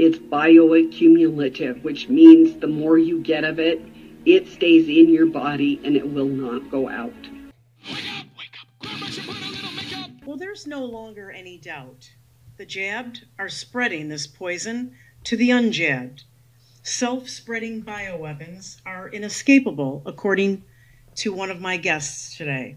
it's 0.00 0.16
bioaccumulative, 0.16 1.82
which 1.82 2.08
means 2.08 2.58
the 2.58 2.66
more 2.66 2.96
you 2.96 3.20
get 3.20 3.44
of 3.44 3.58
it, 3.58 3.82
it 4.24 4.48
stays 4.48 4.88
in 4.88 5.12
your 5.12 5.26
body 5.26 5.78
and 5.84 5.94
it 5.94 6.10
will 6.10 6.28
not 6.28 6.70
go 6.70 6.88
out. 6.88 7.12
Well, 10.24 10.38
there's 10.38 10.66
no 10.66 10.86
longer 10.86 11.30
any 11.30 11.58
doubt. 11.58 12.10
The 12.56 12.64
jabbed 12.64 13.26
are 13.38 13.50
spreading 13.50 14.08
this 14.08 14.26
poison 14.26 14.96
to 15.24 15.36
the 15.36 15.50
unjabbed. 15.50 16.24
Self 16.82 17.28
spreading 17.28 17.82
bioweapons 17.82 18.80
are 18.86 19.08
inescapable, 19.08 20.02
according 20.06 20.64
to 21.16 21.32
one 21.32 21.50
of 21.50 21.60
my 21.60 21.76
guests 21.76 22.36
today. 22.36 22.76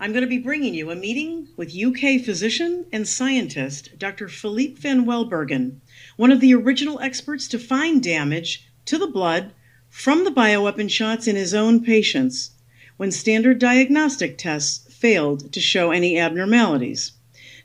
I'm 0.00 0.12
going 0.12 0.22
to 0.22 0.28
be 0.28 0.38
bringing 0.38 0.74
you 0.74 0.90
a 0.90 0.94
meeting 0.94 1.48
with 1.56 1.74
UK 1.74 2.20
physician 2.24 2.86
and 2.92 3.08
scientist 3.08 3.98
Dr. 3.98 4.28
Philippe 4.28 4.80
van 4.80 5.04
Welbergen, 5.06 5.80
one 6.16 6.30
of 6.30 6.40
the 6.40 6.54
original 6.54 7.00
experts 7.00 7.48
to 7.48 7.58
find 7.58 8.02
damage 8.02 8.68
to 8.84 8.98
the 8.98 9.06
blood 9.08 9.52
from 9.88 10.24
the 10.24 10.30
bioweapon 10.30 10.90
shots 10.90 11.26
in 11.26 11.34
his 11.34 11.54
own 11.54 11.82
patients. 11.82 12.50
when 12.98 13.10
standard 13.10 13.58
diagnostic 13.58 14.36
tests 14.36 14.92
failed 14.92 15.52
to 15.52 15.60
show 15.60 15.90
any 15.92 16.18
abnormalities. 16.18 17.12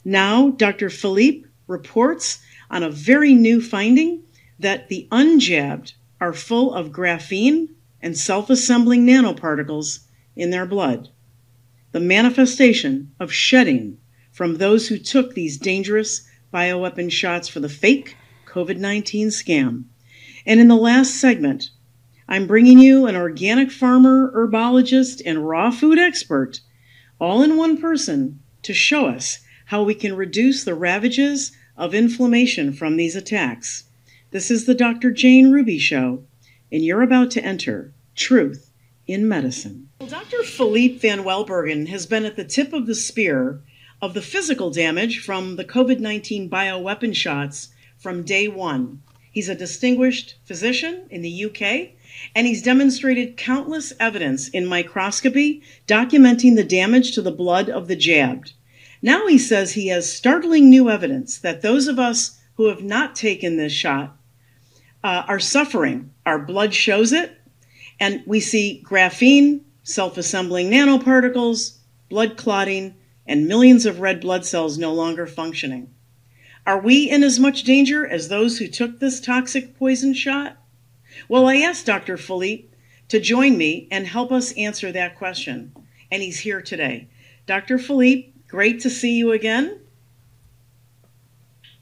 Now, 0.06 0.52
Dr. 0.52 0.90
Philippe 0.90 1.48
reports 1.68 2.40
on 2.74 2.82
a 2.82 2.90
very 2.90 3.36
new 3.36 3.62
finding 3.62 4.24
that 4.58 4.90
the 4.90 5.08
unjabbed 5.12 5.94
are 6.20 6.34
full 6.34 6.74
of 6.74 6.92
graphene 6.92 7.68
and 8.02 8.18
self 8.18 8.50
assembling 8.50 9.06
nanoparticles 9.06 10.00
in 10.36 10.50
their 10.50 10.66
blood. 10.66 11.10
The 11.92 12.00
manifestation 12.00 13.12
of 13.20 13.32
shedding 13.32 14.00
from 14.32 14.58
those 14.58 14.88
who 14.88 14.98
took 14.98 15.36
these 15.36 15.60
dangerous 15.60 16.28
bioweapon 16.52 17.12
shots 17.12 17.48
for 17.48 17.60
the 17.60 17.70
fake 17.70 18.18
COVID 18.48 18.80
19 18.80 19.28
scam. 19.28 19.84
And 20.44 20.60
in 20.60 20.68
the 20.68 20.76
last 20.76 21.18
segment, 21.22 21.70
I'm 22.28 22.48
bringing 22.48 22.80
you 22.80 23.06
an 23.06 23.16
organic 23.16 23.70
farmer, 23.70 24.32
herbologist, 24.34 25.22
and 25.24 25.48
raw 25.48 25.70
food 25.70 26.00
expert, 26.00 26.62
all 27.20 27.44
in 27.44 27.56
one 27.56 27.78
person, 27.78 28.40
to 28.64 28.74
show 28.74 29.06
us 29.06 29.42
how 29.66 29.84
we 29.84 29.94
can 29.94 30.16
reduce 30.16 30.64
the 30.64 30.74
ravages 30.74 31.52
of 31.78 31.94
inflammation 31.94 32.74
from 32.74 32.96
these 32.96 33.16
attacks. 33.16 33.86
This 34.32 34.50
is 34.50 34.66
the 34.66 34.76
Dr. 34.76 35.12
Jane 35.12 35.52
Ruby 35.52 35.78
Show, 35.78 36.24
and 36.72 36.84
you're 36.84 37.02
about 37.02 37.32
to 37.32 37.44
enter 37.44 37.94
Truth 38.16 38.72
in 39.08 39.28
Medicine. 39.28 39.90
Well, 40.00 40.10
Dr. 40.10 40.44
Philippe 40.44 40.98
Van 40.98 41.24
Welbergen 41.24 41.88
has 41.88 42.06
been 42.06 42.26
at 42.26 42.36
the 42.36 42.44
tip 42.44 42.74
of 42.74 42.86
the 42.86 42.96
spear 42.96 43.62
of 44.02 44.14
the 44.14 44.22
physical 44.22 44.70
damage 44.70 45.20
from 45.20 45.56
the 45.56 45.64
COVID 45.66 46.00
19 46.00 46.50
bioweapon 46.50 47.16
shots 47.16 47.70
from 47.98 48.24
day 48.24 48.48
one. 48.48 49.02
He's 49.32 49.50
a 49.50 49.56
distinguished 49.56 50.36
physician 50.46 51.08
in 51.10 51.22
the 51.22 51.46
UK, 51.46 51.92
and 52.36 52.46
he's 52.46 52.62
demonstrated 52.62 53.38
countless 53.38 53.94
evidence 54.00 54.48
in 54.50 54.66
microscopy 54.68 55.64
documenting 55.88 56.56
the 56.56 56.64
damage 56.64 57.14
to 57.14 57.22
the 57.22 57.32
blood 57.32 57.70
of 57.70 57.88
the 57.88 57.96
jabbed. 57.96 58.54
Now 59.06 59.28
he 59.28 59.38
says 59.38 59.74
he 59.74 59.90
has 59.90 60.10
startling 60.10 60.70
new 60.70 60.90
evidence 60.90 61.38
that 61.40 61.62
those 61.62 61.90
of 61.90 62.00
us 62.00 62.40
who 62.56 62.68
have 62.68 62.82
not 62.82 63.18
taken 63.18 63.58
this 63.58 63.74
shot 63.74 64.18
uh, 65.04 65.24
are 65.28 65.42
suffering. 65.42 66.12
Our 66.26 66.40
blood 66.40 66.74
shows 66.74 67.12
it, 67.12 67.38
and 68.00 68.24
we 68.26 68.40
see 68.40 68.82
graphene, 68.86 69.60
self 69.84 70.18
assembling 70.18 70.72
nanoparticles, 70.72 71.80
blood 72.08 72.38
clotting, 72.38 72.96
and 73.28 73.46
millions 73.46 73.86
of 73.86 74.00
red 74.00 74.22
blood 74.22 74.46
cells 74.46 74.78
no 74.78 74.94
longer 74.94 75.28
functioning. 75.28 75.94
Are 76.66 76.80
we 76.80 77.10
in 77.10 77.24
as 77.24 77.40
much 77.40 77.64
danger 77.64 78.08
as 78.08 78.30
those 78.30 78.58
who 78.58 78.68
took 78.70 79.00
this 79.02 79.20
toxic 79.20 79.78
poison 79.78 80.14
shot? 80.14 80.56
Well, 81.28 81.50
I 81.50 81.58
asked 81.58 81.86
Dr. 81.86 82.16
Philippe 82.16 82.70
to 83.10 83.20
join 83.20 83.58
me 83.58 83.90
and 83.92 84.08
help 84.08 84.32
us 84.32 84.54
answer 84.54 84.94
that 84.94 85.18
question, 85.18 85.74
and 86.10 86.24
he's 86.24 86.40
here 86.40 86.62
today. 86.62 87.10
Dr. 87.46 87.78
Philippe, 87.78 88.33
great 88.54 88.82
to 88.82 88.88
see 88.88 89.18
you 89.18 89.32
again. 89.32 89.80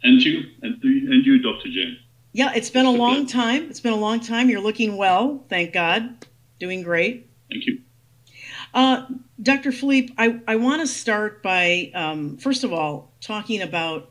And 0.04 0.22
you, 0.22 0.44
and, 0.62 0.82
and 0.82 1.26
you, 1.26 1.44
Dr. 1.44 1.68
Jane. 1.68 1.98
Yeah, 2.32 2.54
it's 2.56 2.70
been 2.70 2.86
a 2.86 2.92
long 2.92 3.26
time. 3.26 3.70
It's 3.70 3.82
been 3.82 3.92
a 3.92 3.98
long 3.98 4.22
time. 4.22 4.50
You're 4.50 4.62
looking 4.62 4.96
well, 4.96 5.44
thank 5.50 5.74
God. 5.74 6.26
Doing 6.62 6.82
great. 6.82 7.30
Thank 7.52 7.66
you. 7.66 7.82
Uh, 8.74 9.06
Dr. 9.42 9.74
Philippe, 9.74 10.14
I, 10.18 10.40
I 10.48 10.56
want 10.56 10.80
to 10.80 10.88
start 10.88 11.44
by, 11.44 11.92
um, 11.94 12.38
first 12.38 12.64
of 12.64 12.72
all, 12.72 13.12
talking 13.20 13.62
about 13.62 14.10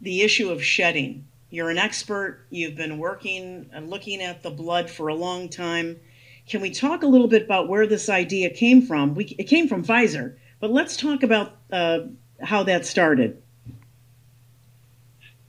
the 0.00 0.22
issue 0.22 0.50
of 0.50 0.60
shedding. 0.60 1.28
You're 1.50 1.70
an 1.70 1.78
expert, 1.78 2.48
you've 2.50 2.74
been 2.74 2.98
working 2.98 3.70
and 3.72 3.90
looking 3.90 4.20
at 4.20 4.42
the 4.42 4.50
blood 4.50 4.90
for 4.90 5.06
a 5.06 5.14
long 5.14 5.48
time. 5.48 6.00
Can 6.48 6.62
we 6.62 6.72
talk 6.72 7.04
a 7.04 7.06
little 7.06 7.28
bit 7.28 7.44
about 7.44 7.68
where 7.68 7.86
this 7.86 8.08
idea 8.08 8.50
came 8.50 8.82
from? 8.82 9.14
We, 9.14 9.26
it 9.38 9.44
came 9.44 9.68
from 9.68 9.84
Pfizer, 9.84 10.34
but 10.62 10.70
let's 10.70 10.96
talk 10.96 11.24
about 11.24 11.56
uh, 11.72 11.98
how 12.40 12.62
that 12.62 12.86
started. 12.86 13.42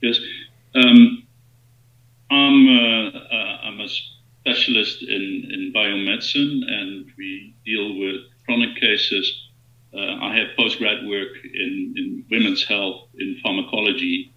Yes. 0.02 0.18
Um, 0.74 1.24
I'm, 2.32 2.68
uh, 2.68 3.10
uh, 3.10 3.58
I'm 3.62 3.80
a 3.80 3.88
specialist 4.40 5.02
in, 5.02 5.48
in 5.52 5.72
biomedicine, 5.72 6.62
and 6.68 7.06
we 7.16 7.54
deal 7.64 7.96
with 7.96 8.22
chronic 8.44 8.74
cases. 8.80 9.48
Uh, 9.94 10.16
I 10.20 10.36
have 10.36 10.48
postgrad 10.58 11.08
work 11.08 11.28
in, 11.44 11.94
in 11.96 12.24
women's 12.28 12.64
health, 12.64 13.06
in 13.16 13.38
pharmacology, 13.40 14.32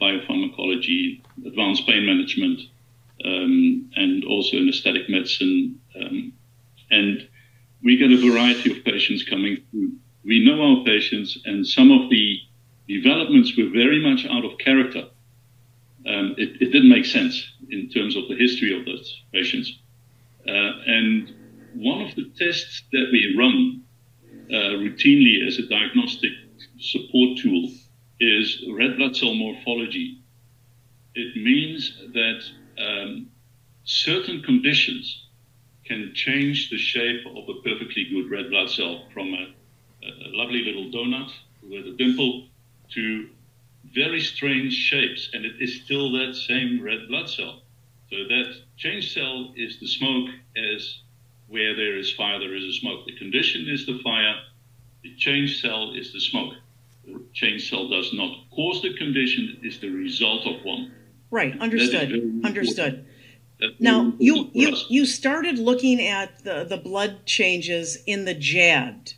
biopharmacology, 0.00 1.22
advanced 1.44 1.88
pain 1.88 2.06
management, 2.06 2.60
um, 3.24 3.90
and 3.96 4.24
also 4.24 4.58
in 4.58 4.68
aesthetic 4.68 5.10
medicine. 5.10 5.80
Um, 5.96 6.32
and 6.92 7.28
we 7.82 7.96
get 7.96 8.10
a 8.12 8.30
variety 8.30 8.76
of 8.76 8.84
patients 8.84 9.24
coming. 9.24 9.58
We 10.30 10.44
know 10.44 10.62
our 10.62 10.84
patients, 10.84 11.36
and 11.44 11.66
some 11.66 11.90
of 11.90 12.08
the 12.08 12.38
developments 12.86 13.56
were 13.58 13.68
very 13.68 14.00
much 14.00 14.24
out 14.26 14.44
of 14.44 14.58
character. 14.58 15.08
Um, 16.06 16.36
it, 16.38 16.50
it, 16.62 16.70
didn't 16.70 16.88
make 16.88 17.04
sense 17.04 17.36
in 17.68 17.88
terms 17.88 18.14
of 18.14 18.28
the 18.28 18.36
history 18.36 18.78
of 18.78 18.86
those 18.86 19.24
patients. 19.32 19.76
Uh, 20.46 20.70
and 20.86 21.34
one 21.74 22.02
of 22.02 22.14
the 22.14 22.30
tests 22.38 22.84
that 22.92 23.08
we 23.10 23.34
run 23.36 23.82
uh, 24.52 24.78
routinely 24.78 25.44
as 25.48 25.58
a 25.58 25.66
diagnostic 25.66 26.30
support 26.78 27.38
tool 27.38 27.68
is 28.20 28.64
red 28.72 28.98
blood 28.98 29.16
cell 29.16 29.34
morphology. 29.34 30.22
It 31.16 31.42
means 31.42 31.92
that 32.14 32.40
um, 32.78 33.30
certain 33.82 34.42
conditions 34.42 35.26
can 35.84 36.12
change 36.14 36.70
the 36.70 36.78
shape 36.78 37.26
of 37.26 37.48
a 37.48 37.60
perfectly 37.62 38.04
good 38.04 38.30
red 38.30 38.48
blood 38.50 38.70
cell 38.70 39.08
from 39.12 39.34
a, 39.34 39.59
a 40.02 40.28
lovely 40.36 40.64
little 40.64 40.90
donut 40.90 41.30
with 41.62 41.86
a 41.86 41.96
dimple 41.96 42.48
to 42.90 43.28
very 43.94 44.20
strange 44.20 44.72
shapes, 44.72 45.30
and 45.32 45.44
it 45.44 45.60
is 45.60 45.82
still 45.84 46.12
that 46.12 46.34
same 46.34 46.82
red 46.82 47.08
blood 47.08 47.28
cell. 47.28 47.62
So 48.10 48.16
that 48.16 48.54
change 48.76 49.14
cell 49.14 49.52
is 49.56 49.78
the 49.80 49.86
smoke 49.86 50.30
as 50.56 51.00
where 51.48 51.74
there 51.74 51.96
is 51.96 52.12
fire, 52.12 52.38
there 52.38 52.54
is 52.54 52.64
a 52.64 52.72
smoke. 52.72 53.06
The 53.06 53.16
condition 53.16 53.66
is 53.68 53.86
the 53.86 53.98
fire, 54.02 54.36
the 55.02 55.14
change 55.16 55.60
cell 55.60 55.92
is 55.94 56.12
the 56.12 56.20
smoke 56.20 56.54
change 57.32 57.70
cell 57.70 57.88
does 57.88 58.12
not 58.12 58.36
cause 58.50 58.82
the 58.82 58.94
condition, 58.94 59.58
it 59.60 59.66
is 59.66 59.80
the 59.80 59.88
result 59.88 60.46
of 60.46 60.64
one. 60.64 60.92
Right, 61.30 61.58
understood. 61.60 62.40
Understood. 62.44 63.06
Now, 63.78 64.14
you, 64.18 64.50
you, 64.52 64.74
you 64.88 65.06
started 65.06 65.58
looking 65.58 66.00
at 66.00 66.44
the, 66.44 66.64
the 66.64 66.78
blood 66.78 67.26
changes 67.26 68.02
in 68.06 68.24
the 68.24 68.34
jabbed, 68.34 69.14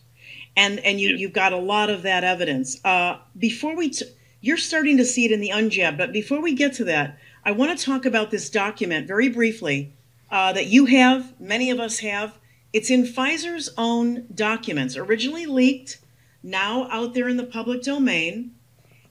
and, 0.57 0.79
and 0.81 1.01
you, 1.01 1.16
you've 1.16 1.33
got 1.33 1.53
a 1.53 1.59
lot 1.59 1.91
of 1.91 2.03
that 2.03 2.24
evidence. 2.24 2.83
Uh, 2.85 3.19
before 3.39 3.77
we, 3.77 3.91
t- 3.91 4.07
you're 4.41 4.57
starting 4.57 4.97
to 4.97 5.05
see 5.05 5.24
it 5.24 5.33
in 5.33 5.41
the 5.41 5.51
unjab, 5.51 5.97
but 5.97 6.12
before 6.12 6.41
we 6.41 6.55
get 6.55 6.74
to 6.74 6.85
that, 6.85 7.19
I 7.45 7.53
want 7.53 7.77
to 7.77 7.85
talk 7.85 8.05
about 8.05 8.31
this 8.31 8.51
document 8.51 9.07
very 9.07 9.29
briefly 9.29 9.95
uh, 10.31 10.53
that 10.53 10.66
you 10.66 10.87
have, 10.87 11.39
many 11.41 11.70
of 11.70 11.81
us 11.81 11.99
have. 12.01 12.39
It's 12.73 12.91
in 12.91 13.05
Pfizer's 13.05 13.70
own 13.77 14.27
documents, 14.35 14.97
originally 14.97 15.47
leaked 15.47 15.99
now 16.43 16.89
out 16.91 17.15
there 17.15 17.29
in 17.29 17.37
the 17.37 17.45
public 17.45 17.83
domain. 17.83 18.55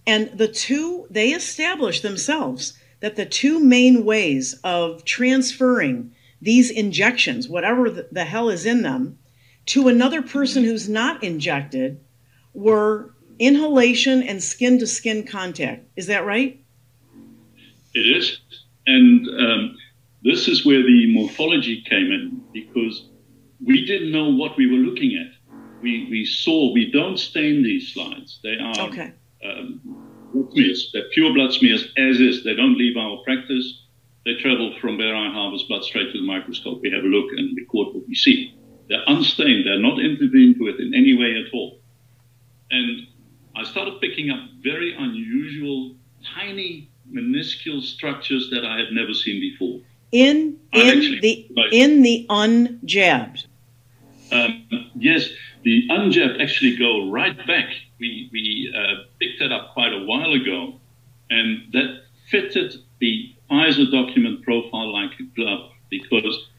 And 0.07 0.35
the 0.37 0.47
two, 0.47 1.07
they 1.09 1.29
establish 1.29 2.01
themselves 2.01 2.77
that 3.01 3.15
the 3.15 3.25
two 3.25 3.59
main 3.59 4.03
ways 4.03 4.59
of 4.63 5.05
transferring 5.05 6.11
these 6.41 6.71
injections, 6.71 7.47
whatever 7.47 7.89
the, 7.89 8.07
the 8.11 8.25
hell 8.25 8.49
is 8.49 8.65
in 8.65 8.81
them, 8.81 9.19
to 9.67 9.87
another 9.87 10.21
person 10.21 10.63
who's 10.63 10.89
not 10.89 11.23
injected 11.23 11.99
were 12.53 13.13
inhalation 13.39 14.23
and 14.23 14.43
skin 14.43 14.79
to 14.79 14.87
skin 14.87 15.25
contact. 15.25 15.85
Is 15.95 16.07
that 16.07 16.25
right? 16.25 16.63
It 17.93 18.17
is. 18.17 18.39
And 18.87 19.27
um, 19.39 19.77
this 20.23 20.47
is 20.47 20.65
where 20.65 20.81
the 20.81 21.13
morphology 21.13 21.83
came 21.89 22.11
in 22.11 22.43
because 22.53 23.07
we 23.63 23.85
didn't 23.85 24.11
know 24.11 24.29
what 24.29 24.57
we 24.57 24.69
were 24.69 24.77
looking 24.77 25.17
at 25.17 25.41
we, 25.81 26.07
we 26.09 26.25
saw, 26.25 26.71
we 26.73 26.91
don't 26.91 27.17
stain 27.17 27.63
these 27.63 27.93
slides. 27.93 28.39
They 28.43 28.57
are 28.57 28.87
okay. 28.87 29.13
um, 29.43 29.81
smears. 30.51 30.89
They're 30.93 31.09
pure 31.13 31.33
blood 31.33 31.53
smears 31.53 31.91
as 31.97 32.19
is. 32.19 32.43
They 32.43 32.55
don't 32.55 32.77
leave 32.77 32.97
our 32.97 33.17
practice. 33.23 33.83
They 34.25 34.35
travel 34.35 34.75
from 34.79 34.97
Bear 34.97 35.15
Eye 35.15 35.31
harvest 35.31 35.67
blood 35.67 35.83
straight 35.83 36.11
to 36.11 36.19
the 36.19 36.25
microscope. 36.25 36.81
We 36.81 36.91
have 36.91 37.03
a 37.03 37.07
look 37.07 37.31
and 37.35 37.55
record 37.57 37.93
what 37.93 38.07
we 38.07 38.15
see. 38.15 38.55
They're 38.91 39.03
unstained. 39.07 39.65
They're 39.65 39.79
not 39.79 40.01
intervened 40.01 40.57
with 40.59 40.81
in 40.81 40.93
any 40.93 41.17
way 41.17 41.41
at 41.41 41.53
all. 41.53 41.79
And 42.71 43.07
I 43.55 43.63
started 43.63 44.01
picking 44.01 44.29
up 44.31 44.41
very 44.61 44.93
unusual, 44.93 45.95
tiny, 46.35 46.89
minuscule 47.09 47.81
structures 47.81 48.49
that 48.51 48.65
I 48.65 48.79
had 48.79 48.91
never 48.91 49.13
seen 49.13 49.39
before. 49.39 49.79
In 50.11 50.57
in 50.73 50.87
actually, 50.87 51.19
the 51.21 51.47
like, 51.55 51.71
in 51.71 52.01
the 52.01 52.25
unjabbed. 52.29 53.45
Um, 54.29 54.67
yes, 54.95 55.29
the 55.63 55.87
unjabbed 55.87 56.41
actually 56.41 56.75
go 56.75 57.09
right 57.09 57.37
back. 57.47 57.69
We, 57.97 58.29
we 58.33 58.75
uh, 58.77 59.03
picked 59.21 59.39
that 59.39 59.53
up 59.53 59.73
quite 59.73 59.93
a 59.93 60.03
while 60.03 60.33
ago, 60.33 60.73
and 61.29 61.71
that 61.71 62.01
fitted 62.29 62.75
the 62.99 63.33
Pfizer 63.49 63.89
document 63.89 64.43
profile 64.43 64.91
like 64.91 65.11
a 65.17 65.23
glove 65.33 65.71
because 65.89 66.49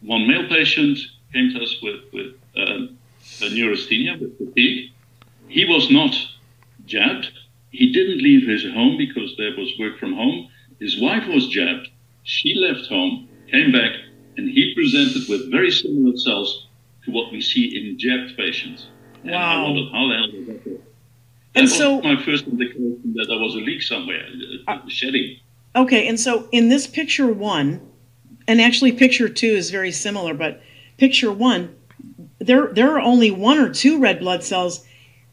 one 0.00 0.26
male 0.26 0.48
patient 0.48 0.98
came 1.32 1.52
to 1.54 1.62
us 1.62 1.76
with, 1.82 2.00
with 2.12 2.26
uh, 2.56 2.86
neurasthenia 3.50 4.18
with 4.20 4.36
fatigue. 4.38 4.90
He 5.48 5.64
was 5.64 5.90
not 5.90 6.14
jabbed. 6.84 7.30
He 7.70 7.92
didn't 7.92 8.22
leave 8.22 8.46
his 8.46 8.64
home 8.64 8.96
because 8.98 9.34
there 9.38 9.52
was 9.56 9.72
work 9.78 9.98
from 9.98 10.12
home. 10.14 10.48
His 10.80 11.00
wife 11.00 11.26
was 11.28 11.48
jabbed. 11.48 11.88
She 12.22 12.54
left 12.54 12.86
home, 12.88 13.28
came 13.50 13.72
back, 13.72 13.92
and 14.36 14.48
he 14.48 14.74
presented 14.74 15.28
with 15.28 15.50
very 15.50 15.70
similar 15.70 16.16
cells 16.16 16.68
to 17.04 17.10
what 17.10 17.32
we 17.32 17.40
see 17.40 17.76
in 17.76 17.98
jabbed 17.98 18.36
patients. 18.36 18.90
And 19.24 19.34
I 19.34 19.56
Wow. 19.56 19.64
wondered, 19.64 19.92
how 19.92 20.08
the 20.08 20.14
hell 20.16 20.26
did 20.26 20.46
that 20.46 20.66
work? 20.66 20.80
And 21.54 21.66
That 21.68 21.70
was 21.70 21.76
so- 21.76 22.00
my 22.02 22.16
first 22.22 22.46
indication 22.46 23.12
that 23.14 23.26
there 23.28 23.38
was 23.38 23.54
a 23.54 23.58
leak 23.58 23.82
somewhere, 23.82 24.26
uh, 24.68 24.78
shedding. 24.88 25.36
Okay, 25.74 26.06
and 26.08 26.18
so 26.18 26.48
in 26.52 26.68
this 26.68 26.86
picture 26.86 27.28
one, 27.28 27.80
and 28.48 28.60
actually 28.60 28.92
picture 28.92 29.28
two 29.28 29.46
is 29.46 29.70
very 29.70 29.92
similar, 29.92 30.34
but 30.34 30.62
picture 30.98 31.32
one, 31.32 31.76
there 32.38 32.68
there 32.68 32.94
are 32.94 33.00
only 33.00 33.30
one 33.30 33.58
or 33.58 33.72
two 33.72 34.00
red 34.00 34.20
blood 34.20 34.42
cells 34.42 34.84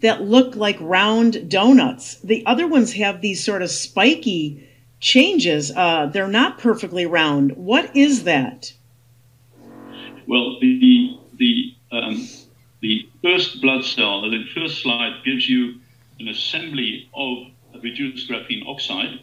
that 0.02 0.22
look 0.22 0.56
like 0.56 0.77
round 0.80 1.49
donuts. 1.49 2.15
The 2.15 2.45
other 2.45 2.68
ones 2.68 2.94
have 2.94 3.22
these 3.22 3.44
sort 3.44 3.61
of 3.61 3.69
spiky 3.69 4.68
changes. 4.99 5.72
Uh, 5.76 6.07
they're 6.07 6.27
not 6.27 6.60
perfectly 6.60 7.06
round. 7.06 7.56
What 7.57 7.95
is 7.95 8.23
that? 8.23 8.73
Well, 10.27 10.60
the 10.60 11.18
the 11.38 11.76
um, 11.91 12.27
the 12.81 13.10
first 13.22 13.61
blood 13.61 13.84
cell, 13.84 14.22
the 14.30 14.45
first 14.53 14.81
slide 14.81 15.23
gives 15.26 15.49
you 15.49 15.80
an 16.19 16.27
assembly 16.27 17.10
of 17.14 17.48
reduced 17.81 18.30
graphene 18.30 18.68
oxide, 18.68 19.19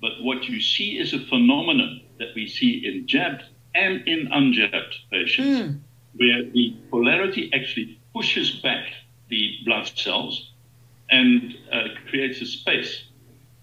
but 0.00 0.12
what 0.20 0.44
you 0.44 0.60
see 0.60 0.98
is 0.98 1.12
a 1.12 1.20
phenomenon 1.20 2.00
that 2.18 2.28
we 2.34 2.46
see 2.46 2.84
in 2.84 3.06
jabbed 3.06 3.44
and 3.84 3.94
in 4.12 4.20
unjabbed 4.38 4.94
patients, 5.10 5.62
where 6.20 6.42
the 6.56 6.66
polarity 6.90 7.44
actually 7.58 7.86
pushes 8.14 8.48
back 8.66 8.84
the 9.28 9.42
blood 9.64 9.86
cells 9.94 10.34
and 11.10 11.54
uh, 11.72 11.84
creates 12.08 12.40
a 12.40 12.46
space. 12.46 12.92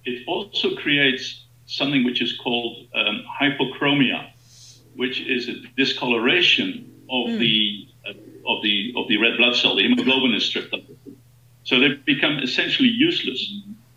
It 0.06 0.18
also 0.28 0.68
creates 0.84 1.24
something 1.66 2.04
which 2.06 2.22
is 2.22 2.32
called 2.44 2.74
um, 3.00 3.18
hypochromia, 3.40 4.20
which 4.96 5.18
is 5.22 5.50
a 5.50 5.56
discoloration 5.76 6.68
of 7.10 7.26
the 7.44 7.88
uh, 8.08 8.12
of 8.52 8.58
the 8.66 8.94
of 9.00 9.08
the 9.10 9.18
red 9.18 9.38
blood 9.38 9.56
cell. 9.56 9.76
The 9.76 9.84
hemoglobin 9.84 10.34
is 10.40 10.46
stripped 10.46 10.74
up, 10.74 10.82
so 11.64 11.80
they 11.80 11.90
become 12.06 12.36
essentially 12.48 12.90
useless. 13.10 13.42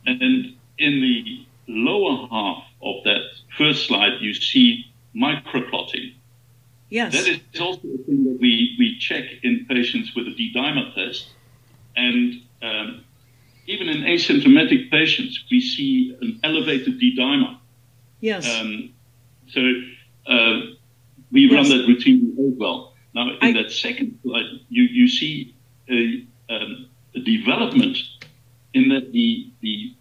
And 0.07 0.57
in 0.79 0.95
the 1.07 1.47
lower 1.69 2.15
half 2.31 2.65
of 2.83 2.97
that 3.05 3.23
first 3.59 3.87
slide, 3.87 4.15
you 4.21 4.33
see 4.35 4.87
microclotting. 5.15 6.15
Yes. 6.91 7.13
That 7.13 7.29
is 7.29 7.41
also 7.61 7.81
a 7.81 7.99
thing 8.05 8.25
that 8.25 8.39
we, 8.41 8.77
we 8.79 8.99
check 8.99 9.25
in 9.43 9.67
patients 9.69 10.15
with 10.15 10.27
a 10.27 10.31
D-dimer 10.31 10.95
test. 10.95 11.29
And 11.97 12.43
um, 12.63 13.05
even 13.67 13.89
in 13.89 14.03
asymptomatic 14.03 14.91
patients, 14.91 15.45
we 15.51 15.61
see 15.61 16.17
an 16.21 16.41
elevated 16.43 16.99
D-dimer. 16.99 17.59
Yes. 18.21 18.49
Um, 18.49 18.95
so 19.49 19.61
uh, 20.27 20.61
we 21.31 21.55
run 21.55 21.69
that 21.69 21.87
routinely 21.87 22.53
as 22.53 22.59
well. 22.59 22.95
Now, 23.15 23.37
in 23.43 23.55
that 23.55 23.71
second 23.71 24.19
slide, 24.23 24.45
you, 24.69 24.85
you 24.85 25.09
see 25.09 25.55
a, 25.91 26.27
um, 26.49 26.89
a 27.15 27.21
development 27.21 27.99
in 28.75 28.89
that 28.91 29.13
the, 29.13 29.51
the 29.61 29.95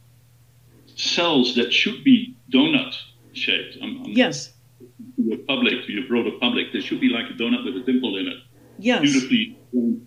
cells 0.95 1.55
that 1.55 1.73
should 1.73 2.03
be 2.03 2.35
donut 2.51 2.93
shaped. 3.33 3.77
I'm, 3.81 4.03
I'm 4.03 4.11
Yes. 4.11 4.53
To 4.79 5.21
your 5.23 5.37
public, 5.47 5.85
to 5.85 5.91
your 5.91 6.07
broader 6.07 6.31
public, 6.39 6.71
there 6.71 6.81
should 6.81 6.99
be 6.99 7.09
like 7.09 7.25
a 7.29 7.33
donut 7.33 7.65
with 7.65 7.75
a 7.75 7.85
dimple 7.85 8.17
in 8.17 8.27
it. 8.27 8.37
Yes. 8.79 9.01
Beautifully 9.01 9.57
round. 9.73 10.01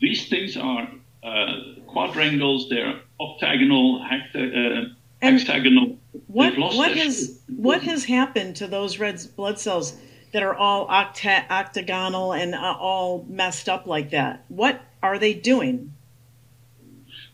These 0.00 0.28
things 0.28 0.56
are 0.56 0.88
uh, 1.22 1.56
quadrangles, 1.86 2.68
they're 2.68 3.00
octagonal, 3.18 4.00
hecta, 4.00 4.84
uh, 4.84 4.88
hexagonal. 5.22 5.98
What 6.26 6.56
what 6.58 6.92
has 6.96 7.40
what 7.48 7.82
has 7.82 8.04
happened 8.04 8.56
to 8.56 8.66
those 8.66 8.98
red 8.98 9.20
blood 9.36 9.58
cells 9.58 9.96
that 10.32 10.42
are 10.42 10.54
all 10.54 10.86
octa- 10.88 11.48
octagonal 11.50 12.32
and 12.34 12.54
uh, 12.54 12.76
all 12.78 13.24
messed 13.28 13.68
up 13.68 13.86
like 13.86 14.10
that? 14.10 14.44
What 14.48 14.80
are 15.02 15.18
they 15.18 15.34
doing? 15.34 15.94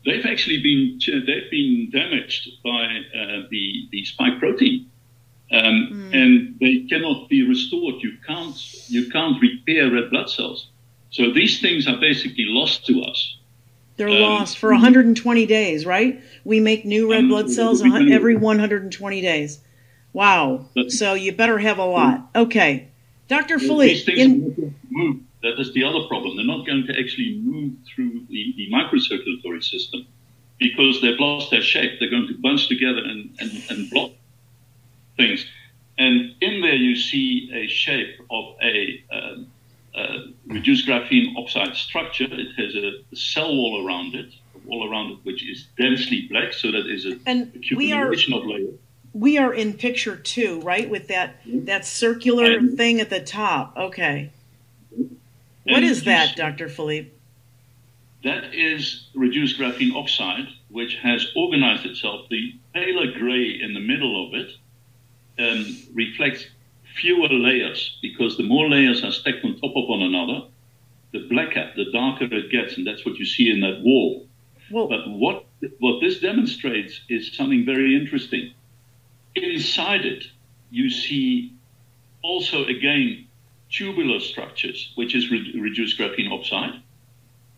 They've 0.05 0.25
actually 0.25 0.63
been 0.63 1.01
they've 1.27 1.51
been 1.51 1.91
damaged 1.93 2.49
by 2.65 2.85
uh, 3.15 3.47
the 3.51 3.89
the 3.91 4.05
spike 4.05 4.39
protein, 4.39 4.91
um, 5.53 6.11
and 6.13 6.57
they 6.61 6.81
cannot 6.89 7.29
be 7.29 7.47
restored. 7.47 7.97
You 8.03 8.13
can't 8.27 8.91
you 8.91 9.11
can't 9.11 9.41
repair 9.41 9.91
red 9.91 10.11
blood 10.11 10.31
cells. 10.31 10.69
So 11.11 11.31
these 11.31 11.61
things 11.61 11.87
are 11.87 11.99
basically 11.99 12.47
lost 12.47 12.87
to 12.87 13.03
us. 13.03 13.37
They're 13.97 14.09
Um, 14.09 14.21
lost 14.21 14.57
for 14.59 14.71
120 14.73 15.45
days, 15.47 15.85
right? 15.85 16.21
We 16.45 16.61
make 16.61 16.85
new 16.87 17.11
red 17.11 17.21
Um, 17.25 17.29
blood 17.29 17.51
cells 17.51 17.81
a 17.83 17.85
we 17.85 17.91
hun- 17.91 18.07
do. 18.07 18.13
every 18.13 18.37
120 18.37 19.21
days. 19.21 19.61
Wow. 20.15 20.67
So 20.89 21.15
you 21.15 21.33
better 21.33 21.59
have 21.59 21.79
a 21.79 21.85
lot. 21.85 22.31
Okay. 22.35 22.89
Dr. 23.29 23.59
These 23.59 23.69
Philippe, 23.69 24.01
things 24.01 24.19
in, 24.21 24.31
are 24.31 24.35
not 24.49 24.57
going 24.57 24.71
to 24.71 24.75
move. 24.91 25.17
That 25.43 25.59
is 25.61 25.73
the 25.75 25.85
other 25.85 26.01
problem. 26.09 26.37
They're 26.37 26.47
not 26.47 26.67
going 26.67 26.87
to 26.87 26.99
actually 26.99 27.39
move 27.43 27.73
through 27.87 28.27
the, 28.29 28.55
the 28.57 28.71
microcirculatory 28.71 29.63
system 29.63 30.07
because 30.59 31.01
they've 31.01 31.19
lost 31.19 31.51
their 31.51 31.63
shape. 31.63 31.99
They're 31.99 32.11
going 32.11 32.29
to 32.29 32.35
bunch 32.35 32.69
together 32.69 33.03
and, 33.05 33.31
and, 33.39 33.51
and 33.71 33.91
block 33.91 34.13
things. 35.17 35.47
And 35.99 36.35
in 36.41 36.61
there, 36.61 36.75
you 36.75 36.97
see 36.97 37.51
a 37.55 37.69
shape 37.69 38.21
of 38.31 38.57
a, 38.63 39.05
um, 39.13 39.47
uh, 39.95 40.19
reduced 40.47 40.87
graphene 40.87 41.37
oxide 41.37 41.77
structure. 41.77 42.27
It 42.31 42.49
has 42.57 42.75
a, 42.75 42.93
cell 43.15 43.55
wall 43.55 43.87
around 43.87 44.15
it, 44.15 44.33
a 44.55 44.67
wall 44.67 44.91
around 44.91 45.13
it 45.13 45.19
which 45.23 45.49
is 45.49 45.67
densely 45.79 46.27
black, 46.31 46.55
so 46.55 46.73
that 46.73 46.87
is 46.87 47.05
a 47.05 47.19
and 47.27 47.53
we 47.77 47.93
are 47.93 48.11
accumulation 48.11 48.33
of 48.33 48.47
layers. 48.47 48.75
we 49.13 49.37
are 49.37 49.53
in 49.53 49.75
picture 49.75 50.17
2, 50.17 50.61
right? 50.63 50.89
With 50.89 51.09
that 51.09 51.37
that 51.45 51.85
circular 51.85 52.61
thing 52.69 53.01
at 53.01 53.11
the 53.11 53.21
top. 53.21 53.77
Okay. 53.77 54.33
What 55.65 55.77
And 55.77 55.85
is 55.85 56.05
that, 56.05 56.37
Dr. 56.37 56.69
Philippe? 56.69 57.11
That 58.25 58.55
is 58.55 59.09
reduced 59.15 59.59
graphene 59.61 59.95
oxide, 59.95 60.49
which 60.71 60.97
has 60.97 61.27
organized 61.37 61.87
itself. 61.87 62.29
The 62.31 62.55
paler 62.73 63.13
gray 63.13 63.61
in 63.61 63.75
the 63.75 63.81
middle 63.81 64.27
of 64.27 64.35
it 64.35 64.51
um, 65.39 65.77
reflects 65.95 66.47
fewer 66.97 67.29
layers 67.29 67.99
because 68.03 68.37
the 68.37 68.43
more 68.43 68.69
layers 68.69 69.03
are 69.03 69.13
stacked 69.13 69.45
on 69.45 69.55
top 69.55 69.73
of 69.77 69.89
one 69.89 70.03
another, 70.03 70.47
the 71.13 71.27
blacker, 71.29 71.73
the 71.77 71.91
darker 71.93 72.25
it 72.25 72.51
gets, 72.51 72.77
and 72.77 72.87
that's 72.87 73.05
what 73.05 73.17
you 73.17 73.25
see 73.25 73.51
in 73.51 73.61
that 73.61 73.81
wall. 73.83 74.27
Well, 74.71 74.89
but 74.89 75.09
what 75.09 75.45
what 75.79 76.01
this 76.01 76.21
demonstrates 76.21 77.01
is 77.09 77.37
something 77.37 77.65
very 77.65 77.95
interesting. 77.95 78.55
Inside 79.35 80.05
it, 80.05 80.25
you 80.71 80.91
see 80.91 81.55
also 82.23 82.65
again 82.65 83.27
tubular 83.71 84.21
structures, 84.21 84.93
which 84.97 85.15
is 85.15 85.31
re- 85.31 85.55
reduced 85.59 85.99
graphene 85.99 86.33
oxide, 86.33 86.83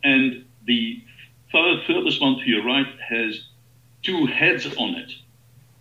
and 0.03 0.45
the 0.67 1.03
fur- 1.51 1.83
furthest 1.87 2.21
one 2.21 2.39
to 2.39 2.51
your 2.51 2.65
right 2.65 2.87
has 3.09 3.47
two 4.03 4.27
heads 4.27 4.67
on 4.77 4.95
it. 4.97 5.13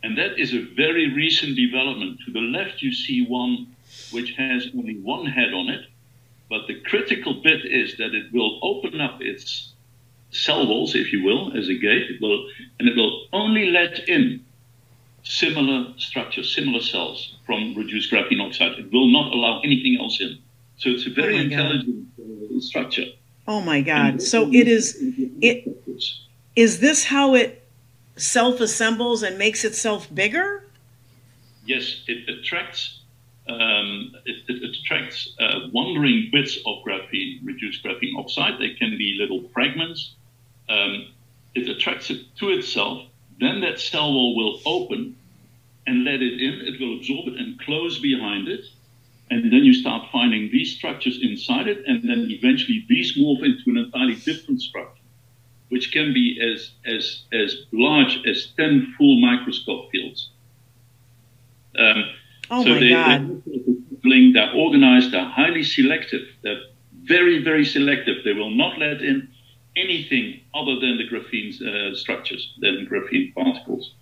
And 0.03 0.17
that 0.17 0.37
is 0.37 0.53
a 0.53 0.61
very 0.75 1.13
recent 1.13 1.55
development. 1.55 2.19
To 2.25 2.31
the 2.31 2.41
left, 2.41 2.81
you 2.81 2.93
see 2.93 3.25
one 3.25 3.67
which 4.11 4.31
has 4.33 4.67
only 4.77 4.97
one 4.99 5.25
head 5.25 5.53
on 5.53 5.69
it. 5.69 5.85
But 6.49 6.67
the 6.67 6.79
critical 6.81 7.41
bit 7.41 7.65
is 7.65 7.95
that 7.97 8.13
it 8.13 8.31
will 8.33 8.59
open 8.61 8.99
up 9.01 9.21
its 9.21 9.71
cell 10.31 10.67
walls, 10.67 10.93
if 10.93 11.13
you 11.13 11.23
will, 11.23 11.55
as 11.57 11.69
a 11.69 11.73
gate. 11.75 12.11
It 12.11 12.21
will, 12.21 12.47
and 12.79 12.89
it 12.89 12.95
will 12.95 13.27
only 13.31 13.71
let 13.71 14.07
in 14.09 14.43
similar 15.23 15.93
structures, 15.97 16.53
similar 16.53 16.81
cells 16.81 17.37
from 17.45 17.73
reduced 17.75 18.11
graphene 18.11 18.41
oxide. 18.45 18.73
It 18.77 18.91
will 18.91 19.07
not 19.07 19.31
allow 19.33 19.61
anything 19.61 19.97
else 19.99 20.19
in. 20.19 20.37
So 20.77 20.89
it's 20.89 21.07
a 21.07 21.11
very 21.11 21.35
Oh 21.35 21.37
my 21.37 21.43
God. 21.43 21.51
intelligent 21.51 22.07
uh, 22.19 22.59
structure. 22.59 23.05
Oh 23.47 23.61
my 23.61 23.81
God. 23.81 24.21
So 24.21 24.49
it 24.51 24.67
is 24.67 24.97
it 25.41 25.65
is 26.55 26.79
this 26.79 27.05
how 27.05 27.35
it 27.35 27.62
self 28.15 28.59
assembles 28.59 29.23
and 29.23 29.37
makes 29.37 29.63
itself 29.63 30.13
bigger? 30.13 30.65
Yes, 31.65 32.03
it 32.07 32.29
attracts 32.29 32.99
um, 33.47 34.15
it, 34.25 34.43
it 34.47 34.63
attracts 34.69 35.35
uh, 35.39 35.67
wandering 35.73 36.29
bits 36.31 36.57
of 36.65 36.83
graphene, 36.85 37.39
reduced 37.43 37.83
graphene 37.83 38.17
oxide. 38.17 38.53
They 38.59 38.73
can 38.75 38.97
be 38.97 39.17
little 39.19 39.49
fragments. 39.53 40.13
Um, 40.69 41.13
it 41.53 41.67
attracts 41.69 42.09
it 42.09 42.21
to 42.37 42.49
itself. 42.51 43.07
Then 43.39 43.59
that 43.61 43.79
cell 43.79 44.13
wall 44.13 44.35
will 44.35 44.61
open 44.65 45.17
and 45.85 46.05
let 46.05 46.21
it 46.21 46.41
in. 46.41 46.61
It 46.61 46.79
will 46.79 46.97
absorb 46.97 47.27
it 47.27 47.39
and 47.39 47.59
close 47.59 47.99
behind 47.99 48.47
it. 48.47 48.65
And 49.29 49.51
then 49.51 49.65
you 49.65 49.73
start 49.73 50.09
finding 50.11 50.49
these 50.51 50.75
structures 50.75 51.19
inside 51.21 51.67
it, 51.67 51.83
and 51.87 52.07
then 52.07 52.27
eventually 52.29 52.85
these 52.87 53.17
morph 53.17 53.43
into 53.43 53.63
an 53.67 53.77
entirely 53.77 54.15
different 54.15 54.61
structure, 54.61 55.01
which 55.73 55.91
can 55.91 56.13
be 56.13 56.27
as 56.49 56.59
as 56.85 57.03
as 57.43 57.49
large 57.71 58.13
as 58.31 58.37
ten 58.57 58.93
full 58.95 59.19
microscope 59.19 59.91
fields. 59.91 60.29
Um, 61.77 62.03
Oh 62.49 62.63
so 62.63 62.69
my 62.69 62.79
they, 62.79 62.89
God. 62.89 63.41
They're, 64.03 64.33
they're 64.33 64.53
organized, 64.53 65.11
they're 65.11 65.25
highly 65.25 65.63
selective. 65.63 66.21
They're 66.43 66.61
very, 67.03 67.43
very 67.43 67.65
selective. 67.65 68.17
They 68.23 68.33
will 68.33 68.51
not 68.51 68.77
let 68.77 69.01
in 69.01 69.29
anything 69.75 70.41
other 70.53 70.79
than 70.79 70.97
the 70.97 71.07
graphene 71.09 71.51
uh, 71.61 71.95
structures, 71.95 72.53
than 72.59 72.87
graphene 72.89 73.33
particles. 73.33 73.93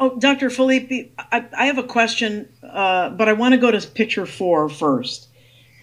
Oh, 0.00 0.18
Dr. 0.18 0.50
Philippe, 0.50 1.10
I, 1.18 1.46
I 1.56 1.66
have 1.66 1.78
a 1.78 1.84
question, 1.84 2.48
uh, 2.62 3.10
but 3.10 3.28
I 3.28 3.32
want 3.32 3.52
to 3.52 3.58
go 3.58 3.70
to 3.70 3.80
picture 3.86 4.26
four 4.26 4.68
first. 4.68 5.28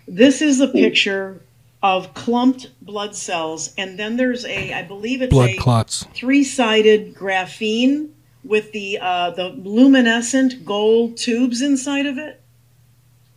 This 0.07 0.41
is 0.41 0.59
a 0.59 0.67
picture 0.67 1.41
of 1.83 2.13
clumped 2.13 2.71
blood 2.81 3.13
cells, 3.15 3.73
and 3.77 3.99
then 3.99 4.15
there's 4.15 4.45
a, 4.45 4.73
I 4.73 4.83
believe 4.83 5.21
it's 5.21 5.31
Blood 5.33 5.49
a 5.49 5.57
clots. 5.57 6.05
three-sided 6.15 7.13
graphene 7.13 8.09
with 8.43 8.71
the 8.71 8.97
uh, 8.99 9.31
the 9.31 9.49
luminescent 9.49 10.65
gold 10.65 11.17
tubes 11.17 11.61
inside 11.61 12.05
of 12.05 12.17
it. 12.17 12.41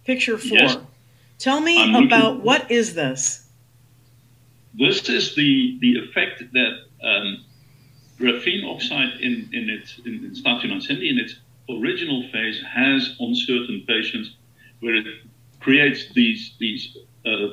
Picture 0.05 0.39
four. 0.39 0.59
Yes. 0.59 0.77
Tell 1.39 1.61
me 1.61 1.83
I'm 1.83 1.91
looking- 1.93 2.07
about 2.07 2.43
what 2.43 2.71
is 2.71 2.95
this? 2.95 3.43
This 4.79 5.09
is 5.09 5.35
the, 5.35 5.79
the 5.81 5.99
effect 6.01 6.43
that 6.53 6.73
um, 7.03 7.45
graphene 8.21 8.63
oxide 8.71 9.21
in, 9.21 9.49
in 9.53 9.71
its 9.71 9.99
in, 10.05 10.25
in 10.25 10.35
statu 10.35 10.69
nascendi 10.69 11.09
in 11.11 11.19
its 11.19 11.37
original 11.69 12.23
phase 12.31 12.63
has 12.63 13.17
on 13.19 13.35
certain 13.35 13.83
patients 13.89 14.37
where 14.81 14.95
it 14.97 15.07
creates 15.61 16.13
these 16.15 16.53
these 16.61 16.97
uh, 17.25 17.49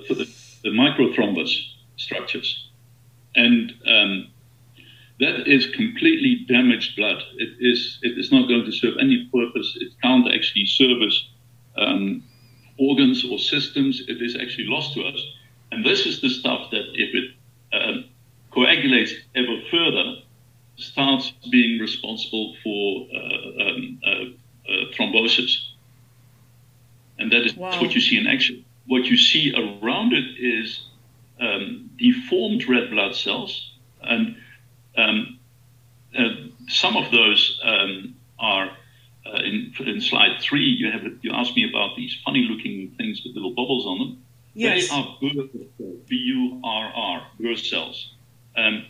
the 0.64 0.70
microthrombus 0.70 1.52
structures. 1.98 2.70
And 3.36 3.74
um, 3.88 4.28
that 5.20 5.48
is 5.48 5.68
completely 5.68 6.46
damaged 6.48 6.96
blood. 6.96 7.22
It 7.38 7.54
is 7.60 8.00
it 8.02 8.18
is 8.18 8.32
not 8.32 8.48
going 8.48 8.66
to 8.66 8.72
serve 8.72 8.96
any 9.00 9.30
purpose. 9.34 9.78
It 9.80 9.94
can't 10.02 10.28
actually 10.34 10.66
service 10.66 11.30
um, 11.78 12.24
organs 12.78 13.26
or 13.26 13.38
systems. 13.40 14.02
It 14.08 14.22
is 14.22 14.36
actually 14.36 14.66
lost 14.68 14.94
to 14.94 15.04
us. 15.04 15.20
And 15.72 15.86
this 15.86 16.06
is 16.06 16.22
the 16.22 16.30
stuff 16.30 16.70
that, 16.72 16.86
if 16.94 17.16
it 17.16 17.32
um, 17.74 18.06
coagulates 18.52 19.14
ever 19.36 19.58
further, 19.72 20.18
starts 20.76 21.32
being 21.52 21.80
responsible 21.80 22.56
for 22.64 23.08
uh, 23.16 23.64
um, 23.64 24.00
uh, 24.06 24.10
uh, 24.10 24.92
thrombosis. 24.94 25.56
And 27.20 27.32
that 27.32 27.46
is 27.46 27.56
Wow. 27.56 27.80
what 27.82 27.94
you 27.96 28.02
see 28.02 28.18
in 28.18 28.28
action. 28.28 28.66
What 28.88 29.06
you 29.06 29.18
see 29.18 29.54
around 29.56 30.14
it 30.14 30.26
is 30.40 30.88
um, 31.40 31.90
deformed 31.98 32.68
red 32.68 32.90
blood 32.92 33.16
cells, 33.16 33.72
and 34.02 34.36
um, 34.98 35.40
uh, 36.18 36.30
some 36.68 36.98
of 36.98 37.12
those 37.12 37.60
um, 37.64 38.16
are 38.40 38.70
uh, 39.26 39.38
in, 39.38 39.74
in 39.80 40.02
slide 40.02 40.42
three. 40.42 40.66
You 40.66 40.92
have 40.92 41.04
you 41.22 41.32
asked 41.32 41.56
me 41.56 41.68
about 41.70 41.96
these 41.96 42.16
funny-looking 42.26 42.96
things 42.98 43.22
with 43.24 43.36
little 43.36 43.52
bubbles 43.52 43.86
on 43.86 44.00
them. 44.00 44.24
Yes. 44.54 44.90
They 44.90 44.96
are 44.96 45.18
Burr 45.22 45.48
cells, 45.78 46.00
B-U-R-R, 46.08 47.28
Burr 47.40 47.56
cells. 47.56 48.14
Um, 48.56 48.86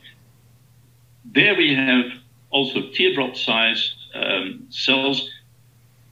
there 1.23 1.55
we 1.55 1.73
have 1.73 2.05
also 2.49 2.89
teardrop-sized 2.93 3.93
um, 4.13 4.67
cells. 4.69 5.29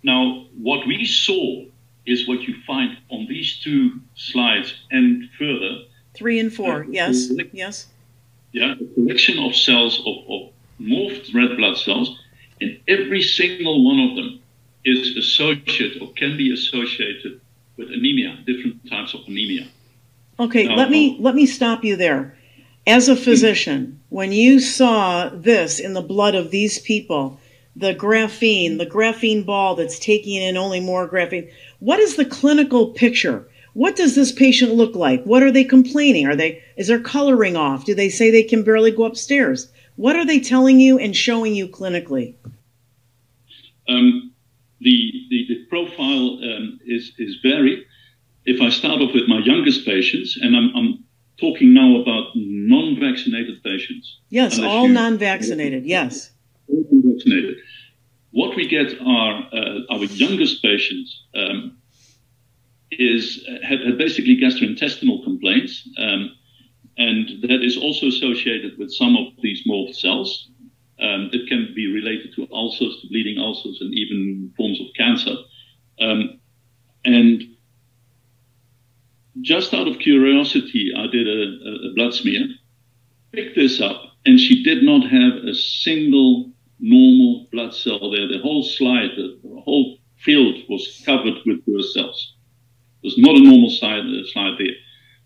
Now, 0.04 0.46
what 0.58 0.88
we 0.88 1.06
saw 1.06 1.66
is 2.06 2.28
what 2.28 2.42
you 2.42 2.56
find 2.66 2.98
on 3.10 3.28
these 3.28 3.60
two 3.64 4.00
slides 4.16 4.74
and 4.92 5.30
further. 5.38 5.80
Three 6.14 6.40
and 6.40 6.54
four. 6.54 6.84
Uh, 6.84 6.88
Yes. 6.90 7.32
Yes. 7.54 7.88
Yeah, 8.52 8.74
a 8.74 8.94
collection 8.96 9.40
of 9.40 9.56
cells 9.56 10.00
of, 10.06 10.16
of 10.30 10.50
morphed 10.80 11.34
red 11.34 11.56
blood 11.58 11.78
cells, 11.78 12.20
and 12.60 12.78
every 12.88 13.22
single 13.22 13.86
one 13.86 14.00
of 14.00 14.16
them 14.16 14.40
is 14.84 15.16
associated 15.16 16.02
or 16.02 16.12
can 16.14 16.36
be 16.36 16.52
associated 16.54 17.40
with 17.78 17.90
anemia, 17.92 18.38
different 18.46 18.90
types 18.90 19.14
of 19.14 19.22
anemia. 19.28 19.68
Okay, 20.40 20.66
No, 20.68 20.76
let 20.76 20.90
me 20.90 21.18
let 21.20 21.36
me 21.36 21.46
stop 21.46 21.84
you 21.84 21.96
there. 21.96 22.36
As 22.88 23.08
a 23.08 23.16
physician, 23.16 24.02
when 24.10 24.32
you 24.32 24.60
saw 24.60 25.30
this 25.30 25.80
in 25.80 25.94
the 25.94 26.02
blood 26.02 26.34
of 26.34 26.50
these 26.50 26.80
people, 26.80 27.40
the 27.76 27.96
graphene, 27.96 28.78
the 28.78 28.86
graphene 28.86 29.46
ball 29.46 29.76
that's 29.76 30.00
taking 30.00 30.42
in 30.42 30.58
only 30.58 30.80
more 30.80 31.08
graphene, 31.08 31.52
what 31.80 32.00
is 32.00 32.16
the 32.16 32.26
clinical 32.26 32.88
picture? 32.92 33.48
What 33.74 33.96
does 33.96 34.16
this 34.16 34.32
patient 34.32 34.74
look 34.74 34.96
like? 34.96 35.24
What 35.24 35.44
are 35.44 35.52
they 35.52 35.64
complaining? 35.64 36.28
Are 36.28 36.36
they 36.36 36.62
is 36.76 36.88
their 36.88 37.00
coloring 37.00 37.56
off? 37.56 37.86
Do 37.86 37.96
they 37.96 38.10
say 38.10 38.30
they 38.30 38.44
can 38.44 38.64
barely 38.64 38.92
go 38.92 39.06
upstairs? 39.06 39.72
What 39.96 40.16
are 40.16 40.26
they 40.26 40.40
telling 40.40 40.80
you 40.80 41.00
and 41.00 41.16
showing 41.16 41.56
you 41.56 41.68
clinically? 41.68 42.36
Um, 43.88 44.34
the, 44.80 45.12
the, 45.30 45.46
the 45.48 45.66
profile 45.70 46.40
um, 46.44 46.80
is, 46.86 47.12
is 47.18 47.38
varied. 47.44 47.86
If 48.46 48.62
I 48.62 48.70
start 48.70 49.02
off 49.02 49.14
with 49.14 49.28
my 49.28 49.40
youngest 49.40 49.86
patients, 49.86 50.38
and 50.42 50.56
I'm, 50.56 50.76
I'm 50.76 51.04
talking 51.40 51.74
now 51.74 52.02
about 52.02 52.32
non 52.36 53.00
vaccinated 53.00 53.64
patients. 53.64 54.20
Yes, 54.30 54.60
all 54.60 54.88
you- 54.88 54.94
non-vaccinated. 54.94 55.86
Yes. 55.86 56.32
Vaccinated. 57.22 57.58
What 58.32 58.56
we 58.56 58.68
get 58.68 58.94
are 59.02 59.44
uh, 59.54 59.80
our 59.90 60.06
youngest 60.06 60.62
patients 60.62 61.24
um, 61.36 61.78
is 62.92 63.46
have, 63.64 63.80
have 63.82 63.98
basically 63.98 64.38
gastrointestinal 64.38 65.24
complaints, 65.24 65.88
um, 65.98 66.32
and 66.98 67.42
that 67.42 67.64
is 67.64 67.78
also 67.78 68.08
associated 68.08 68.78
with 68.78 68.92
some 68.94 69.18
of 69.18 69.34
these 69.42 69.64
morphed 69.68 69.96
cells. 69.96 70.50
Um, 71.00 71.30
it 71.34 71.50
can 71.50 71.74
be 71.76 71.88
related 71.88 72.34
to 72.36 72.48
ulcers, 72.52 73.02
to 73.02 73.08
bleeding 73.10 73.38
ulcers, 73.40 73.80
and 73.82 73.94
even 73.94 74.54
forms 74.56 74.80
of 74.80 74.88
cancer. 74.96 75.36
Um, 76.00 76.40
and 77.04 77.44
just 79.42 79.74
out 79.74 79.88
of 79.88 79.98
curiosity, 80.00 80.92
I 80.96 81.08
did 81.08 81.28
a- 81.28 81.88
a 81.90 81.94
blood 81.96 82.14
smear, 82.14 82.48
picked 83.32 83.56
this 83.56 83.82
up, 83.82 84.16
and 84.26 84.40
she 84.40 84.62
did 84.64 84.84
not 84.84 85.10
have 85.10 85.38
a 85.44 85.56
single 85.56 86.52
normal 86.82 87.48
blood 87.52 87.74
cell 87.74 88.12
there. 88.12 88.28
The 88.28 88.40
whole 88.42 88.64
slide, 88.64 89.12
the, 89.16 89.40
the 89.44 89.62
whole 89.62 89.98
field 90.18 90.56
was 90.68 91.02
covered 91.06 91.36
with 91.46 91.66
Burr 91.66 91.82
cells. 91.82 92.36
There's 93.02 93.18
not 93.18 93.36
a 93.36 93.40
normal 93.40 93.70
slide, 93.70 94.04
uh, 94.06 94.26
slide 94.34 94.56
there. 94.60 94.76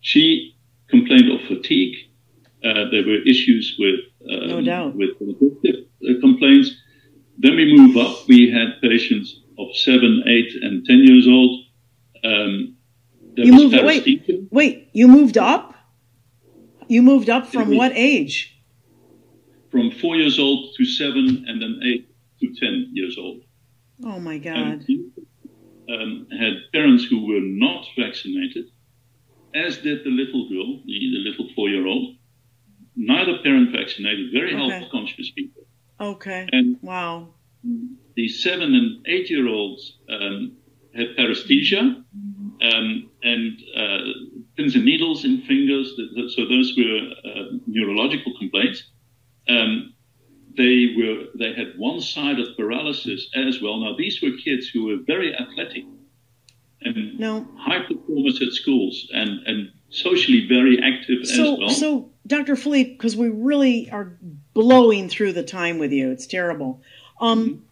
She 0.02 0.56
complained 0.90 1.32
of 1.32 1.41
fatigue. 1.48 1.95
Uh, 2.64 2.90
there 2.91 3.03
were 3.06 3.22
issues 3.26 3.76
with 3.80 3.99
um, 4.32 4.48
No 4.49 4.61
doubt. 4.61 4.95
with 4.95 5.11
uh, 5.22 6.19
complaints. 6.22 6.72
Then 7.38 7.56
we 7.56 7.76
move 7.76 7.98
up. 7.98 8.27
We 8.27 8.49
had 8.52 8.82
patients 8.82 9.41
of 9.57 9.76
seven, 9.76 10.23
eight, 10.27 10.52
and 10.61 10.86
ten 10.86 10.99
years 11.03 11.27
old. 11.27 11.60
Um, 12.23 12.76
You 13.36 13.53
moved 13.53 13.73
wait, 13.73 14.48
wait, 14.52 14.90
you 14.94 15.07
moved 15.07 15.38
up? 15.38 15.76
You 16.88 17.02
moved 17.02 17.30
up 17.30 17.48
from 17.48 17.76
what 17.76 17.91
age? 17.94 18.55
From 19.76 19.92
four 20.00 20.16
years 20.16 20.40
old 20.40 20.74
to 20.78 20.86
seven, 20.86 21.44
and 21.50 21.62
then 21.62 21.74
eight 21.84 22.08
to 22.40 22.48
ten 22.62 22.76
years 22.94 23.18
old. 23.18 23.42
Oh 24.06 24.20
my 24.30 24.38
God. 24.38 24.56
And 24.58 24.82
he 24.88 24.96
um, 25.94 26.28
had 26.32 26.54
parents 26.72 27.04
who 27.10 27.26
were 27.30 27.42
not 27.66 27.86
vaccinated, 27.98 28.66
as 29.54 29.78
did 29.80 30.06
the 30.06 30.10
little 30.22 30.48
girl, 30.48 30.70
the, 30.86 30.98
the 31.16 31.22
little 31.30 31.48
four-year-old. 31.56 32.16
Neither 32.96 33.40
parent 33.44 33.74
vaccinated, 33.74 34.32
very 34.32 34.54
Okay. 34.56 34.80
health 34.80 34.92
conscious 34.92 35.30
people. 35.32 35.64
Okay. 36.00 36.48
And 36.54 36.78
wow. 36.82 37.34
the 38.16 38.28
seven 38.30 38.74
and 38.80 39.06
eight-year-olds 39.08 39.98
um, 40.10 40.54
had 40.96 41.08
paresthesia 41.18 41.82
um, 41.82 43.10
and 43.24 43.52
uh, 43.76 43.98
pins 44.56 44.76
and 44.76 44.86
needles 44.86 45.26
in 45.26 45.42
fingers. 45.42 45.88
Th- 45.98 46.10
th- 46.16 46.32
So 46.36 46.46
those 46.48 46.74
were 46.78 47.00
uh, 47.30 47.46
neurological 47.68 48.32
complaints. 48.40 48.80
Um, 49.48 49.94
they 50.58 50.94
were 50.98 51.26
they 51.38 51.54
had 51.54 51.74
one-sided 51.78 52.56
paralysis 52.58 53.28
as 53.36 53.62
well. 53.62 53.78
Now 53.80 53.96
these 53.98 54.22
were 54.22 54.32
kids 54.44 54.68
who 54.70 54.86
were 54.86 54.98
very 55.06 55.36
athletic 55.36 55.84
and 56.82 57.20
No. 57.20 57.48
high 57.58 57.80
performers 57.86 58.42
at 58.42 58.52
schools 58.54 59.08
and 59.14 59.46
and 59.46 59.72
socially 59.90 60.48
very 60.48 60.82
active 60.82 61.22
as 61.22 61.34
So, 61.36 61.56
well. 61.60 61.70
so 61.70 62.12
Dr. 62.28 62.56
Philippe, 62.56 62.94
because 62.94 63.16
we 63.16 63.30
really 63.30 63.90
are 63.92 64.18
blowing 64.54 65.10
through 65.10 65.34
the 65.34 65.44
time 65.44 65.78
with 65.78 65.92
you, 65.92 66.10
it's 66.12 66.26
terrible. 66.26 66.82
Um, 67.22 67.64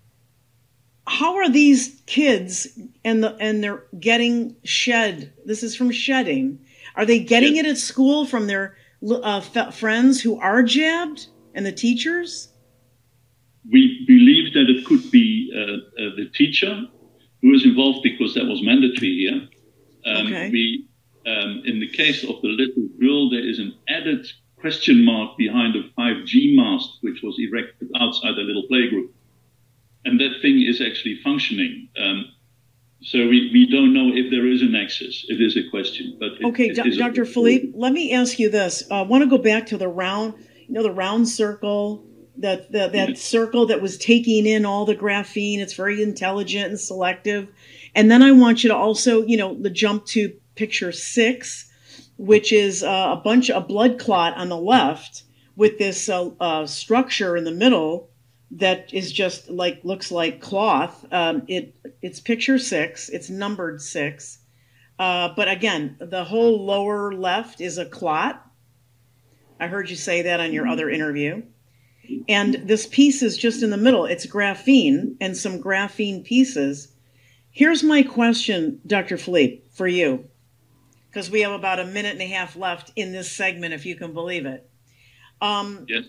how 1.07 1.35
are 1.35 1.49
these 1.49 2.01
kids 2.05 2.67
and 3.03 3.23
the 3.23 3.35
and 3.39 3.63
they're 3.63 3.83
getting 3.99 4.55
shed? 4.63 5.33
This 5.45 5.63
is 5.63 5.75
from 5.75 5.91
shedding. 5.91 6.59
Are 6.95 7.05
they 7.05 7.19
getting 7.19 7.55
it 7.55 7.65
at 7.65 7.77
school 7.77 8.25
from 8.25 8.47
their 8.47 8.77
uh, 9.09 9.41
f- 9.55 9.75
friends 9.75 10.21
who 10.21 10.39
are 10.39 10.63
jabbed 10.63 11.27
and 11.53 11.65
the 11.65 11.71
teachers? 11.71 12.49
we 13.71 14.03
believe 14.05 14.53
that 14.53 14.69
it 14.69 14.83
could 14.85 15.09
be 15.09 15.49
uh, 15.55 15.61
uh, 15.61 16.15
the 16.17 16.29
teacher 16.35 16.81
who 17.41 17.53
is 17.53 17.63
involved 17.63 17.99
because 18.03 18.33
that 18.33 18.43
was 18.45 18.61
mandatory 18.61 19.15
here. 19.23 19.47
Um, 20.05 20.27
Okay. 20.27 20.49
We, 20.51 20.85
um, 21.25 21.61
in 21.65 21.79
the 21.79 21.87
case 21.87 22.23
of 22.25 22.41
the 22.41 22.49
little 22.49 22.87
girl, 22.99 23.29
there 23.29 23.39
is 23.51 23.59
an 23.59 23.73
added 23.87 24.27
question 24.57 25.05
mark 25.05 25.37
behind 25.37 25.77
a 25.77 25.83
5G 25.97 26.57
mast 26.57 26.89
which 27.01 27.21
was 27.23 27.37
erected 27.39 27.89
outside 28.01 28.35
the 28.35 28.41
little 28.41 28.67
playgroup, 28.69 29.09
and 30.03 30.19
that 30.19 30.41
thing 30.41 30.61
is 30.61 30.81
actually 30.81 31.17
functioning. 31.23 31.87
Um, 31.97 32.25
So 33.05 33.17
we, 33.27 33.49
we 33.53 33.65
don't 33.75 33.93
know 33.93 34.09
if 34.13 34.29
there 34.31 34.47
is 34.47 34.61
a 34.61 34.65
nexus. 34.65 35.25
It 35.29 35.39
is 35.41 35.55
a 35.57 35.63
question, 35.69 36.17
but 36.19 36.31
it, 36.39 36.43
Okay, 36.49 36.67
it 36.69 36.75
Do- 36.75 36.83
is 36.89 36.95
a- 36.97 36.99
Dr. 36.99 37.23
Philippe, 37.25 37.67
let 37.75 37.91
me 37.93 38.11
ask 38.13 38.39
you 38.39 38.49
this. 38.49 38.73
I 38.91 39.01
want 39.03 39.23
to 39.25 39.29
go 39.29 39.37
back 39.51 39.63
to 39.67 39.77
the 39.77 39.87
round, 39.87 40.33
you 40.73 40.79
know, 40.79 40.83
the 40.83 40.91
round 40.91 41.29
circle, 41.29 42.03
that 42.37 42.71
the, 42.71 42.87
that 42.87 43.15
circle 43.15 43.67
that 43.67 43.79
was 43.79 43.95
taking 43.95 44.47
in 44.47 44.65
all 44.65 44.85
the 44.85 44.95
graphene. 44.95 45.59
It's 45.59 45.75
very 45.75 46.01
intelligent 46.01 46.71
and 46.71 46.79
selective. 46.79 47.47
And 47.93 48.09
then 48.09 48.23
I 48.23 48.31
want 48.31 48.63
you 48.63 48.69
to 48.69 48.75
also, 48.75 49.21
you 49.21 49.37
know, 49.37 49.53
the 49.53 49.69
jump 49.69 50.07
to 50.07 50.33
picture 50.55 50.91
six, 50.91 51.71
which 52.17 52.51
is 52.51 52.81
uh, 52.81 53.09
a 53.11 53.21
bunch 53.23 53.51
of 53.51 53.67
blood 53.67 53.99
clot 53.99 54.35
on 54.35 54.49
the 54.49 54.57
left 54.57 55.25
with 55.55 55.77
this 55.77 56.09
uh, 56.09 56.29
uh, 56.39 56.65
structure 56.65 57.37
in 57.37 57.43
the 57.43 57.51
middle 57.51 58.09
that 58.49 58.91
is 58.91 59.11
just 59.11 59.51
like 59.51 59.79
looks 59.83 60.11
like 60.11 60.41
cloth. 60.41 61.05
Um, 61.11 61.43
it 61.47 61.75
it's 62.01 62.19
picture 62.19 62.57
six. 62.57 63.09
It's 63.09 63.29
numbered 63.29 63.79
six. 63.79 64.39
Uh, 64.97 65.29
but 65.35 65.47
again, 65.47 65.97
the 65.99 66.23
whole 66.23 66.65
lower 66.65 67.13
left 67.13 67.61
is 67.61 67.77
a 67.77 67.85
clot. 67.85 68.43
I 69.63 69.67
heard 69.67 69.89
you 69.89 69.95
say 69.95 70.23
that 70.23 70.41
on 70.41 70.51
your 70.51 70.67
other 70.67 70.89
interview. 70.89 71.41
And 72.27 72.55
this 72.55 72.85
piece 72.85 73.23
is 73.23 73.37
just 73.37 73.63
in 73.63 73.69
the 73.69 73.77
middle. 73.77 74.05
It's 74.05 74.25
graphene 74.25 75.15
and 75.21 75.37
some 75.37 75.63
graphene 75.63 76.25
pieces. 76.25 76.89
Here's 77.49 77.81
my 77.81 78.03
question, 78.03 78.81
Dr. 78.85 79.17
Philippe, 79.17 79.61
for 79.71 79.87
you, 79.87 80.27
because 81.09 81.31
we 81.31 81.41
have 81.41 81.53
about 81.53 81.79
a 81.79 81.85
minute 81.85 82.11
and 82.11 82.21
a 82.21 82.27
half 82.27 82.57
left 82.57 82.91
in 82.97 83.13
this 83.13 83.31
segment, 83.31 83.73
if 83.73 83.85
you 83.85 83.95
can 83.95 84.13
believe 84.13 84.45
it. 84.45 84.69
Um, 85.39 85.85
Yes. 85.87 86.05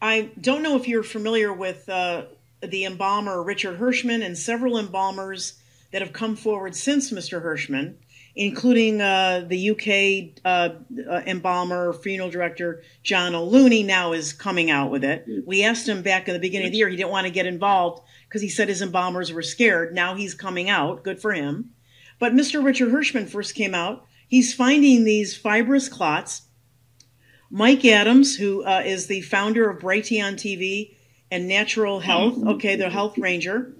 I 0.00 0.30
don't 0.40 0.62
know 0.62 0.76
if 0.76 0.88
you're 0.88 1.02
familiar 1.02 1.52
with 1.52 1.86
uh, 1.86 2.24
the 2.62 2.86
embalmer 2.86 3.42
Richard 3.42 3.78
Hirschman 3.78 4.24
and 4.24 4.38
several 4.38 4.78
embalmers 4.78 5.60
that 5.92 6.00
have 6.00 6.14
come 6.14 6.36
forward 6.36 6.74
since 6.74 7.12
Mr. 7.12 7.44
Hirschman, 7.44 7.96
including 8.34 9.00
uh, 9.00 9.44
the 9.46 9.70
UK 9.70 10.42
uh, 10.44 10.74
uh, 11.08 11.22
embalmer, 11.26 11.92
funeral 11.92 12.30
director 12.30 12.82
John 13.02 13.34
O'Looney, 13.34 13.84
now 13.84 14.12
is 14.12 14.32
coming 14.32 14.70
out 14.70 14.90
with 14.90 15.04
it. 15.04 15.26
We 15.46 15.64
asked 15.64 15.88
him 15.88 16.02
back 16.02 16.28
in 16.28 16.34
the 16.34 16.40
beginning 16.40 16.68
of 16.68 16.72
the 16.72 16.78
year, 16.78 16.88
he 16.88 16.96
didn't 16.96 17.10
want 17.10 17.26
to 17.26 17.32
get 17.32 17.46
involved 17.46 18.02
because 18.28 18.42
he 18.42 18.48
said 18.48 18.68
his 18.68 18.82
embalmers 18.82 19.32
were 19.32 19.42
scared. 19.42 19.94
Now 19.94 20.14
he's 20.14 20.34
coming 20.34 20.68
out. 20.70 21.02
Good 21.02 21.20
for 21.20 21.32
him. 21.32 21.70
But 22.18 22.32
Mr. 22.32 22.64
Richard 22.64 22.90
Hirschman 22.90 23.28
first 23.28 23.54
came 23.54 23.74
out. 23.74 24.06
He's 24.28 24.54
finding 24.54 25.04
these 25.04 25.36
fibrous 25.36 25.88
clots 25.88 26.42
Mike 27.50 27.84
Adams, 27.84 28.36
who 28.36 28.62
uh, 28.64 28.82
is 28.84 29.08
the 29.08 29.22
founder 29.22 29.68
of 29.68 29.80
Brighteon 29.80 30.34
TV 30.34 30.94
and 31.30 31.46
Natural 31.46 32.00
Health, 32.00 32.34
mm-hmm. 32.34 32.48
okay, 32.48 32.76
the 32.76 32.90
Health 32.90 33.16
Ranger, 33.16 33.72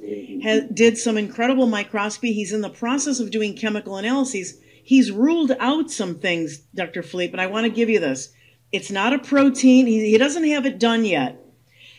ha- 0.42 0.66
did 0.72 0.98
some 0.98 1.18
incredible 1.18 1.66
microscopy. 1.66 2.32
He's 2.32 2.52
in 2.52 2.60
the 2.60 2.70
process 2.70 3.18
of 3.18 3.30
doing 3.30 3.56
chemical 3.56 3.96
analyses. 3.96 4.60
He's 4.82 5.10
ruled 5.10 5.52
out 5.58 5.90
some 5.90 6.16
things, 6.16 6.58
Dr. 6.74 7.02
Philippe, 7.02 7.32
and 7.32 7.40
I 7.40 7.46
want 7.46 7.64
to 7.64 7.72
give 7.72 7.90
you 7.90 7.98
this. 7.98 8.32
It's 8.72 8.90
not 8.90 9.12
a 9.12 9.18
protein. 9.18 9.86
He, 9.86 10.10
he 10.10 10.18
doesn't 10.18 10.48
have 10.48 10.64
it 10.64 10.78
done 10.78 11.04
yet. 11.04 11.44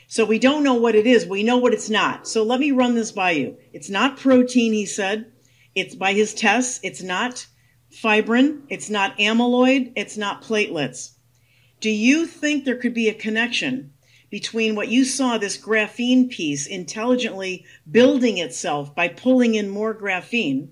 So 0.08 0.26
we 0.26 0.40
don't 0.40 0.64
know 0.64 0.74
what 0.74 0.96
it 0.96 1.08
is. 1.08 1.26
We 1.26 1.44
know 1.44 1.58
what 1.58 1.74
it's 1.74 1.90
not. 1.90 2.28
So 2.28 2.44
let 2.44 2.60
me 2.60 2.72
run 2.72 2.96
this 2.96 3.12
by 3.12 3.32
you. 3.32 3.58
It's 3.72 3.90
not 3.90 4.18
protein, 4.18 4.74
he 4.74 4.86
said. 4.86 5.32
It's 5.74 5.96
by 5.96 6.14
his 6.14 6.34
tests. 6.34 6.80
It's 6.84 7.02
not 7.02 7.48
fibrin. 7.90 8.64
It's 8.68 8.90
not 8.90 9.18
amyloid. 9.18 9.94
It's 9.96 10.18
not 10.18 10.44
platelets. 10.44 11.12
Do 11.80 11.90
you 11.90 12.26
think 12.26 12.64
there 12.64 12.76
could 12.76 12.94
be 12.94 13.10
a 13.10 13.14
connection 13.14 13.94
between 14.32 14.74
what 14.74 14.88
you 14.88 15.06
saw, 15.06 15.38
this 15.38 15.58
graphene 15.58 16.28
piece 16.28 16.66
intelligently 16.66 17.64
building 17.92 18.40
itself 18.40 18.96
by 18.96 19.08
pulling 19.08 19.54
in 19.54 19.70
more 19.70 19.94
graphene, 19.94 20.70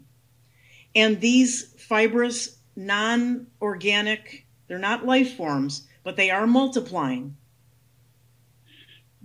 and 0.96 1.22
these 1.22 1.72
fibrous, 1.78 2.58
non 2.76 3.46
organic, 3.62 4.48
they're 4.68 4.80
not 4.80 5.06
life 5.06 5.36
forms, 5.38 5.88
but 6.04 6.16
they 6.16 6.32
are 6.32 6.48
multiplying? 6.48 7.36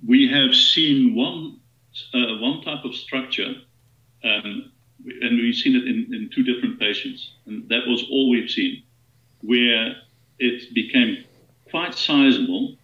we 0.06 0.28
have 0.28 0.54
seen 0.54 1.14
one 1.14 1.58
uh, 2.12 2.38
one 2.38 2.60
type 2.62 2.84
of 2.84 2.94
structure, 2.94 3.54
um, 4.24 4.72
and 5.20 5.38
we've 5.38 5.54
seen 5.54 5.76
it 5.76 5.84
in, 5.84 6.12
in 6.12 6.30
two 6.34 6.42
different 6.42 6.78
patients, 6.80 7.30
and 7.46 7.68
that 7.68 7.86
was 7.86 8.04
all 8.10 8.30
we've 8.30 8.50
seen, 8.50 8.82
where 9.42 9.94
it 10.40 10.74
became 10.74 11.24
quite 11.70 11.94
sizable, 11.94 12.76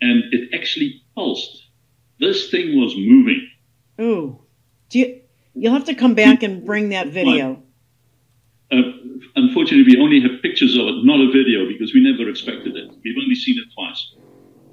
and 0.00 0.24
it 0.32 0.50
actually 0.54 1.02
pulsed. 1.14 1.66
This 2.18 2.50
thing 2.50 2.80
was 2.80 2.94
moving. 2.96 3.48
Ooh, 4.00 4.40
do 4.88 4.98
you? 4.98 5.20
You'll 5.54 5.72
have 5.72 5.86
to 5.86 5.94
come 5.94 6.14
back 6.14 6.42
and 6.42 6.64
bring 6.64 6.90
that 6.90 7.08
video. 7.08 7.62
Uh, 8.70 8.82
unfortunately, 9.34 9.96
we 9.96 10.00
only 10.00 10.20
have 10.20 10.40
pictures 10.42 10.76
of 10.76 10.86
it, 10.86 11.04
not 11.04 11.20
a 11.20 11.30
video, 11.32 11.66
because 11.66 11.92
we 11.92 12.00
never 12.02 12.30
expected 12.30 12.76
it. 12.76 12.88
We've 13.04 13.16
only 13.20 13.34
seen 13.34 13.58
it 13.58 13.72
twice. 13.74 14.14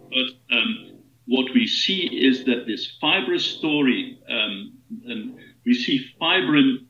But 0.09 0.55
um, 0.55 0.97
what 1.25 1.51
we 1.53 1.65
see 1.65 2.05
is 2.05 2.45
that 2.45 2.67
this 2.67 2.93
fibrous 3.01 3.45
story, 3.45 4.19
um, 4.29 4.73
and 5.05 5.37
we 5.65 5.73
see 5.73 6.05
fibrin 6.19 6.85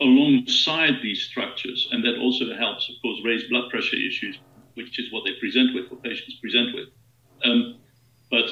alongside 0.00 0.94
these 1.02 1.22
structures, 1.22 1.88
and 1.92 2.04
that 2.04 2.18
also 2.18 2.54
helps, 2.54 2.88
of 2.90 2.96
course, 3.00 3.20
raise 3.24 3.44
blood 3.48 3.70
pressure 3.70 3.96
issues, 3.96 4.38
which 4.74 4.98
is 4.98 5.10
what 5.12 5.24
they 5.24 5.32
present 5.40 5.74
with, 5.74 5.90
what 5.90 6.02
patients 6.02 6.34
present 6.40 6.74
with. 6.74 6.88
Um, 7.44 7.76
but 8.30 8.46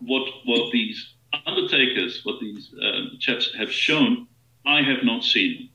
what 0.00 0.28
what 0.44 0.72
these 0.72 1.14
undertakers, 1.46 2.20
what 2.24 2.40
these 2.40 2.72
um, 2.82 3.12
chaps 3.18 3.50
have 3.56 3.72
shown, 3.72 4.26
I 4.66 4.82
have 4.82 5.02
not 5.04 5.24
seen. 5.24 5.70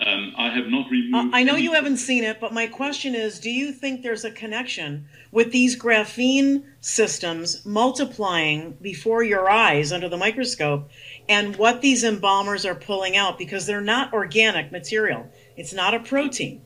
Um, 0.00 0.32
I 0.38 0.50
have 0.50 0.68
not 0.68 0.88
removed. 0.90 1.34
Uh, 1.34 1.36
I 1.36 1.42
know 1.42 1.54
any- 1.54 1.64
you 1.64 1.72
haven't 1.72 1.96
seen 1.96 2.22
it, 2.22 2.38
but 2.40 2.52
my 2.52 2.68
question 2.68 3.16
is 3.16 3.40
do 3.40 3.50
you 3.50 3.72
think 3.72 4.02
there's 4.02 4.24
a 4.24 4.30
connection 4.30 5.08
with 5.32 5.50
these 5.50 5.76
graphene 5.76 6.62
systems 6.80 7.66
multiplying 7.66 8.76
before 8.80 9.24
your 9.24 9.50
eyes 9.50 9.90
under 9.92 10.08
the 10.08 10.16
microscope 10.16 10.88
and 11.28 11.56
what 11.56 11.80
these 11.80 12.04
embalmers 12.04 12.64
are 12.64 12.76
pulling 12.76 13.16
out? 13.16 13.38
Because 13.38 13.66
they're 13.66 13.80
not 13.80 14.12
organic 14.12 14.70
material, 14.70 15.28
it's 15.56 15.72
not 15.72 15.94
a 15.94 15.98
protein. 16.00 16.62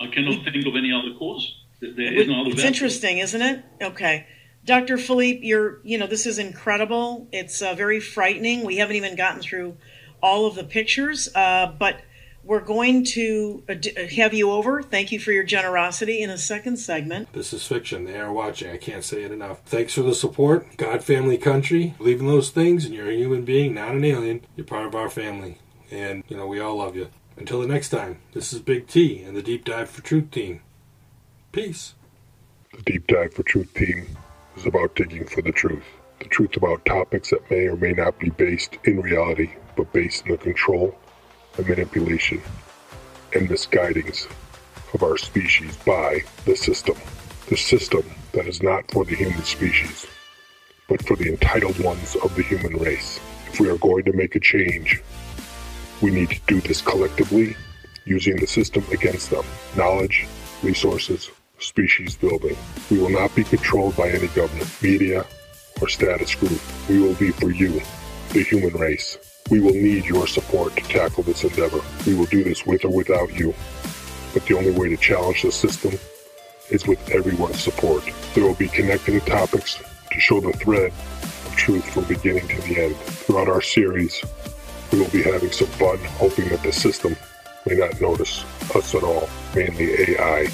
I 0.00 0.06
cannot 0.06 0.42
think 0.44 0.64
of 0.66 0.74
any 0.74 0.90
other 0.90 1.12
cause. 1.18 1.57
There 1.80 1.92
there 1.94 2.12
It's 2.12 2.22
is 2.22 2.28
no 2.28 2.40
other 2.42 2.50
vector. 2.50 2.66
interesting, 2.66 3.18
isn't 3.18 3.42
it? 3.42 3.64
Okay. 3.82 4.26
Dr. 4.64 4.98
Philippe, 4.98 5.46
you're, 5.46 5.80
you 5.82 5.96
know, 5.96 6.06
this 6.06 6.26
is 6.26 6.38
incredible. 6.38 7.28
It's 7.32 7.62
uh, 7.62 7.74
very 7.74 8.00
frightening. 8.00 8.64
We 8.64 8.76
haven't 8.78 8.96
even 8.96 9.16
gotten 9.16 9.40
through 9.40 9.76
all 10.22 10.46
of 10.46 10.56
the 10.56 10.64
pictures, 10.64 11.28
uh, 11.34 11.72
but 11.78 12.02
we're 12.44 12.60
going 12.60 13.04
to 13.04 13.62
uh, 13.68 13.74
have 14.16 14.34
you 14.34 14.50
over. 14.50 14.82
Thank 14.82 15.12
you 15.12 15.20
for 15.20 15.32
your 15.32 15.44
generosity 15.44 16.20
in 16.22 16.28
a 16.30 16.36
second 16.36 16.76
segment. 16.78 17.32
This 17.32 17.52
is 17.52 17.66
fiction. 17.66 18.04
They 18.04 18.18
are 18.18 18.32
watching. 18.32 18.70
I 18.70 18.76
can't 18.76 19.04
say 19.04 19.22
it 19.22 19.30
enough. 19.32 19.60
Thanks 19.64 19.94
for 19.94 20.02
the 20.02 20.14
support. 20.14 20.76
God, 20.76 21.02
family, 21.04 21.38
country. 21.38 21.94
Believe 21.98 22.20
in 22.20 22.26
those 22.26 22.50
things, 22.50 22.84
and 22.84 22.94
you're 22.94 23.08
a 23.10 23.16
human 23.16 23.44
being, 23.44 23.74
not 23.74 23.94
an 23.94 24.04
alien. 24.04 24.44
You're 24.56 24.66
part 24.66 24.86
of 24.86 24.94
our 24.94 25.08
family. 25.08 25.58
And, 25.90 26.24
you 26.28 26.36
know, 26.36 26.46
we 26.46 26.60
all 26.60 26.76
love 26.76 26.94
you. 26.96 27.08
Until 27.38 27.60
the 27.60 27.68
next 27.68 27.90
time, 27.90 28.18
this 28.34 28.52
is 28.52 28.60
Big 28.60 28.88
T 28.88 29.22
and 29.22 29.36
the 29.36 29.42
Deep 29.42 29.64
Dive 29.64 29.88
for 29.88 30.02
Truth 30.02 30.30
team. 30.32 30.60
Peace. 31.50 31.94
The 32.76 32.82
Deep 32.82 33.06
Dive 33.06 33.32
for 33.32 33.42
Truth 33.42 33.72
team 33.72 34.06
is 34.54 34.66
about 34.66 34.94
digging 34.94 35.24
for 35.24 35.40
the 35.40 35.50
truth. 35.50 35.82
The 36.18 36.26
truth 36.26 36.54
about 36.58 36.84
topics 36.84 37.30
that 37.30 37.50
may 37.50 37.68
or 37.68 37.76
may 37.76 37.92
not 37.92 38.18
be 38.18 38.28
based 38.28 38.76
in 38.84 39.00
reality, 39.00 39.52
but 39.74 39.90
based 39.94 40.26
in 40.26 40.32
the 40.32 40.38
control 40.38 40.94
and 41.56 41.66
manipulation 41.66 42.42
and 43.34 43.48
misguidings 43.48 44.28
of 44.92 45.02
our 45.02 45.16
species 45.16 45.74
by 45.78 46.20
the 46.44 46.54
system. 46.54 46.96
The 47.48 47.56
system 47.56 48.02
that 48.32 48.46
is 48.46 48.62
not 48.62 48.90
for 48.90 49.06
the 49.06 49.16
human 49.16 49.42
species, 49.42 50.06
but 50.86 51.02
for 51.06 51.16
the 51.16 51.30
entitled 51.30 51.78
ones 51.82 52.14
of 52.16 52.34
the 52.36 52.42
human 52.42 52.76
race. 52.76 53.20
If 53.46 53.58
we 53.58 53.70
are 53.70 53.78
going 53.78 54.04
to 54.04 54.12
make 54.12 54.36
a 54.36 54.40
change, 54.40 55.02
we 56.02 56.10
need 56.10 56.28
to 56.28 56.40
do 56.46 56.60
this 56.60 56.82
collectively 56.82 57.56
using 58.04 58.36
the 58.36 58.46
system 58.46 58.84
against 58.92 59.30
them. 59.30 59.44
Knowledge, 59.76 60.26
resources, 60.62 61.30
species 61.60 62.16
building. 62.16 62.56
We 62.90 62.98
will 62.98 63.10
not 63.10 63.34
be 63.34 63.44
controlled 63.44 63.96
by 63.96 64.10
any 64.10 64.28
government, 64.28 64.70
media, 64.82 65.24
or 65.80 65.88
status 65.88 66.34
group. 66.34 66.60
We 66.88 67.00
will 67.00 67.14
be 67.14 67.30
for 67.30 67.50
you, 67.50 67.80
the 68.30 68.42
human 68.42 68.74
race. 68.74 69.18
We 69.50 69.60
will 69.60 69.72
need 69.72 70.04
your 70.04 70.26
support 70.26 70.76
to 70.76 70.82
tackle 70.84 71.22
this 71.22 71.44
endeavor. 71.44 71.80
We 72.06 72.14
will 72.14 72.26
do 72.26 72.44
this 72.44 72.66
with 72.66 72.84
or 72.84 72.90
without 72.90 73.32
you. 73.38 73.54
But 74.34 74.44
the 74.46 74.56
only 74.56 74.72
way 74.72 74.90
to 74.90 74.96
challenge 74.96 75.42
the 75.42 75.52
system 75.52 75.98
is 76.70 76.86
with 76.86 77.10
everyone's 77.10 77.62
support. 77.62 78.04
There 78.34 78.44
will 78.44 78.54
be 78.54 78.68
connecting 78.68 79.20
topics 79.20 79.82
to 80.10 80.20
show 80.20 80.40
the 80.40 80.52
thread 80.52 80.92
of 80.92 81.56
truth 81.56 81.88
from 81.92 82.04
beginning 82.04 82.46
to 82.48 82.60
the 82.62 82.84
end. 82.84 82.96
Throughout 82.96 83.48
our 83.48 83.62
series, 83.62 84.22
we 84.92 85.00
will 85.00 85.08
be 85.08 85.22
having 85.22 85.52
some 85.52 85.68
fun, 85.68 85.98
hoping 86.18 86.48
that 86.50 86.62
the 86.62 86.72
system 86.72 87.16
may 87.66 87.76
not 87.76 88.00
notice 88.00 88.44
us 88.74 88.94
at 88.94 89.02
all, 89.02 89.28
mainly 89.54 90.12
AI. 90.12 90.48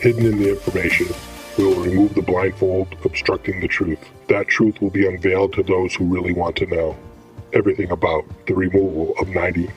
Hidden 0.00 0.26
in 0.26 0.38
the 0.38 0.50
information, 0.50 1.08
we 1.56 1.64
will 1.64 1.82
remove 1.82 2.14
the 2.14 2.22
blindfold 2.22 2.94
obstructing 3.04 3.60
the 3.60 3.66
truth. 3.66 3.98
That 4.28 4.46
truth 4.46 4.80
will 4.80 4.90
be 4.90 5.08
unveiled 5.08 5.54
to 5.54 5.62
those 5.64 5.94
who 5.94 6.04
really 6.04 6.32
want 6.32 6.54
to 6.56 6.66
know. 6.66 6.96
everything 7.52 7.90
about 7.90 8.24
the 8.46 8.54
removal 8.54 9.14
of 9.18 9.28
90% 9.28 9.70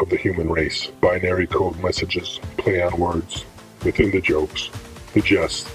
of 0.00 0.08
the 0.10 0.16
human 0.16 0.48
race. 0.50 0.88
Binary 1.00 1.46
code 1.46 1.82
messages, 1.82 2.40
play 2.58 2.82
on 2.82 2.98
words, 2.98 3.44
within 3.84 4.10
the 4.10 4.20
jokes, 4.20 4.70
the 5.14 5.20
jests, 5.22 5.68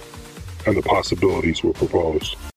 and 0.67 0.77
the 0.77 0.81
possibilities 0.81 1.63
were 1.63 1.73
proposed. 1.73 2.35